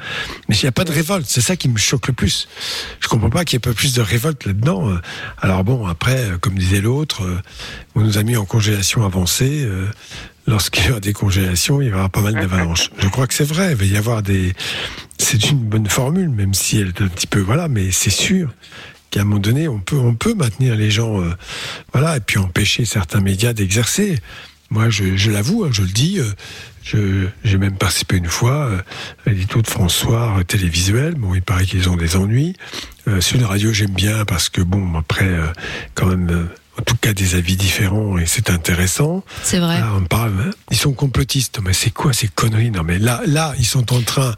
Mais 0.49 0.57
il 0.57 0.65
n'y 0.65 0.69
a 0.69 0.73
pas 0.73 0.85
de 0.85 0.93
révolte, 0.93 1.27
c'est 1.29 1.41
ça 1.41 1.57
qui 1.57 1.69
me 1.69 1.79
choque 1.79 2.09
le 2.09 2.13
plus. 2.13 2.49
Je 3.01 3.09
comprends 3.09 3.31
pas 3.31 3.45
qu'il 3.45 3.57
n'y 3.57 3.59
ait 3.59 3.71
pas 3.71 3.75
plus 3.75 3.93
de 3.95 4.01
révolte 4.01 4.45
là-dedans. 4.47 4.91
Euh, 4.91 5.01
Alors 5.39 5.65
bon, 5.65 5.87
après, 5.87 6.31
euh, 6.31 6.39
comme 6.39 6.59
disait 6.59 6.81
l'autre, 6.81 7.25
euh, 7.25 7.41
on 7.95 8.03
nous 8.03 8.19
a 8.19 8.23
mis 8.23 8.37
en 8.37 8.45
congélation 8.45 9.05
avancée. 9.05 9.69
Lorsqu'il 10.47 10.87
y 10.87 10.91
aura 10.91 11.01
des 11.01 11.13
congélations, 11.13 11.81
il 11.81 11.89
y 11.89 11.93
aura 11.93 12.09
pas 12.09 12.21
mal 12.21 12.35
d'avalanches. 12.35 12.91
Je 12.99 13.09
crois 13.09 13.27
que 13.27 13.35
c'est 13.35 13.45
vrai, 13.45 13.73
il 13.73 13.77
va 13.77 13.85
y 13.85 13.97
avoir 13.97 14.23
des... 14.23 14.55
C'est 15.19 15.51
une 15.51 15.59
bonne 15.59 15.89
formule, 15.89 16.29
même 16.31 16.55
si 16.55 16.79
elle 16.79 16.89
est 16.89 17.03
un 17.03 17.09
petit 17.09 17.27
peu... 17.27 17.41
Voilà, 17.41 17.69
mais 17.69 17.91
c'est 17.91 18.11
sûr 18.11 18.53
qu'à 19.11 19.21
un 19.21 19.25
moment 19.25 19.41
donné, 19.41 19.69
on 19.69 19.79
peut, 19.81 19.99
on 19.99 20.15
peut 20.15 20.35
maintenir 20.35 20.77
les 20.77 20.91
gens... 20.91 21.23
voilà, 21.93 22.17
et 22.17 22.21
puis 22.21 22.39
empêcher 22.39 22.85
certains 22.85 23.21
médias 23.21 23.53
d'exercer. 23.53 24.19
Moi, 24.71 24.89
je, 24.89 25.17
je 25.17 25.31
l'avoue, 25.31 25.65
hein, 25.65 25.71
je 25.73 25.83
le 25.83 25.89
dis. 25.89 26.21
J'ai 27.45 27.59
même 27.59 27.77
participé 27.77 28.17
une 28.17 28.27
fois 28.27 28.67
euh, 28.67 28.79
à 29.27 29.31
l'édito 29.31 29.63
de 29.63 29.67
François 29.69 30.37
euh, 30.39 30.43
télévisuel. 30.45 31.15
Bon, 31.15 31.35
il 31.35 31.43
paraît 31.43 31.65
qu'ils 31.65 31.89
ont 31.89 31.97
des 31.97 32.17
ennuis. 32.17 32.55
Euh, 33.09 33.21
sur 33.21 33.41
la 33.41 33.47
radio, 33.47 33.73
j'aime 33.73 33.91
bien 33.93 34.25
parce 34.25 34.49
que, 34.49 34.61
bon, 34.61 34.99
après, 34.99 35.25
euh, 35.29 35.47
quand 35.95 36.07
même, 36.07 36.29
euh, 36.31 36.45
en 36.79 36.83
tout 36.83 36.97
cas, 37.01 37.13
des 37.13 37.35
avis 37.35 37.57
différents 37.57 38.19
et 38.19 38.27
c'est 38.27 38.51
intéressant. 38.51 39.25
C'est 39.43 39.59
vrai. 39.59 39.81
Là, 39.81 39.93
on 39.97 40.05
parle, 40.05 40.33
hein, 40.47 40.51
ils 40.71 40.77
sont 40.77 40.93
complotistes. 40.93 41.61
Mais 41.65 41.73
c'est 41.73 41.91
quoi 41.91 42.13
ces 42.13 42.29
conneries? 42.29 42.71
Non, 42.71 42.83
mais 42.85 42.99
là, 42.99 43.21
là, 43.27 43.55
ils 43.59 43.67
sont 43.67 43.93
en 43.93 44.01
train. 44.03 44.35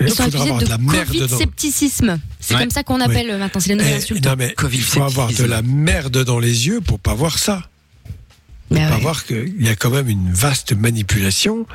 Ils 0.00 0.10
sont 0.10 0.22
accusés 0.22 0.42
avoir 0.42 0.60
de 0.60 0.66
la 0.68 0.76
de 0.76 0.82
merde 0.84 1.08
dedans. 1.12 1.26
Covid-scepticisme. 1.26 2.18
C'est 2.38 2.54
Ouais. 2.54 2.60
comme 2.60 2.70
ça 2.70 2.84
qu'on 2.84 3.00
appelle 3.00 3.30
euh, 3.30 3.38
maintenant, 3.38 3.60
c'est 3.60 3.70
la 3.70 3.82
nouvelle 3.82 4.00
Eh, 4.10 4.20
non, 4.20 4.34
mais 4.38 4.54
il 4.72 4.80
faut 4.80 5.02
avoir 5.02 5.32
de 5.32 5.44
la 5.44 5.60
merde 5.62 6.22
dans 6.24 6.38
les 6.38 6.68
yeux 6.68 6.80
pour 6.80 7.00
pas 7.00 7.14
voir 7.14 7.36
ça. 7.38 7.62
Mais 8.70 8.80
Pour 8.80 8.88
pas 8.88 8.94
ouais. 8.96 9.00
voir 9.02 9.24
qu'il 9.24 9.62
y 9.64 9.68
a 9.68 9.76
quand 9.76 9.90
même 9.90 10.08
une 10.08 10.30
vaste 10.32 10.72
manipulation 10.74 11.66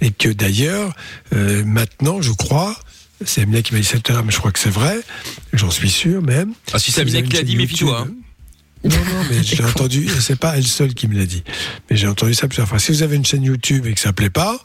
et 0.00 0.10
que 0.10 0.28
d'ailleurs, 0.28 0.94
euh, 1.34 1.64
maintenant, 1.64 2.22
je 2.22 2.32
crois, 2.32 2.76
c'est 3.24 3.42
Amina 3.42 3.62
qui 3.62 3.74
m'a 3.74 3.80
dit 3.80 3.86
ça 3.86 3.98
tout 3.98 4.12
à 4.12 4.14
l'heure, 4.14 4.24
mais 4.24 4.32
je 4.32 4.38
crois 4.38 4.50
que 4.52 4.58
c'est 4.58 4.70
vrai, 4.70 4.98
j'en 5.52 5.70
suis 5.70 5.90
sûr 5.90 6.22
même. 6.22 6.52
Ah, 6.72 6.78
si 6.78 6.92
c'est 6.92 7.02
Amina 7.02 7.20
qui 7.22 7.32
l'a 7.32 7.42
dit, 7.42 7.52
chaîne 7.52 7.60
méfie-toi, 7.60 7.98
YouTube, 7.98 8.16
Non, 8.84 8.96
non, 8.96 9.26
mais 9.30 9.42
j'ai 9.42 9.62
entendu, 9.62 10.08
c'est 10.08 10.38
pas 10.38 10.56
elle 10.56 10.66
seule 10.66 10.94
qui 10.94 11.06
me 11.08 11.18
l'a 11.18 11.26
dit, 11.26 11.44
mais 11.90 11.96
j'ai 11.96 12.06
entendu 12.06 12.32
ça 12.32 12.48
plusieurs 12.48 12.66
fois. 12.68 12.78
Si 12.78 12.92
vous 12.92 13.02
avez 13.02 13.16
une 13.16 13.26
chaîne 13.26 13.42
YouTube 13.42 13.86
et 13.86 13.92
que 13.92 14.00
ça 14.00 14.14
plaît 14.14 14.30
pas, 14.30 14.58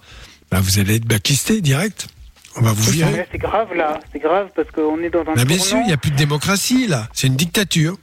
bah, 0.52 0.62
vous 0.62 0.80
allez 0.80 0.96
être 0.96 1.06
blacklisté 1.06 1.60
direct. 1.60 2.08
On 2.56 2.62
va 2.62 2.72
vous 2.72 2.90
virer. 2.92 3.28
C'est 3.34 3.38
grave 3.38 3.74
là, 3.76 4.00
c'est 4.14 4.20
grave 4.20 4.48
parce 4.56 4.72
qu'on 4.72 4.98
est 5.02 5.10
dans 5.10 5.20
un 5.22 5.34
Bah, 5.34 5.44
bien 5.44 5.60
sûr, 5.60 5.78
il 5.82 5.88
n'y 5.88 5.94
a 5.94 5.98
plus 5.98 6.12
de 6.12 6.16
démocratie 6.16 6.88
là. 6.88 7.10
C'est 7.14 7.28
une 7.28 7.36
dictature. 7.36 7.98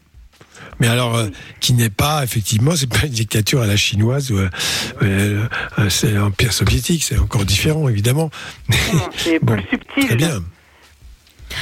Mais 0.81 0.89
alors, 0.89 1.17
euh, 1.17 1.29
qui 1.61 1.73
n'est 1.75 1.91
pas, 1.91 2.25
effectivement, 2.25 2.75
c'est 2.75 2.89
pas 2.89 3.07
une 3.07 3.13
dictature 3.13 3.61
à 3.63 3.67
la 3.67 3.77
chinoise 3.77 4.31
ou 4.31 4.39
euh, 4.39 4.49
euh, 5.03 5.47
euh, 5.79 5.89
c'est 5.89 6.13
l'Empire 6.13 6.53
soviétique, 6.53 7.05
c'est 7.05 7.19
encore 7.19 7.45
différent, 7.45 7.89
évidemment. 7.89 8.31
C'est 9.17 9.39
Bon, 9.43 9.55
plus 9.55 9.69
subtil. 9.71 10.07
Très 10.07 10.17
bien. 10.17 10.43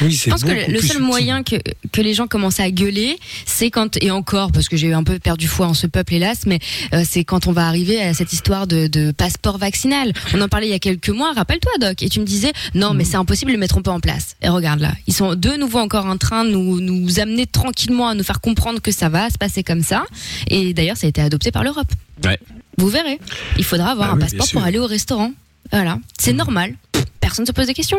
Oui, 0.03 0.11
Je 0.13 0.31
pense 0.31 0.45
que 0.45 0.71
le, 0.71 0.81
seul 0.81 1.01
moyen 1.03 1.43
que, 1.43 1.57
que 1.93 2.01
les 2.01 2.15
gens 2.15 2.27
commencent 2.27 2.61
à 2.61 2.71
gueuler, 2.71 3.19
c'est 3.47 3.71
quand, 3.71 3.97
et 4.03 4.11
encore, 4.11 4.53
parce 4.53 4.69
que 4.69 4.77
j'ai 4.77 4.93
un 4.93 5.05
peu 5.05 5.19
perdu 5.19 5.49
foi 5.49 5.67
en 5.67 5.75
ce 5.75 5.87
peuple, 5.87 6.15
hélas, 6.15 6.41
mais 6.47 6.59
euh, 6.95 7.03
c'est 7.09 7.25
quand 7.25 7.47
on 7.47 7.53
va 7.53 7.67
arriver 7.67 8.01
à 8.03 8.15
cette 8.15 8.33
histoire 8.33 8.67
de, 8.67 8.87
de 8.87 9.11
passeport 9.13 9.59
vaccinal. 9.59 10.13
On 10.35 10.41
en 10.41 10.49
parlait 10.49 10.69
il 10.69 10.71
y 10.71 10.75
a 10.75 10.79
quelques 10.79 11.11
mois, 11.11 11.33
rappelle-toi, 11.33 11.73
Doc, 11.81 12.03
et 12.03 12.09
tu 12.09 12.21
me 12.21 12.25
disais, 12.25 12.53
non, 12.75 12.93
Mm. 12.93 12.97
mais 12.97 13.05
c'est 13.05 13.17
impossible, 13.17 13.51
ils 13.51 13.55
le 13.55 13.61
mettront 13.61 13.83
pas 13.83 13.93
en 13.93 14.01
place. 14.01 14.37
Et 14.43 14.49
regarde 14.49 14.81
là, 14.81 14.93
ils 15.07 15.15
sont 15.15 15.35
de 15.35 15.51
nouveau 15.57 15.79
encore 15.79 16.07
en 16.07 16.17
train 16.17 16.45
de 16.45 16.51
nous, 16.51 16.81
nous 16.81 17.21
amener 17.21 17.47
tranquillement 17.47 18.09
à 18.09 18.15
nous 18.15 18.25
faire 18.25 18.41
comprendre 18.41 18.81
que 18.81 18.93
ça 18.93 19.09
va 19.09 19.31
se 19.31 19.39
passer 19.39 19.63
comme 19.63 19.83
ça. 19.83 20.05
Et 20.49 20.75
d'ailleurs, 20.75 20.97
ça 20.97 21.07
a 21.07 21.11
été 21.11 21.21
adopté 21.21 21.51
par 21.53 21.63
l'Europe. 21.65 21.89
Ouais. 22.25 22.39
Vous 22.79 22.89
verrez. 22.89 23.19
Il 23.59 23.65
faudra 23.65 23.91
avoir 23.93 24.11
Ah 24.11 24.13
un 24.13 24.17
oui, 24.17 24.21
passeport 24.23 24.49
pour 24.53 24.63
aller 24.63 24.79
au 24.79 24.87
restaurant. 24.87 25.33
Voilà. 25.73 25.99
C'est 26.19 26.33
normal. 26.33 26.75
Personne 27.21 27.45
ne 27.45 27.47
se 27.47 27.53
pose 27.53 27.67
des 27.67 27.75
questions. 27.75 27.99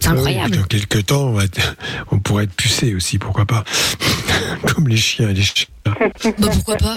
C'est 0.00 0.08
oui, 0.10 0.16
incroyable. 0.18 0.56
dans 0.56 0.62
quelques 0.64 1.06
temps, 1.06 1.28
on, 1.28 1.32
va 1.32 1.44
être- 1.44 1.76
on 2.12 2.18
pourrait 2.18 2.44
être 2.44 2.54
pucé 2.54 2.94
aussi, 2.94 3.18
pourquoi 3.18 3.46
pas. 3.46 3.64
Comme 4.74 4.88
les 4.88 4.96
chiens 4.96 5.30
et 5.30 5.34
les 5.34 5.42
chiens. 5.42 5.66
Bah 5.84 6.48
pourquoi 6.52 6.76
pas 6.76 6.96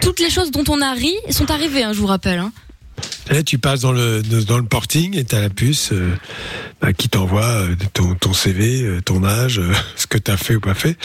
Toutes 0.00 0.18
les 0.20 0.30
choses 0.30 0.50
dont 0.50 0.64
on 0.68 0.80
a 0.80 0.92
ri 0.92 1.12
sont 1.30 1.50
arrivées, 1.50 1.82
hein, 1.82 1.92
je 1.92 1.98
vous 1.98 2.06
rappelle. 2.06 2.38
Hein. 2.38 2.52
Là, 3.30 3.42
tu 3.42 3.58
passes 3.58 3.80
dans 3.80 3.92
le, 3.92 4.22
dans 4.22 4.58
le 4.58 4.64
porting 4.64 5.16
et 5.16 5.24
tu 5.24 5.34
as 5.34 5.40
la 5.40 5.50
puce 5.50 5.92
euh, 5.92 6.14
bah, 6.80 6.92
qui 6.92 7.08
t'envoie 7.08 7.44
euh, 7.44 7.74
ton, 7.92 8.14
ton 8.14 8.32
CV, 8.32 8.82
euh, 8.82 9.00
ton 9.00 9.24
âge, 9.24 9.58
euh, 9.58 9.72
ce 9.96 10.06
que 10.06 10.18
tu 10.18 10.30
as 10.30 10.36
fait 10.36 10.54
ou 10.56 10.60
pas 10.60 10.74
fait. 10.74 10.96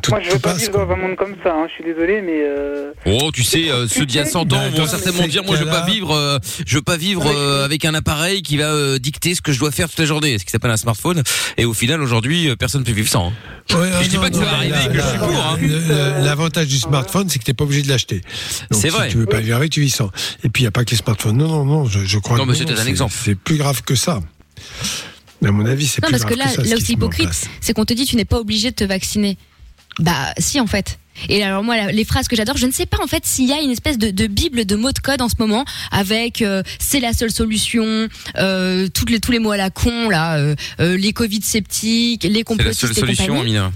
Tout, 0.00 0.10
Moi, 0.12 0.20
je 0.20 0.28
tout 0.28 0.34
veux 0.34 0.38
pas 0.40 0.50
passe. 0.52 0.60
vivre 0.60 0.72
quoi. 0.72 0.84
dans 0.86 0.92
un 0.92 0.96
monde 0.96 1.16
comme 1.16 1.34
ça. 1.42 1.52
hein. 1.54 1.66
Je 1.68 1.74
suis 1.74 1.84
désolé, 1.84 2.22
mais 2.22 2.40
euh, 2.42 2.92
Oh, 3.04 3.30
tu 3.32 3.42
sais, 3.42 3.68
euh, 3.68 3.88
ceux 3.88 4.06
d'il 4.06 4.16
y 4.16 4.20
a 4.20 4.24
100 4.24 4.40
ans 4.42 4.44
Bah, 4.46 4.68
vont 4.74 4.86
certainement 4.86 5.26
dire, 5.26 5.42
moi, 5.44 5.56
je 5.56 5.64
veux 5.64 5.70
pas 5.70 5.84
vivre, 5.84 6.12
euh, 6.14 6.38
je 6.64 6.76
veux 6.76 6.82
pas 6.82 6.96
vivre 6.96 7.24
Ouais. 7.26 7.32
euh, 7.34 7.64
avec 7.64 7.84
un 7.84 7.92
appareil 7.94 8.42
qui 8.42 8.56
va 8.56 8.72
euh, 8.72 8.98
dicter 8.98 9.34
ce 9.34 9.40
que 9.42 9.50
je 9.52 9.58
dois 9.58 9.72
faire 9.72 9.88
toute 9.88 9.98
la 9.98 10.04
journée, 10.04 10.38
ce 10.38 10.44
qui 10.44 10.52
s'appelle 10.52 10.70
un 10.70 10.76
smartphone. 10.76 11.22
Et 11.56 11.64
au 11.64 11.74
final, 11.74 12.00
aujourd'hui, 12.00 12.48
euh, 12.48 12.54
personne 12.56 12.82
ne 12.82 12.86
peut 12.86 12.92
vivre 12.92 13.08
sans. 13.08 13.28
hein. 13.28 13.32
Ouais, 13.76 13.90
ah 13.92 14.02
Je 14.02 14.08
dis 14.08 14.16
non, 14.16 14.22
pas 14.22 14.30
que 14.30 14.36
non, 14.36 14.40
ça 14.42 14.46
va 14.46 14.52
là, 14.52 14.56
arriver 14.58 14.76
et 14.84 14.88
que 14.92 14.96
là, 14.98 15.04
je 15.04 15.08
suis 15.10 15.18
pour, 15.18 15.90
hein. 15.96 16.20
L'avantage 16.22 16.66
du 16.68 16.78
smartphone, 16.78 17.28
c'est 17.28 17.38
que 17.40 17.44
t'es 17.44 17.54
pas 17.54 17.64
obligé 17.64 17.82
de 17.82 17.88
l'acheter. 17.88 18.20
C'est 18.70 18.80
si 18.82 18.88
vrai. 18.88 19.08
tu 19.08 19.16
veux 19.18 19.26
pas 19.26 19.40
vivre 19.40 19.56
avec, 19.56 19.70
tu 19.72 19.80
vis 19.80 19.90
sans. 19.90 20.10
Et 20.44 20.48
puis, 20.48 20.62
il 20.62 20.64
n'y 20.64 20.68
a 20.68 20.72
pas 20.72 20.84
que 20.84 20.90
les 20.92 20.96
smartphones. 20.96 21.36
Non, 21.36 21.48
non, 21.48 21.64
non, 21.64 21.84
je, 21.86 22.04
je 22.04 22.18
crois 22.18 22.36
Non, 22.38 22.44
que 22.44 22.50
mais 22.50 22.54
c'était 22.56 22.72
un 22.72 22.76
c'est- 22.76 22.88
exemple. 22.88 23.14
C'est 23.20 23.34
plus 23.34 23.56
grave 23.56 23.82
que 23.82 23.96
ça. 23.96 24.20
À 25.44 25.50
mon 25.50 25.66
avis, 25.66 25.86
c'est 25.88 26.00
Non, 26.02 26.06
plus 26.08 26.12
parce 26.20 26.24
que 26.24 26.34
grave 26.38 26.46
là, 26.50 26.54
ça. 26.54 26.62
ce 26.64 26.68
là 26.70 26.76
qui 26.76 26.82
aussi 26.82 26.92
hypocrite, 26.92 27.28
c'est 27.60 27.72
qu'on 27.72 27.84
te 27.84 27.92
dit 27.94 28.04
tu 28.06 28.14
n'es 28.14 28.24
pas 28.24 28.38
obligé 28.38 28.70
de 28.70 28.76
te 28.76 28.84
vacciner. 28.84 29.36
Bah 29.98 30.32
si 30.38 30.60
en 30.60 30.66
fait. 30.66 30.98
Et 31.28 31.44
alors 31.44 31.62
moi, 31.62 31.76
la- 31.76 31.92
les 31.92 32.04
phrases 32.04 32.26
que 32.26 32.34
j'adore, 32.36 32.56
je 32.56 32.66
ne 32.66 32.72
sais 32.72 32.86
pas 32.86 32.96
en 33.02 33.06
fait 33.06 33.26
s'il 33.26 33.46
y 33.46 33.52
a 33.52 33.60
une 33.60 33.70
espèce 33.70 33.98
de, 33.98 34.10
de 34.10 34.26
bible 34.26 34.64
de 34.64 34.76
mots 34.76 34.92
de 34.92 34.98
code 34.98 35.20
en 35.20 35.28
ce 35.28 35.34
moment 35.38 35.64
avec 35.90 36.40
euh, 36.40 36.62
c'est 36.78 37.00
la 37.00 37.12
seule 37.12 37.30
solution, 37.30 38.08
euh, 38.38 38.88
toutes 38.88 39.10
les, 39.10 39.20
tous 39.20 39.30
les 39.32 39.38
mots 39.38 39.50
à 39.52 39.58
la 39.58 39.68
con 39.70 40.08
là, 40.08 40.38
euh, 40.38 40.54
les 40.78 41.12
Covid 41.12 41.42
sceptiques, 41.42 42.24
les 42.24 42.30
C'est 42.30 42.38
la 42.38 42.44
complotistes 42.44 42.80
seule 42.80 42.94
solution. 42.94 43.40
Amina. 43.40 43.72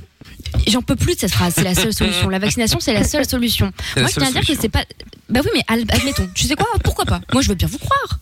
J'en 0.67 0.81
peux 0.81 0.97
plus 0.97 1.15
de 1.17 1.21
cette 1.21 1.33
phrase, 1.33 1.53
c'est 1.57 1.63
la 1.65 1.75
seule 1.75 1.93
solution. 1.93 2.29
La 2.31 2.39
vaccination, 2.39 2.81
c'est 2.81 2.95
la 2.95 3.05
seule 3.05 3.29
solution. 3.29 3.71
Moi, 3.97 4.07
je 4.09 4.13
tiens 4.15 4.29
à 4.29 4.33
dire 4.33 4.47
que 4.47 4.61
c'est 4.61 4.69
pas. 4.71 4.85
Bah 5.29 5.41
oui, 5.45 5.51
mais 5.55 5.63
ad- 5.69 5.85
admettons. 5.93 6.29
Tu 6.35 6.47
sais 6.47 6.55
quoi 6.55 6.67
Pourquoi 6.83 7.05
pas? 7.05 7.21
Moi, 7.35 7.43
je 7.43 7.49
veux 7.49 7.55
bien 7.55 7.69
vous 7.69 7.79
croire. 7.79 8.19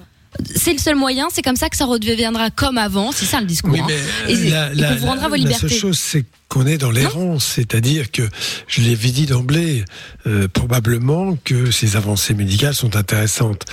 C'est 0.56 0.72
le 0.72 0.78
seul 0.78 0.96
moyen. 0.96 1.28
C'est 1.32 1.42
comme 1.42 1.56
ça 1.56 1.68
que 1.68 1.76
ça 1.76 1.84
redeviendra 1.86 2.50
comme 2.50 2.78
avant. 2.78 3.12
C'est 3.12 3.24
ça 3.26 3.40
le 3.40 3.46
discours. 3.46 3.72
Oui, 3.72 3.80
hein. 3.80 3.86
Et- 4.28 4.50
la, 4.50 4.72
et 4.72 4.74
la- 4.74 4.94
vous 4.96 5.06
rendra 5.06 5.28
vos 5.28 5.34
la 5.34 5.38
libertés. 5.38 5.68
seule 5.68 5.78
chose, 5.78 5.98
c'est 5.98 6.24
qu'on 6.48 6.66
est 6.66 6.78
dans 6.78 6.90
l'errance. 6.90 7.44
C'est-à-dire 7.44 8.10
que, 8.10 8.22
je 8.66 8.80
l'ai 8.82 8.96
dit 8.96 9.26
d'emblée, 9.26 9.84
euh, 10.26 10.48
probablement 10.48 11.36
que 11.44 11.70
ces 11.70 11.96
avancées 11.96 12.34
médicales 12.34 12.74
sont 12.74 12.96
intéressantes. 12.96 13.64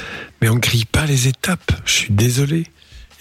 Mais 0.42 0.50
on 0.50 0.56
ne 0.56 0.60
grille 0.60 0.86
pas 0.86 1.06
les 1.06 1.28
étapes. 1.28 1.72
Je 1.86 1.92
suis 1.92 2.14
désolé. 2.14 2.66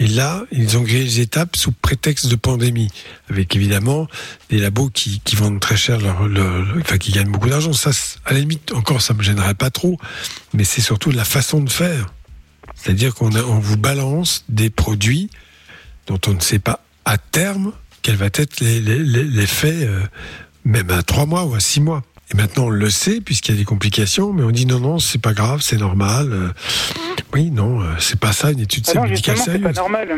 Et 0.03 0.07
là, 0.07 0.45
ils 0.51 0.79
ont 0.79 0.81
grillé 0.81 1.05
les 1.05 1.21
étapes 1.21 1.57
sous 1.57 1.73
prétexte 1.73 2.27
de 2.29 2.35
pandémie, 2.37 2.89
avec 3.29 3.55
évidemment 3.55 4.07
des 4.49 4.57
labos 4.59 4.89
qui, 4.89 5.21
qui 5.25 5.37
vendent 5.37 5.61
très 5.61 5.77
cher 5.77 6.01
leur, 6.01 6.27
leur- 6.27 6.59
leur- 6.63 6.77
enfin 6.81 6.97
qui 6.97 7.13
gagnent 7.13 7.31
beaucoup 7.31 7.51
d'argent. 7.51 7.75
Ça, 7.75 7.91
à 8.25 8.33
la 8.33 8.39
limite, 8.41 8.73
encore, 8.73 9.03
ça 9.03 9.13
me 9.13 9.23
gênerait 9.23 9.53
pas 9.55 9.69
trop, 9.69 9.99
mais 10.55 10.65
c'est 10.65 10.81
surtout 10.81 11.11
la 11.11 11.25
façon 11.27 11.61
de 11.61 11.69
faire. 11.69 12.15
C'est-à-dire 12.83 13.15
qu'on 13.15 13.35
on 13.35 13.59
vous 13.59 13.77
balance 13.77 14.45
des 14.49 14.71
produits 14.71 15.31
dont 16.07 16.19
on 16.27 16.35
ne 16.35 16.41
sait 16.41 16.59
pas 16.59 16.81
à 17.05 17.19
terme 17.19 17.73
quel 18.03 18.17
va 18.17 18.27
être 18.27 18.61
l'effet, 18.61 19.81
euh, 19.83 20.01
même 20.65 20.91
à 20.91 21.03
trois 21.03 21.27
mois 21.27 21.45
ou 21.45 21.55
à 21.55 21.61
six 21.61 21.81
mois. 21.81 22.03
Et 22.33 22.37
maintenant, 22.37 22.67
on 22.67 22.71
le 22.71 22.91
sait 22.91 23.21
puisqu'il 23.21 23.53
y 23.53 23.55
a 23.55 23.59
des 23.59 23.65
complications, 23.65 24.33
mais 24.33 24.43
on 24.43 24.51
dit 24.51 24.65
non, 24.65 24.81
non, 24.81 24.99
c'est 24.99 25.21
pas 25.21 25.33
grave, 25.33 25.61
c'est 25.61 25.77
normal. 25.77 26.33
euh. 26.33 26.49
oui, 27.35 27.51
non, 27.51 27.83
euh, 27.83 27.95
c'est 27.99 28.19
pas 28.19 28.33
ça 28.33 28.51
une 28.53 28.61
étude 28.61 28.85
ah 28.89 29.01
médicale 29.01 29.37
justement, 29.37 29.37
c'est 29.37 29.59
pas 29.59 29.75
sérieuse. 29.75 29.77
normal. 29.77 30.09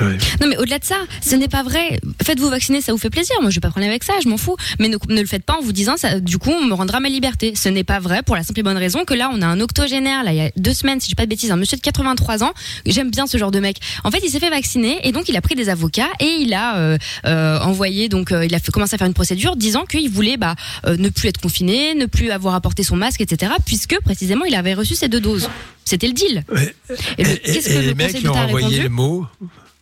Ouais. 0.00 0.18
Non 0.40 0.48
mais 0.48 0.56
au-delà 0.56 0.78
de 0.78 0.84
ça, 0.84 0.96
ce 1.24 1.34
n'est 1.36 1.48
pas 1.48 1.62
vrai. 1.62 2.00
Faites-vous 2.22 2.48
vacciner, 2.48 2.80
ça 2.80 2.92
vous 2.92 2.98
fait 2.98 3.10
plaisir. 3.10 3.34
Moi, 3.40 3.50
je 3.50 3.56
vais 3.56 3.60
pas 3.60 3.70
prendre 3.70 3.86
avec 3.86 4.02
ça, 4.04 4.14
je 4.22 4.28
m'en 4.28 4.36
fous. 4.36 4.56
Mais 4.78 4.88
ne, 4.88 4.96
ne 5.08 5.20
le 5.20 5.26
faites 5.26 5.44
pas 5.44 5.56
en 5.58 5.62
vous 5.62 5.72
disant, 5.72 5.96
ça, 5.96 6.20
du 6.20 6.38
coup, 6.38 6.50
on 6.50 6.64
me 6.64 6.74
rendra 6.74 7.00
ma 7.00 7.08
liberté. 7.08 7.54
Ce 7.54 7.68
n'est 7.68 7.84
pas 7.84 8.00
vrai 8.00 8.22
pour 8.22 8.34
la 8.36 8.42
simple 8.42 8.60
et 8.60 8.62
bonne 8.62 8.76
raison 8.76 9.04
que 9.04 9.14
là, 9.14 9.30
on 9.32 9.40
a 9.42 9.46
un 9.46 9.60
octogénaire. 9.60 10.24
Là, 10.24 10.32
il 10.32 10.36
y 10.36 10.40
a 10.40 10.50
deux 10.56 10.74
semaines, 10.74 11.00
si 11.00 11.06
je 11.06 11.10
dis 11.10 11.14
pas 11.14 11.24
de 11.24 11.30
bêtises, 11.30 11.50
un 11.50 11.56
monsieur 11.56 11.76
de 11.76 11.82
83 11.82 12.42
ans. 12.42 12.52
J'aime 12.86 13.10
bien 13.10 13.26
ce 13.26 13.38
genre 13.38 13.50
de 13.50 13.60
mec. 13.60 13.78
En 14.04 14.10
fait, 14.10 14.20
il 14.24 14.30
s'est 14.30 14.40
fait 14.40 14.50
vacciner 14.50 14.98
et 15.06 15.12
donc 15.12 15.28
il 15.28 15.36
a 15.36 15.40
pris 15.40 15.54
des 15.54 15.68
avocats 15.68 16.08
et 16.20 16.26
il 16.40 16.52
a 16.54 16.76
euh, 16.76 16.98
euh, 17.26 17.58
envoyé, 17.60 18.08
donc 18.08 18.32
euh, 18.32 18.44
il 18.44 18.54
a 18.54 18.58
fait, 18.58 18.72
commencé 18.72 18.94
à 18.94 18.98
faire 18.98 19.06
une 19.06 19.14
procédure 19.14 19.56
disant 19.56 19.84
qu'il 19.84 20.10
voulait 20.10 20.36
bah, 20.36 20.54
euh, 20.86 20.96
ne 20.96 21.08
plus 21.08 21.28
être 21.28 21.40
confiné, 21.40 21.94
ne 21.94 22.06
plus 22.06 22.30
avoir 22.30 22.54
à 22.54 22.60
porter 22.60 22.82
son 22.82 22.96
masque, 22.96 23.20
etc. 23.20 23.52
Puisque 23.64 23.98
précisément, 24.00 24.44
il 24.44 24.54
avait 24.54 24.74
reçu 24.74 24.94
ces 24.94 25.08
deux 25.08 25.20
doses. 25.20 25.48
C'était 25.84 26.06
le 26.06 26.12
deal. 26.14 26.44
Ouais. 26.50 26.74
Et, 27.18 27.24
le- 27.24 27.30
Et, 27.30 27.38
qu'est-ce 27.40 27.68
et 27.70 27.74
que 27.74 27.78
les 27.80 27.86
le 27.88 27.94
mecs 27.94 28.06
Conseil 28.08 28.20
qui 28.22 28.28
ont 28.28 28.32
envoyé 28.34 28.82
le 28.82 28.88
mot, 28.88 29.26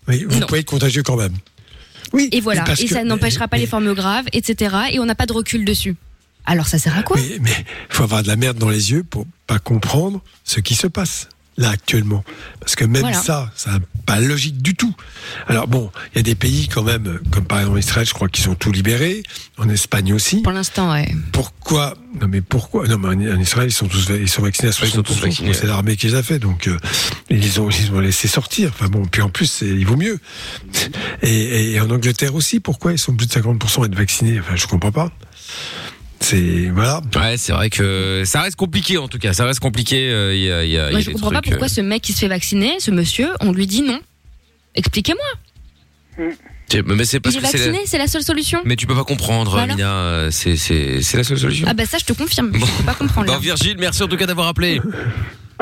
oui, 0.09 0.25
vous 0.29 0.39
Non. 0.41 0.47
pouvez 0.47 0.61
être 0.61 0.67
contagieux 0.67 1.03
quand 1.03 1.17
même. 1.17 1.35
Oui, 2.13 2.29
Et 2.33 2.41
voilà, 2.41 2.65
et 2.79 2.87
que- 2.87 2.93
ça 2.95 3.05
n'empêchera 3.05 3.49
pas 3.49 3.57
mais- 3.57 3.63
les 3.63 3.67
formes 3.67 3.95
graves, 3.95 4.27
etc. 4.33 4.77
Et 4.93 4.99
on 4.99 5.07
n'a 5.07 5.15
pas 5.15 5.27
de 5.27 5.33
recul 5.33 5.65
dessus. 5.65 5.97
Alors 6.45 6.67
ça 6.67 6.79
sert 6.79 6.97
à 6.99 7.03
quoi? 7.03 7.17
Mais 7.17 7.39
mais 7.41 7.51
il 7.91 7.95
faut 7.95 8.03
avoir 8.03 8.23
de 8.23 8.29
la 8.29 8.37
merde 8.37 8.59
dans 8.59 8.69
les 8.69 8.91
yeux 8.91 9.05
pour 9.05 9.27
pas 9.47 9.59
comprendre 9.61 10.21
ce 10.45 10.59
qui 10.61 10.75
se 10.75 10.89
passe 10.89 11.29
là 11.57 11.71
actuellement. 11.71 12.25
Parce 12.61 12.77
que 12.77 12.85
même 12.85 13.03
Voilà. 13.03 13.21
ça, 13.21 13.51
ça 13.55 13.73
n'a 13.73 13.79
pas 14.07 14.21
logique 14.21 14.63
du 14.63 14.75
tout. 14.75 14.95
Alors 15.49 15.69
bon, 15.69 15.91
il 16.13 16.17
y 16.17 16.21
a 16.21 16.23
des 16.23 16.35
pays 16.35 16.69
quand 16.69 16.83
même, 16.83 17.21
comme 17.31 17.45
par 17.45 17.61
exemple 17.61 17.79
Israël, 17.79 18.07
je 18.07 18.15
crois 18.15 18.29
qu'ils 18.29 18.45
sont 18.45 18.55
tout 18.55 18.73
libérés. 18.73 19.23
En 19.59 19.69
Espagne 19.69 20.13
aussi. 20.15 20.43
Pour 20.43 20.53
l'instant, 20.53 20.91
ouais. 20.93 21.15
Pourquoi? 21.31 21.95
Non 22.21 22.27
mais 22.27 22.41
pourquoi? 22.41 22.89
Non 22.89 22.99
mais 22.99 23.31
en 23.31 23.39
Israël, 23.39 23.69
ils 23.69 23.73
sont 23.73 23.87
tous 23.87 24.09
ils 24.11 24.29
sont 24.29 24.43
vaccinés 24.43 24.69
à 24.69 24.73
60%. 24.73 24.85
Ils 24.87 24.91
sont 24.91 25.03
tous 25.03 25.21
vaccinés, 25.21 25.53
C'est 25.55 25.67
l'armée 25.67 25.97
qui 25.97 26.07
les 26.09 26.15
a 26.15 26.23
fait, 26.23 26.39
donc 26.39 26.67
euh, 26.69 26.77
ils 27.31 27.61
ont 27.61 27.69
ils 27.71 27.93
ont 27.93 28.01
laissé 28.01 28.29
sortir. 28.29 28.71
Enfin 28.75 28.89
bon, 28.89 29.05
puis 29.05 29.23
en 29.23 29.29
plus, 29.29 29.61
il 29.63 29.87
vaut 29.87 29.97
mieux. 29.97 30.19
Et, 31.23 31.73
et 31.73 31.81
en 31.81 31.91
Angleterre 31.91 32.35
aussi, 32.35 32.61
pourquoi 32.61 32.93
ils 32.93 32.99
sont 32.99 33.15
plus 33.15 33.27
de 33.27 33.33
50% 33.33 33.83
à 33.83 33.87
être 33.87 33.95
vaccinés? 33.95 34.41
Enfin, 34.41 34.57
je 34.57 34.67
comprends 34.67 34.93
pas. 34.93 35.13
C'est 36.23 36.71
voilà. 36.73 37.01
Ouais, 37.17 37.37
c'est 37.37 37.53
vrai 37.53 37.69
que 37.69 38.23
ça 38.25 38.41
reste 38.43 38.57
compliqué 38.57 38.97
en 38.97 39.09
tout 39.09 39.19
cas. 39.19 39.33
Ça 39.33 39.45
reste 39.45 39.61
compliqué. 39.61 40.09
euh, 40.11 40.35
Il 40.35 40.43
y 40.43 40.51
a, 40.51 40.65
il 40.65 40.71
y 40.71 40.79
a- 40.79 40.87
il 40.87 40.89
y 40.89 40.93
Moi, 40.93 40.99
a 40.99 41.01
je 41.03 41.07
des 41.09 41.13
comprends 41.13 41.31
pas 41.31 41.43
pourquoi 41.43 41.67
euh, 41.67 41.69
ce 41.69 41.81
mec 41.81 42.01
qui 42.03 42.13
se 42.13 42.21
fait 42.21 42.29
vacciner, 42.29 42.77
ce 42.81 42.91
monsieur, 42.91 43.29
on 43.41 43.53
lui 43.53 43.67
dit 43.67 43.83
non. 43.83 44.01
Expliquez-moi. 44.75 46.29
Mais 46.87 47.05
c'est 47.05 47.21
parce 47.21 47.37
que 47.37 47.47
c'est 47.47 47.59
la- 47.59 47.65
vacciné, 47.65 47.81
c'est 47.87 47.99
la 47.99 48.07
seule 48.07 48.23
solution. 48.23 48.61
Mais 48.65 48.77
tu 48.77 48.87
peux 48.87 48.95
pas 48.95 49.05
comprendre, 49.05 49.57
Bah 49.57 49.63
alors 49.63 49.75
Amina. 49.75 49.91
euh, 49.95 50.31
C'est 50.31 50.57
c'est 50.57 51.03
c'est 51.03 51.19
la 51.19 51.25
seule 51.25 51.39
solution. 51.39 51.67
Ah 51.69 51.75
bah 51.75 51.85
ça, 51.85 51.99
je 51.99 52.05
te 52.05 52.13
confirme. 52.15 52.51
Je 52.55 52.61
peux 52.61 52.85
pas 52.85 52.95
comprendre. 52.95 53.27
Bon. 53.27 53.39
Virgile, 53.39 53.77
merci 53.79 54.03
en 54.03 54.09
tout 54.09 54.17
cas 54.17 54.25
d'avoir 54.27 54.49
appelé. 54.49 54.81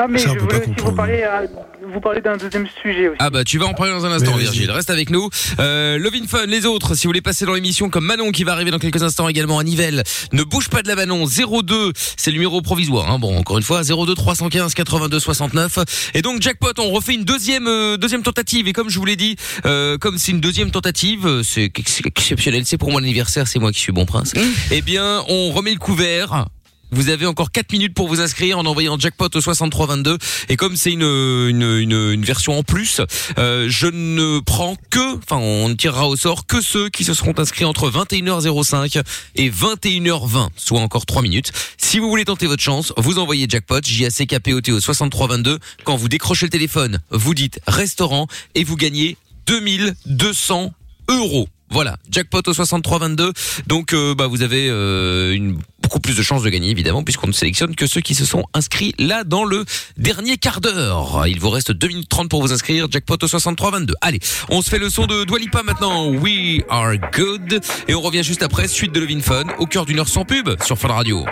Ah, 0.03 0.07
mais 0.09 0.17
Ça, 0.17 0.31
je 0.33 0.39
voulais 0.39 0.61
aussi 0.61 0.71
vous 0.83 0.91
parler, 0.93 1.21
euh, 1.23 1.45
vous 1.93 1.99
parler 2.01 2.21
d'un 2.21 2.35
deuxième 2.35 2.65
sujet 2.81 3.07
aussi. 3.09 3.17
Ah 3.19 3.29
bah 3.29 3.43
tu 3.43 3.59
vas 3.59 3.65
en 3.67 3.73
parler 3.73 3.91
dans 3.91 4.03
un 4.05 4.11
instant. 4.11 4.35
Virgile, 4.35 4.71
reste 4.71 4.89
avec 4.89 5.11
nous. 5.11 5.29
Euh, 5.59 5.99
Love 5.99 6.15
in 6.15 6.25
Fun, 6.27 6.45
les 6.47 6.65
autres, 6.65 6.95
si 6.95 7.03
vous 7.05 7.09
voulez 7.09 7.21
passer 7.21 7.45
dans 7.45 7.53
l'émission 7.53 7.89
comme 7.89 8.05
Manon 8.05 8.31
qui 8.31 8.43
va 8.43 8.53
arriver 8.53 8.71
dans 8.71 8.79
quelques 8.79 9.03
instants 9.03 9.27
également 9.27 9.59
à 9.59 9.63
Nivelles, 9.63 10.01
ne 10.33 10.41
bouge 10.43 10.69
pas 10.69 10.81
de 10.81 10.87
la 10.87 10.95
Manon, 10.95 11.25
02, 11.27 11.91
c'est 12.17 12.31
le 12.31 12.35
numéro 12.37 12.61
provisoire, 12.63 13.11
hein. 13.11 13.19
bon 13.19 13.37
encore 13.37 13.57
une 13.59 13.63
fois, 13.63 13.83
02 13.83 14.15
315 14.15 14.73
82 14.73 15.19
69. 15.19 15.79
Et 16.15 16.21
donc 16.23 16.41
jackpot, 16.41 16.71
on 16.79 16.89
refait 16.89 17.13
une 17.13 17.23
deuxième 17.25 17.67
euh, 17.67 17.97
deuxième 17.97 18.23
tentative 18.23 18.67
et 18.67 18.73
comme 18.73 18.89
je 18.89 18.97
vous 18.97 19.05
l'ai 19.05 19.15
dit, 19.15 19.35
euh, 19.65 19.97
comme 19.99 20.17
c'est 20.17 20.31
une 20.31 20.41
deuxième 20.41 20.71
tentative, 20.71 21.27
euh, 21.27 21.43
c'est 21.43 21.65
ex- 21.65 22.01
exceptionnel, 22.05 22.63
c'est 22.65 22.77
pour 22.79 22.91
mon 22.91 22.97
anniversaire, 22.97 23.47
c'est 23.47 23.59
moi 23.59 23.71
qui 23.71 23.79
suis 23.79 23.91
bon 23.91 24.05
prince. 24.05 24.33
Eh 24.71 24.81
bien 24.81 25.23
on 25.27 25.51
remet 25.51 25.73
le 25.73 25.79
couvert. 25.79 26.45
Vous 26.93 27.09
avez 27.09 27.25
encore 27.25 27.51
4 27.51 27.71
minutes 27.71 27.93
pour 27.93 28.09
vous 28.09 28.19
inscrire 28.19 28.59
en 28.59 28.65
envoyant 28.65 28.99
jackpot 28.99 29.29
au 29.33 29.41
6322 29.41 30.17
et 30.49 30.57
comme 30.57 30.75
c'est 30.75 30.91
une, 30.91 31.03
une, 31.03 31.61
une, 31.61 32.11
une 32.11 32.25
version 32.25 32.57
en 32.57 32.63
plus, 32.63 32.99
euh, 33.37 33.67
je 33.69 33.87
ne 33.87 34.39
prends 34.39 34.75
que, 34.89 35.15
enfin 35.17 35.37
on 35.37 35.69
ne 35.69 35.73
tirera 35.73 36.09
au 36.09 36.17
sort 36.17 36.45
que 36.45 36.59
ceux 36.61 36.89
qui 36.89 37.05
se 37.05 37.13
seront 37.13 37.33
inscrits 37.37 37.63
entre 37.63 37.89
21h05 37.89 39.01
et 39.35 39.49
21h20, 39.49 40.49
soit 40.57 40.81
encore 40.81 41.05
3 41.05 41.21
minutes. 41.21 41.51
Si 41.77 41.97
vous 41.97 42.09
voulez 42.09 42.25
tenter 42.25 42.47
votre 42.47 42.61
chance, 42.61 42.93
vous 42.97 43.19
envoyez 43.19 43.47
jackpot, 43.47 43.81
J-A-C-K-P-O-T 43.83 44.71
au 44.73 44.79
6322. 44.81 45.59
Quand 45.85 45.95
vous 45.95 46.09
décrochez 46.09 46.45
le 46.45 46.51
téléphone, 46.51 46.99
vous 47.09 47.33
dites 47.33 47.61
restaurant 47.67 48.27
et 48.53 48.65
vous 48.65 48.75
gagnez 48.75 49.17
2200 49.45 50.73
euros. 51.07 51.47
Voilà, 51.71 51.95
jackpot 52.09 52.41
au 52.45 52.53
6322. 52.53 53.31
Donc 53.67 53.93
euh, 53.93 54.13
bah 54.13 54.27
vous 54.27 54.41
avez 54.41 54.67
euh, 54.69 55.53
beaucoup 55.81 56.01
plus 56.01 56.17
de 56.17 56.21
chances 56.21 56.43
de 56.43 56.49
gagner 56.49 56.69
évidemment 56.69 57.01
puisqu'on 57.01 57.27
ne 57.27 57.31
sélectionne 57.31 57.75
que 57.75 57.87
ceux 57.87 58.01
qui 58.01 58.13
se 58.13 58.25
sont 58.25 58.43
inscrits 58.53 58.93
là 58.99 59.23
dans 59.23 59.45
le 59.45 59.63
dernier 59.95 60.37
quart 60.37 60.59
d'heure. 60.59 61.25
Il 61.27 61.39
vous 61.39 61.49
reste 61.49 61.71
2 61.71 61.87
minutes 61.87 62.09
30 62.09 62.29
pour 62.29 62.41
vous 62.41 62.51
inscrire, 62.51 62.87
jackpot 62.91 63.15
au 63.21 63.27
6322. 63.27 63.93
Allez, 64.01 64.19
on 64.49 64.61
se 64.61 64.69
fait 64.69 64.79
le 64.79 64.89
son 64.89 65.07
de 65.07 65.23
Dwalipa 65.23 65.63
maintenant. 65.63 66.09
We 66.09 66.61
are 66.69 66.95
good 67.13 67.61
et 67.87 67.95
on 67.95 68.01
revient 68.01 68.23
juste 68.23 68.43
après 68.43 68.67
suite 68.67 68.91
de 68.91 68.99
Levin 68.99 69.21
Fun 69.21 69.45
au 69.57 69.65
cœur 69.65 69.85
d'une 69.85 69.99
heure 69.99 70.09
sans 70.09 70.25
pub 70.25 70.49
sur 70.63 70.77
Fun 70.77 70.89
Radio. 70.89 71.25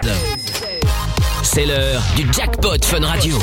C'est 1.44 1.66
l'heure 1.66 2.02
du 2.16 2.26
jackpot 2.32 2.78
Fun 2.86 3.06
Radio. 3.06 3.38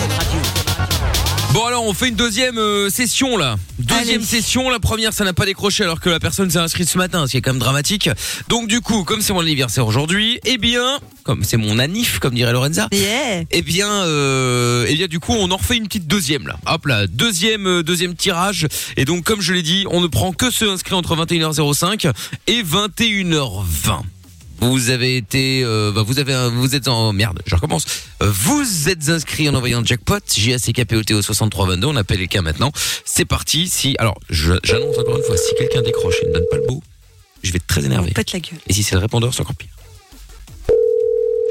Bon 1.57 1.65
alors 1.65 1.87
on 1.87 1.95
fait 1.95 2.09
une 2.11 2.17
deuxième 2.17 2.59
euh, 2.59 2.91
session 2.91 3.39
là. 3.39 3.57
Deuxième 3.79 4.17
Allez. 4.19 4.27
session, 4.27 4.69
la 4.69 4.79
première 4.79 5.15
ça 5.15 5.25
n'a 5.25 5.33
pas 5.33 5.47
décroché 5.47 5.85
alors 5.85 6.01
que 6.01 6.11
la 6.11 6.21
personne 6.21 6.51
s'est 6.51 6.59
inscrite 6.59 6.87
ce 6.87 6.99
matin, 6.99 7.27
ce 7.27 7.31
qui 7.31 7.39
est 7.39 7.41
quand 7.41 7.53
même 7.55 7.61
dramatique. 7.61 8.11
Donc 8.51 8.69
du 8.69 8.83
coup, 8.83 9.05
comme 9.05 9.23
c'est 9.23 9.33
mon 9.33 9.41
anniversaire 9.41 9.87
aujourd'hui, 9.87 10.39
eh 10.45 10.59
bien, 10.59 10.99
comme 11.23 11.45
c'est 11.45 11.57
mon 11.57 11.79
anif 11.79 12.19
comme 12.19 12.35
dirait 12.35 12.53
Lorenza, 12.53 12.89
Yeah. 12.93 13.45
eh 13.51 13.63
bien, 13.63 13.89
euh, 13.91 14.85
eh 14.87 14.95
bien 14.97 15.07
du 15.07 15.19
coup 15.19 15.33
on 15.33 15.51
en 15.51 15.57
refait 15.57 15.79
une 15.79 15.87
petite 15.87 16.07
deuxième 16.07 16.47
là. 16.47 16.59
Hop 16.67 16.85
là, 16.85 17.07
deuxième 17.07 17.67
euh, 17.67 17.83
deuxième 17.83 18.15
tirage. 18.17 18.67
Et 18.99 19.07
donc 19.07 19.25
comme 19.25 19.41
je 19.41 19.55
l'ai 19.55 19.63
dit, 19.63 19.87
on 19.91 20.03
ne 20.03 20.09
prend 20.09 20.33
que 20.33 20.51
ceux 20.51 20.71
inscrits 20.71 20.93
entre 20.95 21.17
21h05 21.17 22.13
et 22.49 22.63
21h20. 22.63 24.03
Vous 24.61 24.91
avez 24.91 25.17
été, 25.17 25.63
euh, 25.65 25.93
bah, 25.93 26.03
vous 26.03 26.19
avez, 26.19 26.33
un- 26.33 26.49
vous 26.49 26.75
êtes 26.75 26.89
en 26.89 27.13
merde. 27.13 27.41
Je 27.47 27.55
recommence. 27.55 27.85
Euh, 28.23 28.31
Vous 28.31 28.89
êtes 28.89 29.09
inscrit 29.11 29.49
en 29.49 29.55
envoyant 29.55 29.85
jackpot 29.85 30.19
J 30.35 30.55
A 30.55 30.59
C 30.59 30.73
K 30.73 30.85
P 30.85 30.97
O 30.97 31.03
T 31.03 31.15
au 31.15 31.23
6322. 31.23 31.87
On 31.87 31.97
appelle 31.97 32.19
les 32.21 32.29
cas 32.29 32.41
maintenant. 32.43 32.73
C'est 33.05 33.25
parti. 33.27 33.69
Si, 33.69 33.95
alors, 33.99 34.19
je- 34.31 34.55
j'annonce 34.65 34.99
encore 34.99 35.19
une 35.19 35.23
fois, 35.23 35.37
si 35.37 35.55
quelqu'un 35.57 35.83
décroche 35.83 36.17
et 36.23 36.29
ne 36.29 36.33
donne 36.33 36.47
pas 36.51 36.57
le 36.57 36.67
beau, 36.67 36.83
je 37.43 37.53
vais 37.53 37.57
être 37.57 37.67
très 37.67 37.85
énervé. 37.85 38.13
Pète 38.13 38.33
la 38.33 38.41
gueule. 38.41 38.59
Et 38.67 38.73
si 38.73 38.83
c'est 38.83 38.95
le 38.95 39.01
répondeur, 39.01 39.35
c'est 39.35 39.43
encore 39.43 39.55
pire. 39.57 39.69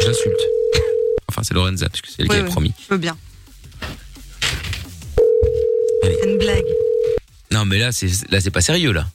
Je 0.02 0.08
l'insulte. 0.08 0.40
Enfin, 1.30 1.42
c'est 1.44 1.54
Lorenza 1.56 1.90
parce 1.90 2.02
que 2.02 2.08
c'est 2.08 2.22
elle 2.22 2.28
qui 2.28 2.32
Oui, 2.34 2.38
avait 2.40 2.46
oui. 2.48 2.52
promis. 2.52 2.74
Je 2.88 2.94
veux 2.94 3.00
bien. 3.00 3.18
Allez. 6.04 6.18
C'est 6.22 6.30
une 6.30 6.38
blague. 6.38 6.66
Non, 7.52 7.66
mais 7.66 7.80
là, 7.80 7.92
c'est 7.92 8.08
là, 8.30 8.40
c'est 8.42 8.52
pas 8.52 8.62
sérieux 8.62 8.92
là. 8.92 9.08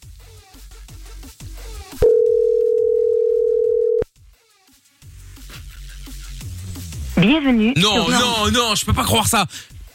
Bienvenue. 7.20 7.72
Non, 7.76 8.06
sur- 8.06 8.10
non, 8.10 8.50
non, 8.52 8.74
je 8.74 8.84
peux 8.84 8.92
pas 8.92 9.04
croire 9.04 9.26
ça. 9.28 9.46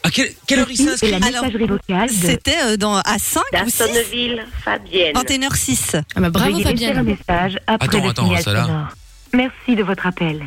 À 0.02 0.10
quelle, 0.10 0.32
quelle 0.46 0.60
heure 0.60 0.70
il 0.70 0.76
s'est 0.76 0.90
inscrit 0.90 1.10
la 1.10 1.16
Alors, 1.16 1.42
messagerie 1.42 1.66
vocale 1.66 2.08
de... 2.08 2.14
C'était 2.26 2.58
euh, 2.62 2.76
dans, 2.76 2.96
à 2.96 3.18
5 3.18 3.40
ou 3.40 3.68
6 3.70 3.78
D'Assonneville, 3.78 4.46
Fabienne. 4.64 5.14
21h06. 5.16 6.02
Ah 6.14 6.20
bah 6.20 6.30
bravo 6.30 6.52
Veuillez 6.52 6.64
laisser 6.64 6.86
Fabienne. 6.94 7.02
message 7.02 7.58
après 7.66 7.88
Attends, 7.88 8.04
le 8.04 8.10
attends, 8.10 8.24
signal 8.26 8.42
ça 8.42 8.52
là. 8.52 8.64
sonore. 8.66 8.86
Merci 9.32 9.74
de 9.76 9.82
votre 9.82 10.06
appel. 10.06 10.44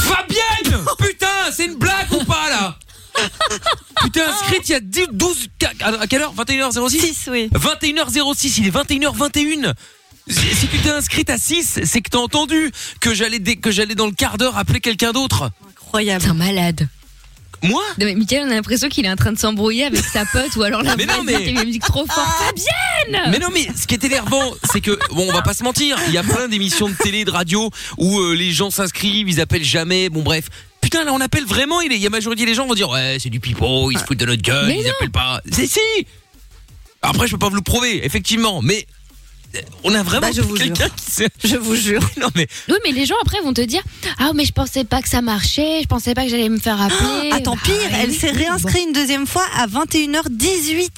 Fabienne 0.00 0.84
Putain, 0.98 1.26
c'est 1.52 1.64
une 1.66 1.76
blague 1.76 2.12
ou 2.12 2.24
pas 2.24 2.50
là 2.50 2.76
Putain, 4.02 4.28
inscrite 4.30 4.68
il 4.68 4.72
y 4.72 4.74
a 4.74 4.80
10, 4.80 5.06
12, 5.12 5.48
à 6.00 6.06
quelle 6.06 6.22
heure? 6.22 6.34
21h06 6.34 6.90
6, 7.00 7.28
oui. 7.30 7.50
21h06, 7.54 8.54
il 8.58 8.66
est 8.68 8.70
21h21 8.76 9.72
si 10.28 10.54
si 10.54 10.68
tu 10.68 10.78
t'es 10.78 10.90
inscrite 10.90 11.30
à 11.30 11.38
6, 11.38 11.80
c'est 11.84 12.00
que 12.00 12.10
t'as 12.10 12.18
entendu 12.18 12.70
que 13.00 13.14
j'allais 13.14 13.40
que 13.56 13.70
j'allais 13.70 13.94
dans 13.94 14.06
le 14.06 14.12
quart 14.12 14.38
d'heure 14.38 14.56
appeler 14.58 14.80
quelqu'un 14.80 15.12
d'autre. 15.12 15.50
Incroyable. 15.70 16.22
C'est 16.22 16.30
un 16.30 16.34
malade. 16.34 16.88
Moi? 17.62 17.82
Non, 17.98 18.06
mais 18.06 18.14
Mickaël, 18.14 18.44
on 18.46 18.50
a 18.50 18.54
l'impression 18.54 18.88
qu'il 18.88 19.04
est 19.04 19.10
en 19.10 19.16
train 19.16 19.32
de 19.32 19.38
s'embrouiller 19.38 19.84
avec 19.84 20.02
sa 20.02 20.24
pote 20.24 20.56
ou 20.56 20.62
alors 20.62 20.82
la 20.82 20.96
Mais 20.96 21.04
non, 21.04 21.22
mais- 21.24 21.34
qui 21.44 21.52
met 21.52 21.58
la 21.58 21.64
musique 21.66 21.82
trop 21.82 22.06
fort. 22.06 22.38
Fabienne 22.46 23.30
Mais 23.30 23.38
non, 23.38 23.48
mais 23.52 23.68
ce 23.76 23.86
qui 23.86 23.94
est 23.94 24.04
énervant, 24.04 24.54
c'est 24.72 24.80
que 24.80 24.92
bon, 25.12 25.28
on 25.28 25.32
va 25.32 25.42
pas 25.42 25.52
se 25.52 25.62
mentir. 25.62 25.98
Il 26.06 26.14
y 26.14 26.18
a 26.18 26.22
plein 26.22 26.48
d'émissions 26.48 26.88
de 26.88 26.94
télé, 26.94 27.26
de 27.26 27.30
radio 27.30 27.68
où 27.98 28.18
euh, 28.18 28.32
les 28.34 28.50
gens 28.52 28.70
s'inscrivent, 28.70 29.28
ils 29.28 29.42
appellent 29.42 29.62
jamais. 29.64 30.08
Bon, 30.08 30.22
bref. 30.22 30.46
Putain, 30.80 31.04
là, 31.04 31.12
on 31.12 31.20
appelle 31.20 31.44
vraiment. 31.44 31.82
Il 31.82 31.92
y 31.92 32.06
a 32.06 32.10
majorité 32.10 32.46
des 32.46 32.54
gens 32.54 32.66
vont 32.66 32.72
dire 32.74 32.88
ouais, 32.88 33.18
c'est 33.20 33.28
du 33.28 33.40
pipeau, 33.40 33.90
ils 33.90 33.98
se 33.98 34.04
foutent 34.04 34.16
de 34.20 34.24
notre 34.24 34.40
gueule, 34.40 34.66
Mais 34.68 34.78
ils 34.78 34.84
non. 34.84 34.92
appellent 34.92 35.10
pas. 35.10 35.42
C'est 35.52 35.66
si. 35.66 35.80
Après, 37.02 37.26
je 37.26 37.32
peux 37.32 37.38
pas 37.38 37.48
vous 37.50 37.56
le 37.56 37.60
prouver, 37.62 38.04
effectivement, 38.06 38.62
mais 38.62 38.86
on 39.84 39.94
a 39.94 40.02
vraiment 40.02 40.28
Bah, 40.28 40.32
je 40.34 40.40
vous 40.42 40.54
quelqu'un 40.54 40.84
jure. 40.86 40.94
qui 40.94 41.10
s'est. 41.10 41.28
Je 41.44 41.56
vous 41.56 41.74
jure. 41.86 42.00
Non 42.20 42.28
mais 42.36 42.46
Oui, 42.68 42.76
mais 42.84 42.92
les 42.92 43.06
gens 43.06 43.14
après 43.22 43.40
vont 43.40 43.52
te 43.52 43.60
dire 43.60 43.82
Ah, 44.18 44.30
mais 44.34 44.44
je 44.44 44.52
pensais 44.52 44.84
pas 44.84 45.02
que 45.02 45.08
ça 45.08 45.22
marchait, 45.22 45.80
je 45.82 45.86
pensais 45.86 46.14
pas 46.14 46.24
que 46.24 46.30
j'allais 46.30 46.48
me 46.48 46.58
faire 46.58 46.80
appeler. 46.80 47.30
Attends, 47.32 47.54
Bah, 47.56 47.60
pire, 47.64 47.74
oui, 47.78 47.96
elle 48.02 48.12
s'est 48.14 48.32
bon. 48.32 48.38
réinscrite 48.38 48.86
une 48.86 48.92
deuxième 48.92 49.26
fois 49.26 49.44
à 49.56 49.66
21h18. 49.66 50.88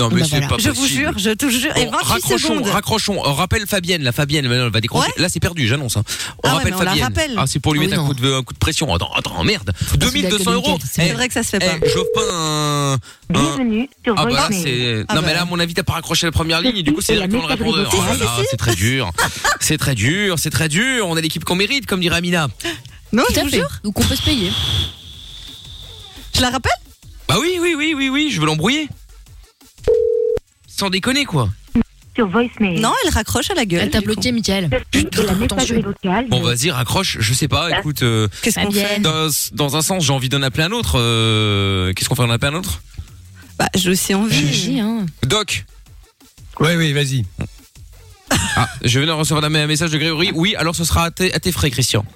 Non 0.00 0.08
mais 0.10 0.20
Bah, 0.22 0.26
c'est 0.28 0.30
voilà. 0.36 0.48
pas 0.48 0.56
Je 0.58 0.68
possible. 0.70 0.76
vous 0.76 0.86
jure, 0.86 1.12
je 1.18 1.30
te 1.30 1.48
jure. 1.48 1.76
Et 1.76 1.84
Bon, 1.84 1.90
28 1.92 2.06
raccrochons, 2.08 2.38
secondes. 2.38 2.66
raccrochons. 2.68 3.24
Euh, 3.26 3.32
rappelle 3.32 3.66
Fabienne, 3.66 4.02
la 4.02 4.12
Fabienne, 4.12 4.48
maintenant, 4.48 4.66
elle 4.66 4.72
va 4.72 4.80
décrocher. 4.80 5.08
Ouais. 5.16 5.22
Là, 5.22 5.28
c'est 5.28 5.40
perdu, 5.40 5.66
j'annonce. 5.68 5.96
hein. 5.96 6.02
On 6.06 6.40
Ah 6.44 6.48
ouais, 6.48 6.54
rappelle 6.58 6.70
mais 6.72 6.76
on 6.76 6.80
la 6.82 6.86
Fabienne. 6.90 7.04
rappelle. 7.04 7.34
Ah, 7.36 7.44
c'est 7.46 7.60
pour 7.60 7.74
lui 7.74 7.80
Ah 7.82 7.86
mettre 7.88 8.02
oui, 8.02 8.04
un, 8.04 8.08
coup 8.08 8.14
de, 8.20 8.32
un 8.34 8.42
coup 8.42 8.52
de 8.54 8.58
pression. 8.58 8.92
Attends, 8.94 9.12
attends, 9.14 9.44
merde. 9.44 9.72
pas 9.72 10.06
celui 10.06 10.22
2200 10.22 10.52
euros. 10.52 10.62
communiquer, 10.62 10.86
C'est 10.92 11.08
Eh, 11.08 11.12
vrai 11.12 11.28
que 11.28 11.34
ça 11.34 11.42
se 11.42 11.48
fait 11.50 11.58
eh, 11.62 11.78
pas. 11.80 11.86
j'offre 11.86 12.10
pas 12.14 12.32
un. 12.32 12.98
Bienvenue 13.30 13.88
sur 14.04 14.14
Ah 14.18 14.24
bah 14.24 14.30
là 14.32 14.48
c'est 14.50 15.04
Ah 15.08 15.14
non 15.14 15.20
bah 15.20 15.26
mais 15.28 15.34
là 15.34 15.42
à 15.42 15.44
mon 15.44 15.60
avis 15.60 15.72
t'as 15.72 15.84
pas 15.84 15.92
raccroché 15.92 16.26
la 16.26 16.32
première 16.32 16.60
ligne 16.60 16.76
et 16.78 16.82
du 16.82 16.92
coup 16.92 17.00
c'est 17.00 17.12
directement 17.12 17.42
le 17.42 17.48
répondeur. 17.48 17.88
Oh 17.94 18.42
c'est 18.50 18.56
très 18.56 18.74
dur. 18.74 19.12
C'est 19.60 19.78
très 19.78 19.94
dur, 19.94 20.36
c'est 20.38 20.50
très 20.50 20.68
dur. 20.68 21.06
On 21.06 21.16
a 21.16 21.20
l'équipe 21.20 21.44
qu'on 21.44 21.54
mérite 21.54 21.86
comme 21.86 22.00
dirait 22.00 22.16
Amina. 22.16 22.48
Non, 23.12 23.22
je 23.32 23.40
vous 23.40 23.48
jure. 23.48 23.68
Donc 23.84 23.98
on 24.00 24.02
peut 24.02 24.16
se 24.16 24.22
payer. 24.22 24.50
Je 26.34 26.40
la 26.40 26.50
rappelle? 26.50 26.72
Bah 27.28 27.36
oui 27.40 27.58
oui 27.60 27.74
oui 27.76 27.94
oui 27.96 28.08
oui, 28.08 28.30
je 28.32 28.40
veux 28.40 28.46
l'embrouiller. 28.46 28.88
Sans 30.80 30.88
déconner 30.88 31.26
quoi. 31.26 31.50
Sur 32.16 32.26
voicemail. 32.28 32.80
Non, 32.80 32.94
elle 33.04 33.12
raccroche 33.12 33.50
à 33.50 33.54
la 33.54 33.66
gueule. 33.66 33.82
Elle 33.82 33.90
t'a 33.90 34.00
bloqué, 34.00 34.32
la 34.32 35.34
messagerie 35.34 35.82
vocale 35.82 36.26
Bon 36.30 36.40
vas-y 36.40 36.70
raccroche. 36.70 37.18
Je 37.20 37.34
sais 37.34 37.48
pas. 37.48 37.78
Écoute. 37.78 38.02
euh, 38.02 38.28
Qu'est-ce 38.40 38.58
qu'on 38.58 38.70
fait 38.70 38.98
dans, 39.00 39.28
dans 39.52 39.76
un 39.76 39.82
sens, 39.82 40.02
j'ai 40.06 40.12
envie 40.14 40.30
d'en 40.30 40.40
appeler 40.40 40.62
un 40.64 40.72
autre. 40.72 40.98
euh, 40.98 41.92
Qu'est-ce 41.92 42.08
qu'on 42.08 42.14
fait 42.14 42.22
en 42.22 42.30
appeler 42.30 42.52
un 42.52 42.58
autre? 42.58 42.80
Bah, 43.58 43.68
j'ai 43.74 43.90
aussi 43.90 44.14
envie. 44.14 44.80
Hein. 44.80 45.04
Doc. 45.26 45.66
Oui, 46.60 46.70
oui, 46.78 46.94
vas-y. 46.94 47.26
Ah, 48.56 48.66
je 48.82 48.98
viens 49.00 49.08
de 49.08 49.12
recevoir 49.12 49.44
un 49.44 49.66
message 49.66 49.90
de 49.90 49.98
Grégory. 49.98 50.30
Oui, 50.34 50.54
alors 50.56 50.74
ce 50.74 50.84
sera 50.84 51.04
à 51.04 51.10
tes, 51.10 51.34
à 51.34 51.40
tes 51.40 51.52
frais, 51.52 51.70
Christian. 51.70 52.06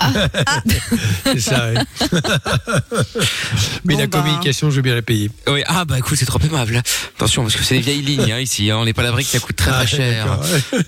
C'est 1.24 1.40
ça, 1.40 1.68
ouais. 1.72 1.74
Mais 3.84 3.94
Bon, 3.94 4.00
la 4.00 4.06
bah. 4.06 4.18
communication, 4.18 4.70
je 4.70 4.76
vais 4.76 4.82
bien 4.82 4.94
la 4.94 5.02
payer. 5.02 5.30
Oui, 5.48 5.62
ah 5.66 5.84
bah 5.84 5.98
écoute, 5.98 6.16
c'est 6.18 6.24
trop 6.26 6.38
aimable. 6.40 6.82
Attention, 7.16 7.42
parce 7.42 7.56
que 7.56 7.62
c'est 7.64 7.76
des 7.76 7.80
vieilles 7.82 8.02
lignes 8.02 8.32
hein, 8.32 8.38
ici. 8.38 8.70
Hein, 8.70 8.78
on 8.78 8.84
n'est 8.84 8.92
pas 8.92 9.02
à 9.02 9.04
l'abri 9.04 9.24
que 9.24 9.30
ça 9.30 9.38
coûte 9.40 9.56
très 9.56 9.70
très 9.70 9.80
Ah, 9.82 9.86
cher. 9.86 10.26
d'accord. 10.26 10.44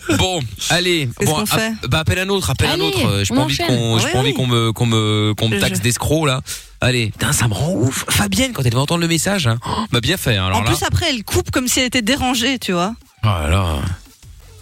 Bon, 0.19 0.41
allez. 0.71 1.09
Qu'est-ce 1.19 1.31
Bon, 1.31 1.37
qu'on 1.41 1.47
fait 1.47 1.73
bah 1.89 2.01
appelle 2.01 2.19
un 2.21 2.29
autre, 2.29 2.51
appelle 2.51 2.71
un 2.71 2.73
Allez, 2.75 2.83
autre. 2.83 3.07
Euh, 3.07 3.25
J'ai 3.25 3.33
on 3.33 3.37
pas 3.37 3.43
envie 3.43 3.55
enchaîne. 3.55 3.67
qu'on, 3.67 3.99
j'ai 3.99 4.05
Ouais, 4.07 4.13
pas 4.13 4.19
envie 4.19 4.29
oui. 4.31 4.35
qu'on 4.35 4.47
me, 4.47 4.73
qu'on 4.73 4.87
me, 4.87 5.35
qu'on 5.37 5.49
me 5.49 5.57
Je- 5.57 5.61
taxe 5.61 5.81
d'escroc 5.81 6.27
là. 6.27 6.41
Allez, 6.81 7.07
putain, 7.11 7.33
ça 7.33 7.47
me 7.49 7.55
rend 7.55 7.73
ouf. 7.75 8.05
Fabienne, 8.09 8.53
quand 8.53 8.63
elle 8.65 8.75
va 8.75 8.81
entendre 8.81 9.01
le 9.03 9.09
message, 9.09 9.47
hein, 9.47 9.59
oh, 9.67 9.71
bah 9.93 10.01
bien 10.01 10.17
fait. 10.17 10.37
hein, 10.37 10.47
Alors 10.47 10.59
En 10.59 10.63
là, 10.63 10.71
plus, 10.71 10.83
après, 10.85 11.07
elle 11.11 11.23
coupe 11.23 11.51
comme 11.51 11.69
si 11.69 11.79
elle 11.81 11.87
était 11.87 12.03
dérangée, 12.03 12.59
tu 12.59 12.73
vois. 12.73 12.95
oh 13.25 13.27
là 13.27 13.49
là. 13.51 13.77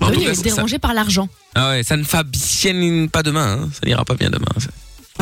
En 0.00 0.08
Oui, 0.08 0.14
tout 0.16 0.20
cas, 0.24 0.30
est 0.30 0.34
ça- 0.34 0.42
dérangée 0.42 0.78
par 0.78 0.94
l'argent. 0.94 1.28
ah 1.54 1.70
ouais, 1.70 1.82
ça 1.82 1.96
ne 1.96 2.04
Fabienne 2.04 3.08
pas 3.10 3.22
demain. 3.22 3.60
Hein. 3.64 3.70
Ça 3.72 3.86
n'ira 3.86 4.04
pas 4.04 4.14
bien 4.14 4.30
demain. 4.30 4.46
ça. 4.58 4.68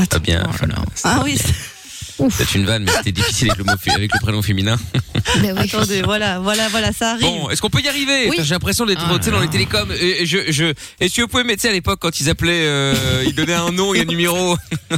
Pas 0.07 0.19
bien. 0.21 0.43
Oh 0.49 0.53
là 0.63 0.69
là. 0.69 0.85
Ah 1.05 1.19
va 1.19 1.25
oui. 1.25 1.35
bien. 1.35 2.31
c'est- 2.31 2.55
une 2.55 2.67
vanne, 2.67 2.85
mais 2.85 2.93
c'était 2.93 3.13
difficile 3.13 3.49
avec 3.51 3.59
le, 3.59 3.65
mot 3.65 3.73
avec 3.95 4.13
le 4.13 4.19
prénom 4.21 4.43
féminin. 4.43 4.77
Attendez, 5.57 6.03
voilà, 6.03 6.39
voilà, 6.41 6.69
voilà, 6.69 6.93
ça 6.93 7.11
arrive. 7.13 7.23
Bon, 7.23 7.49
est-ce 7.51 7.61
qu'on 7.61 7.71
peut 7.71 7.81
y 7.81 7.89
arriver 7.89 8.29
Oui. 8.31 8.37
J'ai 8.41 8.55
l'impression 8.55 8.87
d'être 8.87 9.03
Ah 9.05 9.19
tu 9.19 9.25
sais, 9.25 9.31
dans 9.31 9.41
les 9.41 9.49
télécoms. 9.49 9.91
Et, 10.01 10.23
et 10.23 10.27
je, 10.27 10.51
je, 10.51 10.73
est-ce 11.01 11.15
que 11.17 11.23
vous 11.23 11.29
pouvez 11.29 11.45
mettre 11.45 11.63
ça 11.63 11.69
à 11.69 11.73
l'époque 11.73 11.99
quand 12.01 12.19
ils 12.21 12.29
appelaient, 12.29 12.67
euh, 12.67 13.23
ils 13.27 13.35
donnaient 13.35 13.55
un 13.55 13.71
nom 13.71 13.95
et 13.95 14.01
un 14.01 14.05
numéro 14.05 14.57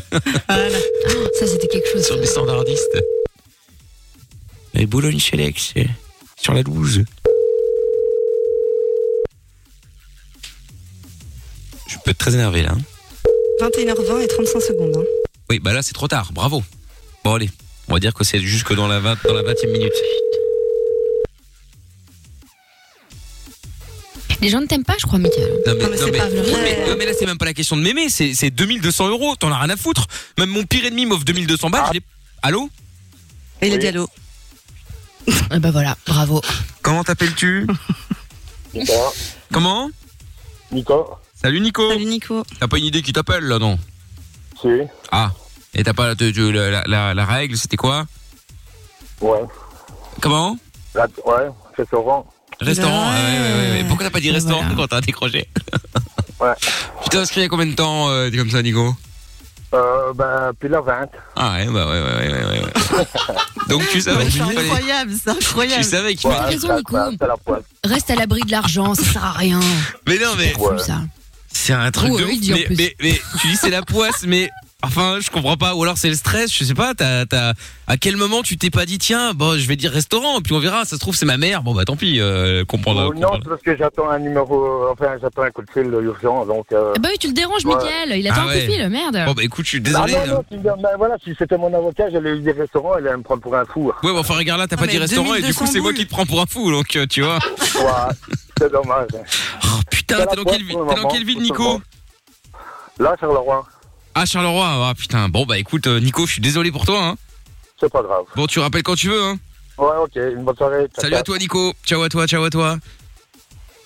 Ça, 0.49 1.47
c'était 1.47 1.69
quelque 1.69 1.89
chose. 1.93 2.07
sur 2.07 2.19
des 2.19 2.27
standardistes. 2.27 2.99
Et 4.75 4.87
Boulogne-Chélex, 4.87 5.73
c'est 5.75 5.89
sur 6.41 6.55
la 6.55 6.63
12. 6.63 7.05
Je 11.91 11.99
peux 12.05 12.11
être 12.13 12.19
très 12.19 12.35
énervé 12.35 12.63
là. 12.63 12.73
hein. 12.73 12.79
21h20 13.61 14.21
et 14.23 14.27
35 14.29 14.61
secondes. 14.61 14.97
hein. 14.97 15.05
Oui, 15.51 15.59
bah 15.59 15.73
là 15.73 15.83
c'est 15.83 15.93
trop 15.93 16.09
tard. 16.09 16.33
Bravo. 16.33 16.63
Bon 17.25 17.35
allez, 17.35 17.51
on 17.89 17.93
va 17.95 18.01
dire 18.01 18.15
que 18.15 18.25
c'est 18.25 18.39
jusque 18.41 18.73
dans 18.75 18.87
la 18.89 19.01
20, 19.01 19.19
dans 19.25 19.35
la 19.35 19.43
20e 19.43 19.71
minute. 19.73 19.93
Les 24.41 24.49
gens 24.49 24.61
ne 24.61 24.67
t'aiment 24.67 24.85
pas, 24.85 24.95
je 24.99 25.07
crois, 25.07 25.19
Mickaël. 25.19 25.53
Non 25.67 25.75
mais, 25.75 25.83
Non, 25.83 25.89
mais 25.91 25.97
c'est 25.99 26.13
pas 26.13 26.29
vrai. 26.29 26.41
oui, 26.43 26.53
mais- 26.63 26.89
non, 26.89 26.97
mais 26.97 27.05
là 27.05 27.13
c'est 27.19 27.27
même 27.27 27.37
pas 27.37 27.45
la 27.45 27.53
question 27.53 27.77
de 27.77 27.83
m'aimer, 27.83 28.09
c'est 28.09 28.33
c'est 28.35 28.51
2200 28.51 29.09
euros, 29.09 29.37
t'en 29.37 29.53
as 29.53 29.59
rien 29.59 29.69
à 29.71 29.77
foutre. 29.77 30.07
Même 30.39 30.49
mon 30.49 30.65
pire 30.65 30.87
ennemi 30.87 31.05
m'offre 31.05 31.25
2200 31.25 31.69
balles, 31.69 31.85
je 31.89 31.93
l'ai... 31.95 32.01
Allô? 32.43 32.71
Et 33.61 33.67
il 33.69 33.75
a 33.75 33.77
dit 33.77 33.87
allô. 33.89 34.09
Eh 35.53 35.59
ben 35.59 35.71
voilà, 35.71 35.97
bravo. 36.07 36.41
Comment 36.81 37.05
t'appelles-tu? 37.05 37.67
Nicolas. 38.73 39.11
Comment? 39.53 39.91
Nico. 40.73 41.11
Salut 41.43 41.61
Nico 41.61 41.89
Salut 41.91 42.05
Nico. 42.05 42.45
T'as 42.59 42.69
pas 42.69 42.79
une 42.79 42.85
idée 42.85 43.03
qui 43.03 43.13
t'appelle 43.13 43.45
là 43.45 43.59
non 43.59 43.79
Si. 44.61 44.69
Ah, 45.11 45.31
et 45.75 45.83
t'as 45.83 45.93
pas 45.95 46.15
tu- 46.15 46.33
tu- 46.33 46.53
la, 46.53 46.83
la, 46.87 47.15
la 47.15 47.25
règle, 47.27 47.57
c'était 47.57 47.77
quoi 47.77 48.05
Ouais. 49.21 49.41
Comment 50.21 50.57
La- 50.95 51.07
ouais, 51.27 51.49
restaurant. 51.77 52.27
Restaurant, 52.61 53.11
ah 53.11 53.15
ouais, 53.15 53.39
ouais, 53.39 53.55
ouais, 53.55 53.71
ouais. 53.79 53.85
Pourquoi 53.89 54.05
t'as 54.07 54.11
pas 54.11 54.21
dit 54.21 54.31
restaurant 54.31 54.61
Voilà. 54.63 54.77
quand 54.77 54.87
t'as 54.89 55.01
décroché 55.01 55.49
Ouais. 56.41 56.53
Tu 57.03 57.09
t'es 57.11 57.19
inscrit 57.19 57.41
il 57.41 57.43
y 57.45 57.47
a 57.47 57.49
combien 57.49 57.67
de 57.67 57.75
temps 57.75 58.09
euh, 58.11 58.31
t'es 58.31 58.37
comme 58.37 58.51
ça 58.51 58.61
Nico 58.63 58.95
Euh, 59.73 60.13
ben, 60.15 60.53
puis 60.59 60.69
la 60.69 60.81
20. 60.83 61.09
Ah 61.37 61.53
ouais, 61.55 61.67
bah 61.67 61.87
ouais, 61.87 62.01
ouais, 62.03 62.17
ouais, 62.17 62.33
ouais, 62.33 62.45
ouais, 62.45 62.65
ouais. 62.65 63.05
Donc 63.69 63.87
tu 63.91 64.01
savais 64.01 64.25
qu'il 64.27 64.33
C'est 64.33 64.39
fallait... 64.55 64.59
incroyable, 64.71 65.13
c'est 65.23 65.31
incroyable. 65.31 65.85
Tu 65.85 65.89
savais 65.91 66.15
qu'il 66.17 66.29
Ouais, 66.29 66.37
fallait... 66.37 66.49
raison, 66.51 66.77
Nico. 66.77 66.97
Reste 67.85 68.11
à 68.11 68.15
l'abri 68.17 68.43
de 68.43 68.51
l'argent, 68.51 68.95
ça 68.95 69.05
sert 69.05 69.25
à 69.25 69.33
rien. 69.33 69.61
Mais 70.07 70.19
non 70.19 70.33
mais... 70.37 70.53
C'est 71.53 71.73
un 71.73 71.91
truc 71.91 72.13
Ouais, 72.13 72.21
de 72.23 72.27
ouf. 72.27 72.39
Mais, 72.51 72.67
mais, 72.77 72.95
mais 73.03 73.21
tu 73.41 73.49
dis 73.49 73.57
c'est 73.57 73.71
la 73.71 73.83
poisse, 73.83 74.25
mais 74.27 74.51
enfin 74.83 75.19
je 75.21 75.31
comprends 75.31 75.57
pas. 75.57 75.75
Ou 75.75 75.83
alors 75.83 75.99
c'est 75.99 76.09
le 76.09 76.15
stress, 76.15 76.53
je 76.57 76.65
sais 76.65 76.75
pas. 76.75 76.95
T'as, 76.95 77.27
t'as, 77.27 77.55
à 77.89 77.97
quel 77.97 78.17
moment 78.17 78.43
tu 78.43 78.57
t'es 78.57 78.71
pas 78.71 78.87
dit 78.87 78.99
tiens, 78.99 79.35
bon 79.35 79.59
je 79.59 79.67
vais 79.67 79.75
dire 79.77 79.91
restaurant, 79.91 80.41
puis 80.41 80.53
on 80.55 80.61
verra. 80.61 80.85
Ça 80.85 80.95
se 80.97 81.01
trouve 81.01 81.17
c'est 81.17 81.27
ma 81.27 81.37
mère. 81.39 81.63
Bon 81.65 81.75
bah 81.75 81.85
tant 81.85 81.97
pis, 81.97 82.21
euh, 82.21 82.65
comprendre. 82.65 83.11
Oh, 83.11 83.19
non, 83.19 83.31
c'est 83.43 83.49
parce 83.49 83.63
que 83.63 83.77
j'attends 83.77 84.09
un 84.09 84.21
numéro, 84.21 84.89
enfin, 84.91 85.17
j'attends 85.21 85.43
un 85.43 85.51
coup 85.51 85.63
de 85.63 85.71
fil 85.71 85.93
urgent, 85.93 86.47
donc. 86.47 86.67
Euh... 86.73 86.93
Ah 86.97 86.99
bah 87.01 87.09
oui, 87.13 87.19
tu 87.19 87.27
le 87.27 87.33
déranges, 87.35 87.65
Ouais. 87.65 87.75
Mickaël. 87.75 88.19
Il 88.21 88.29
attend 88.29 88.43
Ah 88.43 88.43
un 88.43 88.47
coup 88.47 88.59
de 88.59 88.67
ouais. 88.71 88.79
fil, 88.79 88.89
merde. 88.89 89.23
Bon 89.27 89.33
bah 89.33 89.43
écoute, 89.43 89.65
je 89.65 89.71
suis 89.71 89.79
Ah 89.79 90.07
désolé. 90.07 90.13
non, 90.13 90.19
hein. 90.21 90.27
non, 90.29 90.45
tu 90.49 90.55
me 90.57 90.63
dis, 90.63 90.83
ben, 90.83 90.91
voilà, 90.99 91.17
si 91.23 91.35
c'était 91.37 91.59
mon 91.59 91.75
avocat, 91.75 92.05
j'allais 92.11 92.35
lui 92.37 92.43
dire 92.43 92.55
restaurant, 92.57 92.93
il 92.99 93.07
allait 93.09 93.17
me 93.17 93.23
prendre 93.25 93.43
pour 93.43 93.57
un 93.57 93.65
fou. 93.65 93.93
Ouais, 94.05 94.13
bon, 94.13 94.21
enfin 94.21 94.35
regarde 94.37 94.61
là, 94.61 94.69
t'as 94.69 94.77
Non, 94.77 94.81
pas 94.83 94.87
mais 94.87 94.93
dit 94.93 94.99
restaurant 94.99 95.35
et 95.35 95.43
du 95.43 95.53
coup 95.53 95.65
2200 95.65 95.67
c'est 95.73 95.81
moi 95.81 95.93
qui 95.93 96.07
te 96.07 96.11
prends 96.11 96.27
pour 96.27 96.41
un 96.41 96.47
fou, 96.47 96.71
donc 96.71 96.95
euh, 96.97 97.07
tu 97.11 97.23
vois. 97.23 97.39
Ouais, 97.81 98.31
c'est 98.61 98.73
dommage. 98.73 99.09
Oh 99.65 99.81
putain, 99.91 100.19
la 100.19 100.27
t'es 100.27 100.37
dans 100.37 100.45
quelle 100.45 100.67
dans 100.69 101.09
quelle 101.09 101.25
ville, 101.25 101.41
Nico. 101.41 101.81
Là, 102.99 103.17
Charleroi, 103.19 103.67
Ah 104.15 104.27
Charleroi. 104.27 104.89
Ah 104.89 104.95
putain. 104.95 105.29
Bon 105.29 105.47
bah 105.47 105.59
écoute, 105.59 105.87
euh, 105.87 106.01
Nico, 106.01 106.27
je 106.27 106.33
suis 106.35 106.43
désolé 106.43 106.71
pour 106.71 106.85
toi. 106.85 107.03
Hein. 107.03 107.17
c'est 107.81 107.91
pas 107.91 108.03
grave. 108.03 108.25
Bon, 108.37 108.47
tu 108.47 108.59
rappelles 108.61 108.83
quand 108.83 108.97
tu 108.97 109.09
veux. 109.09 109.23
Hein. 109.23 109.39
Ouais, 109.79 109.97
ok, 110.03 110.13
une 110.17 110.45
bonne 110.45 110.57
soirée. 110.57 110.87
ciao, 110.95 111.01
Salut 111.03 111.15
à 111.15 111.23
toi, 111.23 111.39
Nico. 111.39 111.73
Ciao 111.87 112.03
à 112.03 112.09
toi, 112.11 112.27
ciao 112.27 112.45
à 112.45 112.51
toi. 112.51 112.77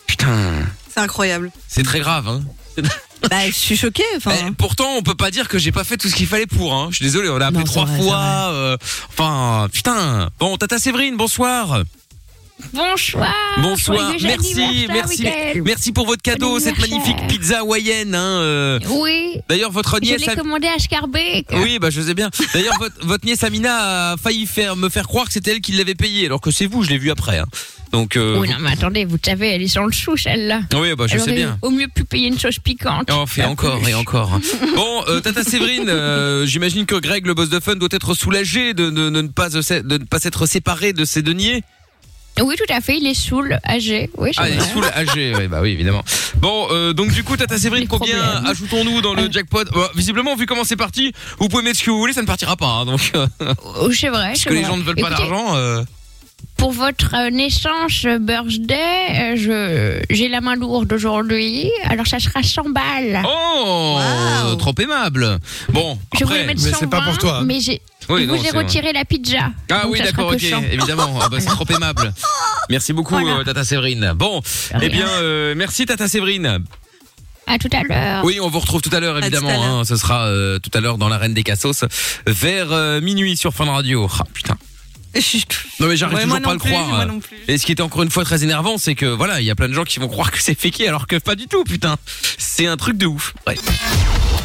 Putain, 0.06 0.64
C'est 0.90 1.00
incroyable. 1.00 1.50
c'est 1.68 1.82
très 1.84 2.00
grave. 2.00 2.28
Hein. 2.28 2.42
Bah, 3.30 3.46
je 3.46 3.52
suis 3.52 3.76
choquée. 3.76 4.04
Enfin, 4.18 4.32
Eh, 4.46 4.50
pourtant, 4.50 4.96
on 4.98 5.02
peut 5.02 5.14
pas 5.14 5.30
dire 5.30 5.48
que 5.48 5.56
j'ai 5.56 5.72
pas 5.72 5.82
fait 5.84 5.96
tout 5.96 6.08
ce 6.10 6.14
qu'il 6.14 6.26
fallait 6.26 6.44
pour. 6.46 6.74
Hein. 6.74 6.88
Je 6.90 6.96
suis 6.96 7.04
désolé, 7.06 7.30
on 7.30 7.40
a 7.40 7.46
appelé 7.46 7.60
Non, 7.60 7.64
c'est 7.64 7.72
trois 7.72 7.84
vrai, 7.86 7.96
c'est 7.98 8.04
fois. 8.04 8.18
euh, 8.52 8.76
enfin, 9.08 9.66
putain. 9.72 10.28
Bon, 10.38 10.58
Tata 10.58 10.78
Séverine, 10.78 11.16
bonsoir. 11.16 11.84
Bonsoir. 12.72 13.34
Bonsoir. 13.60 14.12
Merci, 14.22 14.86
merci, 14.88 15.26
merci 15.64 15.92
pour 15.92 16.06
votre 16.06 16.22
cadeau, 16.22 16.60
cette 16.60 16.78
magnifique 16.78 17.16
pizza 17.28 17.58
hawaïenne. 17.60 18.14
Hein, 18.14 18.38
euh. 18.40 18.78
Oui. 18.90 19.38
D'ailleurs, 19.48 19.72
votre 19.72 19.96
Je 20.00 20.08
nièce. 20.08 20.20
l'ai 20.20 20.28
a- 20.28 20.36
commandé 20.36 20.68
à 20.68 20.78
Scarbeck. 20.78 21.46
Oui, 21.52 21.78
bah 21.80 21.90
je 21.90 22.00
sais 22.00 22.14
bien. 22.14 22.30
D'ailleurs, 22.54 22.76
votre, 22.78 22.94
votre 23.04 23.24
nièce 23.26 23.42
Amina 23.42 24.12
a 24.12 24.16
failli 24.16 24.46
faire 24.46 24.76
me 24.76 24.88
faire 24.88 25.08
croire 25.08 25.26
que 25.26 25.32
c'était 25.32 25.50
elle 25.52 25.60
qui 25.60 25.72
l'avait 25.72 25.96
payé, 25.96 26.26
alors 26.26 26.40
que 26.40 26.52
c'est 26.52 26.66
vous. 26.66 26.84
Je 26.84 26.90
l'ai 26.90 26.98
vu 26.98 27.10
après. 27.10 27.38
Hein. 27.38 27.46
Donc. 27.90 28.16
Euh, 28.16 28.38
Oui, 28.38 28.48
non, 28.48 28.56
mais 28.60 28.70
attendez, 28.70 29.04
vous 29.04 29.18
savez, 29.24 29.48
elle 29.50 29.62
est 29.62 29.68
sur 29.68 29.84
le 29.84 29.92
chou, 29.92 30.16
celle-là. 30.16 30.60
Oui, 30.74 30.94
bah 30.96 31.06
je 31.08 31.14
elle 31.14 31.20
sais 31.20 31.32
bien. 31.32 31.58
au 31.60 31.70
mieux 31.70 31.88
pu 31.88 32.04
payer 32.04 32.28
une 32.28 32.38
sauce 32.38 32.60
piquante. 32.60 33.08
Oh, 33.12 33.26
fait 33.26 33.44
encore 33.44 33.80
plus. 33.80 33.90
et 33.90 33.94
encore. 33.94 34.40
Bon, 34.76 35.02
euh, 35.08 35.20
Tata 35.20 35.42
Séverine, 35.42 35.90
j'imagine 36.46 36.86
que 36.86 36.94
Greg, 36.96 37.26
le 37.26 37.34
boss 37.34 37.48
de 37.50 37.58
Fun, 37.58 37.74
doit 37.76 37.88
être 37.90 38.14
soulagé 38.14 38.74
de, 38.74 38.90
de- 38.90 39.10
de 39.10 39.22
ne 39.22 39.28
pas 39.28 39.50
se- 39.50 39.80
de 39.82 39.98
ne 39.98 40.04
pas 40.04 40.20
s'être 40.20 40.46
séparé 40.46 40.92
de 40.92 41.04
ses 41.04 41.22
deniers. 41.22 41.62
Oui, 42.42 42.56
tout 42.56 42.72
à 42.72 42.80
fait, 42.80 42.98
il 42.98 43.06
est 43.06 43.14
saoul, 43.14 43.58
âgé. 43.66 44.10
Oui, 44.16 44.32
Ah, 44.36 44.48
il 44.48 44.54
est 44.54 44.58
vrai. 44.58 44.68
soulagé. 44.72 45.34
Oui, 45.36 45.46
bah 45.48 45.60
oui, 45.62 45.70
évidemment. 45.70 46.02
Bon, 46.36 46.66
euh, 46.70 46.92
donc 46.92 47.12
du 47.12 47.22
coup, 47.22 47.36
Tata 47.36 47.56
Séverine, 47.58 47.86
combien 47.86 48.44
ajoutons-nous 48.46 49.00
dans 49.02 49.14
le 49.14 49.30
jackpot 49.30 49.64
Bah, 49.72 49.90
Visiblement, 49.94 50.34
vu 50.34 50.44
comment 50.46 50.64
c'est 50.64 50.76
parti, 50.76 51.12
vous 51.38 51.48
pouvez 51.48 51.62
mettre 51.62 51.78
ce 51.78 51.84
que 51.84 51.90
vous 51.90 51.98
voulez, 51.98 52.12
ça 52.12 52.22
ne 52.22 52.26
partira 52.26 52.56
pas. 52.56 52.66
hein, 52.66 52.86
donc, 52.86 53.12
euh, 53.14 53.26
Oh, 53.80 53.90
c'est 53.92 54.08
vrai. 54.08 54.30
puisque 54.32 54.48
c'est 54.48 54.54
les 54.54 54.64
gens 54.64 54.76
ne 54.76 54.82
veulent 54.82 54.96
pas 54.96 55.10
d'argent. 55.10 55.54
euh, 55.56 55.84
Pour 56.56 56.72
votre 56.72 57.30
naissance, 57.30 58.04
birthday, 58.20 59.36
je 59.36 60.00
j'ai 60.10 60.28
la 60.28 60.40
main 60.40 60.56
lourde 60.56 60.92
aujourd'hui, 60.92 61.70
alors 61.84 62.06
ça 62.06 62.18
sera 62.18 62.42
100 62.42 62.70
balles. 62.70 63.22
Oh, 63.26 63.98
Wow. 64.44 64.56
trop 64.56 64.74
aimable. 64.80 65.38
Bon, 65.72 65.98
je 66.18 66.24
voulais 66.24 66.46
mettre 66.46 66.62
mais 66.62 66.70
120, 66.70 66.78
c'est 66.80 66.90
pas 66.90 67.00
pour 67.02 67.16
toi, 67.18 67.42
mais 67.44 67.60
j'ai 67.60 67.80
Oui, 68.08 68.22
et 68.22 68.26
vous, 68.26 68.36
non, 68.36 68.42
j'ai 68.42 68.50
c'est 68.50 68.56
retiré 68.56 68.92
la 68.92 69.04
pizza. 69.04 69.50
Ah 69.70 69.82
Donc 69.82 69.92
oui, 69.92 69.98
ça 69.98 70.04
sera 70.06 70.12
d'accord, 70.16 70.30
que 70.30 70.36
ok, 70.36 70.42
100. 70.42 70.62
évidemment. 70.72 71.18
Ah 71.22 71.28
bah, 71.28 71.38
c'est 71.40 71.46
trop 71.46 71.66
aimable. 71.70 72.12
Merci 72.70 72.92
beaucoup, 72.92 73.14
Voilà. 73.18 73.38
euh, 73.40 73.44
Tata 73.44 73.64
Séverine. 73.64 74.12
Bon, 74.16 74.40
eh 74.80 74.88
bien, 74.88 75.08
euh, 75.08 75.54
merci 75.56 75.84
Tata 75.86 76.08
Séverine. 76.08 76.58
À 77.46 77.58
tout 77.58 77.68
à 77.72 77.82
l'heure. 77.82 78.24
Oui, 78.24 78.38
on 78.40 78.48
vous 78.48 78.58
retrouve 78.60 78.80
tout 78.80 78.94
à 78.94 79.00
l'heure, 79.00 79.18
évidemment. 79.18 79.80
hein. 79.80 79.84
ce 79.84 79.96
sera 79.96 80.26
euh, 80.26 80.58
tout 80.58 80.70
à 80.72 80.80
l'heure 80.80 80.96
dans 80.96 81.08
l'arène 81.10 81.34
des 81.34 81.42
Cassos, 81.42 81.84
vers 82.26 82.72
euh, 82.72 83.00
minuit 83.02 83.36
sur 83.36 83.52
Fun 83.52 83.66
Radio. 83.70 84.08
Ah 84.18 84.24
putain. 84.32 84.56
Non 85.80 85.86
mais 85.88 85.96
j'arrive 85.96 86.16
Ouais, 86.16 86.22
toujours 86.24 86.40
pas 86.40 86.44
à 86.44 86.48
non 86.48 86.52
le 86.54 86.58
plus, 86.58 86.70
croire. 86.70 86.86
moi 86.88 87.04
non 87.06 87.20
plus. 87.20 87.36
Et 87.46 87.58
ce 87.58 87.66
qui 87.66 87.72
est 87.72 87.80
encore 87.80 88.02
une 88.02 88.10
fois 88.10 88.24
très 88.24 88.42
énervant, 88.44 88.78
c'est 88.78 88.94
que 88.94 89.06
voilà, 89.06 89.40
il 89.40 89.44
y 89.46 89.50
a 89.50 89.54
plein 89.54 89.68
de 89.68 89.72
gens 89.74 89.84
qui 89.84 89.98
vont 90.00 90.08
croire 90.08 90.30
que 90.32 90.40
c'est 90.42 90.58
féqué 90.58 90.88
alors 90.88 91.06
que 91.06 91.16
pas 91.16 91.34
du 91.36 91.46
tout, 91.46 91.62
putain. 91.64 91.96
C'est 92.38 92.66
un 92.66 92.76
truc 92.76 92.96
de 92.96 93.06
ouf. 93.06 93.34
Ouais. 93.46 93.56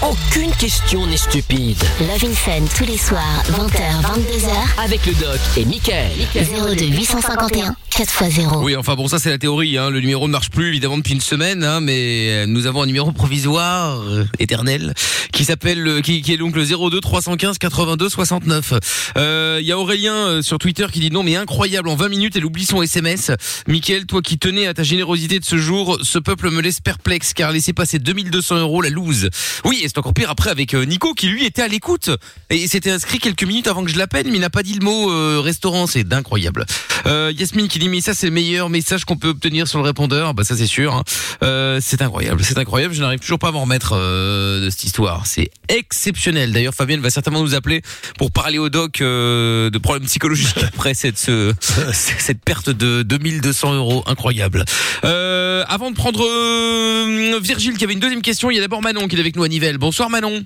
Aucune 0.01 0.51
question 0.55 1.05
n'est 1.07 1.17
stupide. 1.17 1.77
Love 1.99 2.23
in 2.23 2.33
Fun 2.33 2.65
tous 2.77 2.85
les 2.85 2.97
soirs, 2.97 3.43
20h, 3.51 4.01
22h, 4.01 4.83
Avec 4.83 5.05
le 5.05 5.13
doc 5.13 5.39
et 5.57 5.65
Michael. 5.65 6.11
02 6.33 6.85
851 6.85 7.75
4x0. 7.91 8.63
Oui, 8.63 8.77
enfin 8.77 8.95
bon, 8.95 9.09
ça 9.09 9.19
c'est 9.19 9.29
la 9.29 9.37
théorie. 9.37 9.77
Hein. 9.77 9.89
Le 9.89 9.99
numéro 9.99 10.27
ne 10.27 10.31
marche 10.31 10.51
plus 10.51 10.69
évidemment 10.69 10.97
depuis 10.97 11.13
une 11.15 11.21
semaine, 11.21 11.65
hein, 11.65 11.81
mais 11.81 12.29
euh, 12.29 12.45
nous 12.45 12.65
avons 12.65 12.81
un 12.81 12.85
numéro 12.85 13.11
provisoire 13.11 14.01
euh, 14.03 14.25
éternel 14.39 14.93
qui 15.33 15.43
s'appelle, 15.43 15.85
euh, 15.85 16.01
qui, 16.01 16.21
qui 16.21 16.31
est 16.33 16.37
donc 16.37 16.55
le 16.55 16.63
02 16.63 17.01
315 17.01 17.57
82 17.57 18.07
69. 18.09 18.73
Euh, 19.17 19.57
Il 19.61 19.67
y 19.67 19.71
a 19.71 19.77
Aurélien 19.77 20.15
euh, 20.15 20.41
sur 20.41 20.59
Twitter 20.59 20.87
qui 20.91 20.99
dit 20.99 21.11
non 21.11 21.23
mais 21.23 21.35
incroyable 21.35 21.89
en 21.89 21.95
20 21.95 22.09
minutes 22.09 22.35
elle 22.37 22.45
oublie 22.45 22.65
son 22.65 22.81
SMS. 22.81 23.31
Mickaël, 23.67 24.05
toi 24.05 24.21
qui 24.21 24.37
tenais 24.37 24.65
à 24.67 24.73
ta 24.73 24.83
générosité 24.83 25.39
de 25.39 25.45
ce 25.45 25.57
jour, 25.57 25.99
ce 26.03 26.19
peuple 26.19 26.51
me 26.51 26.61
laisse 26.61 26.79
perplexe 26.79 27.33
car 27.33 27.51
laisser 27.51 27.73
passer 27.73 27.99
2200 27.99 28.59
euros 28.59 28.81
la 28.81 28.89
loose. 28.89 29.29
Oui, 29.65 29.81
et 29.83 29.88
c'est 29.89 29.97
encore 29.97 30.13
pire 30.13 30.29
après 30.29 30.49
avec 30.49 30.73
euh, 30.73 30.83
Nico 30.85 31.13
qui 31.13 31.27
lui 31.27 31.45
était 31.45 31.61
à 31.61 31.67
l'écoute 31.67 32.09
et 32.49 32.67
s'était 32.67 32.91
inscrit 32.91 33.19
quelques 33.19 33.43
minutes 33.43 33.67
avant 33.67 33.83
que 33.83 33.89
je 33.91 33.97
l'appelle, 33.97 34.27
mais 34.27 34.35
il 34.35 34.41
n'a 34.41 34.49
pas 34.49 34.63
dit 34.63 34.73
le 34.73 34.83
mot 34.85 35.11
euh, 35.11 35.39
restaurant, 35.43 35.87
c'est 35.87 36.11
incroyable. 36.13 36.65
Euh, 37.07 37.31
Yasmine 37.35 37.67
qui 37.67 37.79
dit 37.79 37.89
mais 37.89 38.01
ça 38.01 38.13
c'est 38.13 38.27
le 38.27 38.31
meilleur 38.33 38.69
message 38.69 39.05
qu'on 39.05 39.17
peut 39.17 39.29
obtenir 39.29 39.67
sur 39.67 39.79
le 39.79 39.85
répondeur, 39.85 40.33
bah 40.33 40.43
ça 40.43 40.55
c'est 40.55 40.67
sûr. 40.67 40.93
hein. 40.93 41.03
Euh, 41.43 41.79
c'est 41.81 42.01
incroyable, 42.01 42.43
c'est 42.43 42.57
incroyable. 42.57 42.93
Je 42.93 43.01
n'arrive 43.01 43.19
toujours 43.19 43.39
pas 43.39 43.49
à 43.49 43.51
m'en 43.51 43.61
remettre 43.61 43.95
de 43.97 44.67
cette 44.69 44.83
histoire. 44.83 45.25
C'est 45.25 45.49
exceptionnel. 45.67 46.51
D'ailleurs, 46.51 46.73
Fabienne 46.73 47.01
va 47.01 47.09
certainement 47.09 47.41
nous 47.41 47.55
appeler 47.55 47.81
pour 48.17 48.31
parler 48.31 48.57
au 48.57 48.69
doc 48.69 48.99
de 48.99 49.77
problèmes 49.77 50.05
psychologiques 50.07 50.63
après 50.67 50.93
cette 50.93 51.17
ce- 51.17 51.53
cette 51.93 52.43
perte 52.43 52.69
de 52.69 53.01
2200 53.03 53.73
euros 53.75 54.03
incroyable. 54.07 54.65
Avant 55.67 55.91
de 55.91 55.95
prendre 55.95 56.23
euh, 56.23 57.39
Virgile 57.41 57.77
qui 57.77 57.83
avait 57.83 57.93
une 57.93 57.99
deuxième 57.99 58.21
question, 58.21 58.51
il 58.51 58.55
y 58.55 58.57
a 58.57 58.61
d'abord 58.61 58.81
Manon 58.81 59.07
qui 59.07 59.15
est 59.15 59.19
avec 59.19 59.35
nous 59.35 59.43
à 59.43 59.47
Nivelles. 59.47 59.77
Bonsoir 59.77 60.09
Manon. 60.09 60.43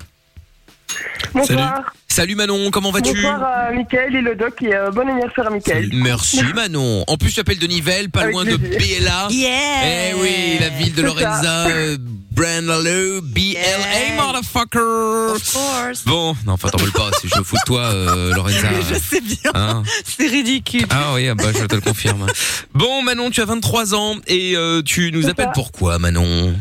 Bonsoir. 1.32 1.92
Salut 2.08 2.36
Manon, 2.36 2.70
comment 2.70 2.92
vas-tu? 2.92 3.12
Bonsoir 3.14 3.42
à 3.42 3.72
Mickaël 3.72 4.14
et 4.14 4.20
le 4.20 4.36
doc 4.36 4.62
et 4.62 4.72
euh, 4.72 4.90
bon 4.92 5.08
anniversaire 5.08 5.48
à 5.48 5.50
Mickaël. 5.50 5.90
Merci 5.94 6.42
Manon. 6.54 7.02
En 7.08 7.16
plus, 7.16 7.32
tu 7.32 7.40
appelles 7.40 7.58
de 7.58 7.66
Nivelles, 7.66 8.08
pas 8.08 8.20
Avec 8.20 8.34
loin 8.34 8.44
de 8.44 8.56
plaisir. 8.56 9.00
BLA. 9.00 9.28
Yeah. 9.30 10.10
Eh 10.10 10.14
oui, 10.14 10.58
la 10.60 10.68
ville 10.68 10.92
de 10.94 10.96
C'est 11.00 11.02
Lorenza. 11.02 11.42
ça. 11.42 11.66
euh, 11.68 11.96
Brandaloo, 12.30 13.20
BLA, 13.22 14.16
motherfucker. 14.16 16.04
Bon, 16.06 16.36
non, 16.46 16.52
enfin, 16.52 16.68
t'en 16.68 16.78
veux 16.84 16.90
pas, 16.92 17.10
si 17.20 17.28
je 17.28 17.36
me 17.38 17.42
fous 17.44 17.56
de 17.56 17.62
toi, 17.66 17.80
euh, 17.82 18.32
Lorenza. 18.34 18.68
Je 18.90 18.94
sais 18.94 19.20
bien. 19.20 19.50
Hein? 19.54 19.82
C'est 20.04 20.26
ridicule. 20.28 20.86
Ah 20.90 21.12
oui, 21.14 21.28
ah 21.28 21.34
bah, 21.34 21.50
je 21.52 21.64
te 21.64 21.74
le 21.74 21.80
confirme. 21.80 22.26
Bon, 22.74 23.02
Manon, 23.02 23.30
tu 23.30 23.40
as 23.40 23.44
23 23.44 23.94
ans 23.94 24.16
et 24.28 24.54
euh, 24.56 24.82
tu 24.82 25.10
nous 25.12 25.28
appelles 25.28 25.46
ça. 25.46 25.52
pourquoi, 25.52 25.98
Manon? 25.98 26.54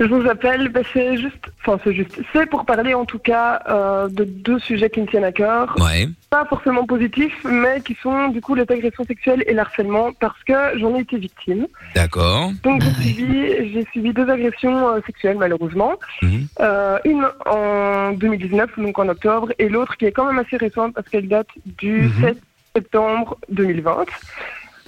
Je 0.00 0.04
vous 0.06 0.28
appelle, 0.28 0.68
ben, 0.68 0.84
c'est 0.92 1.16
juste, 1.16 1.50
enfin 1.60 1.80
c'est 1.82 1.92
juste, 1.92 2.20
c'est 2.32 2.46
pour 2.48 2.64
parler 2.64 2.94
en 2.94 3.04
tout 3.04 3.18
cas 3.18 3.60
euh, 3.68 4.08
de 4.08 4.24
deux 4.24 4.58
sujets 4.60 4.90
qui 4.90 5.00
me 5.00 5.06
tiennent 5.06 5.24
à 5.24 5.32
cœur. 5.32 5.74
Ouais. 5.80 6.08
Pas 6.30 6.44
forcément 6.44 6.84
positifs, 6.84 7.36
mais 7.44 7.80
qui 7.80 7.96
sont 8.00 8.28
du 8.28 8.40
coup 8.40 8.54
les 8.54 8.62
agressions 8.62 9.04
sexuelles 9.04 9.42
et 9.46 9.54
l'harcèlement 9.54 10.12
parce 10.12 10.42
que 10.44 10.78
j'en 10.78 10.94
ai 10.94 11.00
été 11.00 11.18
victime. 11.18 11.66
D'accord. 11.94 12.52
Donc 12.62 12.82
j'ai 12.82 12.90
subi, 13.12 13.72
j'ai 13.72 13.86
subi 13.92 14.12
deux 14.12 14.28
agressions 14.30 14.88
euh, 14.88 15.00
sexuelles 15.04 15.36
malheureusement. 15.38 15.94
Mhm. 16.22 16.46
Euh, 16.60 16.98
une 17.04 17.26
en 17.46 18.12
2019, 18.12 18.78
donc 18.78 18.98
en 18.98 19.08
octobre, 19.08 19.52
et 19.58 19.68
l'autre 19.68 19.96
qui 19.96 20.04
est 20.04 20.12
quand 20.12 20.26
même 20.26 20.38
assez 20.38 20.56
récente 20.56 20.94
parce 20.94 21.08
qu'elle 21.08 21.28
date 21.28 21.48
du 21.66 22.02
Mhm. 22.02 22.12
7 22.20 22.38
septembre 22.76 23.36
2020. 23.48 24.04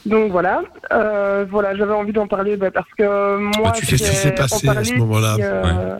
Donc 0.06 0.32
voilà, 0.32 0.62
euh, 0.92 1.44
voilà, 1.48 1.74
j'avais 1.76 1.92
envie 1.92 2.12
d'en 2.12 2.26
parler 2.26 2.56
bah, 2.56 2.70
parce 2.70 2.88
que 2.96 3.36
moi, 3.58 3.72
tu 3.72 3.84
sais 3.84 3.98
ce 3.98 4.10
qui 4.10 4.16
s'est 4.16 4.34
passé 4.34 4.68
à 4.68 4.82
ce 4.84 4.94
moment-là 4.94 5.36
euh, 5.38 5.98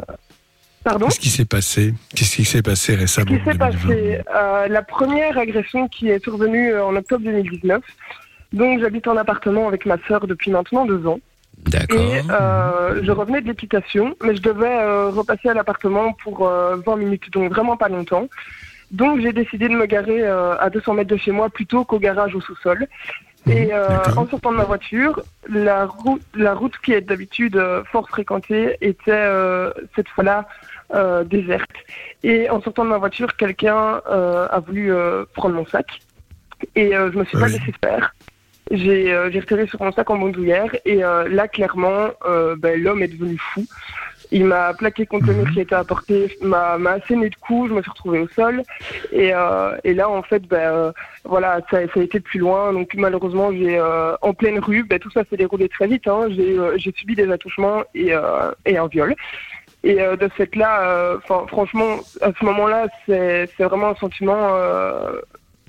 Pardon? 0.83 1.07
Qu'est-ce 1.07 1.21
qui 1.21 1.29
s'est 1.29 1.45
passé? 1.45 1.95
Qu'est-ce 2.15 2.37
qui 2.37 2.45
s'est 2.45 2.63
passé 2.63 2.95
récemment 2.95 3.31
Ce 3.31 3.37
qui 3.37 3.45
s'est 3.45 3.59
passé, 3.59 4.21
euh, 4.35 4.69
la 4.69 4.83
première 4.83 5.37
agression 5.37 5.89
qui 5.89 6.09
est 6.09 6.23
survenue 6.23 6.79
en 6.79 6.97
octobre 6.97 7.25
2019. 7.25 7.83
Donc 8.55 8.81
j'habite 8.81 9.07
en 9.07 9.17
appartement 9.17 9.69
avec 9.69 9.85
ma 9.85 9.97
sœur 10.09 10.27
depuis 10.27 10.51
maintenant 10.51 10.87
deux 10.87 11.07
ans. 11.07 11.21
D'accord. 11.67 12.01
Et 12.01 12.23
je 13.03 13.13
revenais 13.13 13.43
de 13.43 13.49
l'équitation, 13.49 14.17
mais 14.25 14.35
je 14.35 14.41
devais 14.41 15.09
repasser 15.11 15.51
à 15.51 15.55
l'appartement 15.55 16.15
pour 16.15 16.49
euh, 16.49 16.77
20 16.87 16.97
minutes, 16.97 17.31
donc 17.33 17.53
vraiment 17.53 17.77
pas 17.77 17.91
longtemps. 17.91 18.29
Donc 18.91 19.21
j'ai 19.21 19.35
décidé 19.35 19.69
de 19.69 19.75
me 19.75 19.85
garer 19.85 20.27
à 20.27 20.71
200 20.71 20.95
mètres 20.95 21.11
de 21.11 21.19
chez 21.19 21.33
moi 21.33 21.51
plutôt 21.51 21.85
qu'au 21.85 21.99
garage 21.99 22.35
au 22.35 22.41
sous-sol. 22.41 22.89
Et 23.49 23.73
euh, 23.73 23.99
en 24.17 24.27
sortant 24.27 24.53
de 24.53 24.57
ma 24.57 24.65
voiture, 24.65 25.23
la 25.49 25.87
route, 25.87 26.23
la 26.35 26.55
route 26.55 26.77
qui 26.79 26.93
est 26.93 27.01
d'habitude 27.01 27.57
euh, 27.57 27.83
fort 27.85 28.09
fréquentée 28.09 28.77
était 28.81 29.11
euh, 29.11 29.73
cette 29.97 30.09
fois-là 30.09 30.47
euh, 30.95 31.25
déserte. 31.25 31.71
Et 32.23 32.51
en 32.51 32.61
sortant 32.61 32.85
de 32.85 32.91
ma 32.91 32.99
voiture, 32.99 33.37
quelqu'un 33.37 34.03
euh, 34.11 34.47
a 34.51 34.61
voulu 34.61 34.93
euh, 34.93 35.25
prendre 35.35 35.55
mon 35.55 35.67
sac. 35.67 36.01
Et 36.77 36.95
euh, 36.95 37.11
je 37.13 37.19
me 37.19 37.25
suis 37.25 37.39
pas 37.39 37.49
laissé 37.49 37.73
faire. 37.83 38.15
J'ai 38.71 39.13
euh, 39.13 39.31
retiré 39.35 39.67
sur 39.67 39.83
mon 39.83 39.91
sac 39.93 40.11
en 40.11 40.19
bandoulière. 40.19 40.75
Et 40.85 41.03
euh, 41.03 41.29
là, 41.29 41.49
clairement, 41.49 42.11
euh, 42.27 42.57
ben, 42.57 42.81
l'homme 42.81 43.03
est 43.03 43.09
devenu 43.09 43.39
fou. 43.39 43.65
Il 44.33 44.45
m'a 44.45 44.73
plaqué 44.75 45.07
contre 45.07 45.27
le 45.27 45.35
mur 45.35 45.51
qui 45.53 45.61
était 45.61 45.75
apporté, 45.75 46.37
m'a 46.41 46.79
m'a 46.79 46.93
asséné 46.93 47.31
de 47.31 47.35
coups, 47.37 47.69
je 47.69 47.75
me 47.75 47.83
suis 47.83 47.91
retrouvée 47.91 48.21
au 48.21 48.29
sol. 48.29 48.63
Et, 49.13 49.33
euh, 49.35 49.77
et 49.83 49.93
là, 49.93 50.09
en 50.09 50.23
fait, 50.23 50.43
ben, 50.47 50.57
euh, 50.59 50.93
voilà, 51.25 51.61
ça, 51.71 51.79
ça 51.93 52.01
a 52.01 52.03
été 52.03 52.21
plus 52.21 52.39
loin. 52.39 52.73
Donc 52.73 52.95
malheureusement, 52.95 53.51
j'ai 53.53 53.79
euh, 53.79 54.15
en 54.23 54.33
pleine 54.33 54.61
rue, 54.61 54.85
ben, 54.85 54.99
tout 54.99 55.11
ça 55.11 55.23
s'est 55.29 55.37
déroulé 55.37 55.69
très 55.69 55.89
vite. 55.89 56.07
Hein. 56.07 56.29
J'ai 56.31 56.59
euh, 56.59 56.77
j'ai 56.77 56.93
subi 56.93 57.15
des 57.17 57.31
attouchements 57.31 57.83
et, 57.95 58.15
euh, 58.15 58.53
et 58.67 58.79
un 58.79 58.87
viol. 58.87 59.15
Et 59.83 60.01
euh, 60.01 60.15
de 60.17 60.29
ce 60.29 60.35
fait-là, 60.35 60.83
euh, 60.83 61.19
'fin, 61.27 61.47
franchement, 61.49 61.97
à 62.21 62.31
ce 62.39 62.45
moment-là, 62.45 62.87
c'est 63.07 63.49
c'est 63.57 63.65
vraiment 63.65 63.89
un 63.89 63.95
sentiment 63.97 64.51
euh, 64.53 65.13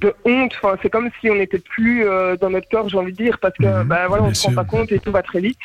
de 0.02 0.14
honte. 0.26 0.54
Enfin, 0.62 0.78
c'est 0.82 0.90
comme 0.90 1.10
si 1.20 1.30
on 1.30 1.36
n'était 1.36 1.60
plus 1.60 2.06
euh, 2.06 2.36
dans 2.36 2.50
notre 2.50 2.68
corps, 2.70 2.90
j'ai 2.90 2.98
envie 2.98 3.14
de 3.14 3.18
dire, 3.18 3.40
parce 3.40 3.56
que 3.56 3.84
bah, 3.84 4.08
voilà, 4.08 4.24
on 4.24 4.34
se 4.34 4.48
rend 4.48 4.54
pas 4.54 4.66
compte 4.66 4.92
et 4.92 5.00
tout 5.00 5.12
va 5.12 5.22
très 5.24 5.40
vite. 5.40 5.60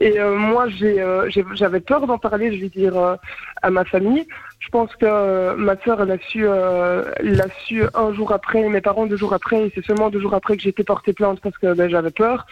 Et 0.00 0.18
euh, 0.18 0.34
moi, 0.34 0.66
euh, 0.82 1.30
j'avais 1.54 1.80
peur 1.80 2.06
d'en 2.06 2.18
parler, 2.18 2.56
je 2.56 2.60
vais 2.62 2.70
dire, 2.70 2.96
euh, 2.98 3.16
à 3.62 3.70
ma 3.70 3.84
famille. 3.84 4.26
Je 4.58 4.68
pense 4.70 4.94
que 4.96 5.54
ma 5.54 5.76
sœur, 5.82 6.00
elle 6.02 6.10
a 6.10 6.18
su, 6.18 6.44
l'a 6.44 7.46
su 7.64 7.82
un 7.94 8.12
jour 8.14 8.32
après, 8.32 8.66
mes 8.68 8.80
parents 8.80 9.06
deux 9.06 9.16
jours 9.16 9.34
après, 9.34 9.64
et 9.66 9.72
c'est 9.74 9.84
seulement 9.84 10.10
deux 10.10 10.20
jours 10.20 10.34
après 10.34 10.56
que 10.56 10.62
j'ai 10.62 10.70
été 10.70 10.84
portée 10.84 11.12
plainte 11.12 11.40
parce 11.40 11.56
que 11.58 11.74
ben, 11.74 11.88
j'avais 11.90 12.10
peur. 12.10 12.46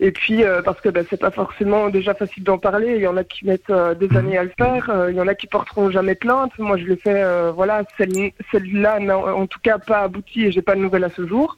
Et 0.00 0.10
puis 0.10 0.42
parce 0.64 0.80
que 0.80 0.88
ben, 0.88 1.06
c'est 1.08 1.20
pas 1.20 1.30
forcément 1.30 1.88
déjà 1.88 2.12
facile 2.14 2.42
d'en 2.42 2.58
parler. 2.58 2.94
Il 2.96 3.02
y 3.02 3.06
en 3.06 3.16
a 3.16 3.24
qui 3.24 3.46
mettent 3.46 3.72
des 4.00 4.16
années 4.16 4.36
à 4.38 4.44
le 4.44 4.52
faire. 4.58 4.90
Il 5.10 5.14
y 5.16 5.20
en 5.20 5.28
a 5.28 5.34
qui 5.34 5.46
porteront 5.46 5.90
jamais 5.90 6.14
plainte. 6.14 6.52
Moi, 6.58 6.76
je 6.76 6.84
l'ai 6.86 6.96
fait. 6.96 7.50
voilà, 7.52 7.82
celle- 7.96 8.32
celle-là 8.50 8.98
n'a 8.98 9.16
en 9.18 9.46
tout 9.46 9.60
cas 9.62 9.78
pas 9.78 10.00
abouti 10.00 10.46
et 10.46 10.52
j'ai 10.52 10.62
pas 10.62 10.74
de 10.74 10.80
nouvelles 10.80 11.04
à 11.04 11.10
ce 11.10 11.26
jour. 11.26 11.56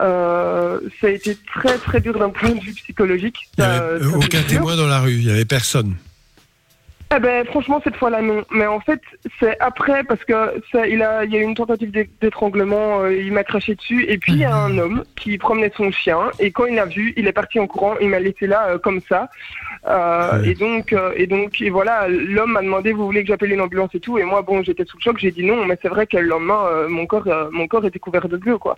Euh, 0.00 0.80
ça 1.00 1.06
a 1.06 1.10
été 1.10 1.36
très 1.54 1.78
très 1.78 2.00
dur 2.00 2.18
d'un 2.18 2.30
point 2.30 2.50
de 2.50 2.60
vue 2.60 2.72
psychologique. 2.74 3.36
Il 3.58 3.64
n'y 3.64 3.66
Ça- 3.66 3.74
avait 3.86 3.98
ça, 4.00 4.10
c'est 4.10 4.16
aucun 4.16 4.42
témoin 4.42 4.76
dans 4.76 4.86
la 4.86 5.00
rue, 5.00 5.12
il 5.14 5.26
n'y 5.26 5.30
avait 5.32 5.44
personne. 5.44 5.94
Eh 7.16 7.20
ben, 7.20 7.46
franchement, 7.46 7.80
cette 7.84 7.94
fois-là, 7.96 8.22
non. 8.22 8.44
Mais 8.50 8.66
en 8.66 8.80
fait, 8.80 9.00
c'est 9.38 9.56
après, 9.60 10.02
parce 10.02 10.24
que 10.24 10.32
ça, 10.72 10.88
il, 10.88 11.00
a, 11.00 11.24
il 11.24 11.32
y 11.32 11.36
a 11.36 11.40
eu 11.40 11.44
une 11.44 11.54
tentative 11.54 11.92
d'é- 11.92 12.10
d'étranglement, 12.20 13.02
euh, 13.02 13.14
il 13.14 13.30
m'a 13.32 13.44
craché 13.44 13.76
dessus, 13.76 14.04
et 14.08 14.18
puis 14.18 14.32
il 14.32 14.38
y 14.38 14.44
a 14.44 14.54
un 14.56 14.76
homme 14.78 15.04
qui 15.14 15.38
promenait 15.38 15.70
son 15.76 15.92
chien, 15.92 16.18
et 16.40 16.50
quand 16.50 16.64
il 16.66 16.74
l'a 16.74 16.86
vu, 16.86 17.12
il 17.16 17.28
est 17.28 17.32
parti 17.32 17.60
en 17.60 17.68
courant, 17.68 17.94
il 18.00 18.08
m'a 18.08 18.18
laissé 18.18 18.48
là, 18.48 18.66
euh, 18.70 18.78
comme 18.78 19.00
ça. 19.08 19.28
Euh, 19.86 20.42
Et 20.44 20.54
donc, 20.54 20.92
euh, 20.92 21.12
et 21.16 21.26
donc, 21.26 21.60
et 21.60 21.70
voilà, 21.70 22.08
l'homme 22.08 22.52
m'a 22.52 22.62
demandé, 22.62 22.92
vous 22.92 23.04
voulez 23.04 23.22
que 23.22 23.28
j'appelle 23.28 23.52
une 23.52 23.60
ambulance 23.60 23.94
et 23.94 24.00
tout, 24.00 24.18
et 24.18 24.24
moi, 24.24 24.42
bon, 24.42 24.62
j'étais 24.62 24.84
sous 24.84 24.96
le 24.96 25.02
choc, 25.02 25.18
j'ai 25.18 25.30
dit 25.30 25.44
non, 25.44 25.64
mais 25.66 25.78
c'est 25.82 25.88
vrai 25.88 26.06
que 26.06 26.16
le 26.16 26.26
lendemain, 26.26 26.64
euh, 26.66 26.88
mon 26.88 27.06
corps, 27.06 27.28
mon 27.50 27.66
corps 27.66 27.84
était 27.84 27.98
couvert 27.98 28.28
de 28.28 28.36
bleu, 28.36 28.56
quoi. 28.58 28.76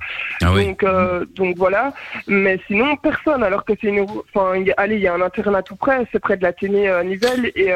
donc, 0.64 0.82
euh, 0.82 1.24
donc 1.34 1.56
voilà. 1.56 1.92
Mais 2.26 2.58
sinon, 2.66 2.96
personne. 2.96 3.42
Alors 3.44 3.64
que 3.64 3.72
c'est 3.80 3.88
une, 3.88 4.04
enfin, 4.34 4.62
allez, 4.76 4.96
il 4.96 5.02
y 5.02 5.08
a 5.08 5.14
un 5.14 5.20
internat 5.20 5.62
tout 5.62 5.76
près, 5.76 6.06
c'est 6.10 6.18
près 6.18 6.36
de 6.36 6.42
la 6.42 6.52
Téné 6.52 6.88
euh, 6.88 7.02
Nivelles, 7.04 7.52
et, 7.54 7.70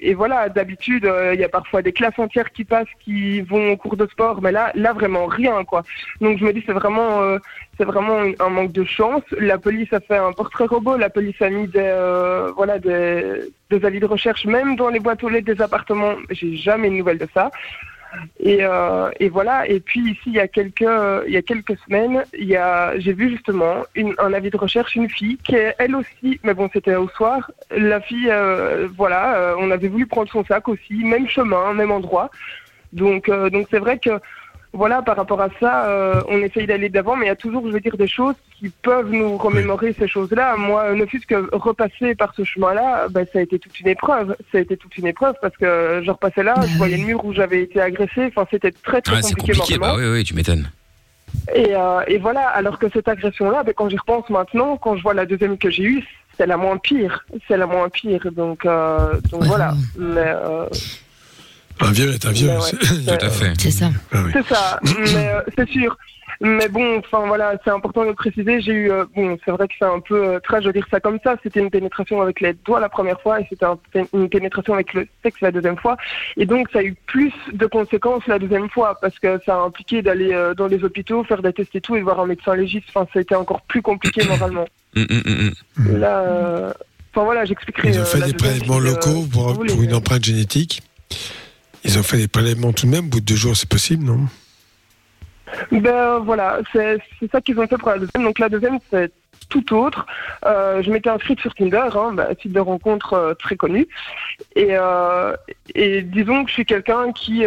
et 0.00 0.14
voilà. 0.14 0.48
D'habitude, 0.48 1.10
il 1.34 1.40
y 1.40 1.44
a 1.44 1.48
parfois 1.48 1.82
des 1.82 1.92
classes 1.92 2.18
entières 2.18 2.52
qui 2.52 2.64
passent, 2.64 2.86
qui 3.04 3.40
vont 3.42 3.72
au 3.72 3.76
cours 3.76 3.96
de 3.96 4.06
sport, 4.06 4.40
mais 4.42 4.52
là, 4.52 4.72
là 4.74 4.92
vraiment 4.92 5.26
rien, 5.26 5.64
quoi. 5.64 5.82
Donc 6.20 6.38
je 6.38 6.44
me 6.44 6.52
dis, 6.52 6.62
c'est 6.66 6.72
vraiment, 6.72 7.22
euh, 7.22 7.38
c'est 7.78 7.84
vraiment 7.84 8.20
un- 8.38 8.48
manque 8.50 8.72
de 8.72 8.84
chance. 8.84 9.22
La 9.38 9.58
police 9.58 9.92
a 9.92 10.00
fait 10.00 10.16
un 10.16 10.32
portrait 10.32 10.66
robot. 10.66 10.96
La 10.96 11.10
police 11.10 11.40
a 11.40 11.48
mis 11.48 11.66
des, 11.68 11.80
euh, 11.80 12.50
voilà, 12.54 12.78
des, 12.78 13.50
des 13.70 13.84
avis 13.84 14.00
de 14.00 14.06
recherche, 14.06 14.44
même 14.44 14.76
dans 14.76 14.88
les 14.88 15.00
boîtes 15.00 15.24
aux 15.24 15.28
lettres 15.28 15.52
des 15.52 15.62
appartements. 15.62 16.14
J'ai 16.30 16.54
jamais 16.56 16.90
de 16.90 16.94
nouvelles 16.94 17.18
de 17.18 17.28
ça. 17.32 17.50
Et, 18.40 18.58
euh, 18.60 19.08
et 19.20 19.30
voilà. 19.30 19.66
Et 19.66 19.80
puis 19.80 20.00
ici, 20.00 20.20
il 20.26 20.34
y 20.34 20.40
a 20.40 20.46
quelques, 20.48 20.84
il 21.26 21.32
y 21.32 21.36
a 21.38 21.42
quelques 21.42 21.78
semaines, 21.86 22.24
il 22.38 22.44
y 22.44 22.56
a, 22.56 22.98
j'ai 22.98 23.14
vu 23.14 23.30
justement 23.30 23.76
une, 23.94 24.14
un 24.18 24.34
avis 24.34 24.50
de 24.50 24.58
recherche, 24.58 24.94
une 24.96 25.08
fille 25.08 25.38
qui 25.38 25.54
est 25.54 25.74
elle 25.78 25.96
aussi, 25.96 26.38
mais 26.44 26.52
bon, 26.52 26.68
c'était 26.74 26.94
au 26.96 27.08
soir. 27.08 27.50
La 27.74 28.02
fille, 28.02 28.28
euh, 28.30 28.86
voilà, 28.94 29.54
on 29.58 29.70
avait 29.70 29.88
voulu 29.88 30.06
prendre 30.06 30.30
son 30.30 30.44
sac 30.44 30.68
aussi, 30.68 31.04
même 31.04 31.26
chemin, 31.26 31.72
même 31.72 31.90
endroit. 31.90 32.30
Donc, 32.92 33.30
donc 33.30 33.66
c'est 33.70 33.78
vrai 33.78 33.98
que 33.98 34.10
voilà, 34.74 35.02
par 35.02 35.16
rapport 35.16 35.40
à 35.40 35.48
ça, 35.60 35.86
euh, 35.86 36.22
on 36.28 36.38
essaye 36.38 36.66
d'aller 36.66 36.88
d'avant, 36.88 37.14
mais 37.14 37.26
il 37.26 37.28
y 37.28 37.32
a 37.32 37.36
toujours, 37.36 37.66
je 37.66 37.72
veux 37.72 37.80
dire, 37.80 37.96
des 37.98 38.06
choses 38.06 38.34
qui 38.58 38.70
peuvent 38.70 39.10
nous 39.10 39.36
remémorer 39.36 39.94
ces 39.98 40.08
choses-là. 40.08 40.56
Moi, 40.56 40.94
ne 40.94 41.04
fût-ce 41.04 41.26
que 41.26 41.54
repasser 41.54 42.14
par 42.14 42.34
ce 42.34 42.42
chemin-là, 42.42 43.08
ben, 43.10 43.26
ça 43.32 43.40
a 43.40 43.42
été 43.42 43.58
toute 43.58 43.78
une 43.80 43.88
épreuve. 43.88 44.34
Ça 44.50 44.58
a 44.58 44.60
été 44.62 44.78
toute 44.78 44.96
une 44.96 45.06
épreuve 45.06 45.34
parce 45.42 45.56
que 45.58 46.00
je 46.02 46.10
repassais 46.10 46.42
là, 46.42 46.54
je 46.66 46.78
voyais 46.78 46.96
le 46.96 47.04
mur 47.04 47.22
où 47.24 47.34
j'avais 47.34 47.62
été 47.62 47.82
agressée. 47.82 48.32
Enfin, 48.34 48.46
c'était 48.50 48.72
très 48.72 49.02
très 49.02 49.16
Ouais, 49.16 49.22
c'est 49.22 49.34
compliqué, 49.34 49.58
compliqué, 49.58 49.78
bah 49.78 49.94
oui, 49.98 50.04
oui, 50.10 50.24
tu 50.24 50.34
m'étonnes. 50.34 50.70
Et, 51.54 51.74
euh, 51.74 52.00
et 52.06 52.16
voilà, 52.18 52.48
alors 52.48 52.78
que 52.78 52.86
cette 52.90 53.08
agression-là, 53.08 53.64
ben, 53.64 53.74
quand 53.76 53.90
j'y 53.90 53.98
repense 53.98 54.28
maintenant, 54.30 54.78
quand 54.78 54.96
je 54.96 55.02
vois 55.02 55.14
la 55.14 55.26
deuxième 55.26 55.58
que 55.58 55.68
j'ai 55.68 55.84
eue, 55.84 56.04
c'est 56.38 56.46
la 56.46 56.56
moins 56.56 56.78
pire. 56.78 57.26
C'est 57.46 57.58
la 57.58 57.66
moins 57.66 57.90
pire. 57.90 58.26
Donc, 58.32 58.64
euh, 58.64 59.20
donc 59.30 59.44
voilà. 59.44 59.74
Mais, 59.98 60.34
Un 61.82 61.92
viol 61.92 62.10
est 62.14 62.24
un 62.26 62.32
viol. 62.32 62.50
Mais 62.50 63.10
ouais, 63.12 63.16
Tout 63.18 63.26
à 63.26 63.30
fait. 63.30 63.52
C'est 63.58 63.70
ça. 63.70 63.90
C'est 64.32 64.46
ça, 64.46 64.80
mais 64.84 65.28
euh, 65.28 65.40
c'est 65.56 65.68
sûr. 65.68 65.96
Mais 66.44 66.66
bon, 66.68 66.98
enfin 66.98 67.24
voilà, 67.28 67.52
c'est 67.62 67.70
important 67.70 68.02
de 68.02 68.08
le 68.08 68.14
préciser. 68.14 68.60
J'ai 68.60 68.72
eu, 68.72 68.90
euh, 68.90 69.04
bon, 69.14 69.38
c'est 69.44 69.52
vrai 69.52 69.68
que 69.68 69.74
c'est 69.78 69.84
un 69.84 70.00
peu 70.00 70.24
euh, 70.26 70.40
trash 70.40 70.64
de 70.64 70.72
dire 70.72 70.84
ça 70.90 70.98
comme 70.98 71.18
ça. 71.22 71.36
C'était 71.40 71.60
une 71.60 71.70
pénétration 71.70 72.20
avec 72.20 72.40
les 72.40 72.52
doigts 72.64 72.80
la 72.80 72.88
première 72.88 73.20
fois 73.20 73.40
et 73.40 73.46
c'était 73.48 73.64
un- 73.66 73.78
une 74.12 74.28
pénétration 74.28 74.74
avec 74.74 74.92
le 74.94 75.06
sexe 75.22 75.40
la 75.40 75.52
deuxième 75.52 75.76
fois. 75.76 75.96
Et 76.36 76.44
donc 76.44 76.68
ça 76.72 76.80
a 76.80 76.82
eu 76.82 76.96
plus 77.06 77.32
de 77.52 77.66
conséquences 77.66 78.26
la 78.26 78.40
deuxième 78.40 78.68
fois 78.70 78.98
parce 79.00 79.16
que 79.20 79.38
ça 79.46 79.54
a 79.54 79.58
impliqué 79.58 80.02
d'aller 80.02 80.32
euh, 80.32 80.52
dans 80.54 80.66
les 80.66 80.82
hôpitaux, 80.82 81.22
faire 81.22 81.42
des 81.42 81.52
tests 81.52 81.76
et 81.76 81.80
tout 81.80 81.94
et 81.94 82.00
voir 82.00 82.18
un 82.18 82.26
médecin 82.26 82.56
légiste. 82.56 82.86
Enfin, 82.92 83.06
ça 83.12 83.20
a 83.20 83.22
été 83.22 83.36
encore 83.36 83.60
plus 83.62 83.82
compliqué 83.82 84.24
moralement. 84.28 84.64
Hum, 84.96 85.06
hum, 85.10 85.22
hum. 85.78 85.98
Là, 86.00 86.22
euh, 86.22 86.72
enfin 87.14 87.24
voilà, 87.24 87.44
j'expliquerai. 87.44 87.90
Ils 87.90 87.98
ont 87.98 88.02
euh, 88.02 88.04
fait 88.04 88.20
des 88.20 88.32
prélèvements 88.32 88.78
euh, 88.78 88.84
locaux 88.94 89.26
pour 89.30 89.80
une 89.80 89.94
empreinte 89.94 90.24
génétique. 90.24 90.82
Ils 91.84 91.98
ont 91.98 92.02
fait 92.02 92.16
des 92.16 92.28
prélèvements 92.28 92.72
tout 92.72 92.86
de 92.86 92.90
même, 92.90 93.06
au 93.06 93.08
bout 93.08 93.20
de 93.20 93.26
deux 93.26 93.36
jours, 93.36 93.56
c'est 93.56 93.68
possible, 93.68 94.04
non? 94.04 94.20
Ben 95.70 96.18
voilà, 96.18 96.60
c'est 96.72 96.98
ça 97.30 97.40
qu'ils 97.40 97.58
ont 97.58 97.66
fait 97.66 97.76
pour 97.76 97.90
la 97.90 97.98
deuxième. 97.98 98.24
Donc 98.24 98.38
la 98.38 98.48
deuxième, 98.48 98.78
c'est 98.90 99.12
tout 99.48 99.74
autre. 99.74 100.06
Euh, 100.46 100.82
je 100.82 100.90
m'étais 100.90 101.10
inscrite 101.10 101.40
sur 101.40 101.54
Tinder, 101.54 101.88
hein, 101.94 102.12
bah, 102.14 102.28
site 102.40 102.52
de 102.52 102.60
rencontre 102.60 103.12
euh, 103.12 103.34
très 103.34 103.56
connu. 103.56 103.86
Et, 104.56 104.68
euh, 104.70 105.36
et 105.74 106.02
disons 106.02 106.44
que 106.44 106.48
je 106.48 106.54
suis 106.54 106.64
quelqu'un 106.64 107.12
qui 107.12 107.44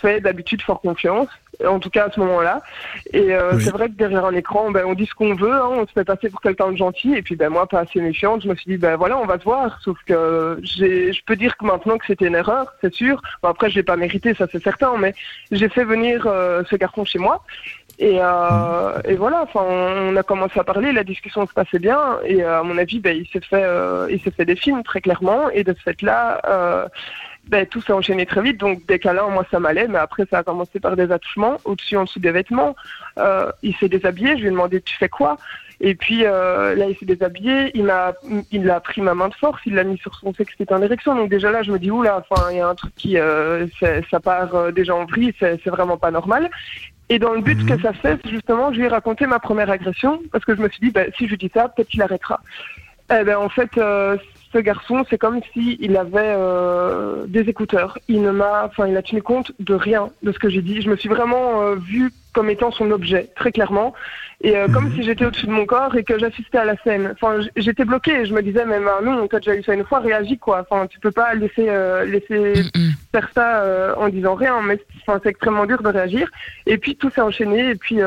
fait 0.00 0.20
d'habitude 0.20 0.62
fort 0.62 0.80
confiance, 0.80 1.28
en 1.66 1.78
tout 1.78 1.90
cas 1.90 2.06
à 2.06 2.10
ce 2.10 2.20
moment-là. 2.20 2.60
Et 3.12 3.34
euh, 3.34 3.58
c'est 3.58 3.70
vrai 3.70 3.88
que 3.88 3.94
derrière 3.94 4.24
un 4.24 4.34
écran, 4.34 4.70
ben, 4.70 4.84
on 4.86 4.94
dit 4.94 5.06
ce 5.06 5.14
qu'on 5.14 5.34
veut, 5.34 5.52
hein, 5.52 5.68
on 5.70 5.86
se 5.86 5.92
fait 5.92 6.04
passer 6.04 6.30
pour 6.30 6.40
quelqu'un 6.40 6.72
de 6.72 6.76
gentil. 6.76 7.14
Et 7.14 7.22
puis 7.22 7.36
ben, 7.36 7.48
moi, 7.48 7.66
pas 7.66 7.80
assez 7.80 8.00
méfiante, 8.00 8.42
je 8.42 8.48
me 8.48 8.54
suis 8.54 8.72
dit, 8.72 8.76
ben 8.78 8.96
voilà, 8.96 9.18
on 9.18 9.26
va 9.26 9.38
se 9.38 9.44
voir. 9.44 9.78
Sauf 9.82 9.98
que 10.06 10.58
j'ai- 10.62 11.12
je 11.12 11.24
peux 11.24 11.36
dire 11.36 11.56
que 11.56 11.64
maintenant 11.64 11.98
que 11.98 12.06
c'était 12.06 12.26
une 12.26 12.34
erreur, 12.34 12.72
c'est 12.80 12.94
sûr. 12.94 13.20
Bon, 13.42 13.48
après, 13.48 13.70
je 13.70 13.76
l'ai 13.76 13.82
pas 13.82 13.96
mérité, 13.96 14.34
ça 14.34 14.46
c'est 14.50 14.62
certain, 14.62 14.96
mais 14.98 15.14
j'ai 15.50 15.68
fait 15.68 15.84
venir 15.84 16.24
euh, 16.26 16.62
ce 16.70 16.76
garçon 16.76 17.04
chez 17.04 17.18
moi. 17.18 17.42
Et, 18.00 18.18
euh, 18.20 19.00
et 19.06 19.16
voilà, 19.16 19.42
enfin, 19.42 19.60
on 19.60 20.14
a 20.14 20.22
commencé 20.22 20.60
à 20.60 20.62
parler, 20.62 20.92
la 20.92 21.02
discussion 21.02 21.44
se 21.48 21.52
passait 21.52 21.80
bien, 21.80 22.18
et 22.24 22.44
euh, 22.44 22.60
à 22.60 22.62
mon 22.62 22.78
avis, 22.78 23.00
ben, 23.00 23.16
il 23.16 23.26
s'est 23.26 23.40
fait, 23.40 23.64
euh, 23.64 24.06
il 24.08 24.20
s'est 24.20 24.30
fait 24.30 24.44
des 24.44 24.54
films 24.54 24.84
très 24.84 25.00
clairement, 25.00 25.50
et 25.50 25.64
de 25.64 25.74
ce 25.74 25.82
fait-là, 25.82 26.40
euh, 26.48 26.86
ben, 27.48 27.66
tout 27.66 27.80
s'est 27.80 27.92
enchaîné 27.92 28.26
très 28.26 28.42
vite. 28.42 28.58
Donc 28.58 28.86
des 28.86 28.98
câlins, 28.98 29.28
moi 29.28 29.44
ça 29.50 29.58
m'allait, 29.58 29.88
mais 29.88 29.98
après 29.98 30.24
ça 30.30 30.38
a 30.38 30.42
commencé 30.42 30.80
par 30.80 30.96
des 30.96 31.10
attouchements 31.10 31.56
au-dessus, 31.64 31.96
en 31.96 32.04
dessous 32.04 32.20
des 32.20 32.30
vêtements. 32.30 32.76
Euh, 33.18 33.50
il 33.62 33.74
s'est 33.76 33.88
déshabillé, 33.88 34.36
je 34.36 34.42
lui 34.42 34.48
ai 34.48 34.50
demandé 34.50 34.80
tu 34.80 34.96
fais 34.96 35.08
quoi? 35.08 35.36
Et 35.80 35.94
puis 35.94 36.24
euh, 36.24 36.74
là 36.74 36.86
il 36.86 36.96
s'est 36.96 37.06
déshabillé, 37.06 37.70
il 37.74 37.84
m'a, 37.84 38.12
il 38.50 38.68
a 38.70 38.80
pris 38.80 39.00
ma 39.00 39.14
main 39.14 39.28
de 39.28 39.34
force, 39.34 39.60
il 39.66 39.74
l'a 39.74 39.84
mis 39.84 39.98
sur 39.98 40.14
son 40.14 40.34
sexe 40.34 40.54
qui 40.54 40.62
était 40.64 40.74
en 40.74 40.82
érection. 40.82 41.14
Donc 41.14 41.30
déjà 41.30 41.50
là 41.52 41.62
je 41.62 41.72
me 41.72 41.78
dis 41.78 41.90
oula, 41.90 42.18
enfin 42.18 42.50
il 42.50 42.56
y 42.56 42.60
a 42.60 42.68
un 42.68 42.74
truc 42.74 42.94
qui, 42.96 43.18
euh, 43.18 43.66
ça 44.10 44.20
part 44.20 44.72
déjà 44.72 44.94
en 44.94 45.04
vrille, 45.04 45.34
c'est 45.38 45.60
c'est 45.62 45.70
vraiment 45.70 45.96
pas 45.96 46.10
normal. 46.10 46.50
Et 47.10 47.18
dans 47.18 47.32
le 47.32 47.40
but 47.40 47.64
que 47.64 47.80
ça 47.80 47.92
fait, 47.94 48.18
c'est 48.22 48.30
justement, 48.30 48.70
je 48.70 48.78
lui 48.78 48.84
ai 48.84 48.88
raconté 48.88 49.26
ma 49.26 49.38
première 49.38 49.70
agression, 49.70 50.20
parce 50.30 50.44
que 50.44 50.54
je 50.54 50.60
me 50.60 50.68
suis 50.68 50.80
dit, 50.80 50.90
ben, 50.90 51.10
si 51.16 51.26
je 51.26 51.36
dis 51.36 51.50
ça, 51.54 51.68
peut-être 51.68 51.88
qu'il 51.88 52.02
arrêtera. 52.02 52.40
Eh 53.10 53.24
ben, 53.24 53.38
en 53.38 53.48
fait, 53.48 53.70
euh, 53.78 54.18
ce 54.58 54.62
garçon, 54.62 55.04
c'est 55.08 55.18
comme 55.18 55.40
s'il 55.52 55.96
avait 55.96 56.34
euh, 56.36 57.26
des 57.28 57.42
écouteurs. 57.42 57.98
Il 58.08 58.22
ne 58.22 58.32
m'a, 58.32 58.64
enfin, 58.66 58.88
il 58.88 58.96
a 58.96 59.02
tenu 59.02 59.22
compte 59.22 59.52
de 59.60 59.74
rien 59.74 60.10
de 60.24 60.32
ce 60.32 60.38
que 60.38 60.48
j'ai 60.48 60.62
dit. 60.62 60.82
Je 60.82 60.90
me 60.90 60.96
suis 60.96 61.08
vraiment 61.08 61.62
euh, 61.62 61.76
vue 61.76 62.10
comme 62.32 62.50
étant 62.50 62.72
son 62.72 62.90
objet, 62.90 63.30
très 63.36 63.52
clairement, 63.52 63.94
et 64.42 64.56
euh, 64.56 64.68
comme 64.68 64.92
si 64.94 65.02
j'étais 65.02 65.24
au-dessus 65.24 65.46
de 65.46 65.52
mon 65.52 65.64
corps 65.64 65.96
et 65.96 66.04
que 66.04 66.18
j'assistais 66.18 66.58
à 66.58 66.64
la 66.64 66.76
scène. 66.82 67.14
Enfin, 67.14 67.38
j'étais 67.56 67.84
bloquée. 67.84 68.26
Je 68.26 68.34
me 68.34 68.42
disais, 68.42 68.64
mais 68.64 68.80
ben, 68.80 69.00
non, 69.02 69.28
t'as 69.28 69.38
déjà 69.38 69.54
eu 69.54 69.62
ça 69.62 69.74
une 69.74 69.84
fois, 69.84 70.00
réagis 70.00 70.38
quoi. 70.38 70.66
Enfin, 70.68 70.88
tu 70.88 70.98
peux 70.98 71.12
pas 71.12 71.34
laisser 71.34 71.68
laisser 72.06 72.64
faire 73.12 73.30
ça 73.34 73.94
en 73.96 74.08
disant 74.08 74.34
rien. 74.34 74.60
Mais 74.62 74.78
enfin, 75.02 75.20
c'est 75.22 75.30
extrêmement 75.30 75.66
dur 75.66 75.82
de 75.82 75.88
réagir. 75.88 76.28
Et 76.66 76.78
puis 76.78 76.96
tout 76.96 77.10
s'est 77.10 77.20
enchaîné. 77.20 77.70
Et 77.70 77.74
puis 77.74 77.98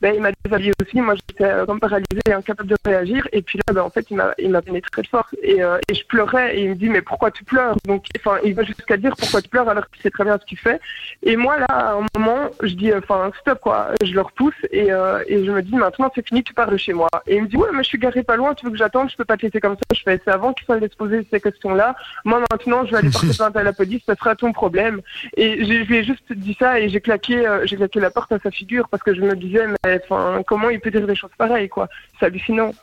ben, 0.00 0.14
il 0.14 0.20
m'a 0.20 0.30
déshabillé 0.44 0.72
aussi. 0.80 1.00
Moi, 1.00 1.14
j'étais 1.14 1.44
euh, 1.44 1.66
comme 1.66 1.80
paralysée 1.80 2.20
et 2.28 2.32
incapable 2.32 2.68
de 2.68 2.76
réagir. 2.84 3.26
Et 3.32 3.42
puis 3.42 3.58
là, 3.58 3.74
ben, 3.74 3.82
en 3.82 3.90
fait, 3.90 4.06
il 4.10 4.16
m'a, 4.16 4.34
il 4.38 4.50
m'a 4.50 4.62
pénétré 4.62 5.02
de 5.02 5.06
force. 5.06 5.34
Et, 5.42 5.62
euh, 5.62 5.78
et 5.88 5.94
je 5.94 6.04
pleurais. 6.06 6.56
Et 6.56 6.64
il 6.64 6.70
me 6.70 6.74
dit, 6.74 6.88
mais 6.88 7.02
pourquoi 7.02 7.30
tu 7.30 7.44
pleures? 7.44 7.76
Donc, 7.86 8.06
enfin, 8.18 8.38
il 8.44 8.54
va 8.54 8.62
jusqu'à 8.62 8.96
dire 8.96 9.14
pourquoi 9.18 9.42
tu 9.42 9.48
pleures 9.48 9.68
alors 9.68 9.88
qu'il 9.90 10.02
sait 10.02 10.10
très 10.10 10.24
bien 10.24 10.38
ce 10.38 10.44
qu'il 10.44 10.58
fait. 10.58 10.80
Et 11.22 11.36
moi, 11.36 11.58
là, 11.58 11.66
à 11.68 11.92
un 11.94 12.06
moment, 12.16 12.50
je 12.62 12.74
dis, 12.74 12.90
euh, 12.90 13.00
enfin, 13.02 13.30
stop, 13.40 13.60
quoi. 13.60 13.90
Je 14.02 14.12
le 14.12 14.20
repousse. 14.20 14.54
Et, 14.70 14.92
euh, 14.92 15.22
et 15.26 15.44
je 15.44 15.50
me 15.50 15.62
dis, 15.62 15.76
maintenant, 15.76 16.10
c'est 16.14 16.26
fini, 16.26 16.42
tu 16.42 16.54
pars 16.54 16.70
de 16.70 16.76
chez 16.76 16.92
moi. 16.92 17.08
Et 17.26 17.36
il 17.36 17.42
me 17.42 17.48
dit, 17.48 17.56
ouais, 17.56 17.68
mais 17.72 17.82
je 17.82 17.88
suis 17.88 17.98
garé 17.98 18.22
pas 18.22 18.36
loin. 18.36 18.54
Tu 18.54 18.64
veux 18.66 18.72
que 18.72 18.78
j'attende? 18.78 19.10
Je 19.10 19.16
peux 19.16 19.24
pas 19.24 19.36
te 19.36 19.42
laisser 19.42 19.60
comme 19.60 19.74
ça. 19.74 19.94
Je 19.94 20.02
fais, 20.02 20.20
c'est 20.24 20.30
avant 20.30 20.52
qu'il 20.52 20.64
soit 20.64 20.80
se 20.80 20.96
poser 20.96 21.26
ces 21.30 21.40
questions-là. 21.40 21.94
Moi, 22.24 22.40
maintenant, 22.50 22.84
je 22.86 22.92
vais 22.92 22.98
aller 22.98 23.10
porter 23.10 23.34
plainte 23.36 23.56
à 23.56 23.62
la 23.62 23.72
police. 23.72 24.02
Ça 24.06 24.14
sera 24.14 24.34
ton 24.34 24.52
problème. 24.52 25.00
Et 25.36 25.64
je 25.64 25.84
lui 25.84 25.96
ai 25.96 26.04
juste 26.04 26.32
dit 26.32 26.56
ça 26.58 26.80
et 26.80 26.88
j'ai 26.88 27.00
claqué, 27.00 27.46
euh, 27.46 27.66
j'ai 27.66 27.76
claqué 27.76 28.00
la 28.00 28.10
porte 28.10 28.32
à 28.32 28.38
sa 28.38 28.50
figure 28.50 28.88
parce 28.88 29.02
que 29.02 29.14
je 29.14 29.20
me 29.20 29.34
disais, 29.34 29.66
enfin, 30.04 30.42
comment 30.46 30.70
il 30.70 30.80
peut 30.80 30.90
dire 30.90 31.06
des 31.06 31.14
choses 31.16 31.30
pareilles, 31.36 31.68
quoi? 31.68 31.88
C'est 32.18 32.26
hallucinant. 32.26 32.74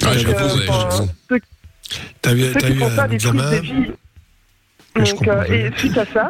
Donc, 0.00 0.12
euh, 0.28 0.48
ceux- 1.28 1.40
ceux 2.52 2.60
qui 2.60 2.66
font 2.78 2.86
des 3.08 3.16
de 3.32 3.56
vie. 3.60 3.92
Donc, 4.96 5.26
et 5.52 5.70
suite 5.78 5.98
à 5.98 6.06
ça, 6.06 6.28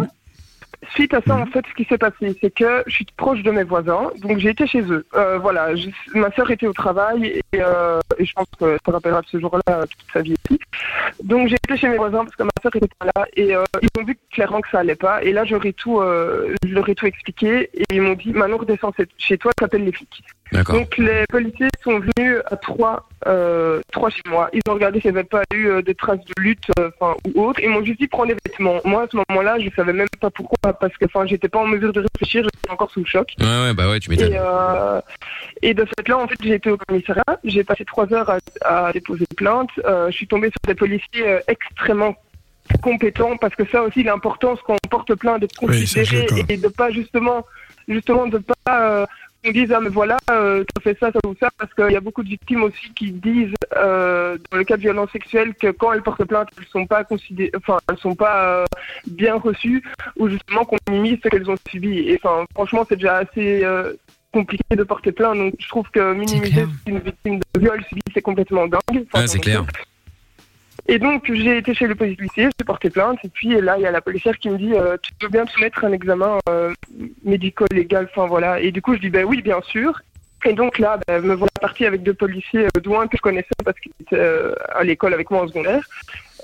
suite 0.91 1.15
à 1.15 1.21
ça, 1.27 1.37
en 1.37 1.47
fait, 1.47 1.65
ce 1.69 1.75
qui 1.75 1.85
s'est 1.85 1.99
passé, 1.99 2.37
c'est 2.41 2.55
que 2.55 2.83
je 2.87 2.93
suis 2.93 3.07
proche 3.17 3.43
de 3.43 3.51
mes 3.51 3.65
voisins, 3.65 4.11
donc 4.23 4.39
j'ai 4.39 4.51
été 4.51 4.67
chez 4.67 4.83
eux. 4.83 5.07
Euh, 5.15 5.39
voilà, 5.39 5.69
ma 6.15 6.31
sœur 6.33 6.51
était 6.51 6.67
au 6.67 6.73
travail 6.73 7.41
et, 7.53 7.61
euh, 7.61 8.01
et 8.19 8.25
je 8.25 8.33
pense 8.33 8.47
que 8.59 8.79
ça 8.85 8.93
rappellera 8.93 9.23
ce 9.31 9.39
jour-là 9.39 9.63
euh, 9.71 9.83
toute 9.83 10.13
sa 10.13 10.23
vie 10.23 10.35
aussi. 10.35 10.61
Donc 11.23 11.49
j'ai 11.49 11.57
été 11.57 11.77
chez 11.77 11.89
mes 11.89 11.97
voisins 11.97 12.25
parce 12.25 12.37
que 12.37 12.43
ma 12.43 12.51
sœur 12.63 12.75
était 12.77 12.89
pas 12.99 13.07
là 13.15 13.27
et 13.35 13.55
euh, 13.55 13.65
ils 13.83 14.01
ont 14.01 14.05
vu 14.05 14.19
clairement 14.31 14.61
que 14.61 14.69
ça 14.71 14.81
allait 14.81 14.95
pas. 14.95 15.23
Et 15.23 15.33
là, 15.33 15.45
j'aurais 15.45 15.73
tout, 15.73 16.01
euh, 16.01 16.55
je 16.65 16.75
leur 16.75 16.89
ai 16.89 16.95
tout 16.95 17.07
expliqué 17.07 17.71
et 17.75 17.85
ils 17.91 18.03
m'ont 18.03 18.15
dit 18.15 18.33
maintenant 18.33 18.59
redescends 18.59 18.93
chez 19.19 19.39
toi, 19.39 19.53
t'appelles 19.57 19.85
les 19.85 19.93
flics. 19.93 20.23
Donc 20.53 20.97
les 20.97 21.25
policiers 21.29 21.69
sont 21.83 21.99
venus 21.99 22.39
à 22.47 22.57
trois, 22.57 23.09
euh, 23.27 23.81
trois 23.93 24.11
chez 24.11 24.23
moi. 24.29 24.49
Ils 24.53 24.61
ont 24.69 24.75
regardé 24.75 25.01
s'il 25.01 25.11
n'y 25.13 25.19
avait 25.19 25.27
pas 25.27 25.43
eu 25.53 25.67
euh, 25.67 25.83
des 25.83 25.95
traces 25.95 26.25
de 26.25 26.43
lutte, 26.43 26.71
euh, 26.79 26.91
ou 27.35 27.47
autre. 27.47 27.61
Ils 27.63 27.69
m'ont 27.69 27.85
juste 27.85 28.01
dit 28.01 28.07
prends 28.07 28.27
des 28.27 28.37
vêtements. 28.47 28.81
Moi 28.85 29.03
à 29.03 29.07
ce 29.11 29.17
moment-là, 29.29 29.59
je 29.59 29.69
savais 29.75 29.93
même 29.93 30.07
pas 30.21 30.31
pourquoi 30.31 30.73
parce 30.73 30.97
que 30.97 31.05
enfin 31.07 31.27
j'étais 31.27 31.49
pas 31.49 31.59
en 31.59 31.67
mesure 31.67 31.93
de 31.93 32.01
réfléchir, 32.01 32.45
j'étais 32.45 32.71
encore 32.71 32.91
sous 32.91 33.01
le 33.01 33.07
choc. 33.07 33.33
Ouais, 33.41 33.47
ouais, 33.47 33.75
bah 33.75 33.91
ouais, 33.91 33.99
tu 33.99 34.09
m'étonnes. 34.09 34.33
Et, 34.33 34.39
euh, 34.39 35.01
et 35.63 35.75
de 35.75 35.85
fait 35.85 36.09
là, 36.09 36.19
en 36.19 36.29
fait, 36.29 36.37
j'ai 36.43 36.55
été 36.55 36.71
au 36.71 36.77
commissariat. 36.79 37.25
J'ai 37.45 37.65
passé 37.65 37.85
trois 37.85 38.13
heures 38.13 38.31
à, 38.31 38.39
à 38.89 38.93
déposer 38.93 39.25
plainte. 39.37 39.71
Euh, 39.85 40.11
je 40.11 40.17
suis 40.17 40.29
tombée 40.29 40.49
sur 40.49 40.61
des 40.67 40.75
policiers 40.75 41.27
euh, 41.27 41.41
extrêmement 41.49 42.15
compétents 42.83 43.37
parce 43.37 43.55
que 43.55 43.65
ça 43.71 43.83
aussi 43.83 44.03
l'importance 44.03 44.59
quand 44.67 44.75
on 44.75 44.89
porte 44.89 45.15
plainte 45.15 45.41
d'être 45.41 45.55
Oui, 45.63 45.81
considéré 45.81 46.23
d'accord. 46.27 46.39
et 46.49 46.57
de 46.57 46.69
pas 46.69 46.91
justement 46.91 47.47
justement 47.89 48.27
de 48.27 48.39
pas 48.39 48.57
euh, 48.91 49.07
qu'on 49.47 49.53
dise 49.53 49.73
ah 49.73 49.81
mais 49.81 49.89
voilà 49.89 50.17
euh, 50.31 50.65
t'as 50.75 50.81
fait 50.83 50.99
ça 50.99 51.13
ça 51.13 51.19
ou 51.27 51.35
ça 51.39 51.51
parce 51.59 51.73
qu'il 51.75 51.91
y 51.91 51.97
a 51.97 52.01
beaucoup 52.01 52.23
de 52.23 52.29
victimes 52.29 52.65
aussi 52.65 52.93
qui 52.95 53.13
disent 53.13 53.55
euh, 53.77 54.39
dans 54.51 54.59
le 54.59 54.65
cas 54.65 54.77
de 54.77 54.83
violences 54.83 55.11
sexuelles 55.13 55.55
que 55.55 55.71
quand 55.71 55.93
elles 55.93 56.03
portent 56.03 56.25
plainte 56.25 56.49
elles 56.59 56.67
sont 56.67 56.87
pas 56.87 57.05
considérées 57.05 57.53
enfin 57.57 57.79
elles 57.91 57.99
sont 57.99 58.15
pas 58.15 58.45
euh, 58.45 58.65
bien 59.07 59.37
reçues 59.37 59.83
ou 60.17 60.29
justement 60.29 60.65
qu'on 60.65 60.77
minimise 60.91 61.19
ce 61.23 61.29
qu'elles 61.29 61.51
ont 61.51 61.57
subi. 61.69 61.99
Et 61.99 62.21
enfin 62.23 62.45
franchement 62.55 62.85
c'est 62.89 62.97
déjà 62.97 63.19
assez 63.19 63.65
euh, 63.65 63.95
compliqué 64.33 64.65
de 64.71 64.83
porter 64.83 65.13
plainte. 65.13 65.39
Donc 65.39 65.55
je 65.59 65.69
trouve 65.69 65.89
que 65.91 66.13
minimiser 66.13 66.67
une 66.87 66.99
victime 66.99 67.41
de 67.55 67.61
viol 67.61 67.83
subi 67.89 68.03
c'est 68.13 68.23
complètement 68.23 68.67
dingue. 68.67 68.81
Enfin, 68.91 69.21
Ouais, 69.21 69.27
c'est 69.27 69.39
clair. 69.39 69.65
Et 70.89 70.99
donc, 70.99 71.31
j'ai 71.33 71.59
été 71.59 71.75
chez 71.75 71.87
le 71.87 71.97
policier, 71.97 72.49
j'ai 72.59 72.65
porté 72.65 72.91
plainte, 72.91 73.19
et 73.25 73.29
puis 73.29 73.61
là, 73.61 73.77
il 73.77 73.83
y 73.83 73.87
a 73.87 73.91
la 73.91 74.01
policière 74.01 74.39
qui 74.39 74.51
me 74.51 74.59
dit 74.59 74.73
euh, 74.75 74.97
Tu 75.03 75.13
veux 75.21 75.29
bien 75.29 75.45
te 75.45 75.51
soumettre 75.51 75.85
à 75.85 75.89
un 75.89 75.93
examen 75.93 76.39
euh, 76.49 76.73
médico-légal 77.25 78.09
Enfin, 78.11 78.27
voilà. 78.27 78.61
Et 78.61 78.71
du 78.71 78.81
coup, 78.83 78.95
je 78.95 79.01
dis 79.01 79.11
Ben 79.11 79.25
oui, 79.25 79.43
bien 79.43 79.61
sûr. 79.63 80.01
Et 80.45 80.53
donc 80.53 80.79
là, 80.79 81.01
ben, 81.09 81.23
me 81.23 81.35
voilà 81.35 81.51
partie 81.61 81.87
avec 81.87 82.05
deux 82.05 82.15
policiers 82.15 82.67
euh, 82.67 83.07
que 83.07 83.17
je 83.17 83.23
connaissais 83.23 83.49
parce 83.65 83.79
qu'ils 83.81 83.93
étaient 84.01 84.17
euh, 84.17 84.55
à 84.75 84.85
l'école 84.85 85.13
avec 85.13 85.29
moi 85.31 85.43
en 85.43 85.49
secondaire. 85.49 85.83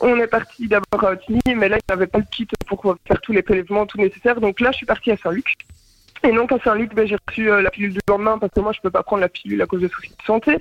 On 0.00 0.18
est 0.18 0.26
parti 0.26 0.66
d'abord 0.66 1.04
à 1.04 1.12
Otigny, 1.12 1.40
mais 1.54 1.68
là, 1.68 1.76
il 1.76 1.82
n'y 1.88 1.94
avait 1.94 2.08
pas 2.08 2.18
le 2.18 2.24
kit 2.28 2.48
pour 2.66 2.96
faire 3.06 3.20
tous 3.20 3.32
les 3.32 3.42
prélèvements, 3.42 3.86
tout 3.86 3.98
nécessaire. 3.98 4.40
Donc 4.40 4.58
là, 4.58 4.72
je 4.72 4.78
suis 4.78 4.86
partie 4.86 5.12
à 5.12 5.16
Saint-Luc. 5.16 5.54
Et 6.24 6.32
donc 6.32 6.52
à 6.52 6.58
Saint-Luc, 6.62 6.94
ben, 6.94 7.06
j'ai 7.06 7.16
reçu 7.26 7.50
euh, 7.50 7.62
la 7.62 7.70
pilule 7.70 7.92
du 7.92 8.00
lendemain 8.08 8.38
parce 8.38 8.52
que 8.52 8.60
moi, 8.60 8.72
je 8.72 8.80
peux 8.80 8.90
pas 8.90 9.02
prendre 9.02 9.22
la 9.22 9.28
pilule 9.28 9.60
à 9.60 9.66
cause 9.66 9.80
de 9.80 9.88
soucis 9.88 10.10
de 10.10 10.24
santé. 10.24 10.58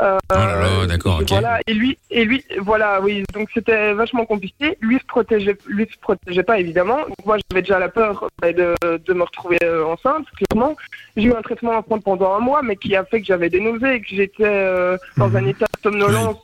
Euh, 0.00 0.18
Oh 0.30 0.34
là 0.34 0.60
là, 0.60 0.86
d'accord, 0.86 1.20
ok. 1.20 1.28
Voilà. 1.30 1.60
Et 1.66 1.72
lui, 1.72 1.98
et 2.10 2.24
lui, 2.24 2.44
voilà, 2.60 3.00
oui. 3.00 3.24
Donc 3.32 3.48
c'était 3.54 3.94
vachement 3.94 4.26
compliqué. 4.26 4.76
Lui 4.80 4.98
se 4.98 5.06
protégeait, 5.06 5.56
lui 5.66 5.88
se 5.90 5.98
protégeait 5.98 6.42
pas 6.42 6.58
évidemment. 6.58 6.98
Donc 6.98 7.24
moi, 7.24 7.36
j'avais 7.50 7.62
déjà 7.62 7.78
la 7.78 7.88
peur 7.88 8.28
ben, 8.42 8.54
de, 8.54 8.74
de 8.98 9.12
me 9.14 9.22
retrouver 9.22 9.58
euh, 9.62 9.86
enceinte, 9.86 10.26
clairement. 10.36 10.76
J'ai 11.16 11.24
eu 11.24 11.32
un 11.32 11.42
traitement 11.42 11.78
à 11.78 11.82
prendre 11.82 12.02
pendant 12.02 12.34
un 12.34 12.40
mois, 12.40 12.62
mais 12.62 12.76
qui 12.76 12.94
a 12.94 13.04
fait 13.04 13.20
que 13.20 13.26
j'avais 13.26 13.48
des 13.48 13.60
nausées, 13.60 13.94
et 13.94 14.00
que 14.00 14.08
j'étais 14.08 14.96
dans 15.16 15.34
un 15.36 15.46
état 15.46 15.66
de 15.66 15.80
somnolence, 15.82 16.36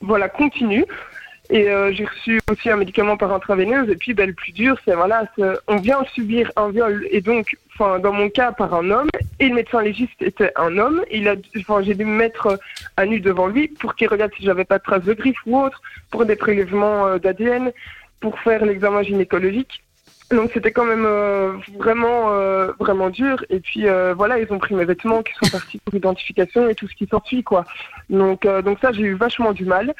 voilà, 0.00 0.28
continu. 0.28 0.84
Et 1.50 1.68
euh, 1.68 1.92
j'ai 1.92 2.04
reçu 2.04 2.40
aussi 2.50 2.70
un 2.70 2.76
médicament 2.76 3.16
par 3.16 3.32
intraveineuse. 3.32 3.88
Et 3.88 3.96
puis, 3.96 4.14
ben, 4.14 4.26
le 4.26 4.34
plus 4.34 4.52
dur, 4.52 4.76
c'est 4.84 4.94
voilà, 4.94 5.24
on 5.66 5.76
vient 5.76 6.04
subir 6.14 6.52
un 6.56 6.70
viol. 6.70 7.06
Et 7.10 7.20
donc, 7.20 7.56
dans 7.78 8.12
mon 8.12 8.28
cas, 8.28 8.52
par 8.52 8.74
un 8.74 8.90
homme. 8.90 9.08
Et 9.38 9.48
le 9.48 9.54
médecin 9.54 9.82
légiste 9.82 10.20
était 10.20 10.52
un 10.56 10.78
homme. 10.78 11.04
Il 11.10 11.28
a, 11.28 11.36
j'ai 11.82 11.94
dû 11.94 12.04
me 12.04 12.16
mettre 12.16 12.58
à 12.96 13.06
nu 13.06 13.20
devant 13.20 13.46
lui 13.46 13.68
pour 13.68 13.94
qu'il 13.94 14.08
regarde 14.08 14.32
si 14.36 14.44
j'avais 14.44 14.64
pas 14.64 14.78
de 14.78 14.82
traces 14.82 15.04
de 15.04 15.14
griffes 15.14 15.38
ou 15.46 15.58
autre, 15.58 15.80
pour 16.10 16.24
des 16.24 16.36
prélèvements 16.36 17.06
euh, 17.06 17.18
d'ADN, 17.18 17.72
pour 18.20 18.38
faire 18.40 18.64
l'examen 18.64 19.02
gynécologique. 19.02 19.82
Donc 20.30 20.50
c'était 20.52 20.72
quand 20.72 20.84
même 20.84 21.06
euh, 21.06 21.52
vraiment 21.78 22.32
euh, 22.32 22.72
vraiment 22.78 23.08
dur 23.08 23.42
et 23.48 23.60
puis 23.60 23.88
euh, 23.88 24.12
voilà 24.14 24.38
ils 24.38 24.52
ont 24.52 24.58
pris 24.58 24.74
mes 24.74 24.84
vêtements 24.84 25.22
qui 25.22 25.32
sont 25.32 25.50
partis 25.50 25.78
pour 25.78 25.94
identification 25.94 26.68
et 26.68 26.74
tout 26.74 26.86
ce 26.86 26.94
qui 26.94 27.06
s'ensuit 27.06 27.42
quoi 27.42 27.64
donc 28.10 28.44
euh, 28.44 28.60
donc 28.60 28.78
ça 28.82 28.92
j'ai 28.92 29.04
eu 29.04 29.14
vachement 29.14 29.54
du 29.54 29.64
mal 29.64 29.94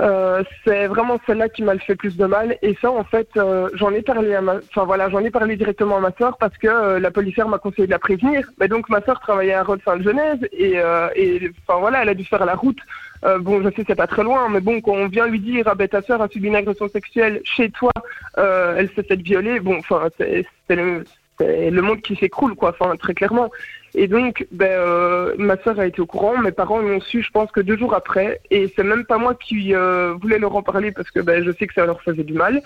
euh, 0.00 0.42
c'est 0.64 0.86
vraiment 0.88 1.18
celle-là 1.26 1.48
qui 1.48 1.62
m'a 1.62 1.72
le 1.74 1.80
fait 1.80 1.96
plus 1.96 2.16
de 2.16 2.26
mal. 2.26 2.58
Et 2.62 2.76
ça 2.80 2.90
en 2.90 3.04
fait 3.04 3.28
euh, 3.36 3.68
j'en 3.74 3.90
ai 3.92 4.02
parlé 4.02 4.34
à 4.34 4.40
ma 4.40 4.56
enfin 4.56 4.84
voilà 4.84 5.08
j'en 5.08 5.20
ai 5.24 5.30
parlé 5.30 5.56
directement 5.56 5.96
à 5.96 6.00
ma 6.00 6.12
soeur 6.12 6.36
parce 6.38 6.56
que 6.58 6.68
euh, 6.68 6.98
la 6.98 7.10
policière 7.10 7.48
m'a 7.48 7.58
conseillé 7.58 7.86
de 7.86 7.92
la 7.92 7.98
prévenir. 7.98 8.46
Mais 8.60 8.68
donc 8.68 8.88
ma 8.88 9.00
soeur 9.02 9.20
travaillait 9.20 9.54
à 9.54 9.62
Rhodes 9.62 9.80
Sainte-Genèse 9.84 10.40
et 10.52 10.74
euh, 10.76 11.08
et 11.16 11.50
enfin 11.66 11.78
voilà 11.80 12.02
elle 12.02 12.10
a 12.10 12.14
dû 12.14 12.24
faire 12.24 12.44
la 12.44 12.54
route. 12.54 12.78
Euh, 13.24 13.38
bon, 13.38 13.62
je 13.62 13.70
sais, 13.74 13.82
c'est 13.86 13.94
pas 13.94 14.06
très 14.06 14.22
loin, 14.22 14.48
mais 14.50 14.60
bon, 14.60 14.82
quand 14.82 14.92
on 14.92 15.08
vient 15.08 15.26
lui 15.26 15.40
dire, 15.40 15.64
ah 15.66 15.74
ben 15.74 15.88
ta 15.88 16.02
sœur 16.02 16.20
a 16.20 16.28
subi 16.28 16.48
une 16.48 16.54
agression 16.56 16.86
sexuelle 16.86 17.40
chez 17.44 17.70
toi, 17.70 17.90
elle 18.36 18.90
s'est 18.94 19.02
fait 19.04 19.16
violer, 19.16 19.58
bon, 19.58 19.78
enfin, 19.78 20.08
c'est 20.18 20.44
le- 20.68 21.02
le 21.40 21.80
monde 21.80 22.02
qui 22.02 22.14
s'écroule, 22.16 22.54
quoi, 22.54 22.74
enfin, 22.78 22.94
très 22.96 23.14
clairement. 23.14 23.50
Et 23.94 24.08
donc, 24.08 24.46
ben, 24.50 24.70
euh, 24.70 25.34
ma 25.38 25.56
sœur 25.58 25.80
a 25.80 25.86
été 25.86 26.00
au 26.00 26.06
courant, 26.06 26.38
mes 26.38 26.52
parents 26.52 26.80
l'ont 26.80 27.00
su, 27.00 27.22
je 27.22 27.30
pense 27.30 27.50
que 27.50 27.60
deux 27.60 27.76
jours 27.76 27.94
après, 27.94 28.40
et 28.50 28.72
c'est 28.76 28.82
même 28.82 29.04
pas 29.04 29.18
moi 29.18 29.34
qui 29.34 29.74
euh, 29.74 30.14
voulais 30.20 30.38
leur 30.38 30.54
en 30.54 30.62
parler 30.62 30.92
parce 30.92 31.10
que 31.10 31.20
ben, 31.20 31.42
je 31.44 31.50
sais 31.52 31.66
que 31.66 31.74
ça 31.74 31.86
leur 31.86 32.02
faisait 32.02 32.24
du 32.24 32.34
mal. 32.34 32.60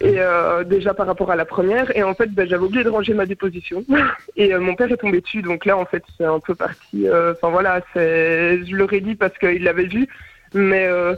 Et 0.00 0.16
euh, 0.18 0.64
déjà 0.64 0.94
par 0.94 1.06
rapport 1.06 1.30
à 1.30 1.36
la 1.36 1.44
première, 1.44 1.94
et 1.96 2.02
en 2.02 2.14
fait, 2.14 2.32
ben, 2.32 2.48
j'avais 2.48 2.64
oublié 2.64 2.84
de 2.84 2.90
ranger 2.90 3.14
ma 3.14 3.26
déposition, 3.26 3.84
et 4.36 4.54
mon 4.56 4.74
père 4.74 4.90
est 4.90 4.96
tombé 4.96 5.20
dessus, 5.20 5.42
donc 5.42 5.64
là, 5.64 5.76
en 5.76 5.84
fait, 5.84 6.02
c'est 6.16 6.24
un 6.24 6.40
peu 6.40 6.54
parti. 6.54 7.06
Enfin 7.08 7.50
voilà, 7.50 7.80
je 7.94 8.74
leur 8.74 8.92
ai 8.92 9.00
dit 9.00 9.14
parce 9.14 9.36
qu'il 9.38 9.64
l'avait 9.64 9.86
vu, 9.86 10.08
mais 10.54 10.86
euh, 10.86 11.14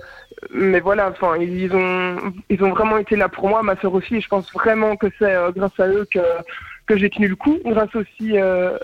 mais 0.51 0.81
voilà, 0.81 1.11
enfin, 1.11 1.37
ils 1.37 1.75
ont 1.75 2.17
ils 2.51 2.63
ont 2.65 2.71
vraiment 2.71 2.99
été 2.99 3.17
là 3.17 3.29
pour 3.29 3.49
moi, 3.49 3.63
ma 3.63 3.77
sœur 3.77 3.95
aussi, 3.95 4.17
et 4.17 4.21
je 4.21 4.29
pense 4.29 4.53
vraiment 4.53 4.97
que 4.97 5.07
c'est 5.19 5.35
euh, 5.35 5.51
grâce 5.53 5.79
à 5.79 5.89
eux 5.89 6.07
que 6.11 6.21
que 6.87 6.97
j'ai 6.97 7.11
tenu 7.11 7.29
le 7.29 7.37
coup, 7.37 7.59
grâce 7.65 7.95
aussi. 7.95 8.39
euh, 8.39 8.79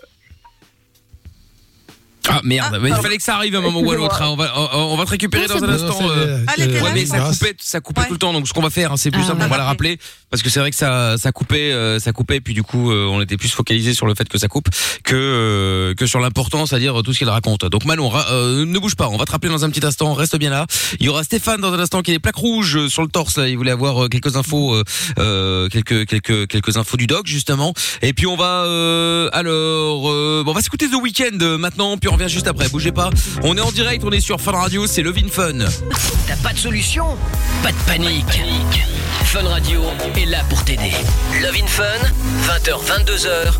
Ah 2.28 2.40
merde, 2.44 2.78
mais 2.80 2.90
il 2.90 2.94
fallait 2.96 3.16
que 3.16 3.22
ça 3.22 3.34
arrive 3.36 3.54
à 3.54 3.58
un 3.58 3.62
moment 3.62 3.80
ou 3.80 3.90
à 3.90 3.96
l'autre. 3.96 4.22
hein. 4.22 4.28
On 4.30 4.36
va, 4.36 4.52
on, 4.56 4.92
on 4.92 4.96
va 4.96 5.04
te 5.04 5.10
récupérer 5.10 5.46
dans 5.48 5.62
un 5.62 5.68
instant. 5.68 5.98
euh, 6.10 6.38
ouais, 6.58 6.92
mais 6.94 7.04
ça 7.06 7.18
coupait, 7.20 7.54
ça 7.60 7.80
coupait 7.80 8.06
tout 8.06 8.12
le 8.12 8.18
temps. 8.18 8.32
Donc 8.32 8.46
ce 8.48 8.52
qu'on 8.52 8.62
va 8.62 8.70
faire, 8.70 8.92
hein, 8.92 8.96
c'est 8.96 9.10
plus 9.10 9.22
Ah, 9.24 9.28
simple, 9.28 9.42
on 9.44 9.48
va 9.48 9.56
la 9.58 9.64
rappeler 9.64 9.98
parce 10.32 10.42
que 10.42 10.48
c'est 10.48 10.60
vrai 10.60 10.70
que 10.70 10.76
ça, 10.76 11.16
ça 11.18 11.30
coupait, 11.30 11.72
euh, 11.72 11.98
ça 11.98 12.12
coupait. 12.12 12.40
Puis 12.40 12.54
du 12.54 12.62
coup, 12.62 12.90
euh, 12.90 13.06
on 13.06 13.20
était 13.20 13.36
plus 13.36 13.50
focalisé 13.50 13.92
sur 13.92 14.06
le 14.06 14.14
fait 14.14 14.26
que 14.26 14.38
ça 14.38 14.48
coupe 14.48 14.66
que 15.04 15.14
euh, 15.14 15.94
que 15.94 16.06
sur 16.06 16.20
l'important, 16.20 16.64
c'est-à-dire 16.64 17.02
tout 17.02 17.12
ce 17.12 17.18
qu'il 17.18 17.28
raconte. 17.28 17.66
Donc 17.66 17.84
Manon, 17.84 18.10
ne 18.10 18.78
bouge 18.78 18.94
pas. 18.94 19.10
On 19.10 19.18
va 19.18 19.26
te 19.26 19.32
rappeler 19.32 19.50
dans 19.52 19.62
un 19.66 19.68
petit 19.68 19.84
instant. 19.84 20.14
Reste 20.14 20.38
bien 20.38 20.48
là. 20.48 20.66
Il 21.00 21.06
y 21.06 21.10
aura 21.10 21.22
Stéphane 21.22 21.60
dans 21.60 21.70
un 21.74 21.78
instant 21.78 22.00
qui 22.00 22.12
a 22.12 22.14
des 22.14 22.18
plaques 22.18 22.36
rouges 22.36 22.88
sur 22.88 23.02
le 23.02 23.08
torse. 23.08 23.36
Là. 23.36 23.46
Il 23.46 23.58
voulait 23.58 23.72
avoir 23.72 24.08
quelques 24.08 24.34
infos, 24.36 24.74
quelques 25.70 26.06
quelques 26.06 26.48
quelques 26.48 26.76
infos 26.78 26.96
du 26.96 27.06
doc 27.06 27.26
justement. 27.26 27.74
Et 28.00 28.14
puis 28.14 28.26
on 28.26 28.36
va 28.36 28.62
alors, 29.34 30.02
bon, 30.44 30.50
on 30.50 30.54
va 30.54 30.62
s'écouter 30.62 30.88
The 30.88 30.94
Weeknd 30.94 31.58
maintenant. 31.58 31.98
Puis 31.98 32.08
on 32.08 32.14
revient 32.14 32.30
juste 32.30 32.48
après. 32.48 32.70
Bougez 32.70 32.92
pas. 32.92 33.10
On 33.42 33.54
est 33.58 33.60
en 33.60 33.70
direct. 33.70 34.02
On 34.02 34.10
est 34.10 34.20
sur 34.20 34.40
Fun 34.40 34.52
Radio. 34.52 34.86
C'est 34.86 35.02
Levin 35.02 35.28
Fun. 35.28 35.58
T'as 36.26 36.36
pas 36.36 36.54
de 36.54 36.58
solution? 36.58 37.18
Pas 37.62 37.72
de 37.72 37.76
panique. 37.86 38.40
Fun 39.24 39.48
Radio 39.48 39.82
là 40.26 40.42
pour 40.48 40.64
t'aider. 40.64 40.90
Love 41.42 41.54
in 41.62 41.66
Fun, 41.66 41.84
20h, 42.46 42.84
22h, 42.84 43.54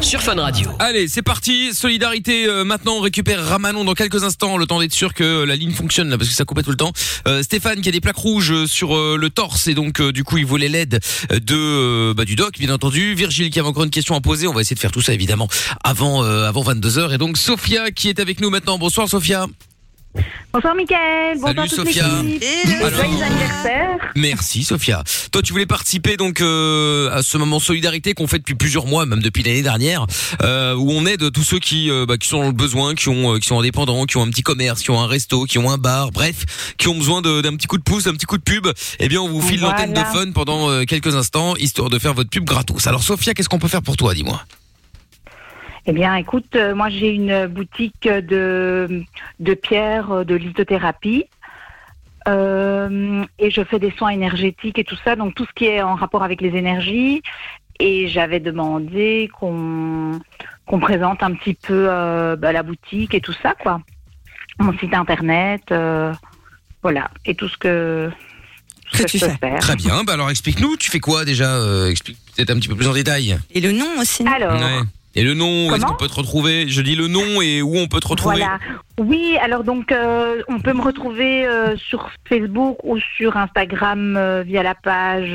sur 0.00 0.22
Fun 0.22 0.34
Radio. 0.36 0.70
Allez, 0.78 1.08
c'est 1.08 1.22
parti. 1.22 1.74
Solidarité. 1.74 2.46
euh, 2.46 2.64
maintenant, 2.64 2.94
on 2.94 3.00
récupère 3.00 3.44
Ramanon 3.44 3.84
dans 3.84 3.94
quelques 3.94 4.24
instants. 4.24 4.56
Le 4.56 4.66
temps 4.66 4.80
d'être 4.80 4.94
sûr 4.94 5.12
que 5.14 5.44
la 5.44 5.56
ligne 5.56 5.72
fonctionne 5.72 6.08
là, 6.08 6.16
parce 6.18 6.30
que 6.30 6.34
ça 6.34 6.44
coupait 6.44 6.62
tout 6.62 6.70
le 6.70 6.76
temps. 6.76 6.92
Euh, 7.28 7.42
Stéphane 7.42 7.80
qui 7.80 7.88
a 7.88 7.92
des 7.92 8.00
plaques 8.00 8.16
rouges 8.16 8.52
euh, 8.52 8.66
sur 8.66 8.96
euh, 8.96 9.16
le 9.18 9.30
torse 9.30 9.66
et 9.68 9.74
donc 9.74 10.00
euh, 10.00 10.12
du 10.12 10.24
coup 10.24 10.38
il 10.38 10.46
voulait 10.46 10.68
l'aide 10.68 11.00
de 11.30 11.54
euh, 11.54 12.14
bah, 12.14 12.24
du 12.24 12.36
doc, 12.36 12.58
bien 12.58 12.72
entendu. 12.72 13.14
Virgile 13.14 13.50
qui 13.50 13.58
avait 13.60 13.68
encore 13.68 13.84
une 13.84 13.90
question 13.90 14.14
à 14.14 14.20
poser. 14.20 14.46
On 14.46 14.52
va 14.54 14.62
essayer 14.62 14.74
de 14.76 14.80
faire 14.80 14.92
tout 14.92 15.02
ça 15.02 15.12
évidemment 15.12 15.48
avant 15.84 16.24
euh, 16.24 16.48
avant 16.48 16.62
22 16.62 16.88
h 16.88 17.14
Et 17.14 17.18
donc 17.18 17.36
Sophia 17.36 17.90
qui 17.90 18.08
est 18.08 18.18
avec 18.20 18.40
nous 18.40 18.50
maintenant. 18.50 18.78
Bonsoir 18.78 19.08
Sophia. 19.08 19.46
Bonsoir 20.52 20.74
Mickaël, 20.74 21.34
bonsoir 21.38 21.54
Salut, 21.54 21.68
Sophia. 21.68 22.08
l'équipe. 22.22 22.42
Alors- 22.80 22.90
Joyeux 22.90 23.22
anniversaire. 23.22 23.96
Merci 24.16 24.64
Sophia. 24.64 25.04
Toi 25.30 25.40
tu 25.40 25.52
voulais 25.52 25.66
participer 25.66 26.16
donc 26.16 26.40
euh, 26.40 27.08
à 27.16 27.22
ce 27.22 27.38
moment 27.38 27.60
solidarité 27.60 28.12
qu'on 28.14 28.26
fait 28.26 28.38
depuis 28.38 28.56
plusieurs 28.56 28.86
mois, 28.86 29.06
même 29.06 29.20
depuis 29.22 29.44
l'année 29.44 29.62
dernière, 29.62 30.06
euh, 30.42 30.74
où 30.74 30.90
on 30.90 31.06
aide 31.06 31.30
tous 31.30 31.44
ceux 31.44 31.60
qui 31.60 31.88
euh, 31.92 32.06
bah, 32.06 32.16
qui 32.18 32.26
sont 32.26 32.40
dans 32.40 32.46
le 32.48 32.52
besoin, 32.52 32.96
qui 32.96 33.08
ont 33.08 33.34
euh, 33.34 33.38
qui 33.38 33.46
sont 33.46 33.60
indépendants, 33.60 34.04
qui 34.06 34.16
ont 34.16 34.22
un 34.24 34.30
petit 34.30 34.42
commerce, 34.42 34.82
qui 34.82 34.90
ont 34.90 35.00
un 35.00 35.06
resto, 35.06 35.44
qui 35.44 35.58
ont 35.58 35.70
un 35.70 35.78
bar, 35.78 36.10
bref, 36.10 36.74
qui 36.76 36.88
ont 36.88 36.96
besoin 36.96 37.22
de- 37.22 37.40
d'un 37.40 37.54
petit 37.54 37.68
coup 37.68 37.78
de 37.78 37.84
pouce, 37.84 38.04
d'un 38.04 38.12
petit 38.14 38.26
coup 38.26 38.36
de 38.38 38.42
pub. 38.42 38.66
Eh 38.98 39.08
bien 39.08 39.20
on 39.20 39.28
vous 39.28 39.40
file 39.42 39.60
Voilà. 39.60 39.86
l'antenne 39.86 39.94
de 39.94 40.08
fun 40.08 40.32
pendant 40.32 40.68
euh, 40.70 40.82
quelques 40.84 41.14
instants 41.14 41.54
histoire 41.54 41.88
de 41.88 41.98
faire 42.00 42.14
votre 42.14 42.30
pub 42.30 42.44
gratos. 42.44 42.84
Alors 42.88 43.04
Sophia, 43.04 43.32
qu'est-ce 43.32 43.48
qu'on 43.48 43.60
peut 43.60 43.68
faire 43.68 43.82
pour 43.82 43.96
toi, 43.96 44.12
dis-moi? 44.14 44.42
Eh 45.90 45.92
bien, 45.92 46.14
écoute, 46.14 46.54
euh, 46.54 46.72
moi 46.72 46.88
j'ai 46.88 47.08
une 47.08 47.48
boutique 47.48 48.06
de, 48.06 49.02
de 49.40 49.54
pierre, 49.54 50.12
euh, 50.12 50.24
de 50.24 50.36
lithothérapie. 50.36 51.24
Euh, 52.28 53.24
et 53.40 53.50
je 53.50 53.64
fais 53.64 53.80
des 53.80 53.90
soins 53.90 54.10
énergétiques 54.10 54.78
et 54.78 54.84
tout 54.84 54.96
ça, 55.02 55.16
donc 55.16 55.34
tout 55.34 55.44
ce 55.46 55.52
qui 55.52 55.64
est 55.64 55.82
en 55.82 55.96
rapport 55.96 56.22
avec 56.22 56.42
les 56.42 56.50
énergies. 56.56 57.22
Et 57.80 58.06
j'avais 58.06 58.38
demandé 58.38 59.28
qu'on 59.36 60.20
qu'on 60.64 60.78
présente 60.78 61.24
un 61.24 61.32
petit 61.32 61.54
peu 61.54 61.86
euh, 61.88 62.36
bah, 62.36 62.52
la 62.52 62.62
boutique 62.62 63.12
et 63.12 63.20
tout 63.20 63.34
ça, 63.42 63.54
quoi. 63.60 63.80
Mon 64.60 64.78
site 64.78 64.94
internet, 64.94 65.62
euh, 65.72 66.12
voilà, 66.84 67.10
et 67.26 67.34
tout 67.34 67.48
ce 67.48 67.56
que, 67.56 68.12
ce 68.92 69.02
que 69.02 69.08
je 69.18 69.26
peux 69.26 69.32
faire. 69.40 69.58
Très 69.58 69.74
bien. 69.74 70.04
Bah 70.04 70.12
alors 70.12 70.30
explique-nous, 70.30 70.76
tu 70.76 70.88
fais 70.88 71.00
quoi 71.00 71.24
déjà? 71.24 71.56
Euh, 71.56 71.90
Explique 71.90 72.18
peut-être 72.36 72.50
un 72.50 72.60
petit 72.60 72.68
peu 72.68 72.76
plus 72.76 72.86
en 72.86 72.92
détail. 72.92 73.36
Et 73.50 73.60
le 73.60 73.72
nom 73.72 73.88
aussi. 73.98 74.24
Alors, 74.24 74.52
Ouais. 74.52 74.82
Et 75.16 75.24
le 75.24 75.34
nom, 75.34 75.74
est-ce 75.74 75.84
qu'on 75.84 75.96
peut 75.96 76.06
te 76.06 76.14
retrouver? 76.14 76.68
Je 76.68 76.80
dis 76.82 76.94
le 76.94 77.08
nom 77.08 77.42
et 77.42 77.62
où 77.62 77.76
on 77.76 77.88
peut 77.88 77.98
te 78.00 78.06
retrouver. 78.08 78.36
Voilà. 78.38 78.58
Oui, 79.00 79.36
alors 79.42 79.64
donc 79.64 79.90
euh, 79.90 80.40
on 80.46 80.60
peut 80.60 80.72
me 80.72 80.82
retrouver 80.82 81.44
euh, 81.46 81.76
sur 81.76 82.10
Facebook 82.28 82.78
ou 82.84 82.96
sur 83.16 83.36
Instagram 83.36 84.16
euh, 84.16 84.42
via 84.46 84.62
la 84.62 84.76
page 84.76 85.32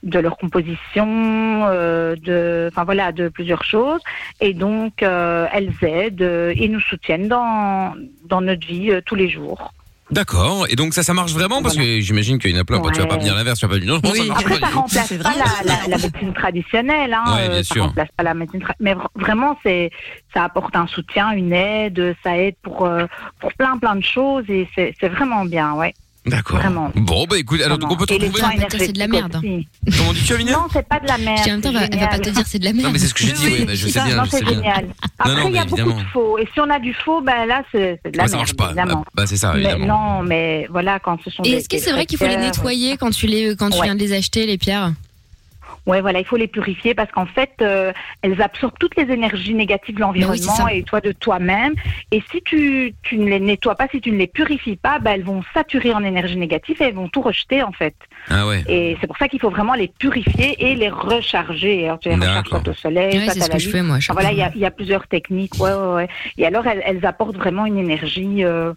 de 0.03 0.19
leur 0.19 0.37
composition, 0.37 1.65
euh, 1.67 2.15
de, 2.15 2.69
enfin 2.71 2.83
voilà, 2.83 3.11
de 3.11 3.29
plusieurs 3.29 3.63
choses. 3.63 4.01
Et 4.39 4.53
donc, 4.53 5.03
euh, 5.03 5.47
elles 5.53 5.73
aident 5.81 6.21
euh, 6.21 6.53
et 6.55 6.67
nous 6.67 6.81
soutiennent 6.81 7.27
dans, 7.27 7.93
dans 8.25 8.41
notre 8.41 8.65
vie 8.65 8.91
euh, 8.91 9.01
tous 9.05 9.15
les 9.15 9.29
jours. 9.29 9.71
D'accord. 10.11 10.65
Et 10.69 10.75
donc 10.75 10.93
ça, 10.93 11.03
ça 11.03 11.13
marche 11.13 11.31
vraiment 11.31 11.61
parce 11.61 11.75
que 11.77 11.99
j'imagine 12.01 12.37
qu'il 12.37 12.51
y 12.51 12.57
en 12.57 12.61
a 12.61 12.65
plein. 12.65 12.79
bah, 12.79 12.89
tu 12.93 12.99
vas 12.99 13.07
pas 13.07 13.17
me 13.17 13.21
dire 13.23 13.33
l'inverse. 13.35 13.59
Tu 13.59 13.65
vas 13.65 13.69
pas 13.69 13.75
me 13.75 13.81
dire 13.81 13.93
non, 13.93 14.13
ça 14.13 14.23
marche 14.25 14.43
Après, 14.43 14.59
pas 14.59 14.67
ça 14.69 14.75
remplace 14.75 15.13
pas 15.13 15.33
la, 15.35 15.45
la- 15.73 15.87
la 15.87 15.97
médecine 15.97 16.33
traditionnelle. 16.33 17.13
Hein, 17.13 17.23
Ouais, 17.35 17.47
bien 17.47 17.57
euh, 17.57 17.63
ça 17.63 17.73
sûr. 17.73 17.83
remplace 17.85 18.09
pas 18.17 18.23
la 18.23 18.33
médecine 18.33 18.59
tra- 18.61 18.75
Mais 18.79 18.93
vr- 18.93 19.07
vraiment, 19.15 19.57
c'est, 19.63 19.89
ça 20.33 20.43
apporte 20.43 20.75
un 20.75 20.87
soutien, 20.87 21.31
une 21.31 21.53
aide, 21.53 22.15
ça 22.23 22.37
aide 22.37 22.55
pour, 22.61 22.85
euh, 22.85 23.05
pour 23.39 23.53
plein, 23.53 23.77
plein 23.77 23.95
de 23.95 24.03
choses 24.03 24.43
et 24.49 24.67
c'est, 24.75 24.93
c'est 24.99 25.09
vraiment 25.09 25.45
bien, 25.45 25.73
ouais. 25.73 25.93
D'accord. 26.23 26.59
Vraiment. 26.59 26.91
Bon, 26.95 27.25
bah 27.27 27.39
écoute, 27.39 27.61
alors 27.61 27.79
donc 27.79 27.91
on 27.91 27.95
peut 27.95 28.05
te 28.05 28.13
Et 28.13 28.19
les 28.19 28.27
retrouver. 28.29 28.65
c'est 28.77 28.91
de 28.93 28.99
la 28.99 29.07
merde. 29.07 29.41
Comment 29.41 30.13
dis-tu, 30.13 30.33
Amina 30.35 30.51
Non, 30.51 30.67
c'est 30.71 30.87
pas 30.87 30.99
de 30.99 31.07
la 31.07 31.17
merde. 31.17 31.39
En 31.47 31.49
même 31.51 31.61
temps, 31.61 31.69
elle 31.73 31.99
va- 31.99 32.07
pas 32.07 32.19
te 32.19 32.29
dire 32.29 32.43
c'est 32.45 32.59
de 32.59 32.65
la 32.65 32.73
merde. 32.73 32.85
Non, 32.85 32.91
mais 32.93 32.99
c'est 32.99 33.07
ce 33.07 33.13
que 33.15 33.23
j'ai 33.25 33.31
dit. 33.31 33.45
Oui, 33.47 33.65
bah, 33.65 33.73
je 33.73 33.87
sais 33.87 34.01
bien, 34.03 34.15
Non, 34.17 34.23
c'est 34.29 34.45
génial. 34.45 34.87
Après, 35.17 35.35
non, 35.35 35.47
il 35.49 35.55
y 35.55 35.57
a 35.57 35.65
beaucoup 35.65 35.93
de 35.93 36.05
faux. 36.13 36.37
Et 36.37 36.47
si 36.53 36.59
on 36.59 36.69
a 36.69 36.77
du 36.79 36.93
faux, 36.93 37.21
ben 37.21 37.45
là, 37.47 37.63
c'est, 37.71 37.99
de 38.05 38.17
la 38.17 38.23
Ouais, 38.23 38.29
ça 38.29 38.35
merde. 38.35 38.35
marche 38.35 38.53
pas. 38.55 38.65
Évidemment. 38.67 39.05
Bah, 39.15 39.25
c'est 39.25 39.37
ça, 39.37 39.53
mais 39.55 39.61
évidemment. 39.63 40.19
non, 40.19 40.23
mais 40.23 40.67
voilà, 40.69 40.99
quand 40.99 41.17
ce 41.23 41.31
sont 41.31 41.41
Et 41.43 41.49
des- 41.51 41.55
est-ce 41.57 41.67
que 41.69 41.79
c'est 41.79 41.91
vrai 41.91 42.05
qu'il 42.05 42.19
faut 42.19 42.27
les 42.27 42.37
nettoyer 42.37 42.97
quand 42.97 43.09
tu 43.09 43.25
les 43.25 43.55
quand 43.55 43.71
tu 43.71 43.79
Ouais. 43.79 43.85
viens 43.85 43.95
de 43.95 43.99
les 43.99 44.13
acheter 44.13 44.45
les 44.45 44.59
pierres? 44.59 44.93
Ouais, 45.87 45.99
voilà, 46.01 46.19
il 46.19 46.25
faut 46.25 46.37
les 46.37 46.47
purifier 46.47 46.93
parce 46.93 47.11
qu'en 47.11 47.25
fait, 47.25 47.51
euh, 47.61 47.91
elles 48.21 48.41
absorbent 48.41 48.77
toutes 48.79 48.95
les 48.95 49.11
énergies 49.11 49.53
négatives 49.55 49.95
de 49.95 50.01
oui, 50.03 50.19
l'environnement 50.21 50.67
et 50.67 50.83
toi 50.83 51.01
de 51.01 51.11
toi-même. 51.11 51.73
Et 52.11 52.21
si 52.31 52.41
tu, 52.43 52.93
tu 53.01 53.17
ne 53.17 53.27
les 53.29 53.39
nettoies 53.39 53.75
pas, 53.75 53.87
si 53.89 53.99
tu 53.99 54.11
ne 54.11 54.17
les 54.17 54.27
purifies 54.27 54.75
pas, 54.75 54.99
bah, 54.99 55.11
elles 55.15 55.23
vont 55.23 55.41
saturer 55.53 55.93
en 55.93 56.03
énergie 56.03 56.37
négative 56.37 56.77
et 56.81 56.85
elles 56.85 56.93
vont 56.93 57.07
tout 57.09 57.21
rejeter 57.21 57.63
en 57.63 57.71
fait. 57.71 57.95
Ah 58.29 58.45
ouais. 58.47 58.63
Et 58.67 58.95
c'est 59.01 59.07
pour 59.07 59.17
ça 59.17 59.27
qu'il 59.27 59.39
faut 59.39 59.49
vraiment 59.49 59.73
les 59.73 59.87
purifier 59.87 60.55
et 60.59 60.75
les 60.75 60.89
recharger. 60.89 61.85
Alors, 61.85 61.99
tu 61.99 62.09
les 62.09 62.15
recharges 62.15 62.67
au 62.67 62.73
soleil, 62.73 63.17
Ouais, 63.17 63.25
c'est 63.29 63.41
ce 63.41 63.49
que 63.49 63.59
je 63.59 63.69
fais 63.69 63.81
moi. 63.81 63.97
voilà, 64.11 64.31
il 64.31 64.37
y 64.37 64.59
y 64.59 64.65
a 64.65 64.71
plusieurs 64.71 65.07
techniques. 65.07 65.55
Ouais, 65.59 65.73
ouais, 65.73 65.93
ouais. 65.95 66.07
Et 66.37 66.45
alors, 66.45 66.67
elles, 66.67 66.83
elles 66.85 67.05
apportent 67.05 67.37
vraiment 67.37 67.65
une 67.65 67.77
énergie. 67.79 68.43
euh, 68.43 68.73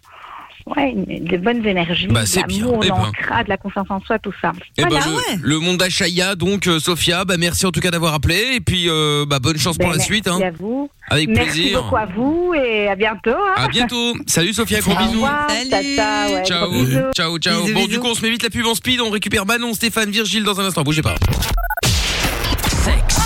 ouais, 0.65 0.93
de 0.95 1.37
bonnes 1.37 1.65
énergies, 1.65 2.07
Bah, 2.07 2.21
de 2.21 2.25
c'est 2.25 2.45
bien. 2.47 2.65
l'amour, 2.65 2.81
Eh 2.83 2.89
ben. 2.89 2.95
l'ancrage, 2.97 3.45
de 3.45 3.49
la 3.49 3.57
confiance 3.57 3.87
en 3.89 3.99
soi, 4.01 4.19
tout 4.19 4.33
ça. 4.41 4.51
Eh 4.77 4.83
ben, 4.83 4.89
le, 4.89 5.47
le 5.47 5.59
monde 5.59 5.77
d'Achaya, 5.77 6.35
donc 6.35 6.67
euh, 6.67 6.79
Sophia, 6.79 7.23
bah 7.25 7.35
merci 7.37 7.65
en 7.65 7.71
tout 7.71 7.79
cas 7.79 7.91
d'avoir 7.91 8.13
appelé 8.13 8.51
et 8.55 8.59
puis 8.61 8.85
euh, 8.89 9.25
bah 9.27 9.39
bonne 9.39 9.57
chance 9.57 9.77
pour 9.77 9.85
Ben, 9.87 9.91
la 9.91 9.97
merci 9.97 10.11
suite. 10.11 10.27
Hein. 10.27 10.39
à 10.43 10.51
vous. 10.51 10.89
Avec 11.09 11.29
Merci 11.29 11.51
plaisir. 11.61 11.83
beaucoup 11.83 11.97
à 11.97 12.05
vous 12.07 12.53
et 12.55 12.87
à 12.87 12.95
bientôt. 12.95 13.29
hein. 13.29 13.53
À 13.57 13.67
bientôt. 13.67 14.13
Salut 14.25 14.53
Sophia, 14.53 14.79
gros 14.79 14.95
bisous. 14.95 15.11
revoir, 15.13 15.45
tata, 15.47 16.29
ouais, 16.31 16.43
Ciao, 16.45 16.67
gros 16.69 16.83
bisous. 16.83 16.99
ciao, 17.15 17.37
ciao. 17.37 17.61
Bisous, 17.63 17.73
bon, 17.75 17.79
bisous. 17.81 17.87
du 17.91 17.99
coup, 17.99 18.07
on 18.07 18.15
se 18.15 18.21
met 18.23 18.31
vite 18.31 18.41
la 18.43 18.49
pub 18.49 18.65
en 18.65 18.73
speed. 18.73 18.99
On 19.01 19.11
récupère 19.11 19.45
Manon, 19.45 19.73
Stéphane, 19.75 20.09
Virgile 20.09 20.43
dans 20.43 20.59
un 20.59 20.65
instant. 20.65 20.81
Bougez 20.83 21.03
pas. 21.03 21.15
Sexe, 22.83 23.19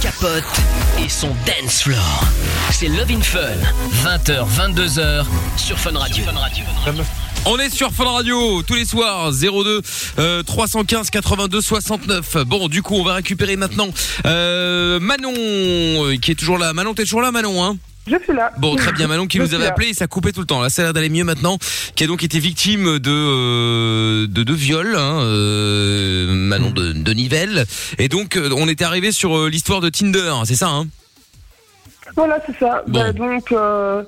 capote 0.00 0.44
et 1.04 1.08
son 1.08 1.28
dance 1.46 1.82
floor. 1.82 2.24
C'est 2.70 2.88
Love 2.88 3.10
in 3.10 3.20
Fun, 3.20 3.40
20h, 4.04 4.46
22h 4.48 5.24
sur 5.56 5.78
Fun 5.78 5.96
Radio. 5.96 6.24
On 7.46 7.58
est 7.58 7.70
sur 7.70 7.90
Fun 7.92 8.04
Radio 8.04 8.62
tous 8.62 8.74
les 8.74 8.84
soirs 8.84 9.32
02 9.32 9.82
euh, 10.18 10.42
315 10.42 11.10
82 11.10 11.60
69. 11.60 12.38
Bon, 12.46 12.68
du 12.68 12.82
coup, 12.82 12.94
on 12.94 13.04
va 13.04 13.14
récupérer 13.14 13.56
maintenant 13.56 13.88
euh, 14.26 14.98
Manon 15.00 15.32
euh, 15.34 16.16
qui 16.16 16.32
est 16.32 16.34
toujours 16.34 16.58
là. 16.58 16.72
Manon, 16.72 16.94
t'es 16.94 17.04
toujours 17.04 17.22
là, 17.22 17.30
Manon, 17.30 17.64
hein? 17.64 17.76
Je 18.10 18.16
suis 18.22 18.32
là. 18.32 18.52
Bon, 18.58 18.74
très 18.76 18.92
bien, 18.92 19.06
Manon 19.06 19.26
qui 19.26 19.38
Je 19.38 19.42
nous 19.42 19.54
avait 19.54 19.66
appelé 19.66 19.88
et 19.88 19.94
ça 19.94 20.06
coupait 20.06 20.32
tout 20.32 20.40
le 20.40 20.46
temps. 20.46 20.60
Là, 20.60 20.70
ça 20.70 20.82
a 20.82 20.84
l'air 20.86 20.92
d'aller 20.92 21.10
mieux 21.10 21.24
maintenant. 21.24 21.58
Qui 21.94 22.04
a 22.04 22.06
donc 22.06 22.22
été 22.22 22.38
victime 22.38 22.98
de 22.98 23.10
euh, 23.10 24.26
de, 24.26 24.42
de 24.42 24.52
viol, 24.54 24.94
hein, 24.96 25.20
euh, 25.22 26.32
Manon 26.32 26.70
de, 26.70 26.92
de 26.92 27.12
Nivelles. 27.12 27.66
Et 27.98 28.08
donc, 28.08 28.36
euh, 28.36 28.50
on 28.56 28.68
était 28.68 28.84
arrivé 28.84 29.12
sur 29.12 29.36
euh, 29.36 29.48
l'histoire 29.48 29.80
de 29.80 29.88
Tinder, 29.88 30.32
c'est 30.44 30.54
ça, 30.54 30.68
hein? 30.68 30.86
Voilà, 32.16 32.38
c'est 32.46 32.58
ça. 32.58 32.82
Bah, 32.88 33.12
donc, 33.12 33.52
euh, 33.52 34.02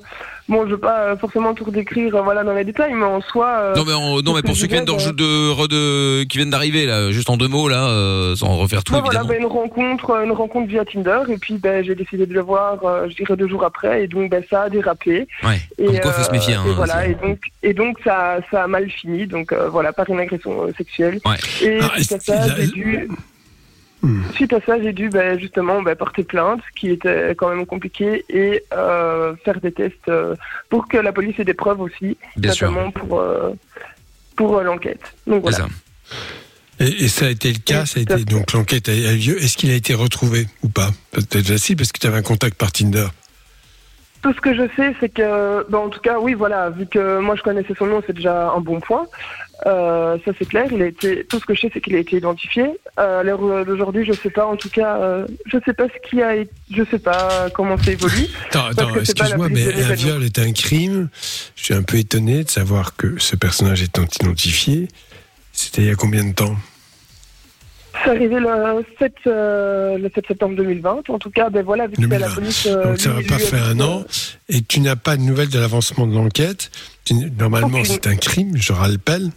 bon, 0.50 0.66
je 0.66 0.72
veux 0.72 0.78
pas 0.78 1.00
euh, 1.04 1.16
forcément 1.16 1.54
tout 1.54 1.64
redécrire 1.64 2.14
euh, 2.14 2.20
voilà, 2.20 2.44
dans 2.44 2.52
les 2.52 2.64
détails, 2.64 2.92
mais 2.92 3.04
en 3.06 3.20
soi. 3.22 3.46
euh, 3.60 3.74
Non 3.76 3.84
mais 3.86 3.92
en- 3.94 4.20
non 4.20 4.34
mais 4.34 4.42
pour 4.42 4.54
ceux 4.56 4.66
qui 4.66 4.74
viennent 4.74 4.84
de, 4.84 5.66
de, 5.66 6.24
qui 6.24 6.36
viennent 6.38 6.50
d'arriver 6.50 6.84
là, 6.84 7.10
juste 7.12 7.30
en 7.30 7.36
deux 7.36 7.48
mots 7.48 7.68
là, 7.68 7.88
euh, 7.88 8.36
sans 8.36 8.56
refaire 8.56 8.84
tout 8.84 8.92
voilà, 9.02 9.24
bah, 9.24 9.36
une 9.36 9.46
rencontre, 9.46 10.10
une 10.22 10.32
rencontre 10.32 10.68
via 10.68 10.84
Tinder, 10.84 11.20
et 11.28 11.38
puis 11.38 11.54
bah, 11.54 11.82
j'ai 11.82 11.94
décidé 11.94 12.26
de 12.26 12.34
le 12.34 12.40
voir, 12.40 12.84
euh, 12.84 13.08
je 13.08 13.14
dirais 13.16 13.36
deux 13.36 13.48
jours 13.48 13.64
après, 13.64 14.04
et 14.04 14.06
donc 14.08 14.30
bah, 14.30 14.38
ça 14.50 14.62
a 14.62 14.68
dérapé. 14.70 15.26
Ouais. 15.44 15.60
Et, 15.78 15.86
Comme 15.86 16.00
quoi, 16.00 16.12
faut 16.12 16.24
se 16.24 16.30
méfier. 16.32 16.54
Hein, 16.54 16.64
et 16.66 16.72
voilà, 16.72 17.06
et 17.06 17.14
donc, 17.14 17.38
et 17.62 17.72
donc 17.74 17.96
ça, 18.04 18.38
ça 18.50 18.64
a 18.64 18.66
mal 18.66 18.90
fini, 18.90 19.26
donc 19.26 19.52
voilà, 19.70 19.92
par 19.92 20.08
une 20.10 20.20
agression 20.20 20.66
sexuelle. 20.76 21.20
Ouais. 21.24 21.36
Et 21.62 21.78
Ah, 21.82 21.90
ça, 22.02 22.56
j'ai 22.56 22.66
dû. 22.68 23.08
Hmm. 24.02 24.22
Suite 24.32 24.52
à 24.54 24.60
ça, 24.62 24.80
j'ai 24.82 24.94
dû 24.94 25.10
bah, 25.10 25.36
justement 25.36 25.82
bah, 25.82 25.94
porter 25.94 26.24
plainte, 26.24 26.60
ce 26.66 26.80
qui 26.80 26.90
était 26.90 27.34
quand 27.36 27.50
même 27.50 27.66
compliqué, 27.66 28.24
et 28.30 28.64
euh, 28.72 29.34
faire 29.44 29.60
des 29.60 29.72
tests 29.72 30.08
euh, 30.08 30.34
pour 30.70 30.88
que 30.88 30.96
la 30.96 31.12
police 31.12 31.38
ait 31.38 31.44
des 31.44 31.52
preuves 31.54 31.80
aussi, 31.80 32.16
Bien 32.36 32.52
sûr. 32.52 32.70
notamment 32.70 32.90
pour, 32.92 33.20
euh, 33.20 33.50
pour 34.36 34.56
euh, 34.56 34.62
l'enquête. 34.62 35.02
Donc 35.26 35.42
voilà. 35.42 35.68
Et, 36.78 37.04
et 37.04 37.08
ça 37.08 37.26
a 37.26 37.28
été 37.28 37.52
le 37.52 37.58
cas, 37.58 37.84
ça 37.84 38.00
a 38.00 38.02
été 38.02 38.24
donc 38.24 38.52
l'enquête 38.52 38.88
a, 38.88 38.92
a 38.92 39.12
eu 39.12 39.18
lieu. 39.18 39.42
Est-ce 39.42 39.58
qu'il 39.58 39.70
a 39.70 39.74
été 39.74 39.92
retrouvé 39.92 40.46
ou 40.62 40.70
pas? 40.70 40.88
Peut-être 41.10 41.48
facile 41.48 41.76
parce 41.76 41.92
que 41.92 41.98
tu 41.98 42.06
avais 42.06 42.16
un 42.16 42.22
contact 42.22 42.56
par 42.56 42.72
Tinder. 42.72 43.08
Tout 44.22 44.32
ce 44.34 44.40
que 44.40 44.54
je 44.54 44.68
sais, 44.76 44.94
c'est 45.00 45.08
que, 45.08 45.66
bah, 45.70 45.78
en 45.78 45.88
tout 45.88 46.00
cas, 46.00 46.18
oui, 46.18 46.34
voilà, 46.34 46.68
vu 46.70 46.86
que 46.86 47.20
moi 47.20 47.36
je 47.36 47.42
connaissais 47.42 47.74
son 47.78 47.86
nom, 47.86 48.02
c'est 48.06 48.14
déjà 48.14 48.50
un 48.50 48.60
bon 48.60 48.80
point. 48.80 49.06
Euh, 49.66 50.16
ça 50.24 50.32
c'est 50.38 50.48
clair. 50.48 50.66
Il 50.72 50.80
a 50.82 50.86
été. 50.86 51.24
Tout 51.24 51.38
ce 51.38 51.44
que 51.44 51.54
je 51.54 51.60
sais, 51.62 51.70
c'est 51.72 51.80
qu'il 51.80 51.94
a 51.94 51.98
été 51.98 52.16
identifié. 52.16 52.64
Euh, 52.98 53.20
à 53.20 53.22
l'heure 53.22 53.64
d'aujourd'hui, 53.64 54.04
je 54.06 54.12
sais 54.12 54.30
pas. 54.30 54.46
En 54.46 54.56
tout 54.56 54.70
cas, 54.70 54.96
euh, 55.00 55.26
je 55.46 55.58
sais 55.64 55.72
pas 55.74 55.84
ce 55.88 56.08
qui 56.08 56.22
a. 56.22 56.36
été- 56.36 56.50
Je 56.72 56.82
sais 56.90 56.98
pas 56.98 57.50
comment 57.52 57.76
ça 57.76 57.90
évolue. 57.92 58.26
Attends, 58.52 58.94
excuse-moi, 58.96 59.48
mais 59.50 59.72
un 59.84 59.92
viol 59.94 60.24
est 60.24 60.38
un 60.38 60.52
crime. 60.52 61.08
Je 61.56 61.64
suis 61.64 61.74
un 61.74 61.82
peu 61.82 61.96
étonné 61.98 62.44
de 62.44 62.50
savoir 62.50 62.96
que 62.96 63.18
ce 63.18 63.36
personnage 63.36 63.82
étant 63.82 64.04
identifié. 64.22 64.88
C'était 65.52 65.82
il 65.82 65.88
y 65.88 65.90
a 65.90 65.94
combien 65.94 66.24
de 66.24 66.32
temps? 66.32 66.56
C'est 68.04 68.10
arrivé 68.10 68.38
le 68.38 68.46
7, 68.98 69.12
euh, 69.26 69.98
le 69.98 70.10
7 70.14 70.24
septembre 70.28 70.54
2020. 70.56 71.02
En 71.10 71.18
tout 71.18 71.30
cas, 71.30 71.50
ben 71.50 71.62
voilà, 71.64 71.86
vu 71.88 71.96
que 71.96 72.00
la 72.02 72.06
2020. 72.28 72.34
police. 72.34 72.66
euh, 72.66 72.84
Donc 72.84 73.00
ça 73.00 73.10
va 73.10 73.18
lui- 73.20 73.26
pas 73.26 73.36
lui- 73.36 73.44
faire 73.44 73.64
un 73.66 73.80
an. 73.80 74.04
Et 74.48 74.62
tu 74.62 74.80
n'as 74.80 74.96
pas 74.96 75.16
de 75.16 75.22
nouvelles 75.22 75.48
de 75.50 75.58
l'avancement 75.58 76.06
de 76.06 76.14
l'enquête? 76.14 76.70
Normalement, 77.38 77.68
Aucune. 77.68 77.84
c'est 77.84 78.06
un 78.06 78.16
crime, 78.16 78.56
je 78.56 78.72
rappelle. 78.72 79.30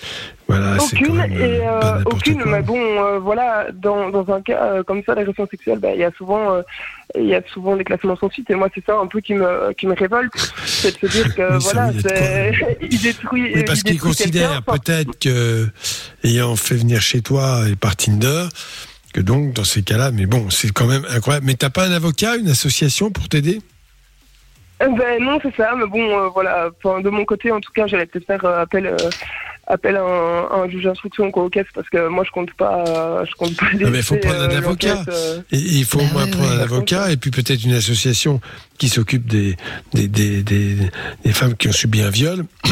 voilà, 0.48 0.78
c'est 0.80 0.96
quand 0.96 1.04
Aucune, 1.04 1.16
même 1.16 1.32
euh, 1.32 1.36
et 1.36 1.66
euh, 1.66 1.80
pas 1.80 1.98
n'importe 1.98 2.14
aucune, 2.14 2.42
quoi. 2.42 2.52
mais 2.52 2.62
bon, 2.62 2.80
euh, 2.80 3.18
voilà, 3.18 3.68
dans, 3.72 4.10
dans 4.10 4.28
un 4.34 4.42
cas 4.42 4.64
euh, 4.64 4.82
comme 4.82 5.02
ça, 5.04 5.14
l'agression 5.14 5.46
sexuelle, 5.48 5.78
ben, 5.78 5.92
il 5.94 6.00
y 6.00 6.04
a 6.04 6.10
souvent, 6.16 6.54
euh, 6.54 6.62
il 7.16 7.26
y 7.26 7.34
a 7.34 7.42
souvent 7.52 7.76
des 7.76 7.84
classements 7.84 8.16
sans 8.16 8.30
suite, 8.30 8.50
et 8.50 8.54
moi, 8.54 8.68
c'est 8.74 8.84
ça 8.84 8.98
un 8.98 9.06
peu 9.06 9.20
qui 9.20 9.34
me, 9.34 9.72
qui 9.74 9.86
me 9.86 9.94
révolte, 9.94 10.32
c'est 10.64 11.00
de 11.00 11.08
se 11.08 11.12
dire 11.12 11.34
que 11.34 11.52
Oui, 11.56 11.58
voilà, 11.62 11.90
oui, 11.94 12.00
c'est, 12.02 12.78
il 12.90 13.00
détruit. 13.00 13.52
Mais 13.54 13.64
parce 13.64 13.80
il 13.80 13.84
qu'il 13.84 14.00
considère 14.00 14.62
peut-être 14.62 15.18
que, 15.20 15.68
ayant 16.24 16.56
fait 16.56 16.76
venir 16.76 17.00
chez 17.00 17.22
toi 17.22 17.62
et 17.70 17.76
par 17.76 17.94
Tinder, 17.94 18.48
que 19.12 19.20
donc, 19.20 19.52
dans 19.54 19.64
ces 19.64 19.82
cas-là, 19.82 20.10
mais 20.10 20.26
bon, 20.26 20.50
c'est 20.50 20.72
quand 20.72 20.86
même 20.86 21.04
incroyable. 21.10 21.46
Mais 21.46 21.54
t'as 21.54 21.70
pas 21.70 21.86
un 21.86 21.92
avocat, 21.92 22.36
une 22.36 22.48
association 22.48 23.10
pour 23.10 23.28
t'aider? 23.28 23.58
Euh, 23.58 23.79
Ben 24.80 25.22
non, 25.22 25.38
c'est 25.42 25.54
ça, 25.56 25.74
mais 25.76 25.86
bon, 25.86 26.00
euh, 26.18 26.28
voilà, 26.28 26.70
enfin, 26.82 27.00
de 27.00 27.10
mon 27.10 27.24
côté, 27.24 27.52
en 27.52 27.60
tout 27.60 27.70
cas, 27.72 27.86
j'allais 27.86 28.06
peut-être 28.06 28.26
faire 28.26 28.44
euh, 28.44 28.62
appel, 28.62 28.86
euh, 28.86 28.96
appel 29.66 29.96
à 29.96 30.00
un, 30.02 30.44
à 30.46 30.54
un 30.64 30.68
juge 30.70 30.84
d'instruction 30.84 31.30
quoi, 31.30 31.44
au 31.44 31.48
caisse, 31.50 31.66
parce 31.74 31.88
que 31.90 32.08
moi, 32.08 32.24
je 32.24 32.30
compte 32.30 32.52
pas, 32.54 32.84
euh, 32.88 33.24
je 33.28 33.34
compte 33.34 33.56
pas. 33.56 33.66
Non, 33.78 33.90
mais 33.90 33.98
il 33.98 34.02
faut 34.02 34.16
prendre 34.16 34.40
un 34.40 34.50
euh, 34.50 34.56
avocat. 34.58 35.04
euh, 35.08 35.40
Et 35.52 35.58
il 35.58 35.84
faut 35.84 36.00
au 36.00 36.12
moins 36.12 36.26
prendre 36.26 36.50
un 36.52 36.58
avocat 36.60 37.12
et 37.12 37.16
puis 37.18 37.30
peut-être 37.30 37.62
une 37.64 37.74
association 37.74 38.40
qui 38.78 38.88
s'occupe 38.88 39.26
des 39.26 39.56
des, 39.92 40.08
des, 40.08 40.42
des, 40.42 40.76
des 41.24 41.32
femmes 41.32 41.54
qui 41.56 41.68
ont 41.68 41.72
subi 41.72 42.00
un 42.02 42.10
viol. 42.10 42.44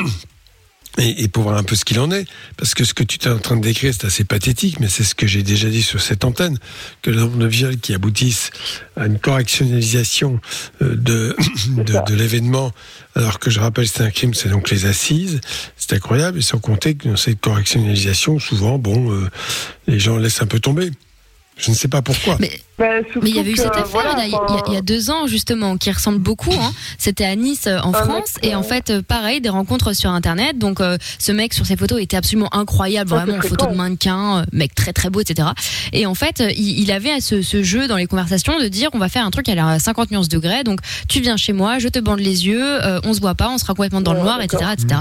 Et, 0.99 1.23
et 1.23 1.29
pour 1.29 1.45
voir 1.45 1.57
un 1.57 1.62
peu 1.62 1.77
ce 1.77 1.85
qu'il 1.85 2.01
en 2.01 2.11
est, 2.11 2.27
parce 2.57 2.75
que 2.75 2.85
ce 2.85 2.93
que 2.93 3.05
tu 3.05 3.19
es 3.20 3.29
en 3.29 3.39
train 3.39 3.57
de 3.57 3.62
décrire, 3.62 3.95
c'est 3.95 4.07
assez 4.07 4.25
pathétique, 4.25 4.81
mais 4.81 4.89
c'est 4.89 5.05
ce 5.05 5.15
que 5.15 5.27
j'ai 5.27 5.43
déjà 5.43 5.69
dit 5.69 5.83
sur 5.83 6.01
cette 6.01 6.25
antenne, 6.25 6.59
que 7.03 7.11
le 7.11 7.20
nombre 7.20 7.39
de 7.39 7.47
viols 7.47 7.79
qui 7.79 7.95
aboutissent 7.95 8.51
à 8.97 9.07
une 9.07 9.19
correctionnalisation 9.19 10.41
euh, 10.83 10.97
de, 10.97 11.37
de, 11.69 12.05
de 12.05 12.15
l'événement, 12.15 12.73
alors 13.15 13.39
que 13.39 13.49
je 13.51 13.61
rappelle 13.61 13.89
c'est 13.89 14.03
un 14.03 14.11
crime, 14.11 14.35
c'est 14.35 14.49
donc 14.49 14.70
les 14.70 14.87
assises, 14.87 15.41
c'est 15.77 15.93
incroyable, 15.95 16.39
et 16.39 16.43
sans 16.43 16.59
compter 16.59 16.97
que 16.97 17.09
dans 17.09 17.16
cette 17.16 17.41
correctionnalisation, 17.41 18.39
souvent, 18.39 18.79
bon, 18.79 19.12
euh, 19.12 19.29
les 19.87 20.01
gens 20.01 20.16
laissent 20.19 20.43
un 20.43 20.47
peu 20.47 20.59
tomber. 20.61 20.91
Je 21.57 21.70
ne 21.70 21.77
sais 21.77 21.89
pas 21.89 22.03
pourquoi. 22.03 22.37
Mais 22.41 22.61
Mais 23.22 23.30
il 23.30 23.36
y 23.36 23.38
avait 23.40 23.50
eu 23.50 23.56
cette 23.56 23.66
affaire 23.68 23.86
voilà, 23.88 24.26
il 24.26 24.30
y 24.30 24.34
a- 24.34 24.42
enfin- 24.42 24.62
il 24.68 24.74
y, 24.74 24.76
a 24.76 24.80
deux 24.82 25.10
ans 25.10 25.26
justement 25.26 25.76
qui 25.76 25.90
ressemble 25.90 26.18
beaucoup. 26.18 26.52
Hein. 26.52 26.72
C'était 26.98 27.24
à 27.24 27.34
Nice 27.36 27.66
euh, 27.66 27.78
en 27.80 27.90
Un 27.94 28.02
France 28.05 28.34
mec, 28.42 28.50
et 28.52 28.55
en 28.55 28.62
fait 28.62 28.90
euh, 28.90 29.02
pareil 29.02 29.40
des 29.40 29.48
rencontres 29.48 29.92
sur 29.94 30.10
internet. 30.10 30.59
Donc 30.59 30.80
euh, 30.80 30.96
ce 31.18 31.32
mec 31.32 31.55
sur 31.55 31.66
ses 31.66 31.76
photos 31.76 32.00
était 32.00 32.16
absolument 32.16 32.48
incroyable, 32.55 33.10
Ah, 33.14 33.24
vraiment 33.24 33.40
photo 33.42 33.66
de 33.66 33.74
mannequin, 33.74 34.44
mec 34.52 34.74
très 34.74 34.92
très 34.92 35.10
beau, 35.10 35.20
etc. 35.20 35.48
Et 35.92 36.06
en 36.06 36.14
fait 36.14 36.42
il, 36.56 36.80
il 36.80 36.92
avait 36.92 37.20
ce, 37.20 37.42
ce 37.42 37.62
jeu 37.62 37.88
dans 37.88 37.96
les 37.96 38.06
conversations 38.06 38.59
de 38.60 38.68
dire 38.68 38.90
on 38.92 38.98
va 38.98 39.09
faire 39.09 39.24
un 39.26 39.30
truc 39.30 39.48
à 39.48 39.55
la 39.55 39.78
50 39.78 40.10
nuances 40.10 40.28
degrés. 40.28 40.64
Donc 40.64 40.80
tu 41.09 41.20
viens 41.20 41.36
chez 41.36 41.52
moi, 41.52 41.78
je 41.78 41.88
te 41.88 41.98
bande 41.98 42.20
les 42.20 42.46
yeux, 42.46 42.62
euh, 42.84 43.00
on 43.05 43.12
se 43.14 43.20
voit 43.20 43.34
pas, 43.34 43.48
on 43.50 43.59
sera 43.59 43.74
complètement 43.74 44.00
dans 44.00 44.12
le 44.12 44.20
noir, 44.20 44.40
etc., 44.40 44.64
etc. 44.72 45.00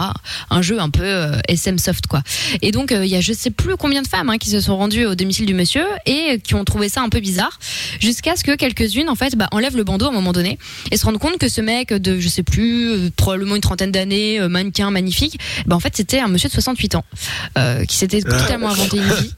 Un 0.49 0.61
jeu 0.61 0.79
un 0.79 0.89
peu 0.89 1.03
euh, 1.03 1.37
SM 1.47 1.77
soft 1.77 2.07
quoi. 2.07 2.21
Et 2.61 2.71
donc 2.71 2.91
euh, 2.91 3.05
il 3.05 3.11
y 3.11 3.15
a 3.15 3.21
je 3.21 3.33
sais 3.33 3.51
plus 3.51 3.77
combien 3.77 4.01
de 4.01 4.07
femmes 4.07 4.29
hein, 4.29 4.37
qui 4.37 4.49
se 4.49 4.59
sont 4.61 4.77
rendues 4.77 5.05
au 5.05 5.15
domicile 5.15 5.45
du 5.45 5.53
monsieur 5.53 5.85
et 6.05 6.39
qui 6.43 6.55
ont 6.55 6.63
trouvé 6.63 6.89
ça 6.89 7.01
un 7.01 7.09
peu 7.09 7.19
bizarre 7.19 7.59
jusqu'à 7.99 8.35
ce 8.35 8.43
que 8.43 8.55
quelques-unes 8.55 9.09
en 9.09 9.15
fait 9.15 9.35
bah, 9.35 9.47
enlèvent 9.51 9.77
le 9.77 9.83
bandeau 9.83 10.05
à 10.05 10.09
un 10.09 10.13
moment 10.13 10.33
donné 10.33 10.57
et 10.91 10.97
se 10.97 11.05
rendent 11.05 11.17
compte 11.19 11.37
que 11.37 11.49
ce 11.49 11.61
mec 11.61 11.93
de 11.93 12.19
je 12.19 12.27
sais 12.29 12.43
plus 12.43 12.89
euh, 12.89 13.09
probablement 13.15 13.55
une 13.55 13.61
trentaine 13.61 13.91
d'années 13.91 14.39
euh, 14.39 14.47
mannequin 14.49 14.89
magnifique 14.91 15.39
bah 15.65 15.75
en 15.75 15.79
fait 15.79 15.95
c'était 15.95 16.19
un 16.19 16.27
monsieur 16.27 16.49
de 16.49 16.53
68 16.53 16.95
ans 16.95 17.05
euh, 17.57 17.83
qui 17.85 17.95
s'était 17.95 18.21
Ah. 18.25 18.37
totalement 18.39 18.69
inventé 18.69 18.97
une 18.97 19.03
vie 19.03 19.33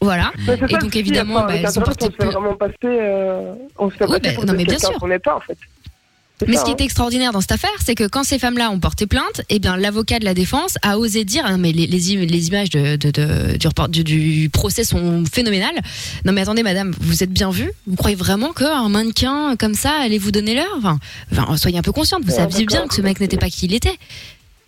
voilà 0.00 0.32
et 0.46 0.76
donc 0.78 0.94
évidemment 0.96 1.40
bah, 1.46 1.54
elles 1.56 1.78
ont 1.78 1.82
porté 1.82 2.06
on 2.06 2.10
plainte. 2.10 2.32
vraiment 2.32 2.54
passer, 2.54 2.74
euh, 2.84 3.52
on 3.78 3.90
se 3.90 3.96
fait 3.96 4.04
Oui, 4.04 4.20
passer 4.20 4.20
bah, 4.22 4.32
pour 4.36 4.44
non, 4.46 4.52
mais 4.54 4.64
bien 4.64 4.78
sûr. 4.78 4.92
qu'on 4.92 5.08
n'est 5.08 5.18
pas 5.18 5.34
en 5.36 5.40
fait. 5.40 5.58
Mais 6.46 6.54
ça, 6.54 6.60
ce 6.60 6.64
qui 6.66 6.70
hein. 6.72 6.76
est 6.78 6.84
extraordinaire 6.84 7.32
dans 7.32 7.40
cette 7.40 7.52
affaire, 7.52 7.70
c'est 7.84 7.94
que 7.94 8.06
quand 8.06 8.22
ces 8.22 8.38
femmes-là 8.38 8.70
ont 8.70 8.78
porté 8.78 9.06
plainte, 9.06 9.42
eh 9.48 9.58
bien 9.58 9.76
l'avocat 9.76 10.18
de 10.18 10.24
la 10.24 10.34
défense 10.34 10.76
a 10.82 10.98
osé 10.98 11.24
dire, 11.24 11.48
non 11.50 11.58
mais 11.58 11.72
les, 11.72 11.86
les, 11.86 12.12
im- 12.16 12.24
les 12.26 12.48
images 12.48 12.70
de, 12.70 12.96
de- 12.96 13.10
de- 13.10 13.56
du, 13.56 13.66
report- 13.66 13.88
du, 13.88 14.04
du 14.04 14.48
procès 14.52 14.84
sont 14.84 15.24
phénoménales. 15.32 15.78
Non 16.24 16.32
mais 16.32 16.42
attendez 16.42 16.62
madame, 16.62 16.94
vous 17.00 17.22
êtes 17.22 17.32
bien 17.32 17.50
vue? 17.50 17.72
Vous 17.86 17.96
croyez 17.96 18.16
vraiment 18.16 18.52
qu'un 18.52 18.88
mannequin 18.88 19.56
comme 19.56 19.74
ça 19.74 19.92
allait 20.02 20.18
vous 20.18 20.30
donner 20.30 20.54
l'heure? 20.54 20.74
Enfin, 20.78 20.98
enfin, 21.32 21.56
soyez 21.56 21.78
un 21.78 21.82
peu 21.82 21.92
consciente, 21.92 22.22
vous 22.24 22.30
Ouais, 22.30 22.36
saviez 22.36 22.66
bien 22.66 22.86
que 22.86 22.94
ce 22.94 23.00
mec 23.02 23.18
n'était 23.20 23.36
pas 23.36 23.50
qui 23.50 23.66
il 23.66 23.74
était. 23.74 23.96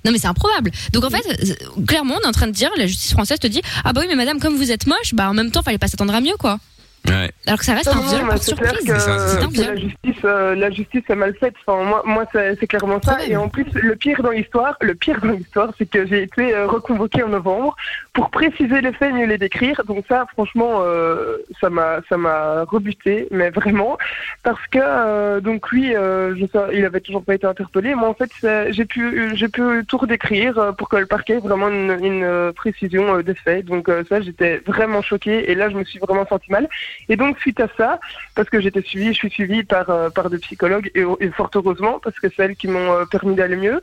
Non 0.05 0.13
mais 0.13 0.19
c'est 0.19 0.27
improbable. 0.29 0.71
Donc 0.93 1.05
en 1.05 1.11
fait, 1.11 1.57
clairement, 1.87 2.15
on 2.19 2.25
est 2.25 2.27
en 2.27 2.33
train 2.33 2.47
de 2.47 2.53
dire, 2.53 2.71
la 2.79 2.87
justice 2.87 3.13
française 3.13 3.39
te 3.39 3.47
dit, 3.47 3.61
ah 3.85 3.93
bah 3.93 4.01
oui 4.01 4.07
mais 4.09 4.17
madame, 4.17 4.41
comme 4.41 4.57
vous 4.57 4.73
êtes 4.73 4.87
moche, 4.87 5.13
bah 5.13 5.29
en 5.31 5.35
même 5.35 5.51
temps, 5.51 5.63
fallait 5.63 5.79
pas 5.79 5.89
s'attendre 5.89 6.15
à 6.15 6.21
mieux 6.21 6.37
quoi. 6.39 6.59
Ouais. 7.09 7.31
Alors 7.47 7.59
que 7.59 7.65
ça 7.65 7.75
reste 7.75 7.91
Ah 7.93 7.97
un 7.97 8.03
non, 8.03 8.09
viol 8.09 8.21
mais 8.23 8.29
par 8.29 8.39
c'est 8.39 8.55
clair 8.57 8.71
surprise. 8.71 8.93
que, 8.93 8.99
ça, 8.99 9.47
que 9.47 9.61
la 9.61 9.77
justice, 9.77 10.25
euh, 10.25 10.55
la 10.55 10.71
justice 10.71 11.03
est 11.09 11.15
mal 11.15 11.35
faite. 11.35 11.55
Enfin, 11.67 11.83
moi, 11.85 12.03
moi, 12.05 12.25
c'est 12.33 12.67
clairement 12.67 13.01
ça. 13.03 13.19
Et 13.27 13.37
en 13.37 13.49
plus, 13.49 13.67
le 13.75 13.97
pire 13.97 14.23
dans 14.23 14.31
l'histoire, 14.31 14.77
le 14.81 14.95
pire 14.95 15.19
dans 15.21 15.33
l'histoire, 15.33 15.71
c'est 15.79 15.89
que 15.89 16.07
j'ai 16.07 16.23
été 16.23 16.55
euh, 16.55 16.67
reconvoqué 16.67 17.23
en 17.23 17.29
novembre 17.29 17.75
pour 18.13 18.31
préciser 18.31 18.81
les 18.81 18.93
faits, 18.93 19.15
mieux 19.15 19.27
les 19.27 19.39
décrire. 19.39 19.83
Donc 19.87 20.05
ça, 20.09 20.27
franchement, 20.33 20.81
euh, 20.83 21.39
ça 21.61 21.71
m'a, 21.71 22.01
ça 22.09 22.17
m'a 22.17 22.65
rebuté, 22.65 23.29
mais 23.31 23.51
vraiment, 23.51 23.97
parce 24.43 24.65
que 24.71 24.79
euh, 24.81 25.41
donc 25.41 25.71
lui, 25.71 25.95
euh, 25.97 26.35
je 26.37 26.47
sais, 26.47 26.59
il 26.75 26.85
avait 26.85 27.01
toujours 27.01 27.25
pas 27.25 27.35
été 27.35 27.47
interpellé. 27.47 27.95
Moi, 27.95 28.09
en 28.09 28.15
fait, 28.15 28.31
j'ai 28.71 28.85
pu, 28.85 29.31
j'ai 29.35 29.49
pu 29.49 29.63
tout 29.87 29.99
redécrire 29.99 30.75
pour 30.77 30.89
que 30.89 30.97
le 30.97 31.07
parquet 31.07 31.35
ait 31.35 31.39
vraiment 31.39 31.69
une, 31.69 31.97
une, 32.03 32.53
précision 32.55 33.21
des 33.21 33.35
faits. 33.35 33.65
Donc 33.67 33.89
euh, 33.89 34.05
ça, 34.09 34.21
j'étais 34.21 34.59
vraiment 34.67 35.03
choquée. 35.03 35.51
Et 35.51 35.55
là, 35.55 35.71
je 35.71 35.77
me 35.77 35.85
suis 35.85 35.99
vraiment 35.99 36.27
senti 36.27 36.51
mal. 36.51 36.69
Et 37.09 37.17
donc, 37.17 37.39
suite 37.39 37.61
à 37.61 37.69
ça, 37.77 38.01
parce 38.35 38.49
que 38.49 38.61
j'étais 38.61 38.83
suivie, 38.83 39.09
je 39.09 39.19
suis 39.19 39.31
suivie 39.31 39.65
par, 39.65 39.91
euh, 39.91 40.11
par 40.11 40.31
des 40.31 40.39
psychologues, 40.39 40.91
et, 40.95 41.05
et 41.21 41.31
fort 41.31 41.51
heureusement, 41.55 41.99
parce 42.03 42.19
que 42.19 42.29
c'est 42.29 42.43
elles 42.43 42.57
qui 42.57 42.69
m'ont 42.69 42.93
euh, 42.93 43.05
permis 43.05 43.35
d'aller 43.35 43.57
mieux. 43.57 43.83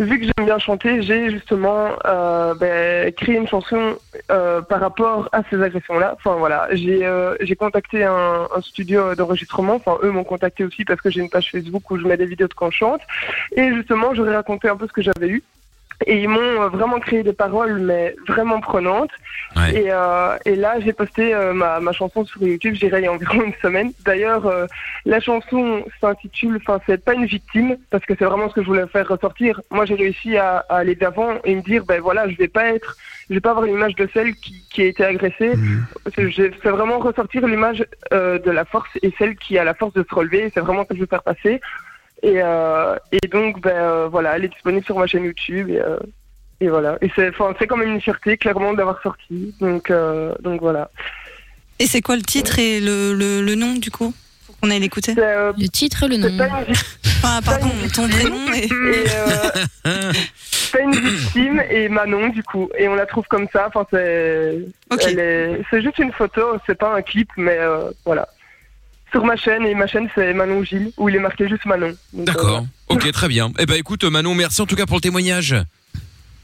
Vu 0.00 0.18
que 0.18 0.24
j'aime 0.24 0.46
bien 0.46 0.58
chanter, 0.58 1.02
j'ai 1.02 1.30
justement 1.30 1.90
euh, 2.04 2.54
ben, 2.54 3.12
créé 3.12 3.36
une 3.36 3.46
chanson 3.46 3.96
euh, 4.32 4.60
par 4.60 4.80
rapport 4.80 5.28
à 5.30 5.42
ces 5.48 5.62
agressions-là. 5.62 6.16
Enfin 6.16 6.34
voilà, 6.34 6.66
j'ai 6.72 7.06
euh, 7.06 7.36
j'ai 7.40 7.54
contacté 7.54 8.02
un, 8.02 8.48
un 8.52 8.60
studio 8.60 9.14
d'enregistrement. 9.14 9.74
Enfin 9.76 9.98
eux 10.02 10.10
m'ont 10.10 10.24
contacté 10.24 10.64
aussi 10.64 10.84
parce 10.84 11.00
que 11.00 11.10
j'ai 11.10 11.20
une 11.20 11.30
page 11.30 11.52
Facebook 11.52 11.88
où 11.92 11.98
je 11.98 12.04
mets 12.08 12.16
des 12.16 12.26
vidéos 12.26 12.48
de 12.48 12.54
quand 12.54 12.72
je 12.72 12.78
chante. 12.78 13.02
Et 13.54 13.72
justement, 13.72 14.14
j'aurais 14.14 14.34
raconté 14.34 14.68
un 14.68 14.76
peu 14.76 14.88
ce 14.88 14.92
que 14.92 15.02
j'avais 15.02 15.28
eu. 15.28 15.44
Et 16.06 16.18
ils 16.22 16.28
m'ont 16.28 16.40
euh, 16.62 16.68
vraiment 16.68 16.98
créé 16.98 17.22
des 17.22 17.32
paroles, 17.32 17.78
mais 17.78 18.14
vraiment 18.26 18.60
prenantes. 18.60 19.10
Et, 19.74 19.86
euh, 19.90 20.36
et 20.44 20.56
là, 20.56 20.80
j'ai 20.80 20.92
posté 20.92 21.32
euh, 21.34 21.52
ma, 21.52 21.78
ma 21.80 21.92
chanson 21.92 22.24
sur 22.24 22.42
YouTube, 22.42 22.74
j'irai 22.74 22.98
il 23.00 23.04
y 23.04 23.06
a 23.06 23.12
environ 23.12 23.42
une 23.42 23.54
semaine. 23.62 23.92
D'ailleurs, 24.04 24.46
euh, 24.46 24.66
la 25.06 25.20
chanson 25.20 25.84
s'intitule, 26.00 26.56
enfin, 26.56 26.80
c'est 26.86 27.02
pas 27.02 27.14
une 27.14 27.26
victime, 27.26 27.76
parce 27.90 28.04
que 28.04 28.14
c'est 28.18 28.24
vraiment 28.24 28.48
ce 28.48 28.54
que 28.54 28.62
je 28.62 28.66
voulais 28.66 28.86
faire 28.88 29.06
ressortir. 29.08 29.60
Moi, 29.70 29.84
j'ai 29.86 29.94
réussi 29.94 30.36
à, 30.36 30.64
à 30.68 30.76
aller 30.78 30.94
d'avant 30.96 31.34
et 31.44 31.54
me 31.54 31.62
dire, 31.62 31.84
ben 31.84 32.00
voilà, 32.00 32.28
je 32.28 32.36
vais 32.36 32.48
pas 32.48 32.66
être, 32.74 32.96
je 33.30 33.34
vais 33.34 33.40
pas 33.40 33.50
avoir 33.50 33.64
l'image 33.66 33.94
de 33.94 34.08
celle 34.12 34.34
qui, 34.34 34.64
qui 34.70 34.82
a 34.82 34.86
été 34.86 35.04
agressée. 35.04 35.52
J'ai- 36.18 36.50
c'est 36.62 36.70
vraiment 36.70 36.98
ressortir 36.98 37.46
l'image 37.46 37.84
de 38.12 38.50
la 38.50 38.64
force 38.64 38.90
et 39.02 39.12
celle 39.18 39.36
qui 39.36 39.58
a 39.58 39.64
la 39.64 39.74
force 39.74 39.94
de 39.94 40.04
se 40.08 40.14
relever. 40.14 40.50
C'est 40.52 40.60
vraiment 40.60 40.82
ce 40.82 40.88
que 40.88 40.94
je 40.96 41.00
veux 41.00 41.06
faire 41.06 41.22
passer. 41.22 41.60
Et, 42.24 42.40
euh, 42.42 42.96
et 43.12 43.28
donc, 43.28 43.60
ben 43.60 43.70
euh, 43.76 44.08
voilà, 44.10 44.36
elle 44.36 44.44
est 44.46 44.48
disponible 44.48 44.84
sur 44.84 44.98
ma 44.98 45.06
chaîne 45.06 45.24
YouTube. 45.24 45.68
Et, 45.70 45.78
euh, 45.80 45.98
et 46.60 46.68
voilà. 46.68 46.96
Et 47.02 47.10
c'est, 47.14 47.32
quand 47.36 47.76
même 47.76 47.92
une 47.92 48.00
fierté, 48.00 48.36
clairement, 48.38 48.72
d'avoir 48.72 49.00
sorti. 49.02 49.54
Donc, 49.60 49.90
euh, 49.90 50.34
donc 50.40 50.60
voilà. 50.60 50.90
Et 51.78 51.86
c'est 51.86 52.00
quoi 52.00 52.16
le 52.16 52.22
titre 52.22 52.58
et 52.58 52.80
le, 52.80 53.12
le, 53.14 53.42
le 53.42 53.54
nom 53.56 53.74
du 53.74 53.90
coup 53.90 54.14
Faut 54.46 54.54
qu'on 54.60 54.70
aille 54.70 54.80
l'écouter? 54.80 55.14
Le 55.16 55.66
titre 55.68 56.04
et 56.04 56.08
le 56.08 56.16
nom. 56.16 56.28
Ah, 57.24 57.40
pardon, 57.44 57.68
ton 57.94 58.08
prénom 58.08 58.52
et. 58.54 58.64
Et, 58.66 59.04
euh, 59.86 60.12
c'est 60.72 60.82
une 60.82 60.92
victime 60.94 61.62
et 61.70 61.88
Manon 61.88 62.28
du 62.30 62.42
coup 62.42 62.68
et 62.78 62.88
on 62.88 62.94
la 62.96 63.06
trouve 63.06 63.24
comme 63.28 63.46
ça 63.52 63.68
enfin 63.68 63.86
c'est 63.92 64.58
est- 64.90 65.60
c'est 65.70 65.82
juste 65.82 65.98
une 65.98 66.10
photo 66.12 66.42
c'est 66.66 66.74
pas 66.76 66.94
un 66.96 67.02
clip 67.02 67.28
mais 67.36 67.56
euh, 67.60 67.90
voilà 68.04 68.26
sur 69.14 69.24
ma 69.24 69.36
chaîne 69.36 69.64
et 69.64 69.74
ma 69.76 69.86
chaîne 69.86 70.08
c'est 70.16 70.34
Manon 70.34 70.64
Gilles 70.64 70.90
où 70.96 71.08
il 71.08 71.14
est 71.14 71.20
marqué 71.20 71.48
juste 71.48 71.64
Manon 71.66 71.94
D'accord. 72.12 72.66
Ok, 72.88 73.08
très 73.12 73.28
bien. 73.28 73.52
Eh 73.60 73.64
ben 73.66 73.74
écoute 73.76 74.02
Manon, 74.02 74.34
merci 74.34 74.60
en 74.60 74.66
tout 74.66 74.74
cas 74.74 74.86
pour 74.86 74.96
le 74.96 75.02
témoignage. 75.02 75.52
euh, 75.52 75.62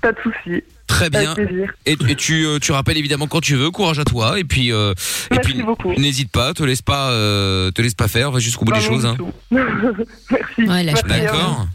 pas 0.01 0.13
de 0.13 0.19
souci 0.23 0.63
Très 0.87 1.11
bien. 1.11 1.33
Avec 1.33 1.47
plaisir. 1.49 1.73
Et, 1.87 1.97
et 2.09 2.15
tu, 2.15 2.45
euh, 2.47 2.59
tu 2.61 2.71
rappelles 2.73 2.97
évidemment 2.97 3.27
quand 3.27 3.41
tu 3.41 3.57
veux. 3.57 3.71
Courage 3.73 3.99
à 3.99 4.05
toi. 4.05 4.39
Et 4.39 4.45
puis, 4.45 4.73
euh, 4.73 4.93
et 5.33 5.39
puis 5.41 5.63
n'hésite 5.99 6.31
pas, 6.31 6.53
te 6.55 6.63
laisse 6.63 6.83
pas, 6.83 7.11
euh, 7.11 7.71
te 7.73 7.83
laisse 7.83 7.95
pas 7.95 8.07
faire. 8.09 8.31
Va 8.31 8.39
jusqu'au 8.39 8.65
bout 8.65 8.73
Non, 8.73 8.79
des 8.79 8.85
non, 8.85 8.91
choses. 8.93 9.07
hein. 9.07 9.17
merci 10.31 10.63
Ouais, 10.63 10.85
Merci, 10.85 11.03
D'accord. 11.05 11.67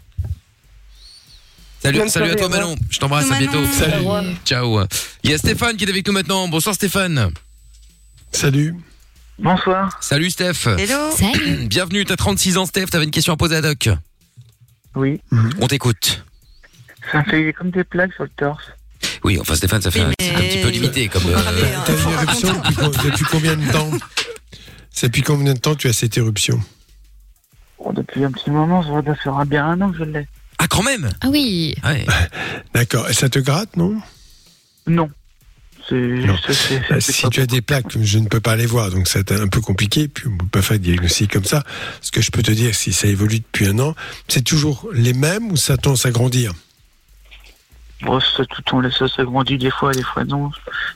Salut, 1.80 2.08
salut 2.08 2.30
à 2.30 2.34
toi. 2.34 2.48
Manon. 2.48 2.74
Je 2.90 2.98
t'embrasse. 2.98 3.30
À 3.30 3.38
bientôt. 3.38 3.64
Salut. 3.66 4.04
Ciao. 4.44 4.80
Il 5.22 5.30
y 5.30 5.34
a 5.34 5.38
Stéphane 5.38 5.76
qui 5.76 5.84
est 5.84 5.90
avec 5.90 6.06
nous 6.06 6.12
maintenant. 6.14 6.48
Bonsoir 6.48 6.74
Stéphane. 6.74 7.30
Salut. 8.32 8.74
Bonsoir. 9.38 9.98
Salut 10.00 10.30
Steph. 10.30 10.66
Hello. 10.66 11.10
Salut. 11.16 11.66
Bienvenue. 11.68 12.04
T'as 12.04 12.16
36 12.16 12.56
ans 12.56 12.66
Steph. 12.66 12.86
T'avais 12.86 13.04
une 13.04 13.10
question 13.10 13.32
à 13.32 13.36
poser 13.36 13.56
à 13.56 13.60
Doc. 13.60 13.88
Oui. 14.94 15.20
On 15.60 15.66
t'écoute. 15.66 16.24
Ça 17.12 17.18
me 17.18 17.24
fait 17.24 17.52
comme 17.52 17.70
des 17.70 17.84
plaques 17.84 18.14
sur 18.14 18.24
le 18.24 18.30
torse. 18.36 18.64
Oui, 19.22 19.38
enfin 19.40 19.54
Stéphane, 19.54 19.82
ça 19.82 19.90
fait 19.90 20.00
un, 20.00 20.10
c'est 20.20 20.34
un 20.34 20.38
petit 20.40 20.62
peu 20.62 20.68
limité 20.68 21.08
comme. 21.08 21.26
euh, 21.26 21.36
T'as 21.84 21.92
une 22.02 22.10
éruption 22.12 22.52
depuis, 22.64 22.74
co- 22.74 23.08
depuis 23.10 23.24
combien 23.30 23.56
de 23.56 23.70
temps? 23.70 23.90
C'est 24.90 25.08
depuis 25.08 25.22
combien 25.22 25.52
de 25.54 25.58
temps 25.58 25.74
tu 25.74 25.88
as 25.88 25.92
cette 25.92 26.16
éruption? 26.16 26.60
Bon, 27.78 27.92
depuis 27.92 28.24
un 28.24 28.32
petit 28.32 28.50
moment, 28.50 28.82
ça 28.82 29.02
doit 29.02 29.14
faire 29.16 29.44
bien 29.46 29.66
un 29.66 29.80
an 29.82 29.90
que 29.92 29.98
je 29.98 30.04
l'ai. 30.04 30.26
Ah 30.58 30.66
quand 30.68 30.82
même? 30.82 31.10
Ah 31.20 31.28
oui. 31.28 31.74
Ouais. 31.84 32.06
D'accord. 32.74 33.08
Et 33.10 33.12
ça 33.12 33.28
te 33.28 33.38
gratte, 33.38 33.76
non? 33.76 34.00
Non. 34.86 35.10
Bah, 35.90 37.00
si 37.00 37.28
tu 37.30 37.40
as 37.40 37.46
des 37.46 37.62
plaques, 37.62 37.96
je 38.00 38.18
ne 38.18 38.26
peux 38.26 38.40
pas 38.40 38.56
les 38.56 38.66
voir, 38.66 38.90
donc 38.90 39.08
c'est 39.08 39.30
un 39.32 39.48
peu 39.48 39.60
compliqué. 39.60 40.08
Puis 40.08 40.26
on 40.28 40.36
peut 40.36 40.46
pas 40.46 40.62
faire 40.62 40.78
de 40.78 40.82
diagnostic 40.82 41.32
comme 41.32 41.44
ça. 41.44 41.62
Ce 42.00 42.10
que 42.10 42.20
je 42.20 42.30
peux 42.30 42.42
te 42.42 42.50
dire, 42.50 42.74
si 42.74 42.92
ça 42.92 43.06
évolue 43.06 43.40
depuis 43.40 43.66
un 43.66 43.78
an, 43.78 43.94
c'est 44.28 44.42
toujours 44.42 44.88
les 44.92 45.12
mêmes 45.12 45.50
ou 45.52 45.56
ça 45.56 45.76
tend 45.76 45.92
à 45.92 45.96
s'agrandir? 45.96 46.52
Bon, 48.02 48.20
ça, 48.20 48.44
tout, 48.44 48.62
on 48.72 48.90
ça 48.90 49.08
s'agrandir 49.08 49.58
des 49.58 49.70
fois, 49.70 49.92
des 49.92 50.02
fois 50.02 50.24
non. 50.24 50.50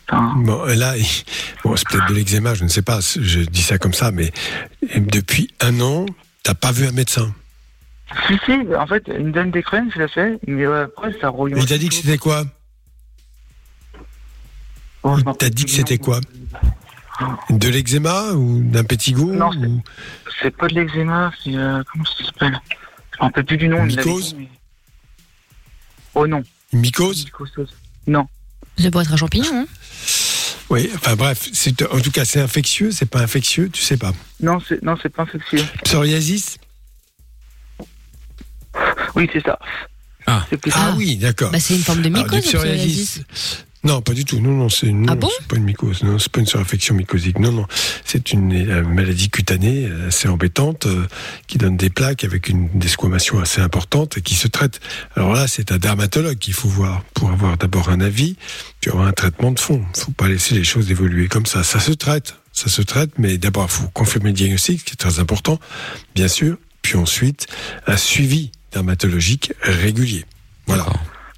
Enfin, 0.08 0.34
Bon, 0.36 0.64
là, 0.64 0.94
bon, 1.64 1.76
c'est 1.76 1.88
peut-être 1.88 2.08
de 2.08 2.14
l'eczéma, 2.14 2.54
je 2.54 2.64
ne 2.64 2.68
sais 2.68 2.82
pas. 2.82 3.00
Je 3.00 3.40
dis 3.40 3.62
ça 3.62 3.78
comme 3.78 3.94
ça, 3.94 4.10
mais 4.10 4.32
depuis 4.96 5.48
un 5.60 5.80
an, 5.80 6.06
t'as 6.42 6.54
pas 6.54 6.72
vu 6.72 6.86
un 6.86 6.92
médecin. 6.92 7.34
si, 8.26 8.34
si, 8.44 8.52
en 8.76 8.86
fait, 8.86 9.04
il 9.08 9.26
me 9.26 9.32
donne 9.32 9.50
des 9.50 9.62
crèmes, 9.62 9.90
je 9.94 9.98
la 9.98 10.08
fais, 10.08 10.38
mais 10.46 10.66
après, 10.66 11.14
ça 11.20 11.28
revient. 11.28 11.54
Il 11.56 11.66
t'a 11.66 11.78
dit 11.78 11.88
que 11.88 11.94
c'était 11.94 12.18
quoi? 12.18 12.44
Oh, 15.02 15.14
je 15.16 15.20
Il 15.20 15.24
m'en 15.24 15.34
t'a 15.34 15.46
rappelle 15.46 15.50
dit 15.54 15.64
que 15.64 15.70
c'était 15.70 15.98
quoi? 15.98 16.20
De 17.50 17.68
l'eczéma 17.68 18.32
ou 18.32 18.62
d'un 18.62 18.84
pétigo 18.84 19.30
Non, 19.32 19.50
ou- 19.54 19.82
C'est 20.42 20.56
pas 20.56 20.68
de 20.68 20.74
l'eczéma, 20.74 21.32
c'est. 21.42 21.54
euh, 21.54 21.82
comment 21.90 22.04
ça 22.04 22.24
s'appelle? 22.24 22.58
Je 23.18 23.22
m'en 23.24 23.30
plus 23.30 23.56
du 23.58 23.68
nom. 23.68 23.84
Mycose? 23.84 24.34
mais- 24.38 24.48
Oh 26.14 26.26
non. 26.26 26.42
Mycose? 26.72 27.26
Non. 28.06 28.26
Ça 28.78 28.90
pourrait 28.90 29.04
être 29.04 29.12
un 29.12 29.16
champignon. 29.16 29.50
Hein? 29.52 29.66
Oui, 30.70 30.88
enfin 30.94 31.16
bref, 31.16 31.48
en 31.90 32.00
tout 32.00 32.10
cas, 32.12 32.24
c'est 32.24 32.40
infectieux, 32.40 32.90
c'est 32.92 33.04
pas 33.10 33.20
infectieux, 33.20 33.68
tu 33.70 33.82
sais 33.82 33.96
pas. 33.96 34.12
Non, 34.40 34.58
c'est 34.66 34.82
non, 34.82 34.96
c'est 35.02 35.08
pas 35.08 35.24
infectieux. 35.24 35.64
Psoriasis? 35.84 36.58
Oui, 39.16 39.28
c'est 39.32 39.44
ça. 39.44 39.58
Ah, 40.26 40.46
Ah 40.72 40.94
oui, 40.96 41.16
d'accord. 41.16 41.50
Bah, 41.50 41.58
c'est 41.60 41.74
une 41.74 41.82
forme 41.82 42.02
de 42.02 42.06
Alors, 42.08 42.22
mycose, 42.24 42.36
le 42.52 42.58
psoriasis. 42.58 43.22
Non, 43.82 44.02
pas 44.02 44.12
du 44.12 44.26
tout. 44.26 44.40
Non, 44.40 44.50
non, 44.50 44.68
c'est 44.68 44.92
non, 44.92 45.06
Ah 45.08 45.14
bon 45.14 45.30
c'est 45.38 45.46
pas 45.46 45.56
une 45.56 45.64
mycose. 45.64 46.02
Non, 46.02 46.18
c'est 46.18 46.30
pas 46.30 46.40
une 46.40 46.46
surinfection 46.46 46.94
mycosique. 46.94 47.38
Non, 47.38 47.50
non, 47.50 47.66
c'est 48.04 48.32
une 48.32 48.52
euh, 48.52 48.82
maladie 48.84 49.30
cutanée 49.30 49.86
euh, 49.86 50.08
assez 50.08 50.28
embêtante 50.28 50.84
euh, 50.84 51.06
qui 51.46 51.56
donne 51.56 51.78
des 51.78 51.88
plaques 51.88 52.22
avec 52.24 52.50
une 52.50 52.68
desquamation 52.74 53.40
assez 53.40 53.62
importante 53.62 54.18
et 54.18 54.20
qui 54.20 54.34
se 54.34 54.48
traite. 54.48 54.80
Alors 55.16 55.32
là, 55.32 55.48
c'est 55.48 55.72
un 55.72 55.78
dermatologue 55.78 56.36
qu'il 56.36 56.52
faut 56.52 56.68
voir 56.68 57.02
pour 57.14 57.30
avoir 57.30 57.56
d'abord 57.56 57.88
un 57.88 58.02
avis, 58.02 58.36
puis 58.82 58.90
avoir 58.90 59.06
un 59.06 59.12
traitement 59.12 59.50
de 59.50 59.58
fond. 59.58 59.82
Faut 59.96 60.12
pas 60.12 60.28
laisser 60.28 60.54
les 60.54 60.64
choses 60.64 60.90
évoluer 60.90 61.28
comme 61.28 61.46
ça. 61.46 61.62
Ça 61.62 61.80
se 61.80 61.92
traite, 61.92 62.36
ça 62.52 62.68
se 62.68 62.82
traite, 62.82 63.12
mais 63.18 63.38
d'abord, 63.38 63.66
il 63.70 63.72
faut 63.72 63.88
confirmer 63.88 64.28
le 64.28 64.36
diagnostic, 64.36 64.84
qui 64.84 64.92
est 64.92 64.96
très 64.96 65.20
important, 65.20 65.58
bien 66.14 66.28
sûr. 66.28 66.58
Puis 66.82 66.96
ensuite, 66.96 67.46
un 67.86 67.96
suivi 67.96 68.52
dermatologique 68.72 69.54
régulier. 69.62 70.26
Voilà 70.66 70.86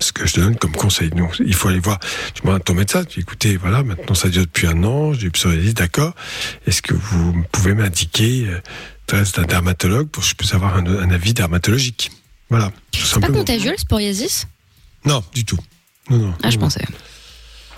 ce 0.03 0.13
que 0.13 0.27
je 0.27 0.35
te 0.35 0.41
donne 0.41 0.57
comme 0.57 0.73
conseil. 0.73 1.11
Donc, 1.11 1.37
il 1.45 1.55
faut 1.55 1.69
aller 1.69 1.81
voir, 1.81 1.99
tu 2.35 2.49
à 2.51 2.59
ton 2.59 2.75
médecin, 2.75 3.05
tu 3.05 3.15
dis, 3.15 3.21
écoutez, 3.21 3.57
voilà, 3.57 3.83
maintenant 3.83 4.15
ça 4.15 4.29
dure 4.29 4.43
depuis 4.43 4.67
un 4.67 4.83
an, 4.85 5.13
j'ai 5.15 5.31
psoriasis, 5.31 5.75
d'accord. 5.75 6.15
Est-ce 6.67 6.83
que 6.83 6.95
vous 6.95 7.45
pouvez 7.53 7.75
m'indiquer 7.75 8.47
euh, 8.49 8.61
l'adresse 9.11 9.33
d'un 9.33 9.45
dermatologue 9.45 10.09
pour 10.09 10.23
que 10.23 10.29
je 10.29 10.35
puisse 10.35 10.55
avoir 10.55 10.77
un, 10.77 10.87
un 10.87 11.11
avis 11.11 11.35
dermatologique? 11.35 12.11
Voilà, 12.51 12.71
C'est 12.93 13.21
pas 13.21 13.29
contagieux, 13.29 13.71
le 13.71 13.77
psoriasis? 13.77 14.47
Non, 15.05 15.23
du 15.35 15.45
tout. 15.45 15.59
Non, 16.11 16.19
non. 16.19 16.35
Ah, 16.43 16.51
je 16.51 16.59
pensais. 16.59 16.85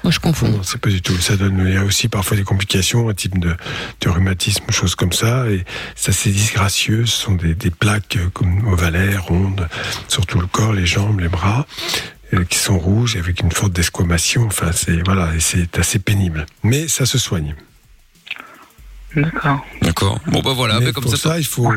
Moi, 0.03 0.11
je 0.11 0.21
confonds. 0.21 0.49
non, 0.51 0.63
c'est 0.63 0.79
pas 0.79 0.91
du 0.91 1.01
tout. 1.01 1.17
Ça 1.17 1.37
donne, 1.37 1.65
il 1.67 1.73
y 1.73 1.77
a 1.79 1.85
aussi 1.85 2.09
parfois 2.09 2.37
des 2.37 2.43
complications, 2.43 3.09
un 3.09 3.15
type 3.15 3.39
de, 3.39 3.57
de 4.03 4.09
rhumatisme, 4.11 4.71
choses 4.71 4.95
comme 4.95 5.13
ça. 5.13 5.49
Et 5.49 5.65
c'est 5.97 6.11
assez 6.11 6.31
disgracieux. 6.31 7.07
Ce 7.07 7.17
sont 7.23 7.33
des, 7.35 7.55
des 7.55 7.71
plaques 7.71 8.17
euh, 8.17 8.29
comme 8.35 8.69
ovalaires, 8.69 9.25
rondes, 9.25 9.67
sur 10.09 10.27
tout 10.27 10.39
le 10.39 10.47
corps, 10.47 10.75
les 10.75 10.85
jambes, 10.85 11.21
les 11.21 11.29
bras, 11.29 11.67
euh, 11.67 12.14
qui 12.43 12.59
sont 12.59 12.79
rouges 12.79 13.17
avec 13.17 13.41
une 13.41 13.53
forte 13.53 13.73
desquamation. 13.73 14.47
Enfin, 14.47 14.73
c'est, 14.73 15.03
voilà, 15.05 15.35
et 15.35 15.41
c'est 15.41 15.79
assez 15.79 15.99
pénible. 15.99 16.47
Mais 16.63 16.89
ça 16.89 17.07
se 17.07 17.19
soigne. 17.19 17.55
D'accord. 19.17 19.65
D'accord. 19.81 20.21
Bon 20.27 20.41
bah 20.41 20.53
voilà, 20.55 20.81
Mais 20.81 20.87
bah, 20.87 20.93
comme 20.93 21.05
pour 21.05 21.17
ça. 21.17 21.31
ça, 21.31 21.39
il 21.39 21.47
faut, 21.47 21.71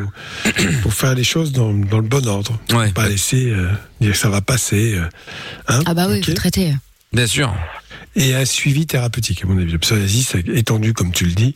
faut 0.81 0.89
faire 0.89 1.13
les 1.13 1.23
choses 1.23 1.51
dans, 1.51 1.71
dans 1.71 1.97
le 1.97 2.07
bon 2.07 2.25
ordre. 2.27 2.59
Ouais. 2.73 2.91
Pas 2.91 3.07
laisser 3.07 3.51
euh, 3.51 3.69
dire 4.01 4.13
que 4.13 4.17
ça 4.17 4.29
va 4.29 4.41
passer. 4.41 4.95
euh, 4.95 5.07
hein, 5.67 5.81
Ah 5.85 5.93
bah 5.93 6.07
oui, 6.09 6.17
ok 6.19 6.25
faut 6.25 6.33
traiter. 6.33 6.73
Bien 7.13 7.27
sûr. 7.27 7.53
et 8.15 8.33
un 8.33 8.43
suivi 8.43 8.87
thérapeutique, 8.87 9.43
à 9.43 9.47
mon 9.47 9.57
avis. 9.59 9.71
Le 9.71 9.77
psoriasis 9.77 10.29
c'est 10.29 10.47
étendu, 10.49 10.93
comme 10.93 11.11
tu 11.11 11.25
le 11.25 11.33
dis, 11.33 11.53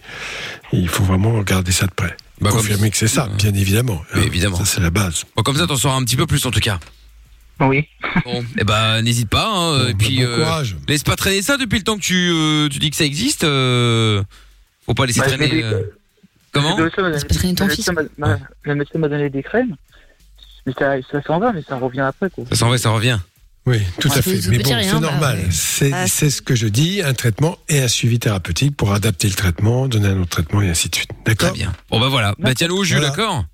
il 0.72 0.88
faut 0.88 1.04
vraiment 1.04 1.34
regarder 1.34 1.72
ça 1.72 1.88
de 1.88 1.92
près. 1.94 2.16
Bah, 2.40 2.52
comme- 2.52 2.60
Confirmer 2.60 2.92
que 2.92 2.98
c'est 2.98 3.08
ça, 3.08 3.28
bien 3.38 3.54
évidemment. 3.54 4.02
Évidemment. 4.16 4.58
Ça, 4.58 4.66
c'est 4.66 4.82
la 4.82 4.90
base. 4.92 5.24
Bon, 5.36 5.42
comme 5.44 5.58
ça, 5.58 5.66
t'en 5.68 5.76
sauras 5.78 5.96
un 5.96 6.04
petit 6.04 6.16
peu 6.16 6.28
plus 6.28 6.46
en 6.46 6.52
tout 6.52 6.60
cas. 6.60 6.80
Oui. 7.62 7.88
Bon, 8.26 8.44
eh 8.58 8.64
ben, 8.64 9.02
n'hésite 9.02 9.30
pas. 9.30 9.48
Hein, 9.48 9.88
et 9.90 9.94
puis, 9.94 10.18
bon 10.18 10.24
euh, 10.24 10.38
courage. 10.44 10.76
laisse 10.88 11.04
pas 11.04 11.16
traîner 11.16 11.42
ça 11.42 11.58
depuis 11.58 11.78
le 11.78 11.84
temps 11.84 11.96
que 11.96 12.02
tu, 12.02 12.30
euh, 12.34 12.68
tu 12.70 12.80
dis 12.80 12.90
que 12.90 12.96
ça 12.98 13.06
existe. 13.06 13.44
euh, 13.44 14.24
faut 14.86 14.94
pas 14.94 15.06
laisser 15.06 15.20
Bah, 15.20 15.28
traîner. 15.28 15.64
euh, 15.64 15.84
Comment 16.52 16.76
Le 16.76 16.84
médecin 16.86 17.02
m'a 17.04 17.10
donné- 17.12 17.22
pas 17.24 17.36
traîner 17.36 17.56
ton 17.56 17.66
le 17.68 17.72
fils. 17.72 17.88
médecin 17.88 18.10
m'a- 18.18 18.28
m'a- 18.28 18.40
Le 18.64 18.76
médecin 18.76 19.00
m'a 19.00 19.08
donné 19.08 19.30
des 19.30 19.44
crèmes. 19.44 19.76
Mais 20.66 20.74
ça, 20.78 20.96
ça 21.12 21.22
s'en 21.24 21.40
va, 21.40 21.54
mais 21.54 21.62
ça 21.68 21.78
revient 21.78 22.02
après, 22.02 22.30
quoi. 22.30 22.44
Ça 22.50 22.56
s'en 22.56 22.70
va, 22.70 22.78
ça 22.78 22.90
revient. 22.90 23.20
Oui, 23.68 23.78
tout 24.00 24.10
Ouais, 24.10 24.18
à 24.18 24.22
fait. 24.24 24.40
Mais 24.50 24.58
bon, 24.58 24.70
c'est 24.70 24.92
bah, 24.94 25.00
normal. 25.00 25.40
C'est 25.52 25.94
Ah, 25.94 26.08
c'est 26.08 26.32
ce 26.32 26.42
que 26.42 26.56
je 26.56 26.68
dis, 26.68 27.02
un 27.04 27.14
traitement 27.14 27.58
et 27.70 27.80
un 27.80 27.88
suivi 27.88 28.18
thérapeutique 28.20 28.76
pour 28.76 28.92
adapter 28.92 29.28
le 29.28 29.36
traitement, 29.36 29.88
donner 29.88 30.08
un 30.10 30.20
autre 30.20 30.30
traitement 30.32 30.62
et 30.64 30.70
ainsi 30.70 30.90
de 30.90 30.96
suite. 30.96 31.12
Très 31.24 31.36
D'accord 31.36 31.54
bien. 31.54 31.72
Bon 31.92 32.00
bah 32.00 32.08
voilà. 32.10 32.34
Bah 32.40 32.56
tiens-nous 32.56 32.78
au 32.78 32.84
jus, 32.84 32.96
Voilà. 32.96 33.10
d'accord 33.10 33.46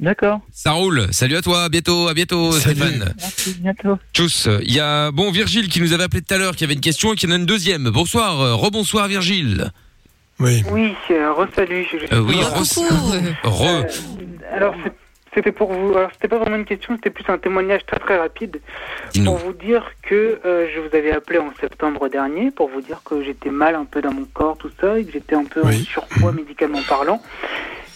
D'accord. 0.00 0.40
Ça 0.50 0.72
roule. 0.72 1.06
Salut 1.12 1.36
à 1.36 1.42
toi. 1.42 1.64
À 1.64 1.68
bientôt. 1.68 2.08
À 2.08 2.14
bientôt, 2.14 2.52
Salut. 2.52 2.76
Stéphane. 2.80 3.14
Merci, 3.18 3.54
bientôt. 3.60 3.98
Tchuss. 4.14 4.48
Il 4.62 4.72
y 4.74 4.80
a 4.80 5.10
bon 5.10 5.30
Virgile 5.30 5.68
qui 5.68 5.80
nous 5.80 5.92
avait 5.92 6.04
appelé 6.04 6.22
tout 6.22 6.32
à 6.34 6.38
l'heure, 6.38 6.56
qui 6.56 6.64
avait 6.64 6.72
une 6.74 6.80
question 6.80 7.12
et 7.12 7.16
qui 7.16 7.26
en 7.26 7.30
a 7.30 7.36
une 7.36 7.44
deuxième. 7.46 7.90
Bonsoir. 7.90 8.40
euh, 8.40 8.54
Rebonsoir 8.54 9.08
Virgile. 9.08 9.70
Oui. 10.38 10.64
Oui, 10.72 10.94
euh, 11.10 11.32
re-salut. 11.32 11.86
Euh, 12.12 12.20
oui. 12.20 12.36
Re- 12.36 12.82
re- 13.44 13.84
Euh, 13.84 14.56
alors, 14.56 14.74
c'était 15.34 15.52
pour 15.52 15.70
vous. 15.70 15.94
Alors, 15.94 16.08
c'était 16.14 16.28
pas 16.28 16.38
vraiment 16.38 16.56
une 16.56 16.64
question, 16.64 16.94
c'était 16.96 17.10
plus 17.10 17.24
un 17.28 17.36
témoignage 17.36 17.84
très 17.86 17.98
très 17.98 18.18
rapide. 18.18 18.58
Dis-nous. 19.12 19.26
Pour 19.26 19.36
vous 19.36 19.52
dire 19.52 19.84
que 20.02 20.40
euh, 20.46 20.66
je 20.74 20.80
vous 20.80 20.96
avais 20.96 21.12
appelé 21.12 21.38
en 21.38 21.52
septembre 21.60 22.08
dernier 22.08 22.50
pour 22.50 22.70
vous 22.70 22.80
dire 22.80 23.02
que 23.04 23.22
j'étais 23.22 23.50
mal 23.50 23.74
un 23.74 23.84
peu 23.84 24.00
dans 24.00 24.14
mon 24.14 24.24
corps, 24.32 24.56
tout 24.56 24.70
ça, 24.80 24.98
et 24.98 25.04
que 25.04 25.12
j'étais 25.12 25.34
un 25.36 25.44
peu 25.44 25.60
Oui. 25.62 25.82
en 25.82 25.92
surpoids 25.92 26.32
médicalement 26.32 26.82
parlant, 26.88 27.22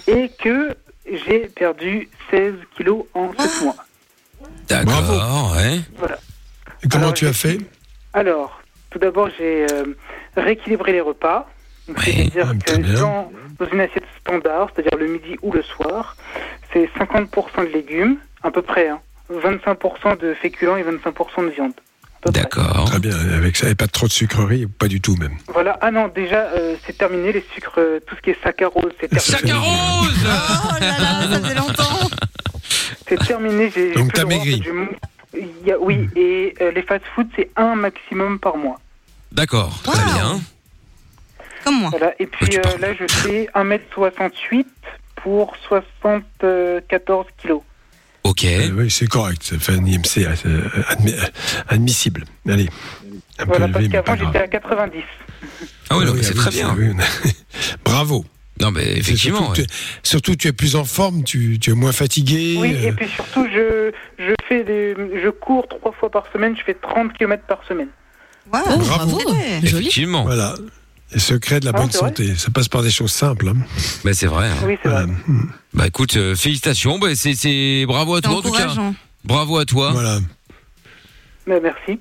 et 0.07 0.31
que 0.39 0.77
j'ai 1.11 1.41
perdu 1.49 2.09
16 2.31 2.55
kilos 2.77 3.05
en 3.15 3.33
7 3.39 3.63
mois. 3.65 3.77
D'accord. 4.69 5.55
Ouais. 5.57 5.81
Et 6.83 6.89
comment 6.89 7.05
Alors, 7.05 7.15
tu 7.15 7.27
as 7.27 7.33
fait 7.33 7.59
Alors, 8.13 8.61
tout 8.91 8.99
d'abord, 8.99 9.29
j'ai 9.39 9.67
euh, 9.73 9.97
rééquilibré 10.37 10.93
les 10.93 11.01
repas. 11.01 11.49
C'est-à-dire 11.87 12.53
Ah, 12.53 12.73
que 12.73 12.99
dans, 12.99 13.31
dans 13.59 13.67
une 13.71 13.81
assiette 13.81 14.05
standard, 14.21 14.71
c'est-à-dire 14.75 14.99
le 14.99 15.07
midi 15.07 15.37
ou 15.43 15.53
le 15.53 15.63
soir, 15.63 16.17
c'est 16.73 16.89
50% 16.99 17.69
de 17.69 17.73
légumes, 17.73 18.17
à 18.43 18.51
peu 18.51 18.63
près, 18.63 18.89
hein, 18.89 19.01
25% 19.31 20.19
de 20.19 20.33
féculents 20.35 20.77
et 20.77 20.83
25% 20.83 21.45
de 21.45 21.51
viande. 21.51 21.73
Peu. 22.33 22.41
D'accord. 22.41 22.85
Très 22.87 22.99
bien. 22.99 23.17
Avec 23.37 23.57
ça, 23.57 23.69
et 23.69 23.75
pas 23.75 23.87
trop 23.87 24.07
de 24.07 24.13
sucreries, 24.13 24.65
ou 24.65 24.69
pas 24.69 24.89
du 24.89 25.01
tout 25.01 25.17
même. 25.17 25.37
Voilà. 25.49 25.79
Ah 25.81 25.91
non, 25.91 26.09
déjà, 26.09 26.41
euh, 26.57 26.77
c'est 26.87 26.97
terminé, 26.99 27.33
les 27.33 27.45
sucres, 27.55 27.73
euh, 27.79 28.01
tout 28.07 28.17
ce 28.17 28.21
qui 28.23 28.31
est 28.31 28.43
saccharose, 28.43 28.93
c'est 29.01 29.09
terminé. 29.09 29.21
Fait- 29.21 29.31
Saccharose 29.33 30.27
Oh 30.27 30.81
là 30.81 30.99
là, 30.99 31.29
ça 31.33 31.41
faisait 31.41 31.55
longtemps. 31.55 32.11
C'est 33.09 33.19
terminé, 33.27 33.71
j'ai 33.75 33.93
Donc, 33.93 34.09
plus 34.09 34.21
t'as 34.21 34.25
maigri. 34.27 34.63
Il 35.37 35.67
y 35.67 35.73
a- 35.73 35.79
oui, 35.79 36.09
et 36.17 36.55
euh, 36.61 36.71
les 36.71 36.83
fast-food, 36.83 37.29
c'est 37.37 37.51
un 37.57 37.75
maximum 37.75 38.39
par 38.39 38.57
mois. 38.57 38.79
D'accord. 39.33 39.81
Très 39.83 39.99
Wow. 39.99 40.13
bien. 40.15 40.41
Comme 41.65 41.81
moi. 41.81 41.91
Voilà. 41.91 42.15
Et 42.19 42.27
puis 42.27 42.57
euh, 42.57 42.61
parles. 42.61 42.81
là, 42.81 42.89
je 42.95 43.07
fais 43.13 43.49
1m68 43.55 44.65
pour 45.17 45.55
74 45.69 47.27
kilos. 47.39 47.63
Ok. 48.25 48.45
Euh, 48.45 48.71
oui, 48.75 48.91
c'est 48.91 49.07
correct. 49.07 49.43
Ça 49.43 49.59
fait 49.59 49.73
un 49.73 49.85
IMC 49.85 50.19
euh, 50.19 50.35
admi- 50.89 51.15
euh, 51.15 51.27
admissible. 51.69 52.25
Allez. 52.49 52.69
Un 53.39 53.45
Voilà, 53.45 53.67
peu 53.67 53.73
parce 53.75 53.89
qu'avant, 53.89 54.17
j'étais 54.17 54.39
à 54.45 54.49
90. 54.49 55.03
Ah 55.91 55.99
oui, 55.99 56.05
non, 56.07 56.13
Oui, 56.13 56.21
c'est 56.23 56.35
très 56.35 56.51
bien. 56.51 56.75
oui, 56.79 56.89
Bravo. 57.85 58.25
Non 58.61 58.71
mais 58.71 58.97
effectivement. 58.99 59.39
Surtout, 59.39 59.61
ouais. 59.63 59.67
tu 59.67 59.73
es, 59.73 59.77
surtout, 60.05 60.37
tu 60.37 60.47
es 60.49 60.53
plus 60.53 60.77
en 60.77 60.85
forme, 60.85 61.25
tu, 61.25 61.59
tu 61.59 61.71
es 61.71 61.75
moins 61.75 61.91
fatigué. 61.91 62.57
Oui, 62.59 62.73
euh, 62.77 62.89
et 62.89 62.93
puis 62.93 63.09
surtout, 63.09 63.47
je, 63.53 63.91
je, 64.19 64.33
fais 64.49 64.63
des, 64.63 64.95
je 65.23 65.29
cours 65.29 65.67
trois 65.67 65.91
fois 65.93 66.09
par 66.09 66.25
semaine, 66.33 66.57
je 66.57 66.63
fais 66.63 66.75
30 66.75 67.13
km 67.15 67.43
par 67.49 67.65
semaine. 67.67 67.89
Wow, 68.53 68.61
Bravo. 68.63 68.85
bravo. 68.85 69.17
Ouais. 69.33 69.61
Joli. 69.65 69.83
Effectivement. 69.89 70.23
Voilà. 70.25 70.55
Les 71.15 71.21
secrets 71.21 71.61
de 71.61 71.65
la 71.67 71.73
Ah, 71.75 71.81
bonne 71.81 71.91
santé. 71.91 72.35
Ça 72.37 72.51
passe 72.51 72.69
par 72.69 72.83
des 72.83 72.91
choses 72.91 73.13
simples. 73.13 73.49
hein. 73.49 73.57
Bah 74.05 74.13
c'est 74.15 74.27
vrai. 74.27 74.49
hein. 74.49 74.57
Oui, 74.67 74.77
Voilà. 74.85 75.07
vrai. 75.07 75.15
Bah 75.73 75.87
écoute, 75.87 76.17
euh, 76.17 76.35
félicitations. 76.35 76.99
Bah 76.99 77.15
c'est 77.15 77.35
c'est 77.35 77.85
bravo 77.87 78.15
à 78.15 78.19
C'est 78.19 78.23
toi 78.29 78.37
en 78.39 78.43
tout 78.43 78.51
cas. 78.51 78.75
Bravo 79.25 79.59
à 79.59 79.65
toi. 79.65 79.93
Voilà. 79.93 80.19
Mais 81.47 81.61
merci. 81.61 81.99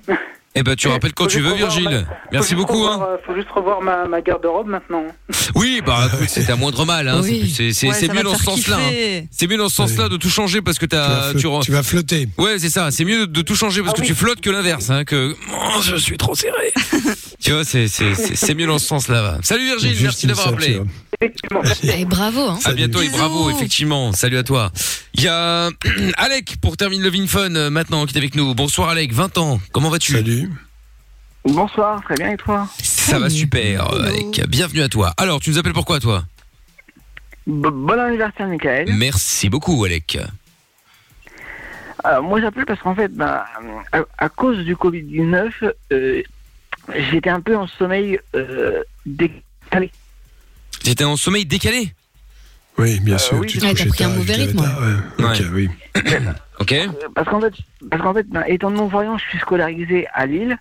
Eh 0.56 0.62
ben 0.62 0.76
tu 0.76 0.86
Eh, 0.86 0.90
rappelles 0.92 1.12
quand 1.14 1.24
faut 1.24 1.30
tu 1.30 1.40
veux 1.40 1.54
Virgile. 1.54 1.84
ma- 2.08 2.14
Merci 2.30 2.54
beaucoup. 2.54 2.74
revoir, 2.74 3.02
Hein. 3.02 3.06
euh, 3.10 3.16
faut 3.26 3.34
juste 3.34 3.50
revoir 3.50 3.82
ma, 3.82 4.06
ma 4.06 4.20
garde-robe 4.20 4.68
maintenant. 4.68 5.02
Oui, 5.56 5.82
bah 5.84 6.08
écoute, 6.14 6.28
c'est 6.28 6.48
à 6.50 6.56
moindre 6.56 6.84
mal. 6.86 7.08
Hein. 7.08 7.20
Oui. 7.22 7.52
C'est 7.72 7.88
Ouais, 7.88 8.08
mieux 8.14 8.22
dans 8.22 8.36
ce 8.36 8.44
sens-là. 8.44 8.78
hein. 8.78 9.22
C'est 9.30 9.46
mieux 9.48 9.56
dans 9.56 9.68
ce 9.68 9.74
sens-là 9.76 10.08
de 10.08 10.16
tout 10.16 10.30
changer 10.30 10.62
parce 10.62 10.78
que 10.78 10.86
Tu 10.86 10.96
vas, 10.96 11.32
tu, 11.62 11.70
tu 11.72 11.82
flotter. 11.82 12.28
Ouais, 12.38 12.58
c'est 12.58 12.70
ça. 12.70 12.90
C'est 12.90 13.04
mieux 13.04 13.26
de 13.26 13.42
tout 13.42 13.54
changer 13.56 13.80
parce 13.82 13.92
Ah 13.94 13.96
que 13.96 14.00
oui. 14.02 14.06
tu 14.08 14.14
flottes 14.14 14.40
que 14.40 14.50
l'inverse. 14.50 14.90
Hein, 14.90 15.04
que 15.04 15.34
oh, 15.52 15.80
je 15.82 15.96
suis 15.96 16.16
trop 16.16 16.34
serré. 16.34 16.72
tu 17.40 17.52
vois, 17.52 17.64
c'est 17.64 17.88
c'est 17.88 18.14
c'est 18.14 18.34
c'est 18.36 18.54
mieux 18.54 18.66
dans 18.66 18.78
ce 18.78 18.86
sens-là. 18.86 19.22
va. 19.22 19.38
Salut 19.42 19.64
Virgile, 19.64 19.90
Juste 19.90 20.02
merci 20.02 20.26
d'avoir 20.28 20.48
appelé. 20.48 20.80
Effectivement. 21.20 21.62
Et 21.96 22.04
bravo. 22.04 22.40
Hein. 22.40 22.56
À 22.58 22.60
Salut. 22.62 22.76
bientôt 22.76 23.00
et 23.02 23.08
bravo, 23.08 23.50
effectivement. 23.50 24.12
Salut 24.12 24.38
à 24.38 24.42
toi. 24.42 24.72
Il 25.14 25.22
y 25.22 25.28
a 25.28 25.68
Alec 26.16 26.56
pour 26.60 26.76
terminer 26.76 27.04
le 27.04 27.10
Vin 27.10 27.26
Fun 27.26 27.54
euh, 27.54 27.70
maintenant 27.70 28.04
qui 28.06 28.14
est 28.14 28.18
avec 28.18 28.34
nous. 28.34 28.54
Bonsoir 28.54 28.88
Alec, 28.88 29.12
20 29.12 29.38
ans. 29.38 29.60
Comment 29.72 29.90
vas-tu? 29.90 30.12
Salut. 30.12 30.43
Bonsoir, 31.44 32.02
très 32.02 32.14
bien, 32.14 32.30
et 32.30 32.36
toi 32.36 32.66
Ça 32.82 33.18
va 33.18 33.28
super, 33.28 33.92
Alec. 33.92 34.42
Bienvenue 34.48 34.82
à 34.82 34.88
toi. 34.88 35.12
Alors, 35.18 35.40
tu 35.40 35.50
nous 35.50 35.58
appelles 35.58 35.74
pourquoi 35.74 36.00
toi 36.00 36.24
Bon 37.46 37.98
anniversaire, 37.98 38.46
Michael. 38.48 38.88
Merci 38.94 39.50
beaucoup, 39.50 39.84
Alec. 39.84 40.18
Euh, 42.06 42.22
moi, 42.22 42.40
j'appelle 42.40 42.64
parce 42.64 42.80
qu'en 42.80 42.94
fait, 42.94 43.08
bah, 43.14 43.44
à, 43.92 44.00
à 44.16 44.28
cause 44.30 44.58
du 44.64 44.74
Covid-19, 44.74 45.50
euh, 45.92 46.22
j'étais 47.10 47.30
un 47.30 47.40
peu 47.42 47.54
en 47.56 47.66
sommeil 47.66 48.18
euh, 48.34 48.82
décalé. 49.04 49.90
J'étais 50.82 51.04
en 51.04 51.16
sommeil 51.16 51.44
décalé. 51.44 51.92
Oui, 52.78 53.00
bien 53.00 53.16
Euh, 53.16 53.18
sûr. 53.18 53.38
oui, 53.38 53.46
tu 53.46 53.58
te 53.58 53.64
Ouais, 53.66 53.74
t'as 53.74 53.84
couchais 53.84 53.88
pris 53.90 54.04
un 54.04 54.08
tard, 54.08 54.16
mauvais 54.16 54.32
tu 54.34 54.38
te 54.40 54.46
rythme, 54.46 54.62
levais 54.62 54.68
tard, 54.68 54.80
ouais. 55.18 55.40
Ok, 55.40 55.44
oui. 55.52 55.68
Ok. 56.60 56.74
Parce 57.14 57.28
qu'en 57.28 57.40
fait, 57.40 57.52
parce 57.90 58.02
qu'en 58.02 58.14
fait 58.14 58.26
bah, 58.28 58.48
étant 58.48 58.70
de 58.70 58.76
non-voyant, 58.76 59.18
je 59.18 59.24
suis 59.28 59.38
scolarisé 59.38 60.06
à 60.14 60.24
Lille. 60.24 60.56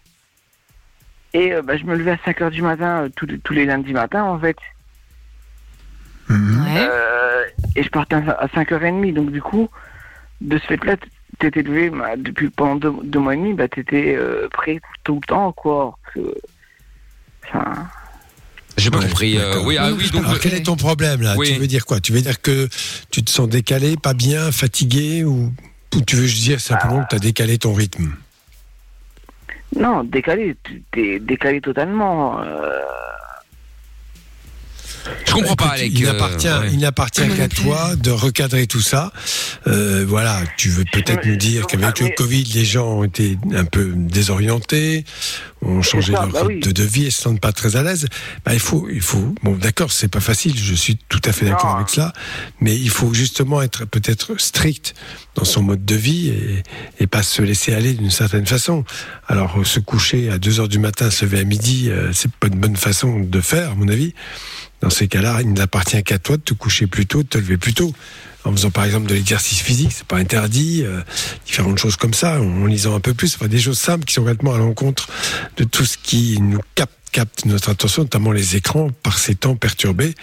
Et 1.34 1.54
euh, 1.54 1.62
bah, 1.62 1.78
je 1.78 1.84
me 1.84 1.96
levais 1.96 2.12
à 2.12 2.16
5h 2.18 2.52
du 2.52 2.62
matin 2.62 3.04
euh, 3.04 3.10
tous, 3.16 3.26
les- 3.26 3.40
tous 3.40 3.54
les 3.54 3.66
lundis 3.66 3.94
matins, 3.94 4.24
en 4.24 4.40
fait. 4.40 4.58
Mhm. 6.30 6.64
Ouais. 6.64 6.88
Euh, 6.90 7.44
et 7.76 7.84
je 7.84 7.90
partais 7.90 8.16
à 8.16 8.32
à 8.32 8.48
5h30. 8.48 9.14
Donc, 9.14 9.32
du 9.32 9.42
coup, 9.42 9.70
de 10.42 10.58
ce 10.58 10.66
fait-là, 10.68 10.96
t'étais 11.40 11.64
levé 11.64 11.90
bah, 11.90 12.16
depuis 12.18 12.50
pendant 12.50 12.76
deux, 12.76 12.94
deux 13.04 13.20
mois 13.20 13.34
et 13.34 13.38
demi, 13.38 13.54
bah, 13.54 13.68
t'étais 13.68 14.16
euh, 14.16 14.48
prêt 14.52 14.80
tout 15.04 15.16
le 15.22 15.28
temps, 15.28 15.52
quoi. 15.52 15.74
Alors 15.82 16.00
que- 16.14 16.36
Enfin, 17.50 17.88
J'ai 18.78 18.90
pas 18.90 18.98
Ouais, 19.00 19.08
compris. 19.08 19.38
euh, 19.38 19.60
oui, 19.66 19.78
ah 19.78 19.92
oui, 19.92 20.10
donc. 20.12 20.26
Alors, 20.26 20.40
quel 20.40 20.54
est 20.56 20.64
ton 20.66 20.76
problème 20.76 21.22
là? 21.22 21.36
Oui. 21.38 21.54
Tu 21.54 21.60
veux 21.60 21.68
dire 21.68 21.86
quoi? 21.86 22.00
Tu 22.00 22.12
veux 22.14 22.22
dire 22.22 22.42
que 22.42 22.68
tu 23.12 23.24
te 23.24 23.30
sens 23.30 23.48
décalé, 23.50 23.98
pas 23.98 24.14
bien, 24.16 24.52
fatigué 24.52 25.24
ou, 25.24 25.52
ou 25.96 26.02
tu 26.02 26.16
veux 26.16 26.26
juste 26.26 26.42
dire 26.44 26.60
simplement 26.62 27.04
que 27.04 27.10
tu 27.10 27.16
as 27.16 27.20
décalé 27.20 27.58
ton 27.60 27.74
rythme? 27.74 28.16
Non, 29.76 30.04
décalé, 30.04 30.56
décalé 30.94 31.62
totalement. 31.62 32.42
euh, 32.42 32.80
Je 35.26 35.34
comprends 35.34 35.56
pas, 35.56 35.66
Écoute, 35.66 35.80
Alec. 35.80 35.92
Il 35.96 36.06
euh, 36.06 36.12
n'appartient, 36.12 36.48
ouais. 36.48 36.70
il 36.72 36.80
n'appartient 36.80 37.24
Moi 37.26 37.36
qu'à 37.36 37.48
toi 37.48 37.96
de 37.96 38.12
recadrer 38.12 38.68
tout 38.68 38.82
ça. 38.82 39.12
Euh, 39.68 40.06
voilà, 40.08 40.42
tu 40.58 40.70
veux 40.70 40.86
peut-être 40.92 41.26
nous 41.26 41.36
dire 41.36 41.68
qu'avec 41.68 42.00
le 42.00 42.10
Covid, 42.10 42.44
les 42.44 42.66
gens 42.66 42.88
ont 42.88 43.04
été 43.04 43.38
un 43.54 43.66
peu 43.66 43.94
désorientés, 43.96 45.06
ont 45.62 45.82
changé 45.82 46.14
ça, 46.14 46.22
leur 46.22 46.30
bah 46.30 46.44
oui. 46.46 46.60
de, 46.60 46.72
de 46.72 46.84
vie 46.84 47.06
et 47.06 47.12
se 47.12 47.22
sentent 47.22 47.40
pas 47.40 47.52
très 47.52 47.76
à 47.76 47.84
l'aise. 47.84 48.08
Bah, 48.46 48.54
il 48.54 48.60
faut, 48.60 48.88
il 48.90 49.02
faut. 49.02 49.34
Bon, 49.44 49.56
d'accord, 49.56 49.92
c'est 49.92 50.08
pas 50.08 50.20
facile. 50.20 50.58
Je 50.58 50.74
suis 50.74 50.98
tout 51.10 51.22
à 51.26 51.32
fait 51.32 51.46
d'accord 51.46 51.76
avec 51.76 51.90
cela, 51.90 52.14
mais 52.60 52.76
il 52.76 52.90
faut 52.90 53.14
justement 53.14 53.62
être 53.62 53.86
peut-être 53.86 54.40
strict 54.40 54.94
dans 55.36 55.46
son 55.46 55.64
mode 55.64 55.84
de 55.86 55.96
vie 55.96 56.30
et, 56.30 56.64
et 57.00 57.08
pas 57.08 57.24
se 57.24 57.42
laisser 57.42 57.74
aller 57.74 57.94
d'une 57.94 58.12
certaine 58.12 58.46
façon. 58.46 58.84
Alors, 59.28 59.60
euh, 59.60 59.64
se 59.64 59.80
coucher 59.80 60.30
à 60.30 60.38
2 60.38 60.60
heures 60.60 60.68
du 60.68 60.80
matin, 60.80 61.10
se 61.10 61.26
lever 61.26 61.40
à 61.40 61.44
midi, 61.44 61.90
euh, 61.90 62.12
c'est 62.14 62.32
pas 62.32 62.48
une 62.48 62.60
bonne 62.60 62.76
façon 62.76 63.20
de 63.20 63.42
faire, 63.42 63.72
à 63.72 63.76
mon 63.76 63.88
avis. 63.88 64.14
Dans 64.84 64.90
ces 64.90 65.08
cas-là, 65.08 65.40
il 65.40 65.54
n'appartient 65.54 66.04
qu'à 66.04 66.20
toi 66.20 66.36
de 66.36 66.42
te 66.42 66.54
coucher 66.54 66.88
plus 66.88 67.06
tôt, 67.06 67.24
de 67.24 67.28
te 67.30 67.38
lever 67.38 67.56
plus 67.56 67.74
tôt. 67.74 67.94
En 68.44 68.52
faisant 68.52 68.70
par 68.70 68.84
exemple 68.84 69.08
de 69.08 69.14
l'exercice 69.14 69.62
physique, 69.62 69.94
c'est 69.94 70.06
pas 70.06 70.18
interdit, 70.18 70.82
euh, 70.84 71.00
différentes 71.46 71.78
choses 71.78 71.96
comme 71.96 72.14
ça, 72.14 72.42
en 72.42 72.66
lisant 72.66 72.94
un 72.94 73.00
peu 73.00 73.14
plus, 73.14 73.34
enfin 73.36 73.48
des 73.48 73.62
choses 73.62 73.80
simples 73.80 74.04
qui 74.04 74.14
sont 74.14 74.24
complètement 74.24 74.54
à 74.54 74.58
l'encontre 74.58 75.08
de 75.56 75.64
tout 75.64 75.86
ce 75.86 75.98
qui 75.98 76.38
nous 76.42 76.60
capte, 76.76 77.46
notre 77.46 77.70
attention, 77.70 78.02
notamment 78.02 78.34
les 78.34 78.58
écrans, 78.58 78.90
par 79.04 79.18
ces 79.18 79.36
temps 79.36 79.56
perturbés. 79.56 80.16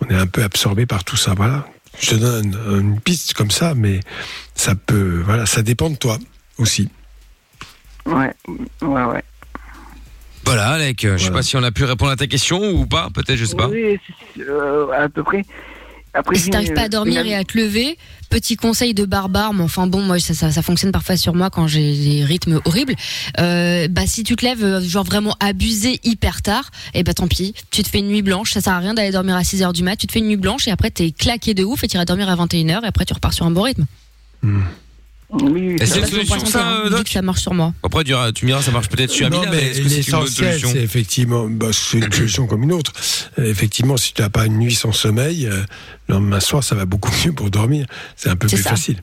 On 0.00 0.08
est 0.08 0.18
un 0.18 0.26
peu 0.26 0.42
absorbé 0.42 0.84
par 0.84 1.04
tout 1.04 1.16
ça, 1.16 1.34
voilà. 1.36 1.68
Je 2.00 2.10
te 2.10 2.14
donne 2.16 2.58
une 2.70 3.00
piste 3.00 3.34
comme 3.34 3.52
ça, 3.52 3.74
mais 3.76 4.00
ça 4.56 4.74
peut, 4.74 5.22
voilà, 5.24 5.46
ça 5.46 5.62
dépend 5.62 5.90
de 5.90 5.96
toi 5.96 6.18
aussi. 6.56 6.88
ouais, 8.06 8.34
ouais, 8.82 9.04
ouais. 9.04 9.22
Voilà, 10.48 10.68
Alec, 10.68 11.02
je 11.02 11.18
sais 11.18 11.30
pas 11.30 11.42
si 11.42 11.56
on 11.56 11.62
a 11.62 11.70
pu 11.70 11.84
répondre 11.84 12.10
à 12.10 12.16
ta 12.16 12.26
question 12.26 12.70
ou 12.70 12.86
pas, 12.86 13.10
peut-être, 13.12 13.36
je 13.36 13.44
sais 13.44 13.54
pas. 13.54 13.68
Oui, 13.68 13.98
euh, 14.38 14.86
à 14.92 15.10
peu 15.10 15.22
près. 15.22 15.44
Après, 16.14 16.36
si 16.36 16.48
t'arrives 16.48 16.72
pas 16.72 16.84
à 16.84 16.88
dormir 16.88 17.26
et 17.26 17.34
à 17.34 17.44
te 17.44 17.58
lever, 17.58 17.98
petit 18.30 18.56
conseil 18.56 18.94
de 18.94 19.04
barbare, 19.04 19.52
mais 19.52 19.62
enfin 19.62 19.86
bon, 19.86 20.00
moi 20.00 20.18
ça, 20.18 20.32
ça, 20.32 20.50
ça 20.50 20.62
fonctionne 20.62 20.90
parfois 20.90 21.18
sur 21.18 21.34
moi 21.34 21.50
quand 21.50 21.66
j'ai 21.66 21.94
des 21.94 22.24
rythmes 22.24 22.62
horribles. 22.64 22.94
Euh, 23.38 23.88
bah 23.88 24.06
si 24.06 24.24
tu 24.24 24.36
te 24.36 24.44
lèves 24.46 24.64
euh, 24.64 24.80
genre 24.80 25.04
vraiment 25.04 25.36
abusé 25.38 26.00
hyper 26.04 26.40
tard, 26.40 26.70
et 26.94 27.02
bah 27.02 27.12
tant 27.12 27.28
pis, 27.28 27.54
tu 27.70 27.82
te 27.82 27.88
fais 27.90 27.98
une 27.98 28.08
nuit 28.08 28.22
blanche, 28.22 28.52
ça 28.52 28.62
sert 28.62 28.72
à 28.72 28.78
rien 28.78 28.94
d'aller 28.94 29.10
dormir 29.12 29.36
à 29.36 29.44
6 29.44 29.62
heures 29.62 29.74
du 29.74 29.82
mat, 29.82 29.96
tu 29.96 30.06
te 30.06 30.12
fais 30.12 30.20
une 30.20 30.28
nuit 30.28 30.36
blanche 30.36 30.66
et 30.66 30.70
après 30.70 30.90
t'es 30.90 31.10
claqué 31.10 31.52
de 31.52 31.62
ouf 31.62 31.84
et 31.84 31.88
tu 31.88 31.96
iras 31.96 32.06
dormir 32.06 32.30
à 32.30 32.36
21h 32.36 32.84
et 32.84 32.86
après 32.86 33.04
tu 33.04 33.12
repars 33.12 33.34
sur 33.34 33.44
un 33.44 33.50
bon 33.50 33.62
rythme. 33.62 33.84
Oui, 35.30 35.76
Est-ce 35.78 35.94
que 35.94 36.00
Ça, 36.00 36.06
c'est 36.06 36.16
une 36.20 36.26
solution, 36.26 36.46
ça, 36.46 36.88
Doc 36.88 37.04
que 37.04 37.10
ça 37.10 37.20
marche 37.20 37.42
sur 37.42 37.52
moi. 37.52 37.74
Après, 37.82 38.02
tu, 38.02 38.06
diras- 38.12 38.32
tu 38.32 38.46
me 38.46 38.50
diras, 38.50 38.62
ça 38.62 38.70
marche 38.70 38.88
peut-être 38.88 39.10
sur 39.10 39.28
Non, 39.28 39.38
Amina, 39.42 39.50
mais 39.52 39.56
mais 39.60 39.68
est-ce 39.68 39.80
que 39.82 39.88
c'est 39.90 39.96
une 40.00 40.12
bonne 40.12 40.20
l'essentiel, 40.24 40.48
solution 40.52 40.70
c'est 40.72 40.82
effectivement, 40.82 41.46
bah, 41.50 41.66
c'est 41.72 41.98
une 41.98 42.12
solution 42.12 42.46
comme 42.46 42.62
une 42.62 42.72
autre. 42.72 42.92
Euh, 43.38 43.44
Effectivement, 43.44 43.98
si 43.98 44.14
tu 44.14 44.22
n'as 44.22 44.30
pas 44.30 44.46
une 44.46 44.56
nuit 44.58 44.74
sans 44.74 44.92
sommeil, 44.92 45.46
euh, 45.46 45.62
le 46.08 46.14
lendemain 46.14 46.40
soir, 46.40 46.64
ça 46.64 46.74
va 46.74 46.86
beaucoup 46.86 47.10
mieux 47.26 47.32
pour 47.32 47.50
dormir. 47.50 47.86
C'est 48.16 48.30
un 48.30 48.36
peu 48.36 48.48
C'est 48.48 48.56
plus 48.56 48.62
ça. 48.62 48.70
facile. 48.70 49.02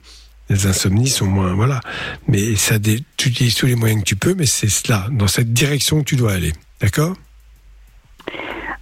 Les 0.49 0.65
insomnies 0.65 1.09
sont 1.09 1.27
moins, 1.27 1.53
voilà. 1.53 1.79
Mais 2.27 2.55
ça, 2.55 2.79
dé- 2.79 3.03
tu 3.17 3.29
utilises 3.29 3.55
tous 3.55 3.67
les 3.67 3.75
moyens 3.75 4.01
que 4.01 4.07
tu 4.07 4.15
peux, 4.15 4.33
mais 4.33 4.45
c'est 4.47 4.69
cela, 4.69 5.07
dans 5.11 5.27
cette 5.27 5.53
direction 5.53 5.99
que 5.99 6.05
tu 6.05 6.15
dois 6.15 6.33
aller. 6.33 6.53
D'accord? 6.81 7.15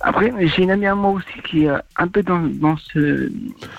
Après, 0.06 0.34
j'ai 0.38 0.64
une 0.64 0.72
amie 0.72 0.86
à 0.86 0.96
moi 0.96 1.12
aussi 1.12 1.42
qui 1.50 1.64
est 1.64 1.70
euh, 1.70 1.78
un 1.96 2.10
peu 2.10 2.22
dans, 2.24 2.40
dans 2.42 2.76
ce 2.92 3.32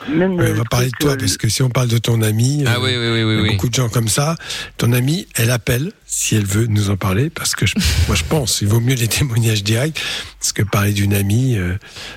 même. 0.09 0.37
Ouais, 0.37 0.53
on 0.53 0.55
va 0.55 0.61
euh, 0.61 0.65
parler 0.71 0.87
de 0.87 0.93
toi, 0.99 1.13
euh, 1.13 1.17
parce 1.19 1.37
que 1.37 1.51
si 1.51 1.63
on 1.63 1.69
parle 1.69 1.89
de 1.89 1.99
ton 1.99 2.23
ami, 2.23 2.65
Ah 2.67 2.81
oui, 2.81 2.93
oui, 2.97 2.97
oui, 2.97 3.23
oui, 3.25 3.35
il 3.35 3.37
y 3.37 3.39
a 3.39 3.43
oui. 3.43 3.51
beaucoup 3.53 3.69
de 3.69 3.75
gens 3.75 3.91
comme 3.91 4.09
ça. 4.09 4.35
Ton 4.79 4.93
amie, 4.95 5.27
elle 5.35 5.51
appelle 5.51 5.93
si 6.07 6.35
elle 6.35 6.47
veut 6.47 6.67
nous 6.67 6.89
en 6.89 6.97
parler, 6.97 7.29
parce 7.29 7.55
que 7.55 7.67
je- 7.67 7.75
moi 8.09 8.17
je 8.17 8.25
pense, 8.25 8.63
il 8.63 8.69
vaut 8.69 8.81
mieux 8.81 8.95
les 8.95 9.07
témoignages 9.09 9.63
directs, 9.63 10.01
parce 10.39 10.53
que 10.55 10.63
parler 10.63 10.93
d'une 10.95 11.13
amie, 11.13 11.59
euh, 11.59 11.75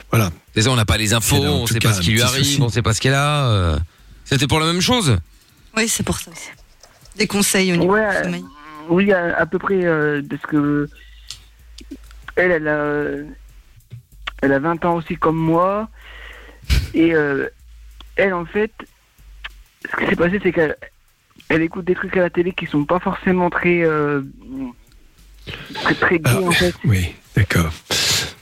voilà. 0.09 0.31
C'est 0.55 0.61
ça, 0.61 0.71
on 0.71 0.77
n'a 0.77 0.85
pas 0.85 0.97
les 0.97 1.13
infos, 1.13 1.43
là, 1.43 1.51
on 1.51 1.65
tout 1.65 1.73
sait 1.73 1.79
cas, 1.79 1.89
pas 1.89 1.95
ce 1.95 2.01
qui 2.01 2.11
lui 2.11 2.21
arrive, 2.21 2.45
souci. 2.45 2.61
on 2.61 2.69
sait 2.69 2.81
pas 2.81 2.93
ce 2.93 3.01
qu'elle 3.01 3.13
a. 3.13 3.49
euh. 3.49 3.77
C'était 4.23 4.47
pour 4.47 4.59
la 4.61 4.67
même 4.67 4.81
chose? 4.81 5.17
Oui, 5.75 5.87
c'est 5.89 6.03
pour 6.03 6.17
ça 6.17 6.31
aussi. 6.31 6.49
Des 7.17 7.27
conseils 7.27 7.73
au 7.73 7.75
niveau 7.75 7.93
Ouais, 7.93 8.17
du 8.19 8.23
sommeil. 8.23 8.45
Oui, 8.89 9.11
à, 9.11 9.37
à 9.37 9.45
peu 9.45 9.59
près, 9.59 9.83
euh, 9.83 10.21
parce 10.29 10.43
que 10.43 10.87
elle, 12.37 12.51
elle 12.51 12.67
a, 12.69 13.03
elle 14.41 14.53
a 14.53 14.59
20 14.59 14.85
ans 14.85 14.95
aussi 14.95 15.15
comme 15.15 15.37
moi. 15.37 15.89
Et 16.93 17.13
euh, 17.13 17.47
elle, 18.15 18.33
en 18.33 18.45
fait, 18.45 18.71
ce 19.89 19.95
qui 19.97 20.09
s'est 20.09 20.15
passé, 20.15 20.39
c'est 20.41 20.51
qu'elle 20.51 20.75
elle 21.49 21.61
écoute 21.61 21.85
des 21.85 21.95
trucs 21.95 22.17
à 22.17 22.21
la 22.21 22.29
télé 22.29 22.51
qui 22.51 22.65
sont 22.65 22.83
pas 22.85 22.99
forcément 22.99 23.49
très, 23.49 23.81
euh, 23.83 24.21
très, 25.75 25.95
très 25.95 26.19
gays, 26.19 26.45
en 26.47 26.51
fait. 26.51 26.73
Oui, 26.83 27.13
d'accord. 27.35 27.71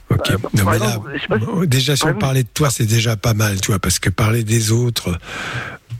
Ok. 0.09 0.29
non, 0.53 0.63
par 0.65 0.73
mais 0.73 0.79
là, 0.79 0.85
exemple, 0.87 1.61
si- 1.61 1.67
déjà, 1.67 1.95
si 1.95 2.05
on 2.05 2.13
parlait 2.15 2.43
de 2.43 2.47
toi, 2.53 2.69
c'est 2.69 2.85
déjà 2.85 3.15
pas 3.17 3.33
mal, 3.33 3.59
tu 3.59 3.67
vois, 3.71 3.79
parce 3.79 3.99
que 3.99 4.09
parler 4.09 4.43
des 4.43 4.71
autres, 4.71 5.17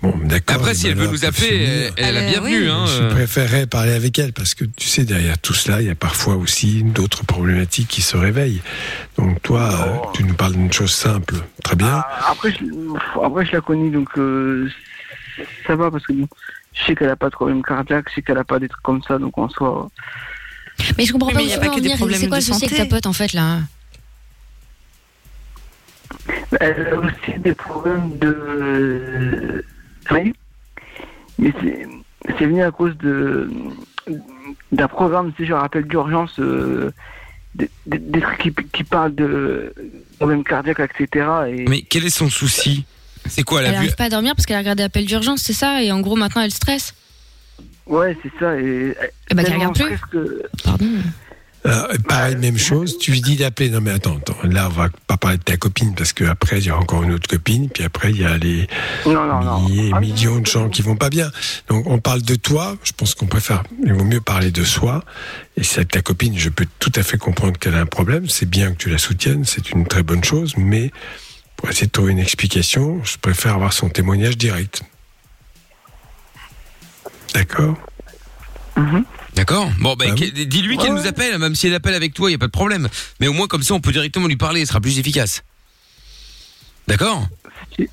bon, 0.02 0.14
d'accord. 0.24 0.58
Après, 0.58 0.74
si 0.74 0.88
elle 0.88 0.96
veut 0.96 1.08
nous 1.08 1.26
appeler, 1.26 1.64
elle, 1.66 1.94
elle 1.98 2.06
est 2.06 2.12
la 2.14 2.22
Euh, 2.22 2.30
bienvenue. 2.30 2.62
oui. 2.64 2.70
Hein, 2.70 2.86
Je 2.88 3.04
euh. 3.04 3.10
préférerais 3.12 3.66
parler 3.68 3.94
avec 3.94 4.18
elle 4.20 4.34
parce 4.34 4.54
que 4.56 4.66
tu 4.66 4.88
sais, 4.88 5.04
derrière 5.06 5.38
tout 5.38 5.54
cela, 5.54 5.82
il 5.82 5.88
y 5.88 5.90
a 5.90 5.96
parfois 5.96 6.36
aussi 6.36 6.84
d'autres 6.84 7.26
problématiques 7.26 7.88
qui 7.88 8.02
se 8.02 8.18
réveillent. 8.18 8.62
Donc, 9.18 9.42
toi, 9.42 9.62
euh, 9.72 10.12
tu 10.14 10.24
nous 10.24 10.34
parles 10.34 10.54
d'une 10.54 10.72
chose 10.74 10.94
simple. 10.94 11.36
Très 11.64 11.76
bien. 11.76 12.04
Ah, 12.08 12.32
Après, 12.32 12.52
je, 12.52 12.58
après, 13.24 13.46
je 13.46 13.52
la 13.54 13.62
connais, 13.62 13.90
donc 13.90 14.10
euh, 14.18 14.70
ça 15.68 15.76
va, 15.76 15.90
parce 15.92 16.06
que 16.06 16.14
bon, 16.14 16.28
je 16.74 16.84
sais 16.86 16.96
qu'elle 16.96 17.10
a 17.10 17.16
pas 17.16 17.28
de 17.30 17.36
problème 17.36 17.62
cardiaque, 17.64 18.06
je 18.10 18.16
sais 18.16 18.22
qu'elle 18.22 18.38
a 18.38 18.44
pas 18.44 18.60
des 18.60 18.68
trucs 18.70 18.84
comme 18.84 19.02
ça, 19.04 19.18
donc 19.18 19.38
en 19.38 19.50
soi. 19.50 19.90
Mais 20.98 21.06
je 21.06 21.12
comprends 21.14 21.30
Oui, 21.30 21.34
pas 21.36 21.40
mais 21.40 21.46
où 21.46 21.50
y 21.50 21.54
a 21.54 21.56
tu 21.56 21.60
pas 21.60 21.66
veux 21.68 21.72
en 21.72 21.76
que 21.76 21.80
des 21.80 21.84
venir. 21.88 21.98
problèmes 21.98 22.20
C'est 22.20 22.28
quoi 22.28 22.38
le 22.38 22.42
de 22.44 22.46
souci 22.48 22.66
avec 22.66 22.78
ta 22.78 22.86
pote 22.86 23.06
en 23.06 23.14
fait 23.14 23.32
là 23.34 23.60
Elle 26.60 26.88
a 26.94 26.98
aussi 27.00 27.40
des 27.40 27.54
problèmes 27.54 28.18
de. 28.20 29.64
Oui. 30.12 30.34
Mais 31.40 31.54
c'est 31.62 31.88
c'est 32.40 32.46
venu 32.46 32.64
à 32.64 32.72
cause 32.72 32.98
de 32.98 33.50
d'un 34.72 34.88
programme, 34.88 35.32
si 35.38 35.46
je 35.46 35.54
rappelle 35.54 35.88
d'urgence, 35.88 36.40
euh, 36.40 36.92
des, 37.56 37.70
des- 37.88 38.20
trucs 38.22 38.38
qui, 38.40 38.54
qui 38.74 38.84
parlent 38.84 39.16
de 39.16 39.74
problèmes 40.18 40.44
cardiaques, 40.44 40.80
etc. 40.80 41.26
Et 41.50 41.66
Mais 41.68 41.82
quel 41.82 42.06
est 42.06 42.10
son 42.10 42.30
souci? 42.30 42.86
C'est 43.28 43.44
quoi 43.44 43.62
Elle 43.62 43.68
Elle 43.68 43.72
a 43.72 43.78
vu 43.80 43.86
arrive 43.86 43.96
pas 43.96 44.04
à 44.06 44.10
dormir 44.10 44.36
parce 44.36 44.46
qu'elle 44.46 44.58
a 44.58 44.60
regardé 44.60 44.84
appel 44.84 45.06
d'urgence, 45.06 45.42
c'est 45.42 45.54
ça? 45.54 45.82
Et 45.82 45.92
en 45.92 46.00
gros 46.02 46.16
maintenant 46.16 46.42
elle 46.44 46.52
stresse. 46.52 46.94
ouais, 47.88 48.16
c'est 48.22 48.32
ça. 48.40 48.56
Et, 48.60 48.96
qu'elle 49.28 49.44
tellement 49.44 49.70
regarde 49.72 49.78
plus. 49.82 50.00
que- 50.12 50.44
Pardon. 50.64 50.86
Euh, 51.66 51.98
pareil, 52.08 52.36
même 52.36 52.58
chose. 52.58 52.98
Tu 53.00 53.12
lui 53.12 53.22
dis 53.22 53.38
d'appeler. 53.38 53.70
Non, 53.70 53.82
mais 53.82 53.92
attends, 53.92 54.18
attends. 54.18 54.38
Là, 54.44 54.68
on 54.68 54.74
va 54.74 54.90
pas 55.08 55.18
parler 55.18 55.38
de 55.38 55.44
ta 55.44 55.58
copine 55.58 55.96
parce 55.96 56.14
qu'après, 56.14 56.60
il 56.60 56.68
y 56.68 56.70
a 56.70 56.78
encore 56.78 57.02
une 57.04 57.14
autre 57.14 57.28
copine. 57.28 57.70
Puis 57.70 57.84
après, 57.84 58.12
il 58.12 58.22
y 58.22 58.26
a 58.26 58.38
les 58.38 58.68
Non, 59.06 59.26
non, 59.26 59.42
non. 59.44 59.62
milliers 59.62 59.90
et 59.90 59.94
millions 60.00 60.40
de 60.40 60.46
gens 60.46 60.70
qui 60.70 60.82
vont 60.84 60.96
pas 60.96 61.10
bien. 61.10 61.32
Donc, 61.68 61.88
on 61.88 61.98
parle 61.98 62.22
de 62.22 62.36
toi. 62.36 62.76
Je 62.84 62.92
pense 62.92 63.16
qu'on 63.16 63.26
préfère, 63.26 63.64
il 63.84 63.94
vaut 63.94 64.04
mieux 64.04 64.22
parler 64.22 64.52
de 64.52 64.64
soi. 64.64 65.04
Et 65.58 65.64
si 65.64 65.78
avec 65.78 65.90
ta 65.92 66.02
copine, 66.02 66.38
je 66.38 66.50
peux 66.50 66.68
tout 66.80 66.92
à 66.96 67.02
fait 67.04 67.18
comprendre 67.18 67.58
qu'elle 67.58 67.76
a 67.76 67.80
un 67.80 67.86
problème. 67.88 68.30
C'est 68.30 68.50
bien 68.50 68.72
que 68.72 68.78
tu 68.78 68.90
la 68.90 69.00
soutiennes. 69.00 69.44
C'est 69.46 69.72
une 69.72 69.88
très 69.88 70.04
bonne 70.04 70.24
chose. 70.24 70.54
Mais 70.58 70.92
pour 71.56 71.70
essayer 71.70 71.88
de 71.88 71.92
trouver 71.92 72.12
une 72.12 72.20
explication, 72.20 73.02
je 73.04 73.18
préfère 73.18 73.56
avoir 73.56 73.74
son 73.74 73.90
témoignage 73.90 74.38
direct. 74.38 74.84
D'accord? 77.34 77.76
D'accord. 79.36 79.70
Bon, 79.80 79.96
bah, 79.96 80.06
Ah 80.10 80.14
dis-lui 80.14 80.78
qu'elle 80.78 80.94
nous 80.94 81.08
appelle, 81.08 81.38
même 81.38 81.56
si 81.56 81.68
elle 81.68 81.76
appelle 81.76 81.94
avec 81.94 82.14
toi, 82.14 82.30
il 82.30 82.34
y 82.34 82.36
a 82.36 82.40
pas 82.40 82.48
de 82.48 82.52
problème. 82.52 82.88
Mais 83.20 83.28
au 83.28 83.34
moins 83.34 83.48
comme 83.48 83.64
ça, 83.64 83.74
on 83.74 83.82
peut 83.82 83.92
directement 83.92 84.28
lui 84.28 84.38
parler, 84.38 84.62
ce 84.62 84.68
sera 84.68 84.80
plus 84.80 84.98
efficace. 84.98 85.44
D'accord? 86.88 87.28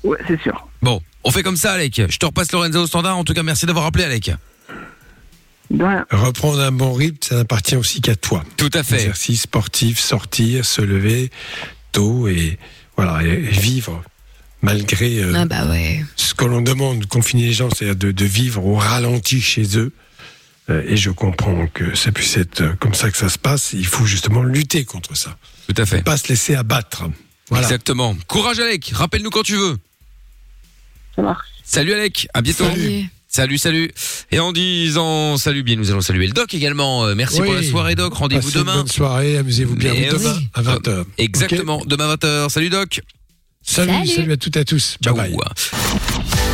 Ouais, 0.03 0.17
c'est 0.27 0.41
sûr. 0.41 0.67
Bon, 0.81 1.01
on 1.23 1.31
fait 1.31 1.43
comme 1.43 1.57
ça, 1.57 1.73
Alec. 1.73 2.01
Je 2.09 2.17
te 2.17 2.25
repasse 2.25 2.51
Lorenzo 2.51 2.83
au 2.83 2.87
standard. 2.87 3.17
En 3.17 3.23
tout 3.23 3.33
cas, 3.33 3.43
merci 3.43 3.65
d'avoir 3.65 3.85
appelé, 3.85 4.05
Alec. 4.05 4.31
Reprendre 6.11 6.59
un 6.61 6.71
bon 6.71 6.93
rythme, 6.93 7.17
ça 7.21 7.35
n'appartient 7.35 7.75
aussi 7.75 8.01
qu'à 8.01 8.15
toi. 8.15 8.43
Tout 8.57 8.69
à 8.73 8.83
fait. 8.83 8.95
Exercice 8.95 9.41
sportif, 9.41 9.99
sortir, 9.99 10.65
se 10.65 10.81
lever 10.81 11.31
tôt 11.91 12.27
et 12.27 12.59
voilà 12.95 13.23
et, 13.23 13.37
vivre 13.37 14.03
malgré 14.61 15.19
euh, 15.19 15.33
Ah 15.35 15.45
bah 15.45 15.67
ouais. 15.67 16.03
ce 16.15 16.33
que 16.33 16.45
l'on 16.45 16.61
demande 16.61 16.99
de 16.99 17.05
confiner 17.05 17.43
les 17.43 17.53
gens, 17.53 17.69
c'est-à-dire 17.69 17.95
de, 17.95 18.11
de 18.11 18.25
vivre 18.25 18.65
au 18.65 18.75
ralenti 18.75 19.41
chez 19.41 19.77
eux. 19.77 19.91
Euh, 20.69 20.81
et 20.87 20.95
je 20.95 21.09
comprends 21.09 21.67
que 21.67 21.93
ça 21.95 22.11
puisse 22.11 22.37
être 22.37 22.61
euh, 22.61 22.73
comme 22.79 22.93
ça 22.93 23.11
que 23.11 23.17
ça 23.17 23.27
se 23.29 23.37
passe. 23.37 23.73
Il 23.73 23.85
faut 23.85 24.05
justement 24.05 24.43
lutter 24.43 24.85
contre 24.85 25.15
ça. 25.17 25.37
Tout 25.67 25.75
à 25.81 25.85
fait. 25.85 25.97
Ne 25.97 26.01
pas 26.03 26.17
se 26.17 26.29
laisser 26.29 26.55
abattre. 26.55 27.03
Voilà. 27.49 27.65
Exactement. 27.65 28.15
Courage, 28.27 28.59
Alec. 28.59 28.91
Rappelle-nous 28.93 29.29
quand 29.29 29.43
tu 29.43 29.55
veux. 29.55 29.77
Ça 31.15 31.21
marche. 31.21 31.47
Salut, 31.65 31.93
Alec. 31.93 32.27
À 32.33 32.41
bientôt. 32.41 32.65
Salut. 32.65 33.09
Salut, 33.27 33.57
salut. 33.57 33.91
Et 34.31 34.39
en 34.39 34.51
disant 34.51 35.37
salut 35.37 35.63
bien, 35.63 35.75
nous 35.75 35.89
allons 35.89 36.01
saluer 36.01 36.27
le 36.27 36.33
doc 36.33 36.53
également. 36.53 37.03
Euh, 37.05 37.15
Merci 37.15 37.41
Oui. 37.41 37.47
pour 37.47 37.55
la 37.55 37.63
soirée, 37.63 37.95
doc. 37.95 38.13
Rendez-vous 38.13 38.47
une 38.49 38.59
demain. 38.59 38.75
Bonne 38.77 38.87
soirée, 38.87 39.37
amusez-vous 39.37 39.75
bien. 39.75 39.91
Mais 39.93 40.09
demain 40.11 40.35
oui. 40.37 40.49
à 40.53 40.61
20h. 40.61 41.05
Exactement, 41.17 41.81
demain 41.85 42.11
à 42.11 42.15
20h. 42.15 42.49
Salut, 42.49 42.69
doc. 42.69 43.01
Salut, 43.63 43.91
Salut. 43.91 44.07
salut 44.07 44.31
à 44.33 44.37
toutes 44.37 44.55
et 44.55 44.59
à 44.59 44.65
tous. 44.65 44.97
Bye 45.01 45.13
bye. 45.15 45.35